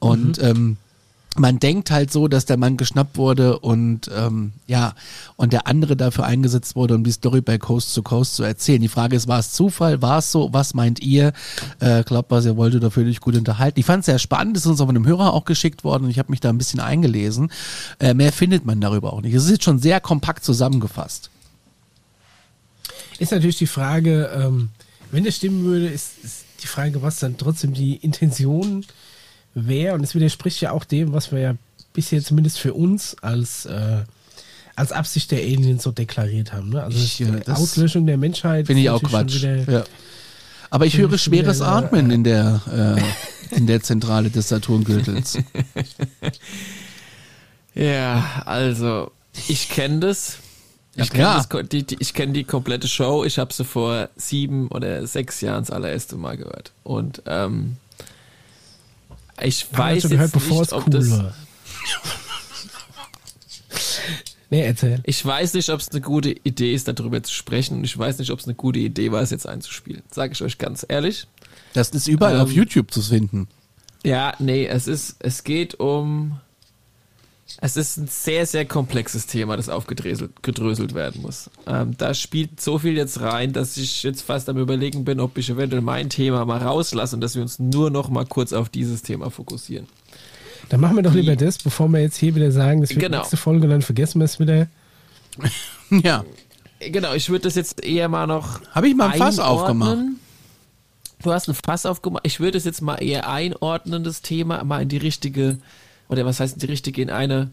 Und 0.00 0.42
ähm, 0.42 0.76
man 1.36 1.60
denkt 1.60 1.90
halt 1.90 2.12
so, 2.12 2.26
dass 2.26 2.44
der 2.44 2.56
Mann 2.56 2.76
geschnappt 2.76 3.16
wurde 3.16 3.58
und 3.60 4.10
ähm, 4.14 4.52
ja, 4.66 4.94
und 5.36 5.52
der 5.52 5.66
andere 5.68 5.96
dafür 5.96 6.24
eingesetzt 6.24 6.74
wurde, 6.74 6.96
um 6.96 7.04
die 7.04 7.12
Story 7.12 7.40
bei 7.40 7.56
Coast 7.56 7.94
to 7.94 8.02
Coast 8.02 8.34
zu 8.34 8.42
erzählen. 8.42 8.82
Die 8.82 8.88
Frage 8.88 9.14
ist, 9.14 9.28
war 9.28 9.38
es 9.38 9.52
Zufall? 9.52 10.02
War 10.02 10.18
es 10.18 10.32
so? 10.32 10.52
Was 10.52 10.74
meint 10.74 11.00
ihr? 11.00 11.32
Äh, 11.78 12.02
glaubt 12.02 12.30
was, 12.30 12.46
ihr 12.46 12.56
wolltet 12.56 12.82
dafür 12.82 13.04
nicht 13.04 13.20
gut 13.20 13.36
unterhalten. 13.36 13.78
Ich 13.78 13.86
fand 13.86 14.00
es 14.00 14.06
sehr 14.06 14.18
spannend, 14.18 14.56
ist 14.56 14.66
uns 14.66 14.80
auch 14.80 14.86
von 14.86 14.96
einem 14.96 15.06
Hörer 15.06 15.32
auch 15.32 15.44
geschickt 15.44 15.84
worden 15.84 16.04
und 16.04 16.10
ich 16.10 16.18
habe 16.18 16.30
mich 16.30 16.40
da 16.40 16.48
ein 16.48 16.58
bisschen 16.58 16.80
eingelesen. 16.80 17.52
Äh, 18.00 18.14
mehr 18.14 18.32
findet 18.32 18.66
man 18.66 18.80
darüber 18.80 19.12
auch 19.12 19.22
nicht. 19.22 19.34
Es 19.34 19.44
ist 19.44 19.50
jetzt 19.50 19.64
schon 19.64 19.78
sehr 19.78 20.00
kompakt 20.00 20.44
zusammengefasst. 20.44 21.30
Ist 23.20 23.32
natürlich 23.32 23.58
die 23.58 23.66
Frage, 23.66 24.30
ähm, 24.34 24.70
wenn 25.12 25.24
das 25.24 25.36
stimmen 25.36 25.64
würde, 25.64 25.86
ist, 25.86 26.12
ist 26.24 26.44
die 26.62 26.66
Frage, 26.66 27.02
was 27.02 27.20
dann 27.20 27.36
trotzdem 27.36 27.72
die 27.72 27.96
Intention 27.96 28.84
wäre. 29.54 29.94
Und 29.94 30.02
es 30.04 30.14
widerspricht 30.14 30.60
ja 30.60 30.72
auch 30.72 30.84
dem, 30.84 31.12
was 31.12 31.32
wir 31.32 31.38
ja 31.40 31.54
bisher 31.92 32.22
zumindest 32.22 32.58
für 32.58 32.74
uns 32.74 33.16
als, 33.20 33.66
äh, 33.66 34.02
als 34.76 34.92
Absicht 34.92 35.30
der 35.30 35.40
Aliens 35.40 35.82
so 35.82 35.90
deklariert 35.92 36.52
haben. 36.52 36.70
Ne? 36.70 36.82
Also 36.82 36.98
Ich, 36.98 37.20
äh, 37.20 37.24
die 37.26 37.40
das 37.44 37.58
Auslöschung 37.58 38.06
der 38.06 38.16
Menschheit. 38.16 38.66
Finde 38.66 38.82
ich 38.82 38.90
auch 38.90 39.02
Quatsch. 39.02 39.42
wieder- 39.42 39.70
Ja. 39.70 39.84
Aber 40.72 40.86
ich 40.86 40.96
höre 40.96 41.18
schon 41.18 41.32
wieder 41.32 41.52
schweres 41.52 41.60
eine, 41.62 41.86
Atmen 41.86 42.10
in 42.12 42.22
der, 42.22 42.62
äh, 43.52 43.56
in 43.56 43.66
der 43.66 43.82
Zentrale 43.82 44.30
des 44.30 44.48
Saturngürtels. 44.48 45.38
Ja, 47.74 48.42
also 48.46 49.10
ich 49.48 49.68
kenne 49.68 50.00
das. 50.00 50.38
Ja, 50.96 51.04
Ich 51.04 51.10
kenne 51.10 51.84
kenn 52.14 52.32
die 52.34 52.44
komplette 52.44 52.88
Show. 52.88 53.24
Ich 53.24 53.38
habe 53.38 53.52
sie 53.52 53.64
vor 53.64 54.08
sieben 54.16 54.68
oder 54.68 55.06
sechs 55.06 55.40
Jahren 55.40 55.62
das 55.62 55.70
allererste 55.70 56.16
Mal 56.16 56.36
gehört. 56.36 56.72
Und 56.82 57.22
ähm, 57.26 57.76
ich 59.42 59.66
weiß 59.72 60.02
jetzt 60.04 60.10
gehört, 60.12 60.32
bevor 60.32 60.60
nicht, 60.60 60.68
es 60.68 60.72
ob 60.72 60.86
cool 60.86 60.92
das, 60.92 61.10
war. 61.10 61.34
nee, 64.50 64.62
erzähl. 64.64 65.00
ich 65.04 65.24
weiß 65.24 65.54
nicht, 65.54 65.70
ob 65.70 65.80
es 65.80 65.88
eine 65.90 66.00
gute 66.00 66.30
Idee 66.30 66.74
ist, 66.74 66.88
darüber 66.88 67.22
zu 67.22 67.32
sprechen. 67.32 67.78
Und 67.78 67.84
ich 67.84 67.96
weiß 67.96 68.18
nicht, 68.18 68.30
ob 68.30 68.38
es 68.40 68.46
eine 68.46 68.54
gute 68.54 68.78
Idee 68.78 69.12
war, 69.12 69.22
es 69.22 69.30
jetzt 69.30 69.46
einzuspielen. 69.46 70.02
Sage 70.10 70.32
ich 70.32 70.42
euch 70.42 70.58
ganz 70.58 70.84
ehrlich. 70.88 71.26
Das 71.72 71.90
ist 71.90 72.08
überall 72.08 72.34
Ähm, 72.36 72.40
auf 72.42 72.52
YouTube 72.52 72.90
zu 72.90 73.00
finden. 73.02 73.48
Ja, 74.04 74.34
nee, 74.38 74.66
es 74.66 74.86
ist, 74.86 75.16
es 75.20 75.44
geht 75.44 75.78
um, 75.78 76.40
es 77.60 77.76
ist 77.76 77.96
ein 77.98 78.06
sehr, 78.06 78.46
sehr 78.46 78.64
komplexes 78.64 79.26
Thema, 79.26 79.56
das 79.56 79.68
aufgedröselt 79.68 80.42
gedröselt 80.42 80.94
werden 80.94 81.22
muss. 81.22 81.50
Ähm, 81.66 81.94
da 81.98 82.14
spielt 82.14 82.60
so 82.60 82.78
viel 82.78 82.96
jetzt 82.96 83.20
rein, 83.20 83.52
dass 83.52 83.76
ich 83.76 84.02
jetzt 84.02 84.22
fast 84.22 84.48
am 84.48 84.56
überlegen 84.56 85.04
bin, 85.04 85.20
ob 85.20 85.36
ich 85.36 85.50
eventuell 85.50 85.82
mein 85.82 86.08
Thema 86.10 86.44
mal 86.44 86.58
rauslasse 86.58 87.16
und 87.16 87.20
dass 87.20 87.34
wir 87.34 87.42
uns 87.42 87.58
nur 87.58 87.90
noch 87.90 88.08
mal 88.08 88.24
kurz 88.24 88.52
auf 88.52 88.68
dieses 88.68 89.02
Thema 89.02 89.30
fokussieren. 89.30 89.86
Dann 90.68 90.80
machen 90.80 90.96
wir 90.96 91.02
doch 91.02 91.14
lieber 91.14 91.34
das, 91.36 91.58
bevor 91.58 91.88
wir 91.88 92.00
jetzt 92.00 92.16
hier 92.16 92.34
wieder 92.34 92.52
sagen, 92.52 92.80
das 92.80 92.90
wird 92.90 93.00
Genau. 93.00 93.18
nächste 93.18 93.36
Folge, 93.36 93.66
dann 93.68 93.82
vergessen 93.82 94.20
wir 94.20 94.24
es 94.26 94.38
wieder. 94.38 94.68
Ja. 95.90 96.24
Genau, 96.78 97.14
ich 97.14 97.28
würde 97.28 97.42
das 97.42 97.56
jetzt 97.56 97.84
eher 97.84 98.08
mal 98.08 98.26
noch. 98.26 98.60
Habe 98.70 98.88
ich 98.88 98.94
mal 98.94 99.10
ein 99.10 99.18
Fass 99.18 99.38
aufgemacht. 99.38 99.98
Du 101.22 101.32
hast 101.32 101.48
ein 101.48 101.54
Fass 101.54 101.84
aufgemacht. 101.84 102.24
Ich 102.26 102.40
würde 102.40 102.56
es 102.56 102.64
jetzt 102.64 102.80
mal 102.80 102.96
eher 102.96 103.28
einordnen, 103.28 104.04
das 104.04 104.22
Thema, 104.22 104.62
mal 104.64 104.80
in 104.82 104.88
die 104.88 104.96
richtige, 104.96 105.58
oder 106.10 106.26
was 106.26 106.40
heißt 106.40 106.60
die 106.60 106.66
richtige, 106.66 107.00
in 107.00 107.10
eine, 107.10 107.50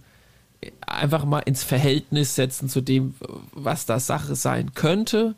einfach 0.86 1.26
mal 1.26 1.40
ins 1.40 1.64
Verhältnis 1.64 2.36
setzen 2.36 2.68
zu 2.70 2.82
dem, 2.82 3.14
was 3.54 3.86
da 3.86 4.00
Sache 4.00 4.36
sein 4.36 4.74
könnte, 4.74 5.36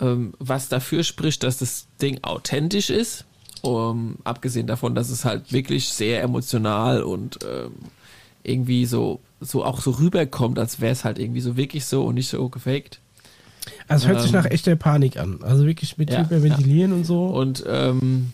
ähm, 0.00 0.32
was 0.38 0.68
dafür 0.68 1.02
spricht, 1.02 1.42
dass 1.42 1.58
das 1.58 1.88
Ding 2.00 2.20
authentisch 2.22 2.90
ist. 2.90 3.24
Um, 3.62 4.18
abgesehen 4.22 4.68
davon, 4.68 4.94
dass 4.94 5.08
es 5.08 5.24
halt 5.24 5.52
wirklich 5.52 5.88
sehr 5.88 6.22
emotional 6.22 7.02
und 7.02 7.38
ähm, 7.42 7.72
irgendwie 8.44 8.86
so, 8.86 9.18
so 9.40 9.64
auch 9.64 9.80
so 9.80 9.92
rüberkommt, 9.92 10.58
als 10.58 10.80
wäre 10.80 10.92
es 10.92 11.04
halt 11.04 11.18
irgendwie 11.18 11.40
so 11.40 11.56
wirklich 11.56 11.84
so 11.84 12.04
und 12.04 12.14
nicht 12.14 12.28
so 12.28 12.48
gefaked. 12.48 13.00
Also 13.88 14.06
hört 14.06 14.20
sich 14.20 14.30
Ähm, 14.30 14.36
nach 14.36 14.44
echter 14.44 14.76
Panik 14.76 15.16
an. 15.16 15.40
Also 15.42 15.66
wirklich 15.66 15.98
mit 15.98 16.10
ja, 16.10 16.20
Hyperventilieren 16.20 16.92
und 16.92 17.04
so. 17.04 17.26
Und 17.26 17.64
ähm, 17.66 18.32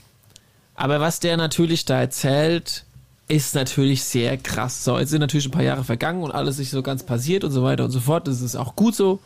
aber 0.75 1.01
was 1.01 1.21
der 1.21 1.37
natürlich 1.39 1.87
da 1.87 2.01
erzählt, 2.01 2.85
ist 3.33 3.55
natürlich 3.55 4.05
sehr 4.05 4.37
krass. 4.37 4.85
So, 4.85 4.99
jetzt 4.99 5.09
sind 5.09 5.21
natürlich 5.21 5.47
ein 5.47 5.53
paar 5.53 5.63
Jahre 5.63 5.85
vergangen 5.85 6.23
und 6.23 6.33
alles 6.33 6.59
nicht 6.59 6.69
so 6.69 6.83
ganz 6.83 7.03
passiert 7.03 7.45
und 7.45 7.51
so 7.51 7.63
weiter 7.63 7.85
und 7.87 7.91
so 7.91 8.01
fort. 8.01 8.29
Das 8.29 8.43
ist 8.43 8.57
auch 8.57 8.77
gut 8.77 8.95
so. 8.95 9.21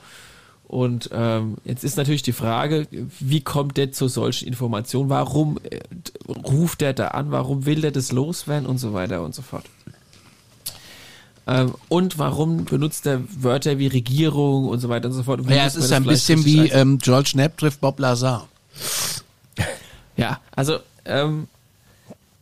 Und 0.69 1.11
ähm, 1.13 1.57
jetzt 1.65 1.83
ist 1.83 1.97
natürlich 1.97 2.23
die 2.23 2.33
Frage, 2.33 2.87
wie 2.91 3.41
kommt 3.41 3.77
der 3.77 3.91
zu 3.91 4.07
solchen 4.07 4.47
Informationen? 4.47 5.11
Warum 5.11 5.59
äh, 5.71 5.81
ruft 6.29 6.83
der 6.83 6.93
da 6.93 7.09
an? 7.09 7.33
Warum 7.33 7.67
will 7.67 7.81
der 7.81 7.91
das 7.91 8.13
loswerden 8.13 8.67
und 8.67 8.79
so 8.79 8.93
weiter 8.93 9.23
und 9.23 9.35
so 9.35 9.43
fort? 9.43 9.65
Ähm, 11.49 11.75
und 11.89 12.19
warum 12.19 12.65
benutzt 12.65 13.07
er 13.07 13.23
Wörter 13.29 13.79
wie 13.79 13.89
Regierung 13.89 14.69
und 14.69 14.79
so 14.79 14.89
weiter 14.89 15.09
und 15.09 15.15
so 15.15 15.25
fort? 15.25 15.49
Wie 15.49 15.55
Ja, 15.55 15.67
es 15.67 15.75
ist 15.75 15.93
ein 15.93 16.05
bisschen 16.05 16.45
wie 16.45 16.69
ähm, 16.69 16.99
George 16.99 17.31
Knapp 17.33 17.59
trifft 17.59 17.81
Bob 17.81 17.99
Lazar. 17.99 18.49
Ja, 20.17 20.41
also 20.55 20.79
ähm, 21.05 21.49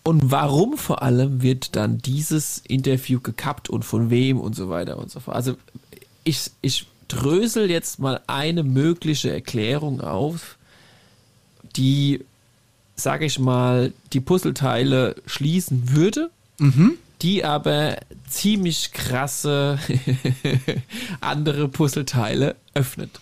und 0.05 0.31
warum 0.31 0.77
vor 0.77 1.03
allem 1.03 1.41
wird 1.43 1.77
dann 1.77 1.99
dieses 1.99 2.59
Interview 2.59 3.21
gekappt 3.21 3.71
und 3.71 3.85
von 3.85 4.11
wem 4.11 4.39
und 4.39 4.55
so 4.55 4.69
weiter 4.69 4.99
und 4.99 5.11
so 5.11 5.19
fort. 5.19 5.35
Also 5.35 5.57
ich, 6.25 6.51
ich 6.61 6.87
drösel 7.09 7.71
jetzt 7.71 7.99
mal 7.99 8.21
eine 8.27 8.65
mögliche 8.65 9.33
Erklärung 9.33 10.03
auf, 10.03 10.57
die, 11.77 12.21
sage 12.97 13.25
ich 13.25 13.39
mal, 13.39 13.93
die 14.13 14.21
Puzzleteile 14.21 15.17
schließen 15.27 15.95
würde, 15.97 16.31
die 17.23 17.45
aber 17.45 17.97
ziemlich 18.29 18.93
krasse 18.93 19.79
andere 21.23 21.69
Puzzleteile 21.69 22.57
öffnet 22.75 23.21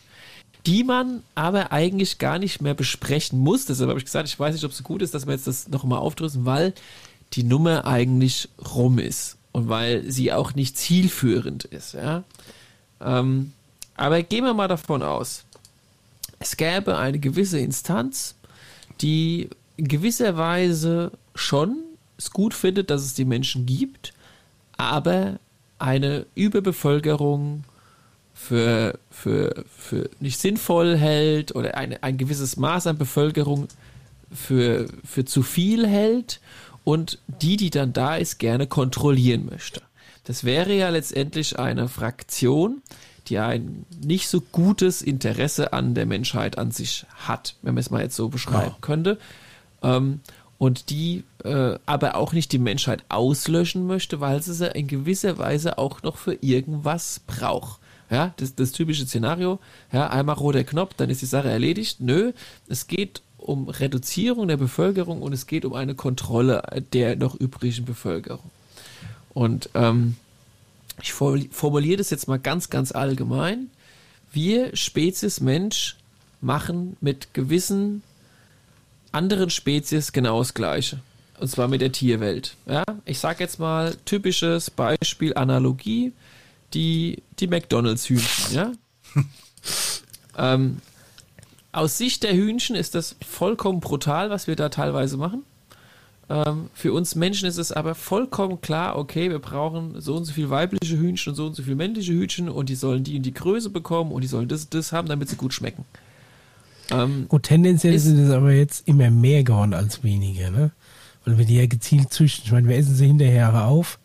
die 0.66 0.84
man 0.84 1.22
aber 1.34 1.72
eigentlich 1.72 2.18
gar 2.18 2.38
nicht 2.38 2.62
mehr 2.62 2.74
besprechen 2.74 3.38
muss. 3.38 3.66
Deshalb 3.66 3.88
habe 3.88 3.98
ich 3.98 4.04
gesagt, 4.04 4.28
ich 4.28 4.38
weiß 4.38 4.54
nicht, 4.54 4.64
ob 4.64 4.70
es 4.70 4.82
gut 4.82 5.02
ist, 5.02 5.14
dass 5.14 5.26
wir 5.26 5.32
jetzt 5.32 5.46
das 5.46 5.68
nochmal 5.68 5.98
aufdrüssen, 5.98 6.44
weil 6.44 6.72
die 7.32 7.42
Nummer 7.42 7.84
eigentlich 7.84 8.48
rum 8.74 8.98
ist 8.98 9.36
und 9.52 9.68
weil 9.68 10.10
sie 10.10 10.32
auch 10.32 10.54
nicht 10.54 10.76
zielführend 10.78 11.64
ist. 11.64 11.94
Ja? 11.94 12.24
Ähm, 13.00 13.52
aber 13.96 14.22
gehen 14.22 14.44
wir 14.44 14.54
mal 14.54 14.68
davon 14.68 15.02
aus, 15.02 15.44
es 16.38 16.56
gäbe 16.56 16.98
eine 16.98 17.18
gewisse 17.18 17.58
Instanz, 17.58 18.34
die 19.00 19.48
in 19.76 19.88
gewisser 19.88 20.36
Weise 20.36 21.12
schon 21.34 21.76
es 22.18 22.30
gut 22.30 22.54
findet, 22.54 22.90
dass 22.90 23.02
es 23.02 23.14
die 23.14 23.24
Menschen 23.24 23.66
gibt, 23.66 24.12
aber 24.76 25.38
eine 25.78 26.26
Überbevölkerung 26.34 27.64
für, 28.34 28.98
für, 29.12 29.64
für 29.76 30.10
nicht 30.20 30.40
sinnvoll 30.40 30.96
hält 30.96 31.54
oder 31.54 31.76
eine, 31.76 32.02
ein 32.02 32.16
gewisses 32.16 32.56
Maß 32.56 32.86
an 32.88 32.98
Bevölkerung 32.98 33.68
für, 34.32 34.88
für 35.04 35.24
zu 35.24 35.42
viel 35.42 35.86
hält 35.86 36.40
und 36.84 37.18
die, 37.26 37.56
die 37.56 37.70
dann 37.70 37.92
da 37.92 38.16
ist, 38.16 38.38
gerne 38.38 38.66
kontrollieren 38.66 39.46
möchte. 39.46 39.82
Das 40.24 40.44
wäre 40.44 40.74
ja 40.74 40.88
letztendlich 40.88 41.58
eine 41.58 41.88
Fraktion, 41.88 42.82
die 43.28 43.38
ein 43.38 43.84
nicht 44.04 44.28
so 44.28 44.40
gutes 44.40 45.02
Interesse 45.02 45.72
an 45.72 45.94
der 45.94 46.06
Menschheit 46.06 46.58
an 46.58 46.70
sich 46.70 47.06
hat, 47.14 47.56
wenn 47.62 47.74
man 47.74 47.80
es 47.80 47.90
mal 47.90 48.02
jetzt 48.02 48.16
so 48.16 48.28
beschreiben 48.28 48.74
könnte. 48.80 49.18
Ähm, 49.82 50.20
und 50.58 50.90
die 50.90 51.24
äh, 51.42 51.76
aber 51.86 52.14
auch 52.14 52.32
nicht 52.32 52.52
die 52.52 52.58
Menschheit 52.58 53.04
auslöschen 53.08 53.86
möchte, 53.86 54.20
weil 54.20 54.42
sie 54.42 54.54
sie 54.54 54.68
in 54.68 54.86
gewisser 54.86 55.38
Weise 55.38 55.76
auch 55.76 56.02
noch 56.04 56.16
für 56.16 56.34
irgendwas 56.40 57.20
braucht. 57.26 57.80
Ja, 58.12 58.34
das, 58.36 58.54
das 58.54 58.72
typische 58.72 59.06
Szenario, 59.06 59.58
ja, 59.90 60.10
einmal 60.10 60.36
roter 60.36 60.64
Knopf, 60.64 60.92
dann 60.98 61.08
ist 61.08 61.22
die 61.22 61.26
Sache 61.26 61.48
erledigt. 61.48 62.00
Nö, 62.00 62.32
es 62.68 62.86
geht 62.86 63.22
um 63.38 63.70
Reduzierung 63.70 64.48
der 64.48 64.58
Bevölkerung 64.58 65.22
und 65.22 65.32
es 65.32 65.46
geht 65.46 65.64
um 65.64 65.72
eine 65.72 65.94
Kontrolle 65.94 66.62
der 66.92 67.16
noch 67.16 67.34
übrigen 67.34 67.86
Bevölkerung. 67.86 68.50
Und 69.32 69.70
ähm, 69.72 70.16
ich 71.00 71.12
formuliere 71.14 71.96
das 71.96 72.10
jetzt 72.10 72.28
mal 72.28 72.38
ganz, 72.38 72.68
ganz 72.68 72.92
allgemein. 72.92 73.70
Wir, 74.30 74.76
Spezies 74.76 75.40
Mensch, 75.40 75.96
machen 76.42 76.98
mit 77.00 77.32
gewissen 77.32 78.02
anderen 79.10 79.48
Spezies 79.48 80.12
genau 80.12 80.40
das 80.40 80.52
Gleiche. 80.52 81.00
Und 81.40 81.48
zwar 81.48 81.66
mit 81.66 81.80
der 81.80 81.92
Tierwelt. 81.92 82.56
Ja? 82.66 82.84
Ich 83.06 83.18
sage 83.18 83.42
jetzt 83.42 83.58
mal 83.58 83.96
typisches 84.04 84.70
Beispiel, 84.70 85.34
Analogie, 85.34 86.12
die, 86.74 87.22
die 87.42 87.48
McDonalds-Hühnchen. 87.48 88.54
Ja? 88.54 88.72
ähm, 90.38 90.78
aus 91.72 91.98
Sicht 91.98 92.22
der 92.22 92.34
Hühnchen 92.34 92.76
ist 92.76 92.94
das 92.94 93.16
vollkommen 93.26 93.80
brutal, 93.80 94.30
was 94.30 94.46
wir 94.46 94.56
da 94.56 94.68
teilweise 94.68 95.16
machen. 95.16 95.42
Ähm, 96.30 96.70
für 96.72 96.92
uns 96.92 97.14
Menschen 97.14 97.48
ist 97.48 97.58
es 97.58 97.72
aber 97.72 97.94
vollkommen 97.94 98.60
klar, 98.60 98.96
okay, 98.96 99.28
wir 99.30 99.38
brauchen 99.38 100.00
so 100.00 100.14
und 100.16 100.24
so 100.24 100.32
viel 100.32 100.50
weibliche 100.50 100.96
Hühnchen 100.96 101.30
und 101.30 101.36
so 101.36 101.46
und 101.46 101.54
so 101.54 101.62
viel 101.62 101.74
männliche 101.74 102.12
Hühnchen 102.12 102.48
und 102.48 102.68
die 102.68 102.74
sollen 102.74 103.04
die 103.04 103.16
und 103.16 103.22
die 103.24 103.34
Größe 103.34 103.70
bekommen 103.70 104.12
und 104.12 104.22
die 104.22 104.28
sollen 104.28 104.48
das 104.48 104.64
und 104.64 104.74
das 104.74 104.92
haben, 104.92 105.08
damit 105.08 105.28
sie 105.28 105.36
gut 105.36 105.52
schmecken. 105.52 105.84
Ähm, 106.90 107.26
Gut, 107.28 107.44
tendenziell 107.44 107.94
Ist- 107.94 108.04
sind 108.04 108.18
es 108.18 108.30
aber 108.30 108.52
jetzt 108.52 108.86
immer 108.86 109.10
mehr 109.10 109.42
geworden 109.44 109.74
als 109.74 110.02
weniger, 110.04 110.50
ne? 110.50 110.70
Weil 111.24 111.38
wir 111.38 111.44
die 111.44 111.56
ja 111.56 111.66
gezielt 111.66 112.12
züchten. 112.12 112.44
Ich 112.46 112.52
meine, 112.52 112.68
wir 112.68 112.76
essen 112.76 112.94
sie 112.96 113.06
hinterher 113.06 113.66
auf. 113.66 113.98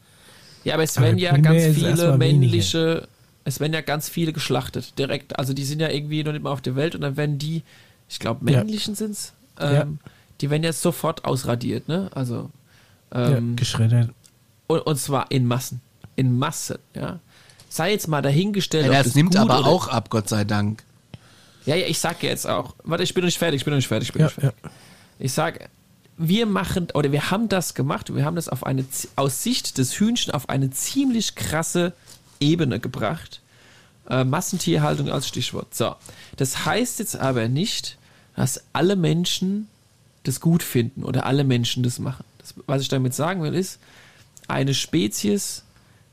Ja, 0.63 0.75
aber 0.75 0.83
es 0.83 0.97
Aber 0.97 1.07
werden 1.07 1.17
ja 1.17 1.35
ganz 1.37 1.63
viele 1.75 2.17
männliche, 2.17 3.07
es 3.47 3.59
werden 3.59 3.73
ja 3.73 3.81
ganz 3.81 4.09
viele 4.09 4.33
geschlachtet, 4.33 4.97
direkt. 4.99 5.37
Also 5.39 5.53
die 5.53 5.63
sind 5.63 5.79
ja 5.79 5.89
irgendwie 5.89 6.23
noch 6.23 6.33
nicht 6.33 6.43
mal 6.43 6.51
auf 6.51 6.61
der 6.61 6.75
Welt 6.75 6.95
und 6.95 7.01
dann 7.01 7.17
werden 7.17 7.37
die, 7.37 7.63
ich 8.09 8.19
glaube, 8.19 8.49
Ja. 8.51 8.59
männlichen 8.59 8.93
sind's, 8.95 9.33
ähm, 9.59 9.99
die 10.41 10.49
werden 10.49 10.63
jetzt 10.63 10.81
sofort 10.81 11.25
ausradiert, 11.25 11.87
ne? 11.87 12.09
Also 12.13 12.49
ähm, 13.11 13.49
ja, 13.51 13.55
geschreddert. 13.55 14.09
und, 14.67 14.79
und 14.81 14.97
zwar 14.97 15.31
in 15.31 15.45
Massen. 15.47 15.81
In 16.15 16.37
Massen, 16.37 16.77
ja. 16.93 17.19
Sei 17.69 17.91
jetzt 17.91 18.07
mal 18.07 18.21
dahingestellt. 18.21 18.85
Ja, 18.85 18.91
ob 18.91 18.97
das 18.97 19.05
das 19.07 19.15
nimmt 19.15 19.31
gut 19.31 19.39
aber 19.41 19.59
oder- 19.59 19.67
auch 19.67 19.87
ab, 19.87 20.09
Gott 20.09 20.29
sei 20.29 20.43
Dank. 20.43 20.83
Ja, 21.65 21.75
ja, 21.75 21.85
ich 21.87 21.99
sag 21.99 22.23
ja 22.23 22.29
jetzt 22.29 22.47
auch. 22.47 22.75
Warte, 22.83 23.03
ich 23.03 23.13
bin 23.13 23.21
noch 23.23 23.27
nicht 23.27 23.37
fertig, 23.39 23.61
ich 23.61 23.65
bin 23.65 23.71
noch 23.73 23.77
nicht 23.77 23.87
fertig, 23.89 24.09
ich 24.09 24.13
bin 24.13 24.21
Ja, 24.21 24.27
noch 24.27 24.35
nicht 24.37 24.41
fertig. 24.41 24.59
ja. 24.63 24.69
Ich 25.19 25.33
sage, 25.33 25.67
wir 26.17 26.45
machen 26.45 26.87
oder 26.93 27.11
wir 27.11 27.29
haben 27.29 27.49
das 27.49 27.73
gemacht, 27.73 28.13
wir 28.15 28.23
haben 28.25 28.35
das 28.35 28.47
auf 28.49 28.65
eine 28.65 28.85
aus 29.15 29.43
Sicht 29.43 29.77
des 29.77 29.99
Hühnchen 29.99 30.33
auf 30.33 30.49
eine 30.49 30.69
ziemlich 30.71 31.35
krasse 31.35 31.93
Ebene 32.39 32.79
gebracht. 32.79 33.41
Äh, 34.09 34.23
Massentierhaltung 34.23 35.09
als 35.09 35.27
Stichwort. 35.27 35.75
So, 35.75 35.95
das 36.37 36.65
heißt 36.65 36.99
jetzt 36.99 37.17
aber 37.17 37.47
nicht, 37.47 37.97
dass 38.35 38.63
alle 38.73 38.95
Menschen 38.95 39.67
das 40.23 40.39
gut 40.39 40.63
finden 40.63 41.03
oder 41.03 41.25
alle 41.25 41.43
Menschen 41.43 41.83
das 41.83 41.99
machen. 41.99 42.23
Das, 42.39 42.53
was 42.67 42.81
ich 42.81 42.89
damit 42.89 43.13
sagen 43.13 43.41
will, 43.41 43.53
ist, 43.53 43.79
eine 44.47 44.73
Spezies, 44.73 45.63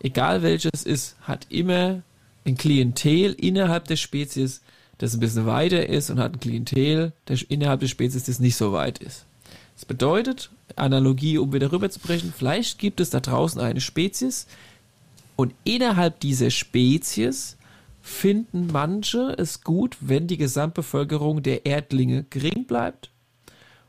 egal 0.00 0.42
welches 0.42 0.82
ist, 0.84 1.16
hat 1.22 1.46
immer 1.50 2.02
ein 2.44 2.56
Klientel 2.56 3.32
innerhalb 3.32 3.86
der 3.86 3.96
Spezies, 3.96 4.60
das 4.98 5.14
ein 5.14 5.20
bisschen 5.20 5.46
weiter 5.46 5.88
ist 5.88 6.10
und 6.10 6.18
hat 6.18 6.34
ein 6.34 6.40
Klientel 6.40 7.12
der, 7.28 7.38
innerhalb 7.48 7.80
der 7.80 7.88
Spezies, 7.88 8.24
das 8.24 8.40
nicht 8.40 8.56
so 8.56 8.72
weit 8.72 8.98
ist. 8.98 9.24
Das 9.74 9.84
bedeutet, 9.84 10.50
Analogie, 10.76 11.38
um 11.38 11.52
wieder 11.52 11.72
rüberzubrechen, 11.72 12.32
vielleicht 12.36 12.78
gibt 12.78 13.00
es 13.00 13.10
da 13.10 13.20
draußen 13.20 13.60
eine 13.60 13.80
Spezies 13.80 14.46
und 15.36 15.54
innerhalb 15.64 16.20
dieser 16.20 16.50
Spezies 16.50 17.56
finden 18.02 18.68
manche 18.70 19.34
es 19.38 19.62
gut, 19.62 19.96
wenn 20.00 20.26
die 20.26 20.36
Gesamtbevölkerung 20.36 21.42
der 21.42 21.66
Erdlinge 21.66 22.24
gering 22.24 22.66
bleibt 22.66 23.10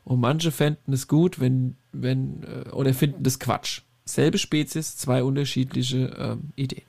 und 0.05 0.19
manche 0.19 0.51
fänden 0.51 0.93
es 0.93 1.07
gut, 1.07 1.39
wenn, 1.39 1.75
wenn, 1.91 2.43
äh, 2.43 2.69
oder 2.69 2.93
finden 2.93 3.23
das 3.23 3.39
Quatsch. 3.39 3.81
Selbe 4.05 4.37
Spezies, 4.37 4.97
zwei 4.97 5.23
unterschiedliche 5.23 6.15
ähm, 6.17 6.51
Ideen. 6.55 6.85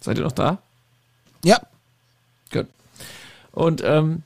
Seid 0.00 0.16
ihr 0.16 0.24
noch 0.24 0.32
da? 0.32 0.62
Ja. 1.44 1.60
Gut. 2.52 2.68
Und 3.50 3.82
ähm, 3.84 4.22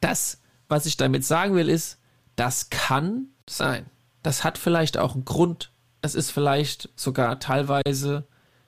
das, 0.00 0.38
was 0.68 0.86
ich 0.86 0.96
damit 0.96 1.24
sagen 1.24 1.54
will, 1.54 1.68
ist, 1.68 1.98
das 2.34 2.68
kann 2.68 3.28
sein. 3.48 3.86
Das 4.22 4.42
hat 4.42 4.58
vielleicht 4.58 4.98
auch 4.98 5.14
einen 5.14 5.24
Grund. 5.24 5.70
Es 6.06 6.14
ist 6.14 6.30
vielleicht 6.30 6.88
sogar 6.96 7.38
teilweise 7.40 8.24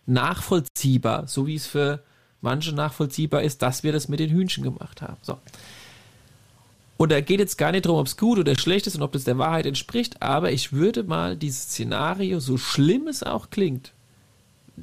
nachvollziehbar, 0.06 1.28
so 1.28 1.46
wie 1.46 1.54
es 1.54 1.66
für 1.66 2.02
manche 2.40 2.72
nachvollziehbar 2.72 3.42
ist, 3.42 3.62
dass 3.62 3.82
wir 3.82 3.92
das 3.92 4.08
mit 4.08 4.20
den 4.20 4.30
Hühnchen 4.30 4.64
gemacht 4.64 5.02
haben. 5.02 5.16
So. 5.22 5.38
Und 6.96 7.12
da 7.12 7.20
geht 7.20 7.38
jetzt 7.38 7.58
gar 7.58 7.70
nicht 7.70 7.86
darum, 7.86 8.00
ob 8.00 8.08
es 8.08 8.16
gut 8.16 8.38
oder 8.38 8.58
schlecht 8.58 8.86
ist 8.88 8.96
und 8.96 9.02
ob 9.02 9.12
das 9.12 9.24
der 9.24 9.38
Wahrheit 9.38 9.66
entspricht, 9.66 10.20
aber 10.20 10.50
ich 10.50 10.72
würde 10.72 11.04
mal 11.04 11.36
dieses 11.36 11.62
Szenario, 11.62 12.40
so 12.40 12.58
schlimm 12.58 13.06
es 13.06 13.22
auch 13.22 13.50
klingt, 13.50 13.92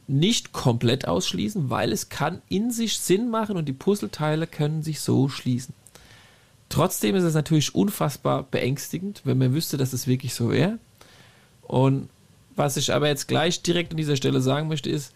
nicht 0.08 0.54
komplett 0.54 1.08
ausschließen, 1.08 1.70
weil 1.70 1.92
es 1.92 2.10
kann 2.10 2.42
in 2.48 2.72
sich 2.72 3.00
Sinn 3.00 3.30
machen 3.30 3.58
und 3.58 3.66
die 3.66 3.74
Puzzleteile 3.74 4.48
können 4.48 4.82
sich 4.82 5.02
so 5.02 5.28
schließen. 5.28 5.74
Trotzdem 6.70 7.16
ist 7.16 7.24
es 7.24 7.34
natürlich 7.34 7.76
unfassbar 7.76 8.44
beängstigend, 8.44 9.22
wenn 9.26 9.38
man 9.38 9.54
wüsste, 9.54 9.78
dass 9.78 9.94
es 9.94 10.08
wirklich 10.08 10.34
so 10.34 10.52
wäre. 10.52 10.80
Und 11.62 12.10
was 12.56 12.78
ich 12.78 12.94
aber 12.94 13.08
jetzt 13.08 13.28
gleich 13.28 13.62
direkt 13.62 13.92
an 13.92 13.98
dieser 13.98 14.16
Stelle 14.16 14.42
sagen 14.42 14.68
möchte, 14.68 14.90
ist, 14.90 15.14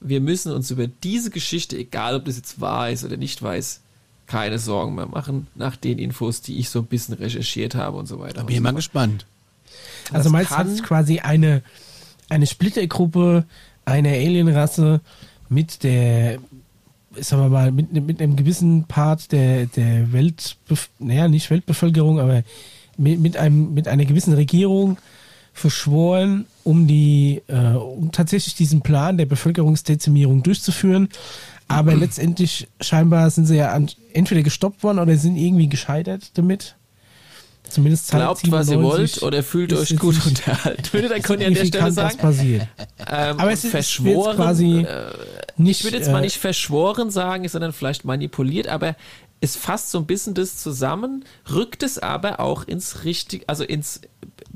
wir 0.00 0.20
müssen 0.20 0.52
uns 0.52 0.70
über 0.70 0.86
diese 0.86 1.30
Geschichte, 1.30 1.76
egal 1.76 2.16
ob 2.16 2.24
das 2.24 2.36
jetzt 2.36 2.60
wahr 2.60 2.90
ist 2.90 3.04
oder 3.04 3.16
nicht 3.16 3.42
wahr 3.42 3.56
ist, 3.56 3.80
keine 4.26 4.58
Sorgen 4.58 4.94
mehr 4.94 5.06
machen, 5.06 5.46
nach 5.54 5.76
den 5.76 5.98
Infos, 5.98 6.40
die 6.40 6.58
ich 6.58 6.70
so 6.70 6.80
ein 6.80 6.86
bisschen 6.86 7.14
recherchiert 7.14 7.74
habe 7.74 7.98
und 7.98 8.06
so 8.06 8.18
weiter. 8.18 8.34
Da 8.34 8.42
bin 8.44 8.54
ich 8.54 8.58
so 8.58 8.62
mal 8.62 8.74
gespannt. 8.74 9.26
Also 10.12 10.30
Das 10.30 10.48
meinst 10.50 10.80
du, 10.80 10.82
quasi 10.82 11.20
eine, 11.20 11.62
eine 12.28 12.46
Splittergruppe 12.46 13.44
einer 13.84 14.10
Alienrasse 14.10 15.00
mit 15.48 15.82
der, 15.82 16.38
sagen 17.18 17.42
wir 17.42 17.48
mal, 17.48 17.72
mit, 17.72 17.92
mit 17.92 18.20
einem 18.20 18.36
gewissen 18.36 18.84
Part 18.84 19.32
der, 19.32 19.66
der 19.66 20.12
Welt, 20.12 20.56
naja, 20.98 21.28
nicht 21.28 21.50
Weltbevölkerung, 21.50 22.18
aber 22.18 22.42
mit, 22.96 23.20
mit, 23.20 23.36
einem, 23.36 23.74
mit 23.74 23.88
einer 23.88 24.04
gewissen 24.04 24.34
Regierung 24.34 24.98
verschworen, 25.52 26.46
um 26.64 26.86
die, 26.86 27.42
äh, 27.48 27.74
um 27.74 28.10
tatsächlich 28.12 28.54
diesen 28.54 28.82
Plan 28.82 29.18
der 29.18 29.26
Bevölkerungsdezimierung 29.26 30.42
durchzuführen. 30.42 31.08
Aber 31.68 31.94
letztendlich 31.94 32.68
scheinbar 32.80 33.30
sind 33.30 33.46
sie 33.46 33.56
ja 33.56 33.72
an, 33.72 33.88
entweder 34.12 34.42
gestoppt 34.42 34.82
worden 34.82 34.98
oder 34.98 35.16
sind 35.16 35.36
irgendwie 35.36 35.68
gescheitert 35.68 36.30
damit. 36.34 36.76
Zumindest 37.68 38.10
Glaubt, 38.10 38.50
was 38.50 38.66
ihr 38.68 38.72
97 38.74 38.82
wollt 38.82 39.22
oder 39.22 39.42
fühlt 39.42 39.72
euch 39.72 39.96
gut 39.96 40.14
nicht 40.16 40.26
unterhalten. 40.26 40.82
Würde 40.92 41.08
der 41.08 41.22
Conny 41.22 41.46
an 41.46 41.54
der 41.54 41.64
Stelle 41.64 41.90
sagen? 41.92 42.18
passiert. 42.18 42.68
Ähm, 43.10 43.40
Aber 43.40 43.50
es 43.52 43.64
ist- 43.64 43.70
verschworen, 43.70 44.36
quasi 44.36 44.80
äh, 44.80 45.06
Nicht, 45.56 45.78
ich 45.80 45.84
würde 45.84 45.96
jetzt 45.96 46.10
mal 46.10 46.18
äh, 46.18 46.22
nicht 46.22 46.36
verschworen 46.36 47.10
sagen, 47.10 47.48
sondern 47.48 47.72
vielleicht 47.72 48.04
manipuliert, 48.04 48.68
aber 48.68 48.94
es 49.40 49.56
fasst 49.56 49.90
so 49.90 49.98
ein 49.98 50.06
bisschen 50.06 50.34
das 50.34 50.58
zusammen, 50.58 51.24
rückt 51.50 51.82
es 51.82 51.98
aber 51.98 52.40
auch 52.40 52.64
ins 52.64 53.04
richtige, 53.04 53.48
also 53.48 53.64
ins, 53.64 54.02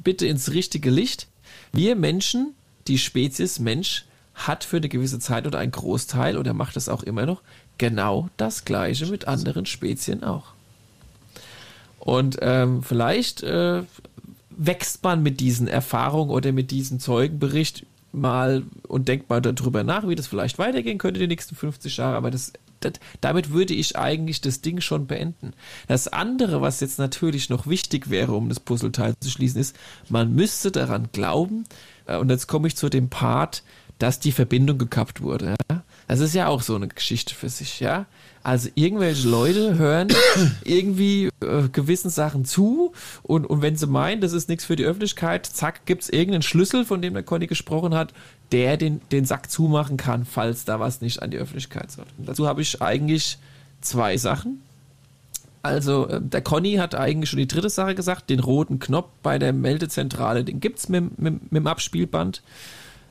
bitte 0.07 0.25
ins 0.25 0.53
richtige 0.53 0.89
Licht. 0.89 1.27
Wir 1.73 1.97
Menschen, 1.97 2.55
die 2.87 2.97
Spezies 2.97 3.59
Mensch, 3.59 4.05
hat 4.37 4.63
für 4.63 4.77
eine 4.77 4.89
gewisse 4.89 5.19
Zeit 5.19 5.49
oder 5.49 5.59
ein 5.59 5.73
Großteil, 5.73 6.39
oder 6.39 6.55
macht 6.55 6.77
es 6.77 6.89
auch 6.89 7.03
immer 7.03 7.27
noch, 7.27 7.43
genau 7.77 8.31
das 8.37 8.65
Gleiche 8.65 9.07
mit 9.07 9.27
anderen 9.27 9.67
Spezien 9.67 10.23
auch. 10.23 10.53
Und 11.99 12.39
ähm, 12.41 12.85
vielleicht 12.85 13.43
äh, 13.43 13.83
wächst 14.51 15.03
man 15.03 15.25
mit 15.25 15.41
diesen 15.41 15.67
Erfahrungen 15.67 16.31
oder 16.31 16.53
mit 16.53 16.71
diesem 16.71 17.01
Zeugenbericht 17.01 17.85
mal 18.13 18.63
und 18.87 19.09
denkt 19.09 19.29
mal 19.29 19.43
darüber 19.43 19.83
nach, 19.83 20.07
wie 20.07 20.15
das 20.15 20.29
vielleicht 20.29 20.61
weitergehen 20.61 20.99
könnte 20.99 21.19
die 21.19 21.27
nächsten 21.27 21.57
50 21.57 21.97
Jahre. 21.97 22.17
Aber 22.17 22.31
das, 22.31 22.53
damit 23.21 23.51
würde 23.51 23.75
ich 23.75 23.97
eigentlich 23.97 24.41
das 24.41 24.61
Ding 24.61 24.81
schon 24.81 25.07
beenden. 25.07 25.53
Das 25.89 26.09
andere, 26.09 26.61
was 26.61 26.81
jetzt 26.81 26.99
natürlich 26.99 27.49
noch 27.49 27.67
wichtig 27.67 28.11
wäre, 28.11 28.33
um 28.33 28.49
das 28.49 28.61
Puzzleteil 28.61 29.15
zu 29.21 29.31
schließen, 29.31 29.61
ist, 29.61 29.77
man 30.09 30.35
müsste 30.35 30.71
daran 30.71 31.09
glauben, 31.13 31.65
äh, 32.07 32.17
und 32.17 32.31
jetzt 32.31 32.47
komme 32.47 32.69
ich 32.69 32.77
zu 32.77 32.89
dem 32.89 33.09
Part, 33.09 33.63
dass 33.99 34.21
die 34.21 34.33
Verbindung 34.33 34.79
gekappt 34.79 35.23
wurde. 35.23 35.55
Ja? 35.71 35.83
Das 36.09 36.21
ist 36.21 36.35
ja 36.35 36.49
auch 36.49 36.63
so 36.63 36.75
eine 36.75 36.89
Geschichte 36.89 37.35
für 37.35 37.49
sich, 37.49 37.81
ja. 37.81 38.07
Also 38.43 38.69
irgendwelche 38.75 39.29
Leute 39.29 39.77
hören 39.77 40.09
irgendwie 40.65 41.31
äh, 41.41 41.69
gewissen 41.73 42.11
Sachen 42.11 42.45
zu 42.45 42.93
und, 43.25 43.45
und 43.45 43.61
wenn 43.61 43.77
sie 43.77 43.89
meinen, 43.89 44.21
das 44.21 44.33
ist 44.33 44.49
nichts 44.49 44.65
für 44.65 44.77
die 44.77 44.85
Öffentlichkeit, 44.85 45.47
zack, 45.47 45.85
gibt's 45.85 46.09
irgendeinen 46.09 46.43
Schlüssel, 46.43 46.85
von 46.85 47.03
dem 47.03 47.15
der 47.15 47.25
Conny 47.25 47.49
gesprochen 47.49 47.95
hat, 47.95 48.13
der 48.53 48.77
den, 48.77 49.01
den 49.11 49.25
Sack 49.25 49.51
zumachen 49.51 49.97
kann, 49.97 50.25
falls 50.25 50.65
da 50.65 50.81
was 50.81 51.01
nicht 51.01 51.23
an 51.23 51.31
die 51.31 51.39
Öffentlichkeit 51.39 51.91
soll. 51.91 52.07
Und 52.19 52.29
dazu 52.29 52.47
habe 52.47 52.63
ich 52.63 52.81
eigentlich 52.81 53.39
zwei 53.81 54.17
Sachen. 54.17 54.63
Also, 55.63 56.09
äh, 56.09 56.21
der 56.23 56.43
Conny 56.43 56.75
hat 56.75 56.95
eigentlich 56.95 57.31
schon 57.31 57.39
die 57.39 57.49
dritte 57.49 57.71
Sache 57.71 57.95
gesagt, 57.95 58.31
den 58.31 58.41
roten 58.41 58.79
Knopf 58.79 59.11
bei 59.23 59.39
der 59.39 59.53
Meldezentrale, 59.53 60.45
den 60.45 60.61
gibt's 60.61 60.89
mit, 60.89 61.19
mit, 61.19 61.53
mit 61.53 61.61
dem 61.61 61.67
Abspielband. 61.67 62.43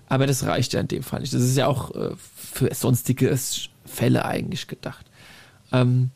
Aber 0.07 0.27
das 0.27 0.45
reicht 0.45 0.73
ja 0.73 0.79
in 0.79 0.87
dem 0.87 1.03
Fall 1.03 1.21
nicht. 1.21 1.33
Das 1.33 1.41
ist 1.41 1.57
ja 1.57 1.67
auch 1.67 1.93
äh, 1.95 2.11
für 2.15 2.73
sonstige 2.73 3.37
Fälle 3.85 4.25
eigentlich 4.25 4.67
gedacht. 4.67 5.05
Ähm, 5.71 6.11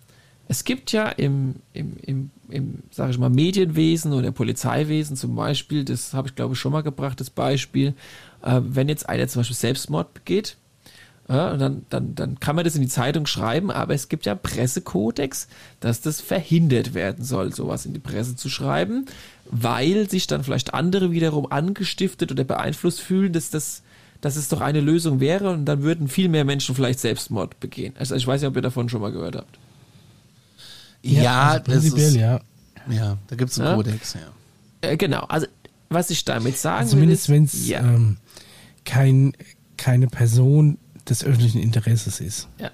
es 0.47 0.63
gibt 0.63 0.91
ja 0.91 1.09
im, 1.09 1.55
im, 1.73 1.97
im, 2.01 2.31
im 2.49 2.79
sage 2.89 3.11
ich 3.11 3.19
mal, 3.19 3.29
Medienwesen 3.29 4.13
oder 4.13 4.31
Polizeiwesen 4.31 5.15
zum 5.15 5.35
Beispiel, 5.35 5.85
das 5.85 6.13
habe 6.13 6.27
ich 6.27 6.35
glaube 6.35 6.53
ich 6.53 6.59
schon 6.59 6.71
mal 6.71 6.81
gebracht, 6.81 7.19
das 7.19 7.29
Beispiel, 7.29 7.93
äh, 8.43 8.61
wenn 8.63 8.89
jetzt 8.89 9.07
einer 9.09 9.27
zum 9.27 9.41
Beispiel 9.41 9.55
Selbstmord 9.55 10.13
begeht, 10.13 10.57
ja, 11.27 11.51
und 11.51 11.59
dann, 11.59 11.85
dann, 11.89 12.15
dann 12.15 12.39
kann 12.39 12.55
man 12.55 12.65
das 12.65 12.75
in 12.75 12.81
die 12.81 12.87
Zeitung 12.87 13.27
schreiben, 13.27 13.69
aber 13.69 13.93
es 13.93 14.09
gibt 14.09 14.25
ja 14.25 14.31
einen 14.31 14.41
Pressekodex, 14.41 15.47
dass 15.79 16.01
das 16.01 16.21
verhindert 16.21 16.95
werden 16.95 17.23
soll, 17.23 17.53
sowas 17.53 17.85
in 17.85 17.93
die 17.93 17.99
Presse 17.99 18.35
zu 18.35 18.49
schreiben, 18.49 19.05
weil 19.45 20.09
sich 20.09 20.25
dann 20.25 20.43
vielleicht 20.43 20.73
andere 20.73 21.11
wiederum 21.11 21.51
angestiftet 21.51 22.31
oder 22.31 22.43
beeinflusst 22.43 23.01
fühlen, 23.01 23.31
dass 23.31 23.51
das 23.51 23.83
dass 24.21 24.35
es 24.35 24.49
doch 24.49 24.61
eine 24.61 24.81
Lösung 24.81 25.19
wäre 25.19 25.49
und 25.49 25.65
dann 25.65 25.81
würden 25.81 26.07
viel 26.07 26.27
mehr 26.27 26.43
Menschen 26.43 26.75
vielleicht 26.75 26.99
Selbstmord 26.99 27.59
begehen. 27.59 27.93
Also 27.97 28.15
ich 28.15 28.27
weiß 28.27 28.41
nicht, 28.41 28.49
ob 28.49 28.55
ihr 28.55 28.61
davon 28.61 28.89
schon 28.89 29.01
mal 29.01 29.11
gehört 29.11 29.35
habt. 29.37 29.57
Ja, 31.01 31.51
also 31.51 31.59
das 31.59 31.73
prinzipiell, 31.73 32.07
ist, 32.09 32.15
ja. 32.15 32.41
ja, 32.89 33.17
da 33.27 33.35
gibt 33.35 33.51
es 33.51 33.59
einen 33.59 33.69
Ja? 33.69 33.75
Kodex, 33.75 34.13
ja. 34.15 34.89
Äh, 34.89 34.97
genau, 34.97 35.21
also 35.21 35.47
was 35.89 36.09
ich 36.09 36.25
damit 36.25 36.57
sagen 36.57 36.79
Also 36.79 36.91
Zumindest 36.91 37.29
will, 37.29 37.35
wenn 37.37 37.45
ist, 37.45 37.53
es 37.53 37.67
ja, 37.67 37.79
ähm, 37.79 38.17
kein, 38.89 39.33
keine 39.77 40.07
Person 40.07 40.79
des 41.07 41.23
öffentlichen 41.23 41.61
Interesses 41.61 42.19
ist. 42.19 42.47
ja. 42.57 42.71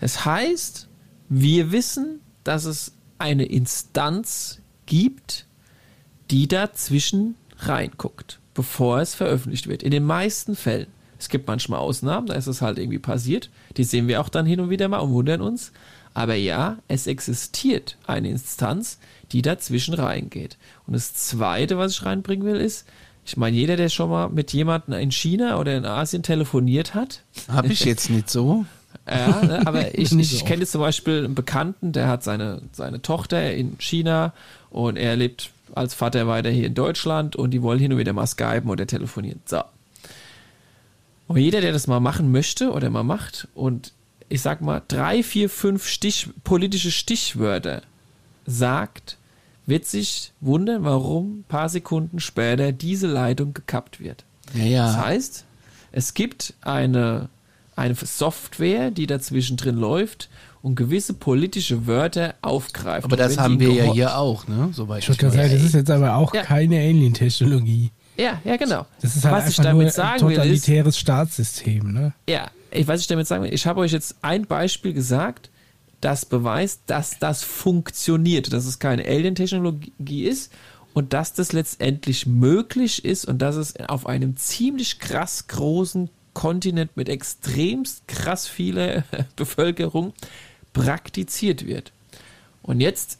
Das 0.00 0.24
heißt, 0.24 0.88
wir 1.28 1.72
wissen, 1.72 2.20
dass 2.44 2.64
es 2.64 2.92
eine 3.18 3.46
Instanz 3.46 4.60
gibt, 4.84 5.46
die 6.30 6.48
dazwischen 6.48 7.34
reinguckt, 7.58 8.38
bevor 8.54 9.00
es 9.00 9.14
veröffentlicht 9.14 9.66
wird. 9.68 9.82
In 9.82 9.90
den 9.90 10.04
meisten 10.04 10.54
Fällen. 10.54 10.88
Es 11.18 11.30
gibt 11.30 11.46
manchmal 11.46 11.80
Ausnahmen, 11.80 12.26
da 12.26 12.34
ist 12.34 12.46
es 12.46 12.60
halt 12.60 12.78
irgendwie 12.78 12.98
passiert. 12.98 13.50
Die 13.76 13.84
sehen 13.84 14.06
wir 14.06 14.20
auch 14.20 14.28
dann 14.28 14.44
hin 14.44 14.60
und 14.60 14.70
wieder 14.70 14.88
mal 14.88 14.98
und 14.98 15.12
wundern 15.12 15.40
uns. 15.40 15.72
Aber 16.12 16.34
ja, 16.34 16.78
es 16.88 17.06
existiert 17.06 17.96
eine 18.06 18.28
Instanz, 18.30 18.98
die 19.32 19.42
dazwischen 19.42 19.94
reingeht. 19.94 20.58
Und 20.86 20.92
das 20.92 21.14
Zweite, 21.14 21.78
was 21.78 21.92
ich 21.92 22.04
reinbringen 22.04 22.46
will, 22.46 22.56
ist, 22.56 22.86
ich 23.26 23.36
meine, 23.36 23.56
jeder, 23.56 23.76
der 23.76 23.88
schon 23.88 24.08
mal 24.08 24.28
mit 24.28 24.52
jemandem 24.52 24.94
in 24.94 25.10
China 25.10 25.58
oder 25.58 25.76
in 25.76 25.84
Asien 25.84 26.22
telefoniert 26.22 26.94
hat, 26.94 27.22
Habe 27.48 27.72
ich 27.72 27.80
jetzt 27.84 28.08
nicht 28.08 28.30
so. 28.30 28.64
ja, 29.08 29.42
ne, 29.44 29.66
aber 29.66 29.94
ich, 29.98 30.12
ich, 30.12 30.34
ich 30.34 30.44
kenne 30.44 30.60
jetzt 30.60 30.72
zum 30.72 30.80
Beispiel 30.80 31.24
einen 31.24 31.34
Bekannten, 31.34 31.92
der 31.92 32.06
hat 32.06 32.22
seine, 32.22 32.62
seine 32.72 33.02
Tochter 33.02 33.52
in 33.52 33.78
China 33.78 34.32
und 34.70 34.96
er 34.96 35.16
lebt 35.16 35.50
als 35.74 35.94
Vater 35.94 36.28
weiter 36.28 36.50
hier 36.50 36.66
in 36.66 36.74
Deutschland 36.74 37.34
und 37.34 37.50
die 37.50 37.62
wollen 37.62 37.80
hin 37.80 37.92
und 37.92 37.98
wieder 37.98 38.12
mal 38.12 38.26
skypen 38.26 38.70
oder 38.70 38.86
telefonieren. 38.86 39.40
So. 39.44 39.62
Und 41.26 41.38
jeder, 41.38 41.60
der 41.60 41.72
das 41.72 41.88
mal 41.88 42.00
machen 42.00 42.30
möchte 42.30 42.70
oder 42.70 42.88
mal 42.90 43.02
macht 43.02 43.48
und 43.54 43.92
ich 44.28 44.40
sag 44.40 44.60
mal 44.60 44.82
drei, 44.86 45.22
vier, 45.24 45.50
fünf 45.50 45.88
Stich, 45.88 46.28
politische 46.44 46.92
Stichwörter 46.92 47.82
sagt, 48.46 49.18
wird 49.66 49.86
sich 49.86 50.32
wundern, 50.40 50.84
warum 50.84 51.40
ein 51.40 51.44
paar 51.48 51.68
Sekunden 51.68 52.20
später 52.20 52.72
diese 52.72 53.06
Leitung 53.06 53.52
gekappt 53.52 54.00
wird. 54.00 54.24
Ja, 54.54 54.64
ja. 54.64 54.86
Das 54.86 54.96
heißt, 54.98 55.44
es 55.92 56.14
gibt 56.14 56.54
eine, 56.62 57.28
eine 57.74 57.94
Software, 57.94 58.90
die 58.90 59.06
dazwischen 59.06 59.56
drin 59.56 59.76
läuft 59.76 60.28
und 60.62 60.74
gewisse 60.76 61.14
politische 61.14 61.86
Wörter 61.86 62.34
aufgreift. 62.42 63.04
Aber 63.04 63.16
das 63.16 63.38
haben 63.38 63.60
wir 63.60 63.72
ja 63.72 63.92
hier 63.92 64.18
auch, 64.18 64.46
ne? 64.48 64.70
Soweit 64.72 65.08
Ich 65.08 65.18
gerade 65.18 65.34
sagen, 65.36 65.52
das 65.52 65.62
ist 65.62 65.74
jetzt 65.74 65.90
aber 65.90 66.16
auch 66.16 66.34
Ja. 66.34 66.42
keine 66.42 66.76
Alien-Technologie. 66.78 67.90
Ja, 68.16 68.40
ja, 68.44 68.56
genau. 68.56 68.86
Das 69.02 69.14
ist 69.14 69.24
halt 69.24 69.34
was 69.44 69.50
ich 69.50 69.56
damit 69.56 69.74
nur 69.74 69.82
ein 69.84 69.90
sagen 69.90 70.22
will, 70.22 70.32
ist, 70.32 70.36
totalitäres 70.38 70.98
Staatssystem, 70.98 71.92
ne? 71.92 72.12
ja, 72.28 72.50
ich, 72.70 72.88
was 72.88 73.00
ich 73.00 73.06
damit 73.06 73.26
sagen 73.26 73.44
will, 73.44 73.52
ich 73.52 73.66
habe 73.66 73.80
euch 73.80 73.92
jetzt 73.92 74.16
ein 74.22 74.46
Beispiel 74.46 74.92
gesagt, 74.92 75.50
das 76.00 76.26
beweist, 76.26 76.82
dass 76.86 77.18
das 77.18 77.42
funktioniert, 77.42 78.52
dass 78.52 78.66
es 78.66 78.78
keine 78.78 79.04
Alien-Technologie 79.04 80.24
ist 80.24 80.52
und 80.94 81.12
dass 81.12 81.32
das 81.32 81.52
letztendlich 81.52 82.26
möglich 82.26 83.04
ist 83.04 83.24
und 83.26 83.38
dass 83.38 83.56
es 83.56 83.76
auf 83.88 84.06
einem 84.06 84.36
ziemlich 84.36 84.98
krass 84.98 85.46
großen 85.48 86.10
Kontinent 86.34 86.96
mit 86.96 87.08
extremst 87.08 88.06
krass 88.08 88.46
vieler 88.46 89.04
Bevölkerung 89.36 90.12
praktiziert 90.72 91.66
wird. 91.66 91.92
Und 92.62 92.80
jetzt 92.80 93.18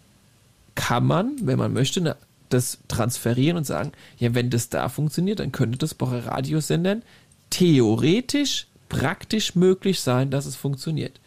kann 0.75 1.07
man, 1.07 1.37
wenn 1.43 1.59
man 1.59 1.73
möchte, 1.73 2.17
das 2.49 2.79
transferieren 2.89 3.57
und 3.57 3.65
sagen, 3.65 3.93
ja, 4.19 4.35
wenn 4.35 4.51
das 4.51 4.69
da 4.69 4.89
funktioniert, 4.89 5.41
dann 5.41 5.53
könnte 5.53 5.79
das 5.79 5.95
bei 5.95 6.19
Radiosendern 6.19 7.03
theoretisch 7.51 8.67
praktisch 8.89 9.55
möglich 9.55 10.01
sein, 10.01 10.31
dass 10.31 10.47
es 10.47 10.57
funktioniert. 10.57 11.21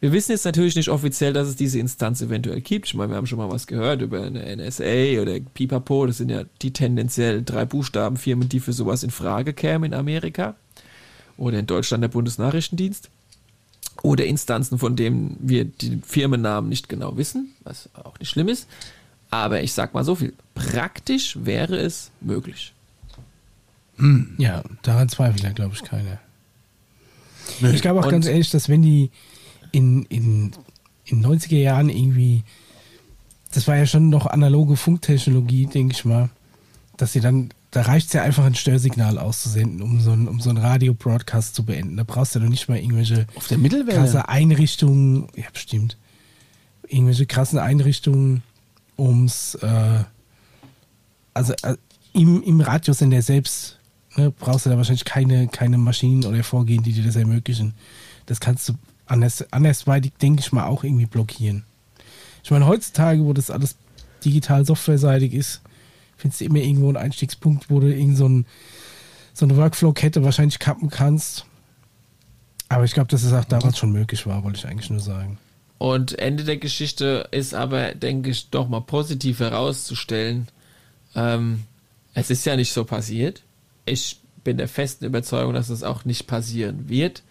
Wir 0.00 0.12
wissen 0.12 0.32
jetzt 0.32 0.44
natürlich 0.44 0.76
nicht 0.76 0.90
offiziell, 0.90 1.32
dass 1.32 1.48
es 1.48 1.56
diese 1.56 1.78
Instanz 1.78 2.20
eventuell 2.20 2.60
gibt. 2.60 2.86
Ich 2.86 2.94
meine, 2.94 3.12
wir 3.12 3.16
haben 3.16 3.26
schon 3.26 3.38
mal 3.38 3.50
was 3.50 3.66
gehört 3.66 4.02
über 4.02 4.22
eine 4.22 4.44
NSA 4.56 5.20
oder 5.22 5.40
Pipapo. 5.40 6.06
Das 6.06 6.18
sind 6.18 6.28
ja 6.30 6.44
die 6.60 6.72
tendenziell 6.72 7.42
drei 7.42 7.64
Buchstabenfirmen, 7.64 8.48
die 8.48 8.60
für 8.60 8.74
sowas 8.74 9.02
in 9.02 9.10
Frage 9.10 9.54
kämen 9.54 9.92
in 9.92 9.98
Amerika. 9.98 10.54
Oder 11.38 11.58
in 11.58 11.66
Deutschland 11.66 12.02
der 12.02 12.08
Bundesnachrichtendienst. 12.08 13.08
Oder 14.02 14.26
Instanzen, 14.26 14.78
von 14.78 14.96
denen 14.96 15.38
wir 15.40 15.64
die 15.64 16.00
Firmennamen 16.06 16.68
nicht 16.68 16.88
genau 16.90 17.16
wissen, 17.16 17.54
was 17.64 17.88
auch 17.94 18.18
nicht 18.18 18.28
schlimm 18.28 18.48
ist. 18.48 18.68
Aber 19.30 19.62
ich 19.62 19.72
sag 19.72 19.94
mal 19.94 20.04
so 20.04 20.14
viel. 20.14 20.34
Praktisch 20.54 21.38
wäre 21.42 21.76
es 21.78 22.10
möglich. 22.20 22.74
Ja, 24.36 24.62
daran 24.82 25.08
zweifelt 25.08 25.42
ja, 25.42 25.52
glaube 25.52 25.74
ich, 25.74 25.82
keiner. 25.82 26.18
Nö. 27.60 27.70
Ich 27.72 27.80
glaube 27.80 28.00
auch 28.00 28.04
Und- 28.04 28.10
ganz 28.12 28.26
ehrlich, 28.26 28.50
dass 28.50 28.68
wenn 28.68 28.82
die 28.82 29.10
in, 29.76 30.04
in, 30.04 30.52
in 31.04 31.24
90er 31.24 31.58
Jahren 31.58 31.90
irgendwie, 31.90 32.44
das 33.52 33.68
war 33.68 33.76
ja 33.76 33.84
schon 33.84 34.08
noch 34.08 34.26
analoge 34.26 34.74
Funktechnologie, 34.74 35.66
denke 35.66 35.94
ich 35.94 36.06
mal, 36.06 36.30
dass 36.96 37.12
sie 37.12 37.20
dann, 37.20 37.50
da 37.72 37.82
reicht 37.82 38.06
es 38.06 38.14
ja 38.14 38.22
einfach 38.22 38.46
ein 38.46 38.54
Störsignal 38.54 39.18
auszusenden, 39.18 39.82
um 39.82 40.00
so 40.00 40.12
ein, 40.12 40.28
um 40.28 40.40
so 40.40 40.48
ein 40.48 40.56
Radio-Broadcast 40.56 41.54
zu 41.54 41.66
beenden. 41.66 41.98
Da 41.98 42.04
brauchst 42.04 42.34
du 42.34 42.38
ja 42.38 42.44
noch 42.46 42.50
nicht 42.50 42.70
mal 42.70 42.78
irgendwelche 42.78 43.26
Auf 43.34 43.48
der 43.48 43.58
Mittelwelle. 43.58 43.98
krasse 43.98 44.30
Einrichtungen, 44.30 45.28
ja 45.36 45.44
bestimmt, 45.52 45.98
irgendwelche 46.88 47.26
krassen 47.26 47.58
Einrichtungen, 47.58 48.42
ums, 48.96 49.56
äh, 49.56 50.04
also 51.34 51.52
äh, 51.64 51.76
im, 52.14 52.42
im 52.42 52.62
Radiosender 52.62 53.20
selbst 53.20 53.78
ne, 54.16 54.30
brauchst 54.30 54.64
du 54.64 54.70
da 54.70 54.78
wahrscheinlich 54.78 55.04
keine, 55.04 55.48
keine 55.48 55.76
Maschinen 55.76 56.24
oder 56.24 56.42
Vorgehen, 56.42 56.82
die 56.82 56.94
dir 56.94 57.04
das 57.04 57.16
ermöglichen. 57.16 57.74
Das 58.24 58.40
kannst 58.40 58.70
du 58.70 58.72
anders, 59.06 59.44
andersweitig, 59.52 60.12
denke 60.20 60.40
ich 60.40 60.52
mal, 60.52 60.66
auch 60.66 60.84
irgendwie 60.84 61.06
blockieren. 61.06 61.64
Ich 62.42 62.50
meine, 62.50 62.66
heutzutage, 62.66 63.24
wo 63.24 63.32
das 63.32 63.50
alles 63.50 63.76
digital 64.24 64.64
softwareseitig 64.64 65.34
ist, 65.34 65.62
findest 66.16 66.40
du 66.40 66.44
immer 66.44 66.58
irgendwo 66.58 66.88
einen 66.88 66.96
Einstiegspunkt, 66.96 67.70
wo 67.70 67.80
du 67.80 67.94
irgend 67.94 68.16
so, 68.16 68.28
ein, 68.28 68.46
so 69.34 69.46
eine 69.46 69.56
Workflow-Kette 69.56 70.22
wahrscheinlich 70.24 70.58
kappen 70.58 70.90
kannst. 70.90 71.46
Aber 72.68 72.84
ich 72.84 72.92
glaube, 72.92 73.08
dass 73.08 73.22
es 73.22 73.32
auch 73.32 73.44
damals 73.44 73.78
schon 73.78 73.92
möglich 73.92 74.26
war, 74.26 74.42
wollte 74.42 74.58
ich 74.58 74.66
eigentlich 74.66 74.90
nur 74.90 75.00
sagen. 75.00 75.38
Und 75.78 76.18
Ende 76.18 76.44
der 76.44 76.56
Geschichte 76.56 77.28
ist 77.30 77.54
aber, 77.54 77.94
denke 77.94 78.30
ich, 78.30 78.50
doch 78.50 78.68
mal 78.68 78.80
positiv 78.80 79.40
herauszustellen. 79.40 80.48
Ähm, 81.14 81.64
es 82.14 82.30
ist 82.30 82.46
ja 82.46 82.56
nicht 82.56 82.72
so 82.72 82.84
passiert. 82.84 83.42
Ich 83.84 84.20
bin 84.42 84.56
der 84.56 84.68
festen 84.68 85.04
Überzeugung, 85.04 85.52
dass 85.52 85.68
es 85.68 85.82
auch 85.82 86.04
nicht 86.04 86.26
passieren 86.26 86.88
wird. 86.88 87.22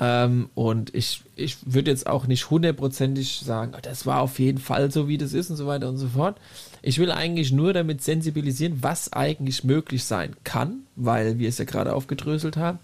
Ähm, 0.00 0.48
und 0.54 0.94
ich, 0.94 1.22
ich 1.36 1.58
würde 1.66 1.90
jetzt 1.90 2.06
auch 2.06 2.26
nicht 2.26 2.48
hundertprozentig 2.48 3.40
sagen, 3.44 3.72
"Oh, 3.76 3.80
das 3.82 4.06
war 4.06 4.22
auf 4.22 4.38
jeden 4.38 4.58
Fall 4.58 4.90
so, 4.90 5.08
wie 5.08 5.18
das 5.18 5.34
ist 5.34 5.50
und 5.50 5.56
so 5.56 5.66
weiter 5.66 5.88
und 5.90 5.98
so 5.98 6.08
fort. 6.08 6.38
Ich 6.80 6.98
will 6.98 7.12
eigentlich 7.12 7.52
nur 7.52 7.74
damit 7.74 8.02
sensibilisieren, 8.02 8.82
was 8.82 9.12
eigentlich 9.12 9.62
möglich 9.62 10.04
sein 10.04 10.34
kann, 10.42 10.80
weil 10.96 11.38
wir 11.38 11.50
es 11.50 11.58
ja 11.58 11.66
gerade 11.66 11.94
aufgedröselt 11.94 12.56
haben. 12.56 12.78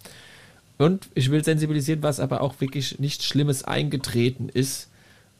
Und 0.76 1.08
ich 1.14 1.30
will 1.30 1.42
sensibilisieren, 1.42 2.02
was 2.02 2.20
aber 2.20 2.42
auch 2.42 2.60
wirklich 2.60 2.98
nichts 2.98 3.24
Schlimmes 3.24 3.64
eingetreten 3.64 4.50
ist. 4.50 4.90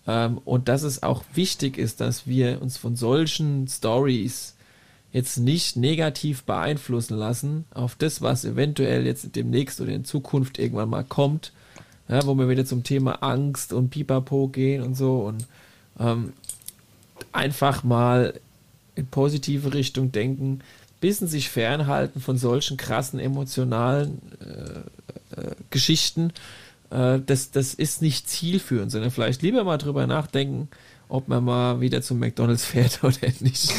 Ähm, 0.07 0.39
und 0.47 0.69
dass 0.69 0.82
es 0.82 1.03
auch 1.03 1.24
wichtig 1.35 1.77
ist, 1.77 2.01
dass 2.01 2.27
wir 2.27 2.62
uns 2.62 2.78
von 2.78 2.97
solchen 2.97 3.69
Stories 3.69 4.55
jetzt 5.12 5.39
nicht 5.39 5.77
negativ 5.77 6.44
beeinflussen 6.44 7.16
lassen 7.16 7.65
auf 7.74 7.97
das, 7.97 8.23
was 8.23 8.47
eventuell 8.47 9.05
jetzt 9.05 9.36
demnächst 9.36 9.81
oder 9.81 9.93
in 9.93 10.05
Zukunft 10.07 10.59
irgendwann 10.59 10.89
mal 10.89 11.05
kommt, 11.05 11.53
ja, 12.08 12.24
wo 12.26 12.34
wir 12.34 12.48
wieder 12.48 12.64
zum 12.64 12.82
Thema 12.82 13.22
Angst 13.22 13.72
und 13.72 13.90
Pipapo 13.90 14.48
gehen 14.48 14.82
und 14.82 14.94
so 14.94 15.20
und 15.20 15.46
ähm, 15.98 16.32
einfach 17.32 17.82
mal 17.84 18.34
in 18.94 19.06
positive 19.06 19.74
Richtung 19.74 20.12
denken, 20.12 20.60
bisschen 21.00 21.28
sich 21.28 21.50
fernhalten 21.50 22.20
von 22.20 22.38
solchen 22.38 22.76
krassen 22.76 23.20
emotionalen 23.20 24.20
äh, 24.40 25.40
äh, 25.40 25.54
Geschichten. 25.70 26.32
Äh, 26.90 27.20
das, 27.24 27.50
das 27.50 27.74
ist 27.74 28.02
nicht 28.02 28.28
zielführend, 28.28 28.90
sondern 28.90 29.10
vielleicht 29.10 29.42
lieber 29.42 29.64
mal 29.64 29.78
drüber 29.78 30.06
nachdenken, 30.06 30.68
ob 31.08 31.28
man 31.28 31.44
mal 31.44 31.80
wieder 31.80 32.02
zum 32.02 32.18
McDonalds 32.18 32.64
fährt 32.66 33.04
oder 33.04 33.28
nicht, 33.40 33.72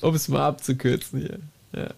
um 0.00 0.14
es 0.14 0.28
mal, 0.28 0.46
abzukürzen 0.46 1.20
hier. 1.20 1.38
Ja. 1.74 1.90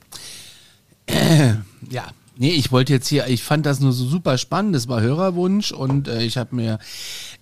Ja, 1.90 2.12
nee, 2.36 2.50
ich 2.52 2.72
wollte 2.72 2.92
jetzt 2.92 3.08
hier, 3.08 3.26
ich 3.28 3.42
fand 3.42 3.66
das 3.66 3.80
nur 3.80 3.92
so 3.92 4.06
super 4.06 4.38
spannend, 4.38 4.74
das 4.74 4.88
war 4.88 5.00
Hörerwunsch 5.00 5.72
und 5.72 6.08
äh, 6.08 6.22
ich 6.22 6.36
habe 6.36 6.54
mir, 6.56 6.78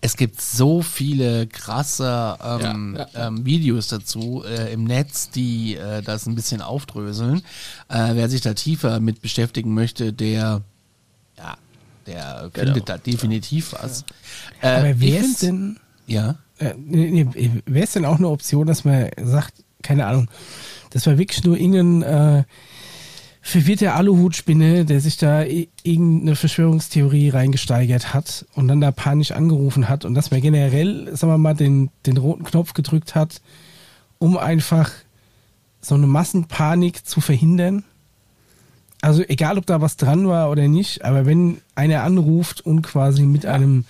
es 0.00 0.16
gibt 0.16 0.40
so 0.40 0.82
viele 0.82 1.46
krasse 1.46 2.36
ähm, 2.42 2.96
Ja, 2.98 3.06
ja. 3.14 3.26
Ähm, 3.28 3.44
Videos 3.44 3.88
dazu 3.88 4.42
äh, 4.44 4.72
im 4.72 4.84
Netz, 4.84 5.30
die 5.30 5.76
äh, 5.76 6.02
das 6.02 6.26
ein 6.26 6.34
bisschen 6.34 6.60
aufdröseln. 6.62 7.42
Äh, 7.88 8.10
wer 8.14 8.28
sich 8.28 8.40
da 8.40 8.54
tiefer 8.54 9.00
mit 9.00 9.22
beschäftigen 9.22 9.74
möchte, 9.74 10.12
der, 10.12 10.62
ja, 11.38 11.56
der 12.06 12.50
findet 12.52 12.88
da 12.88 12.98
definitiv 12.98 13.74
was. 13.80 14.04
Äh, 14.60 14.68
Aber 14.68 14.88
es 14.90 14.96
find's- 14.98 15.40
denn, 15.40 15.76
Ja. 16.06 16.36
äh, 16.58 16.74
nee, 16.76 17.24
nee, 17.34 17.62
wäre 17.66 17.84
es 17.84 17.92
denn 17.92 18.04
auch 18.04 18.18
eine 18.18 18.28
Option, 18.28 18.66
dass 18.66 18.84
man 18.84 19.08
sagt, 19.22 19.54
keine 19.82 20.06
Ahnung, 20.06 20.28
dass 20.90 21.06
man 21.06 21.16
wirklich 21.18 21.44
nur 21.44 21.56
irgendein, 21.56 22.02
äh, 22.02 22.44
verwirrte 23.42 23.94
Aluhutspinne, 23.94 24.84
der 24.84 25.00
sich 25.00 25.16
da 25.16 25.42
irgendeine 25.42 26.36
Verschwörungstheorie 26.36 27.30
reingesteigert 27.30 28.12
hat 28.12 28.44
und 28.54 28.68
dann 28.68 28.80
da 28.80 28.90
panisch 28.90 29.32
angerufen 29.32 29.88
hat 29.88 30.04
und 30.04 30.14
dass 30.14 30.30
man 30.30 30.40
generell, 30.40 31.14
sagen 31.16 31.32
wir 31.32 31.38
mal, 31.38 31.54
den, 31.54 31.90
den 32.06 32.18
roten 32.18 32.44
Knopf 32.44 32.74
gedrückt 32.74 33.14
hat, 33.14 33.40
um 34.18 34.36
einfach 34.36 34.90
so 35.80 35.94
eine 35.94 36.06
Massenpanik 36.06 37.06
zu 37.06 37.20
verhindern. 37.20 37.84
Also 39.00 39.22
egal, 39.26 39.56
ob 39.56 39.64
da 39.64 39.80
was 39.80 39.96
dran 39.96 40.28
war 40.28 40.50
oder 40.50 40.68
nicht, 40.68 41.04
aber 41.04 41.24
wenn 41.24 41.62
einer 41.74 42.02
anruft 42.02 42.60
und 42.60 42.82
quasi 42.82 43.22
mit 43.22 43.46
einem 43.46 43.84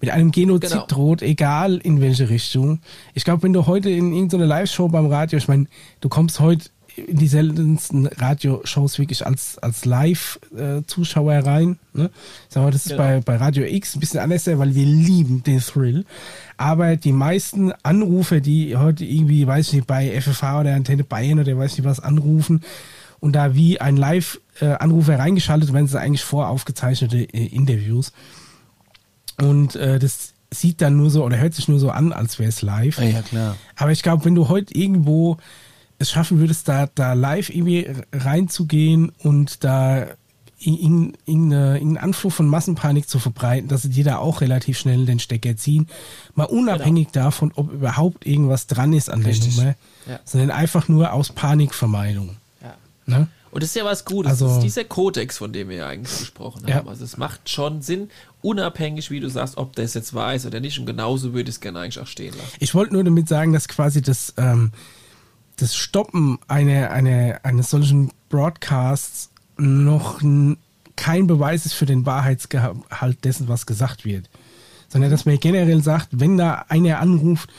mit 0.00 0.10
einem 0.10 0.30
Genozid 0.30 0.70
Genau. 0.70 0.86
droht, 0.86 1.22
egal 1.22 1.78
in 1.78 2.00
welche 2.00 2.28
Richtung. 2.28 2.78
Ich 3.14 3.24
glaube, 3.24 3.42
wenn 3.42 3.52
du 3.52 3.66
heute 3.66 3.90
in 3.90 4.12
irgendeine 4.12 4.44
Live-Show 4.44 4.86
beim 4.88 5.06
Radio, 5.06 5.38
ich 5.38 5.48
meine, 5.48 5.66
du 6.00 6.08
kommst 6.08 6.38
heute 6.38 6.70
in 7.06 7.18
die 7.18 7.28
seltensten 7.28 8.06
Radioshows 8.06 8.98
wirklich 8.98 9.26
als, 9.26 9.58
als 9.58 9.84
Live-Zuschauer 9.84 11.38
rein. 11.46 11.78
Ne? 11.92 12.10
Ich 12.48 12.54
sag 12.54 12.62
mal, 12.62 12.70
das 12.70 12.86
ist 12.86 12.92
Genau. 12.92 13.02
bei, 13.02 13.20
bei 13.20 13.36
Radio 13.36 13.64
X 13.64 13.94
ein 13.96 14.00
bisschen 14.00 14.20
anders, 14.20 14.46
weil 14.46 14.74
wir 14.74 14.86
lieben 14.86 15.42
den 15.42 15.60
Thrill. 15.60 16.04
Aber 16.56 16.96
die 16.96 17.12
meisten 17.12 17.72
Anrufer, 17.82 18.40
die 18.40 18.76
heute 18.76 19.04
irgendwie, 19.04 19.46
weiß 19.46 19.68
ich 19.68 19.72
nicht, 19.74 19.86
bei 19.86 20.20
FFH 20.20 20.60
oder 20.60 20.74
Antenne 20.74 21.04
Bayern 21.04 21.38
oder 21.38 21.56
weiß 21.56 21.76
nicht 21.76 21.86
was 21.86 22.00
anrufen 22.00 22.62
und 23.20 23.32
da 23.34 23.54
wie 23.54 23.80
ein 23.80 23.96
Live-Anrufer 23.96 25.18
reingeschaltet 25.18 25.72
werden, 25.72 25.86
sind 25.88 25.98
eigentlich 25.98 26.24
voraufgezeichnete 26.24 27.18
äh, 27.18 27.46
Interviews. 27.46 28.12
Und 29.40 29.76
äh, 29.76 29.98
das 29.98 30.34
sieht 30.52 30.80
dann 30.80 30.96
nur 30.96 31.10
so 31.10 31.24
oder 31.24 31.38
hört 31.38 31.54
sich 31.54 31.68
nur 31.68 31.78
so 31.78 31.90
an, 31.90 32.12
als 32.12 32.38
wäre 32.38 32.48
es 32.48 32.62
live. 32.62 32.98
Ja, 32.98 33.04
ja, 33.04 33.22
klar. 33.22 33.56
Aber 33.76 33.92
ich 33.92 34.02
glaube, 34.02 34.24
wenn 34.24 34.34
du 34.34 34.48
heute 34.48 34.74
irgendwo 34.74 35.36
es 35.98 36.10
schaffen 36.10 36.38
würdest, 36.38 36.68
da, 36.68 36.88
da 36.94 37.12
live 37.14 37.50
irgendwie 37.50 37.86
reinzugehen 38.12 39.12
und 39.18 39.64
da 39.64 40.06
in- 40.60 41.14
irgendeinen 41.24 41.98
Anflug 41.98 42.32
von 42.32 42.48
Massenpanik 42.48 43.08
zu 43.08 43.18
verbreiten, 43.20 43.68
dass 43.68 43.82
sie 43.82 43.90
dir 43.90 44.04
da 44.04 44.18
auch 44.18 44.40
relativ 44.40 44.76
schnell 44.78 45.06
den 45.06 45.20
Stecker 45.20 45.56
ziehen. 45.56 45.86
Mal 46.34 46.44
unabhängig 46.44 47.08
davon, 47.12 47.52
ob 47.54 47.72
überhaupt 47.72 48.26
irgendwas 48.26 48.66
dran 48.66 48.92
ist 48.92 49.08
an 49.08 49.20
der 49.22 49.30
Richtig. 49.30 49.56
Nummer, 49.56 49.74
Ja. 50.08 50.18
sondern 50.24 50.50
einfach 50.50 50.88
nur 50.88 51.12
aus 51.12 51.30
Panikvermeidung. 51.30 52.36
Ja. 52.60 52.74
Ne? 53.06 53.28
Und 53.52 53.62
das 53.62 53.70
ist 53.70 53.76
ja 53.76 53.84
was 53.84 54.04
Gutes. 54.04 54.30
Also- 54.32 54.46
das 54.46 54.56
ist 54.56 54.62
dieser 54.64 54.84
Kodex, 54.84 55.38
von 55.38 55.52
dem 55.52 55.68
wir 55.68 55.76
ja 55.76 55.86
eigentlich 55.88 56.18
gesprochen 56.18 56.62
Ja. 56.66 56.76
haben. 56.76 56.88
Also 56.88 57.04
es 57.04 57.16
macht 57.16 57.48
schon 57.48 57.80
Sinn, 57.80 58.10
unabhängig, 58.42 59.10
wie 59.12 59.20
du 59.20 59.30
sagst, 59.30 59.56
ob 59.58 59.74
das 59.76 59.94
jetzt 59.94 60.12
weiß 60.12 60.44
oder 60.46 60.58
nicht. 60.60 60.78
Und 60.80 60.86
genauso 60.86 61.32
würde 61.34 61.50
ich 61.50 61.56
es 61.56 61.60
gerne 61.60 61.78
eigentlich 61.80 62.00
auch 62.00 62.06
stehen 62.08 62.34
lassen. 62.36 62.50
Ich 62.58 62.74
wollte 62.74 62.94
nur 62.94 63.04
damit 63.04 63.28
sagen, 63.28 63.52
dass 63.52 63.68
quasi 63.68 64.02
das, 64.02 64.34
ähm, 64.36 64.72
das 65.58 65.76
Stoppen 65.76 66.38
einer, 66.48 66.90
einer, 66.90 67.40
eines 67.42 67.70
solchen 67.70 68.12
Broadcasts 68.28 69.30
noch 69.56 70.20
kein 70.96 71.26
Beweis 71.26 71.66
ist 71.66 71.74
für 71.74 71.86
den 71.86 72.06
Wahrheitsgehalt 72.06 73.24
dessen, 73.24 73.48
was 73.48 73.66
gesagt 73.66 74.04
wird. 74.04 74.28
Sondern 74.88 75.10
dass 75.10 75.26
man 75.26 75.38
generell 75.38 75.82
sagt, 75.82 76.08
wenn 76.12 76.38
da 76.38 76.64
einer 76.68 77.00
anruft 77.00 77.50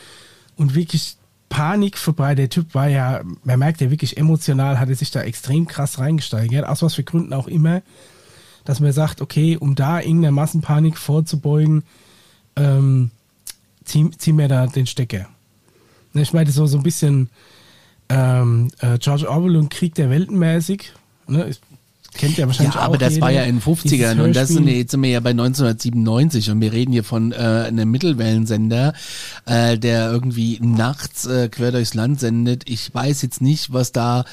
und 0.56 0.76
wirklich 0.76 1.18
Panik 1.50 1.98
verbreitet, 1.98 2.40
der 2.40 2.50
Typ 2.50 2.74
war 2.74 2.88
ja, 2.88 3.22
man 3.44 3.60
merkt 3.60 3.82
ja 3.82 3.92
wirklich 3.92 4.18
emotional, 4.18 4.80
hat 4.80 4.90
er 4.90 4.96
sich 4.96 5.12
da 5.12 5.22
extrem 5.22 5.68
krass 5.68 6.00
reingesteigert, 6.00 6.68
aus 6.68 6.82
was 6.82 6.96
für 6.96 7.04
Gründen 7.04 7.34
auch 7.34 7.48
immer, 7.48 7.82
dass 8.66 8.80
man 8.80 8.94
sagt, 8.94 9.22
okay, 9.22 9.58
um 9.58 9.76
da 9.76 10.00
irgendeiner 10.00 10.32
Massenpanik 10.32 10.98
vorzubeugen, 10.98 11.84
ähm, 12.56 13.12
zieh, 13.84 14.10
zieh 14.18 14.34
mir 14.34 14.48
da 14.48 14.68
den 14.68 14.86
Stecker. 14.86 15.28
Ne, 16.14 16.22
Ich 16.22 16.34
meine, 16.34 16.52
so, 16.52 16.66
so 16.68 16.78
ein 16.78 16.84
bisschen 16.84 17.30
ähm, 18.10 18.70
äh, 18.80 18.98
George 18.98 19.30
Orwell 19.30 19.56
und 19.56 19.70
Krieg 19.70 19.96
der 19.96 20.10
Welten 20.10 20.38
mäßig. 20.38 20.92
Ne? 21.28 21.52
Kennt 22.16 22.38
ja 22.38 22.48
wahrscheinlich 22.48 22.76
Ja, 22.76 22.82
aber 22.82 22.98
das 22.98 23.22
war 23.22 23.32
ja 23.32 23.44
in 23.44 23.60
den 23.60 23.62
50ern 23.62 23.90
dieses 23.90 24.20
und 24.20 24.36
das 24.36 24.50
sind, 24.50 24.68
jetzt 24.68 24.92
sind 24.92 25.04
wir 25.04 25.12
ja 25.12 25.20
bei 25.20 25.30
1997 25.30 26.50
und 26.50 26.60
wir 26.60 26.74
reden 26.74 26.92
hier 26.92 27.04
von 27.04 27.32
äh, 27.32 27.36
einem 27.36 27.92
Mittelwellensender, 27.92 28.94
äh, 29.46 29.78
der 29.78 30.12
irgendwie 30.12 30.60
nachts 30.60 31.28
äh, 31.28 31.50
quer 31.50 31.72
durchs 31.72 31.94
Land 31.94 32.20
sendet. 32.20 32.68
Ich 32.68 32.94
weiß 32.94 33.22
jetzt 33.22 33.42
nicht, 33.42 33.72
was 33.74 33.92
da, 33.92 34.26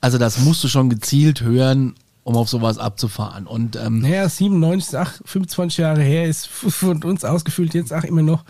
also 0.00 0.18
das 0.18 0.38
musst 0.38 0.62
du 0.62 0.68
schon 0.68 0.88
gezielt 0.88 1.40
hören, 1.40 1.94
um 2.22 2.36
auf 2.36 2.48
sowas 2.48 2.78
abzufahren. 2.78 3.46
Und 3.46 3.74
ähm, 3.74 3.98
Naja, 3.98 4.28
97, 4.28 4.96
ach, 4.96 5.12
25 5.24 5.78
Jahre 5.78 6.02
her 6.02 6.26
ist 6.26 6.46
von 6.48 7.02
uns 7.02 7.24
ausgefüllt 7.24 7.74
jetzt 7.74 7.92
auch 7.92 8.04
immer 8.04 8.22
noch 8.22 8.44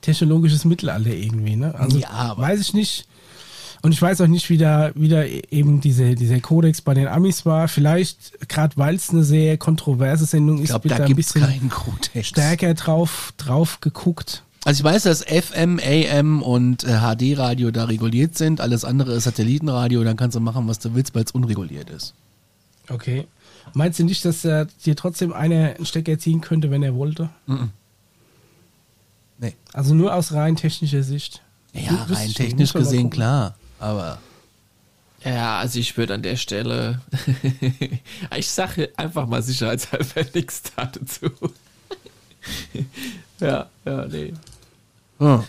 technologisches 0.00 0.64
Mittelalter 0.64 1.10
irgendwie. 1.10 1.56
Ne? 1.56 1.74
Also 1.74 1.98
Ja, 1.98 2.38
weiß 2.38 2.60
ich 2.60 2.72
nicht. 2.72 3.08
Und 3.86 3.92
ich 3.92 4.02
weiß 4.02 4.20
auch 4.20 4.26
nicht, 4.26 4.50
wie 4.50 4.58
da, 4.58 4.90
wie 4.96 5.08
da 5.08 5.22
eben 5.22 5.80
diese, 5.80 6.16
dieser 6.16 6.40
Kodex 6.40 6.80
bei 6.80 6.92
den 6.92 7.06
Amis 7.06 7.46
war. 7.46 7.68
Vielleicht, 7.68 8.48
gerade 8.48 8.76
weil 8.76 8.96
es 8.96 9.10
eine 9.10 9.22
sehr 9.22 9.58
kontroverse 9.58 10.26
Sendung 10.26 10.60
ist, 10.60 10.70
glaube, 10.70 10.90
wird 10.90 10.98
da 10.98 11.04
ein 11.04 11.14
bisschen 11.14 11.70
stärker 12.22 12.74
drauf, 12.74 13.32
drauf 13.36 13.80
geguckt. 13.80 14.42
Also 14.64 14.80
ich 14.80 14.84
weiß, 14.84 15.04
dass 15.04 15.22
FM, 15.22 15.78
AM 15.80 16.42
und 16.42 16.82
äh, 16.82 16.98
HD-Radio 16.98 17.70
da 17.70 17.84
reguliert 17.84 18.36
sind. 18.36 18.60
Alles 18.60 18.84
andere 18.84 19.12
ist 19.12 19.22
Satellitenradio. 19.22 20.02
Dann 20.02 20.16
kannst 20.16 20.34
du 20.34 20.40
machen, 20.40 20.66
was 20.66 20.80
du 20.80 20.96
willst, 20.96 21.14
weil 21.14 21.22
es 21.22 21.30
unreguliert 21.30 21.88
ist. 21.88 22.12
Okay. 22.88 23.28
Meinst 23.72 24.00
du 24.00 24.04
nicht, 24.04 24.24
dass 24.24 24.44
äh, 24.44 24.66
dir 24.84 24.96
trotzdem 24.96 25.32
einer 25.32 25.76
einen 25.76 25.86
Stecker 25.86 26.18
ziehen 26.18 26.40
könnte, 26.40 26.72
wenn 26.72 26.82
er 26.82 26.96
wollte? 26.96 27.28
Nee. 29.38 29.54
Also 29.72 29.94
nur 29.94 30.12
aus 30.12 30.32
rein 30.32 30.56
technischer 30.56 31.04
Sicht. 31.04 31.40
Ja, 31.72 32.04
rein 32.10 32.32
technisch 32.32 32.72
gesehen, 32.72 33.10
klar. 33.10 33.54
Aber 33.78 34.18
Ja, 35.24 35.58
also 35.58 35.78
ich 35.78 35.96
würde 35.96 36.14
an 36.14 36.22
der 36.22 36.36
Stelle, 36.36 37.00
ich 38.36 38.48
sage 38.50 38.90
einfach 38.96 39.26
mal 39.26 39.42
sicherheitshalber 39.42 40.24
nichts 40.34 40.62
dazu. 40.76 41.30
ja, 43.40 43.68
ja, 43.84 44.06
nee. 44.06 44.32
ja. 45.18 45.44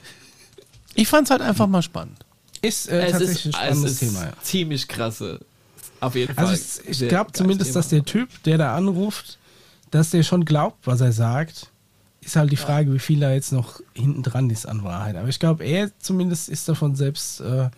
ich 0.95 1.07
fand's 1.07 1.29
halt 1.29 1.41
einfach 1.41 1.67
mal 1.67 1.81
spannend. 1.81 2.25
Ist 2.61 2.89
äh, 2.89 3.05
es 3.05 3.11
tatsächlich 3.11 3.45
ist, 3.45 3.45
ein 3.45 3.49
es 3.49 3.55
spannendes 3.55 3.91
ist 3.91 3.99
Thema. 3.99 4.25
Ja. 4.25 4.33
ziemlich 4.41 4.87
krasse. 4.87 5.39
Auf 5.99 6.15
jeden 6.15 6.33
Fall. 6.33 6.45
Also 6.47 6.81
ich, 6.87 7.01
ich 7.01 7.09
glaube 7.09 7.31
zumindest, 7.33 7.71
Thema. 7.71 7.79
dass 7.79 7.89
der 7.89 8.03
Typ, 8.03 8.29
der 8.43 8.57
da 8.57 8.75
anruft, 8.75 9.37
dass 9.91 10.09
der 10.09 10.23
schon 10.23 10.45
glaubt, 10.45 10.85
was 10.85 11.01
er 11.01 11.11
sagt. 11.11 11.67
Ist 12.21 12.35
halt 12.35 12.51
die 12.51 12.57
Frage, 12.57 12.93
wie 12.93 12.99
viel 12.99 13.19
da 13.19 13.31
jetzt 13.31 13.53
noch 13.53 13.79
hinten 13.93 14.21
dran 14.21 14.49
ist 14.49 14.65
an 14.65 14.83
Wahrheit. 14.83 15.15
Aber 15.15 15.29
ich 15.29 15.39
glaube, 15.39 15.63
er 15.63 15.97
zumindest 15.99 16.49
ist 16.49 16.67
davon 16.67 16.95
selbst 16.95 17.39
äh, 17.39 17.69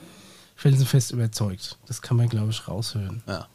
felsenfest 0.60 1.12
überzeugt. 1.12 1.78
Das 1.88 2.02
kann 2.02 2.18
man, 2.18 2.28
glaube 2.28 2.52
ich, 2.52 2.68
raushören. 2.68 3.24
Ja. 3.28 3.48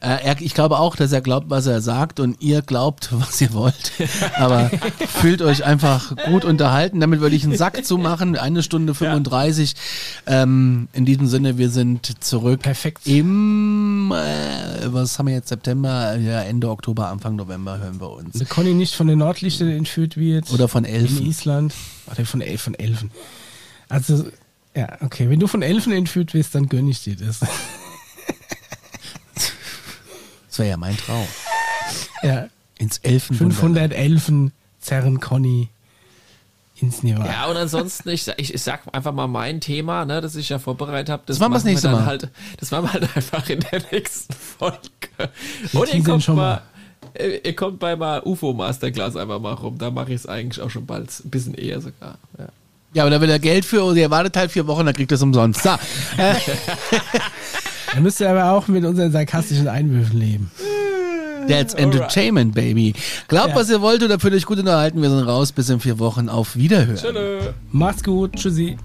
Äh, 0.00 0.22
er, 0.24 0.40
ich 0.42 0.52
glaube 0.52 0.78
auch, 0.78 0.94
dass 0.94 1.10
er 1.10 1.22
glaubt, 1.22 1.48
was 1.48 1.66
er 1.66 1.80
sagt 1.80 2.20
und 2.20 2.42
ihr 2.42 2.60
glaubt, 2.60 3.08
was 3.12 3.40
ihr 3.40 3.54
wollt. 3.54 3.92
Aber 4.36 4.70
fühlt 5.08 5.40
euch 5.40 5.64
einfach 5.64 6.14
gut 6.26 6.44
unterhalten. 6.44 7.00
Damit 7.00 7.20
würde 7.20 7.34
ich 7.34 7.44
einen 7.44 7.56
Sack 7.56 7.82
zumachen. 7.86 8.36
Eine 8.36 8.62
Stunde 8.62 8.94
35. 8.94 9.74
Ähm, 10.26 10.88
in 10.92 11.06
diesem 11.06 11.28
Sinne, 11.28 11.56
wir 11.56 11.70
sind 11.70 12.22
zurück. 12.22 12.60
Perfekt. 12.60 13.06
Im, 13.06 14.12
äh, 14.12 14.92
was 14.92 15.18
haben 15.18 15.28
wir 15.28 15.34
jetzt, 15.34 15.48
September, 15.48 16.14
ja, 16.16 16.42
Ende 16.42 16.68
Oktober, 16.68 17.08
Anfang 17.08 17.36
November 17.36 17.78
hören 17.78 18.00
wir 18.00 18.10
uns. 18.10 18.38
Wenn 18.38 18.48
Conny 18.48 18.74
nicht 18.74 18.94
von 18.94 19.06
den 19.06 19.18
Nordlichtern 19.18 19.70
entführt 19.70 20.18
wird. 20.18 20.52
Oder 20.52 20.68
von 20.68 20.84
In 20.84 20.94
Elfen. 20.94 21.26
Island. 21.26 21.74
Oder 22.12 22.26
von, 22.26 22.42
El 22.42 22.58
von 22.58 22.74
Elfen. 22.74 23.10
Also, 23.88 24.26
ja, 24.74 24.98
okay. 25.00 25.28
Wenn 25.30 25.40
du 25.40 25.46
von 25.46 25.62
Elfen 25.62 25.92
entführt 25.92 26.34
wirst, 26.34 26.54
dann 26.54 26.68
gönne 26.68 26.90
ich 26.90 27.02
dir 27.02 27.16
das. 27.16 27.40
Das 30.48 30.60
wäre 30.60 30.70
ja 30.70 30.76
mein 30.76 30.96
Traum. 30.96 31.26
ja. 32.22 32.46
Ins 32.78 32.98
Elfen. 32.98 33.34
500 33.34 33.92
Elfen 33.92 34.52
zerren 34.78 35.18
Conny 35.18 35.68
ins 36.76 37.02
Nirvana. 37.02 37.26
Ja, 37.30 37.46
und 37.46 37.56
ansonsten, 37.56 38.08
ich, 38.10 38.28
ich, 38.36 38.54
ich 38.54 38.62
sag 38.62 38.82
einfach 38.92 39.12
mal 39.12 39.26
mein 39.26 39.60
Thema, 39.60 40.04
ne, 40.04 40.20
das 40.20 40.36
ich 40.36 40.48
ja 40.48 40.60
vorbereitet 40.60 41.08
habe. 41.08 41.22
Das, 41.26 41.36
Das 41.36 41.40
machen 41.40 41.52
wir 41.52 41.56
das 41.56 41.64
nächste 41.64 41.90
Mal. 41.90 42.06
Halt, 42.06 42.28
das 42.58 42.70
machen 42.70 42.84
wir 42.84 42.92
halt 42.92 43.16
einfach 43.16 43.48
in 43.48 43.60
der 43.60 43.82
nächsten 43.90 44.32
Folge. 44.32 44.78
Und 45.72 45.92
ihr 45.92 46.04
kommt, 46.04 46.22
schon 46.22 46.36
mal, 46.36 46.62
äh, 47.14 47.38
ihr 47.44 47.56
kommt 47.56 47.78
bei 47.80 47.96
mal 47.96 48.22
UFO 48.24 48.52
Masterclass 48.52 49.16
einfach 49.16 49.40
mal 49.40 49.54
rum. 49.54 49.78
Da 49.78 49.90
mache 49.90 50.10
ich 50.10 50.20
es 50.20 50.26
eigentlich 50.26 50.60
auch 50.62 50.70
schon 50.70 50.86
bald. 50.86 51.10
Ein 51.24 51.30
bisschen 51.30 51.54
eher 51.54 51.80
sogar. 51.80 52.18
Ja. 52.38 52.48
Ja, 52.94 53.02
aber 53.02 53.10
da 53.10 53.20
will 53.20 53.28
er 53.30 53.38
Geld 53.40 53.64
für 53.64 53.82
und 53.84 53.96
ihr 53.96 54.10
wartet 54.10 54.36
halt 54.36 54.50
vier 54.50 54.66
Wochen, 54.66 54.86
dann 54.86 54.94
kriegt 54.94 55.10
er 55.12 55.16
es 55.16 55.22
umsonst. 55.22 55.62
So, 55.62 55.70
Da 57.94 58.00
müsst 58.00 58.20
ihr 58.20 58.30
aber 58.30 58.50
auch 58.52 58.66
mit 58.68 58.84
unseren 58.84 59.12
sarkastischen 59.12 59.68
Einwürfen 59.68 60.18
leben. 60.18 60.50
that's 61.48 61.74
Entertainment, 61.74 62.54
baby. 62.54 62.94
Glaubt, 63.28 63.50
Ja. 63.50 63.56
was 63.56 63.68
ihr 63.70 63.80
wollt 63.82 64.02
oder 64.02 64.18
fühlt 64.18 64.34
euch 64.34 64.46
gut 64.46 64.58
unterhalten. 64.58 65.02
Wir 65.02 65.10
sind 65.10 65.20
raus. 65.26 65.52
Bis 65.52 65.68
in 65.68 65.78
vier 65.80 65.98
Wochen. 65.98 66.28
Auf 66.28 66.56
Wiederhören. 66.56 66.96
Tschüss. 66.96 67.52
Macht's 67.70 68.02
gut. 68.02 68.32
Tschüssi. 68.36 68.76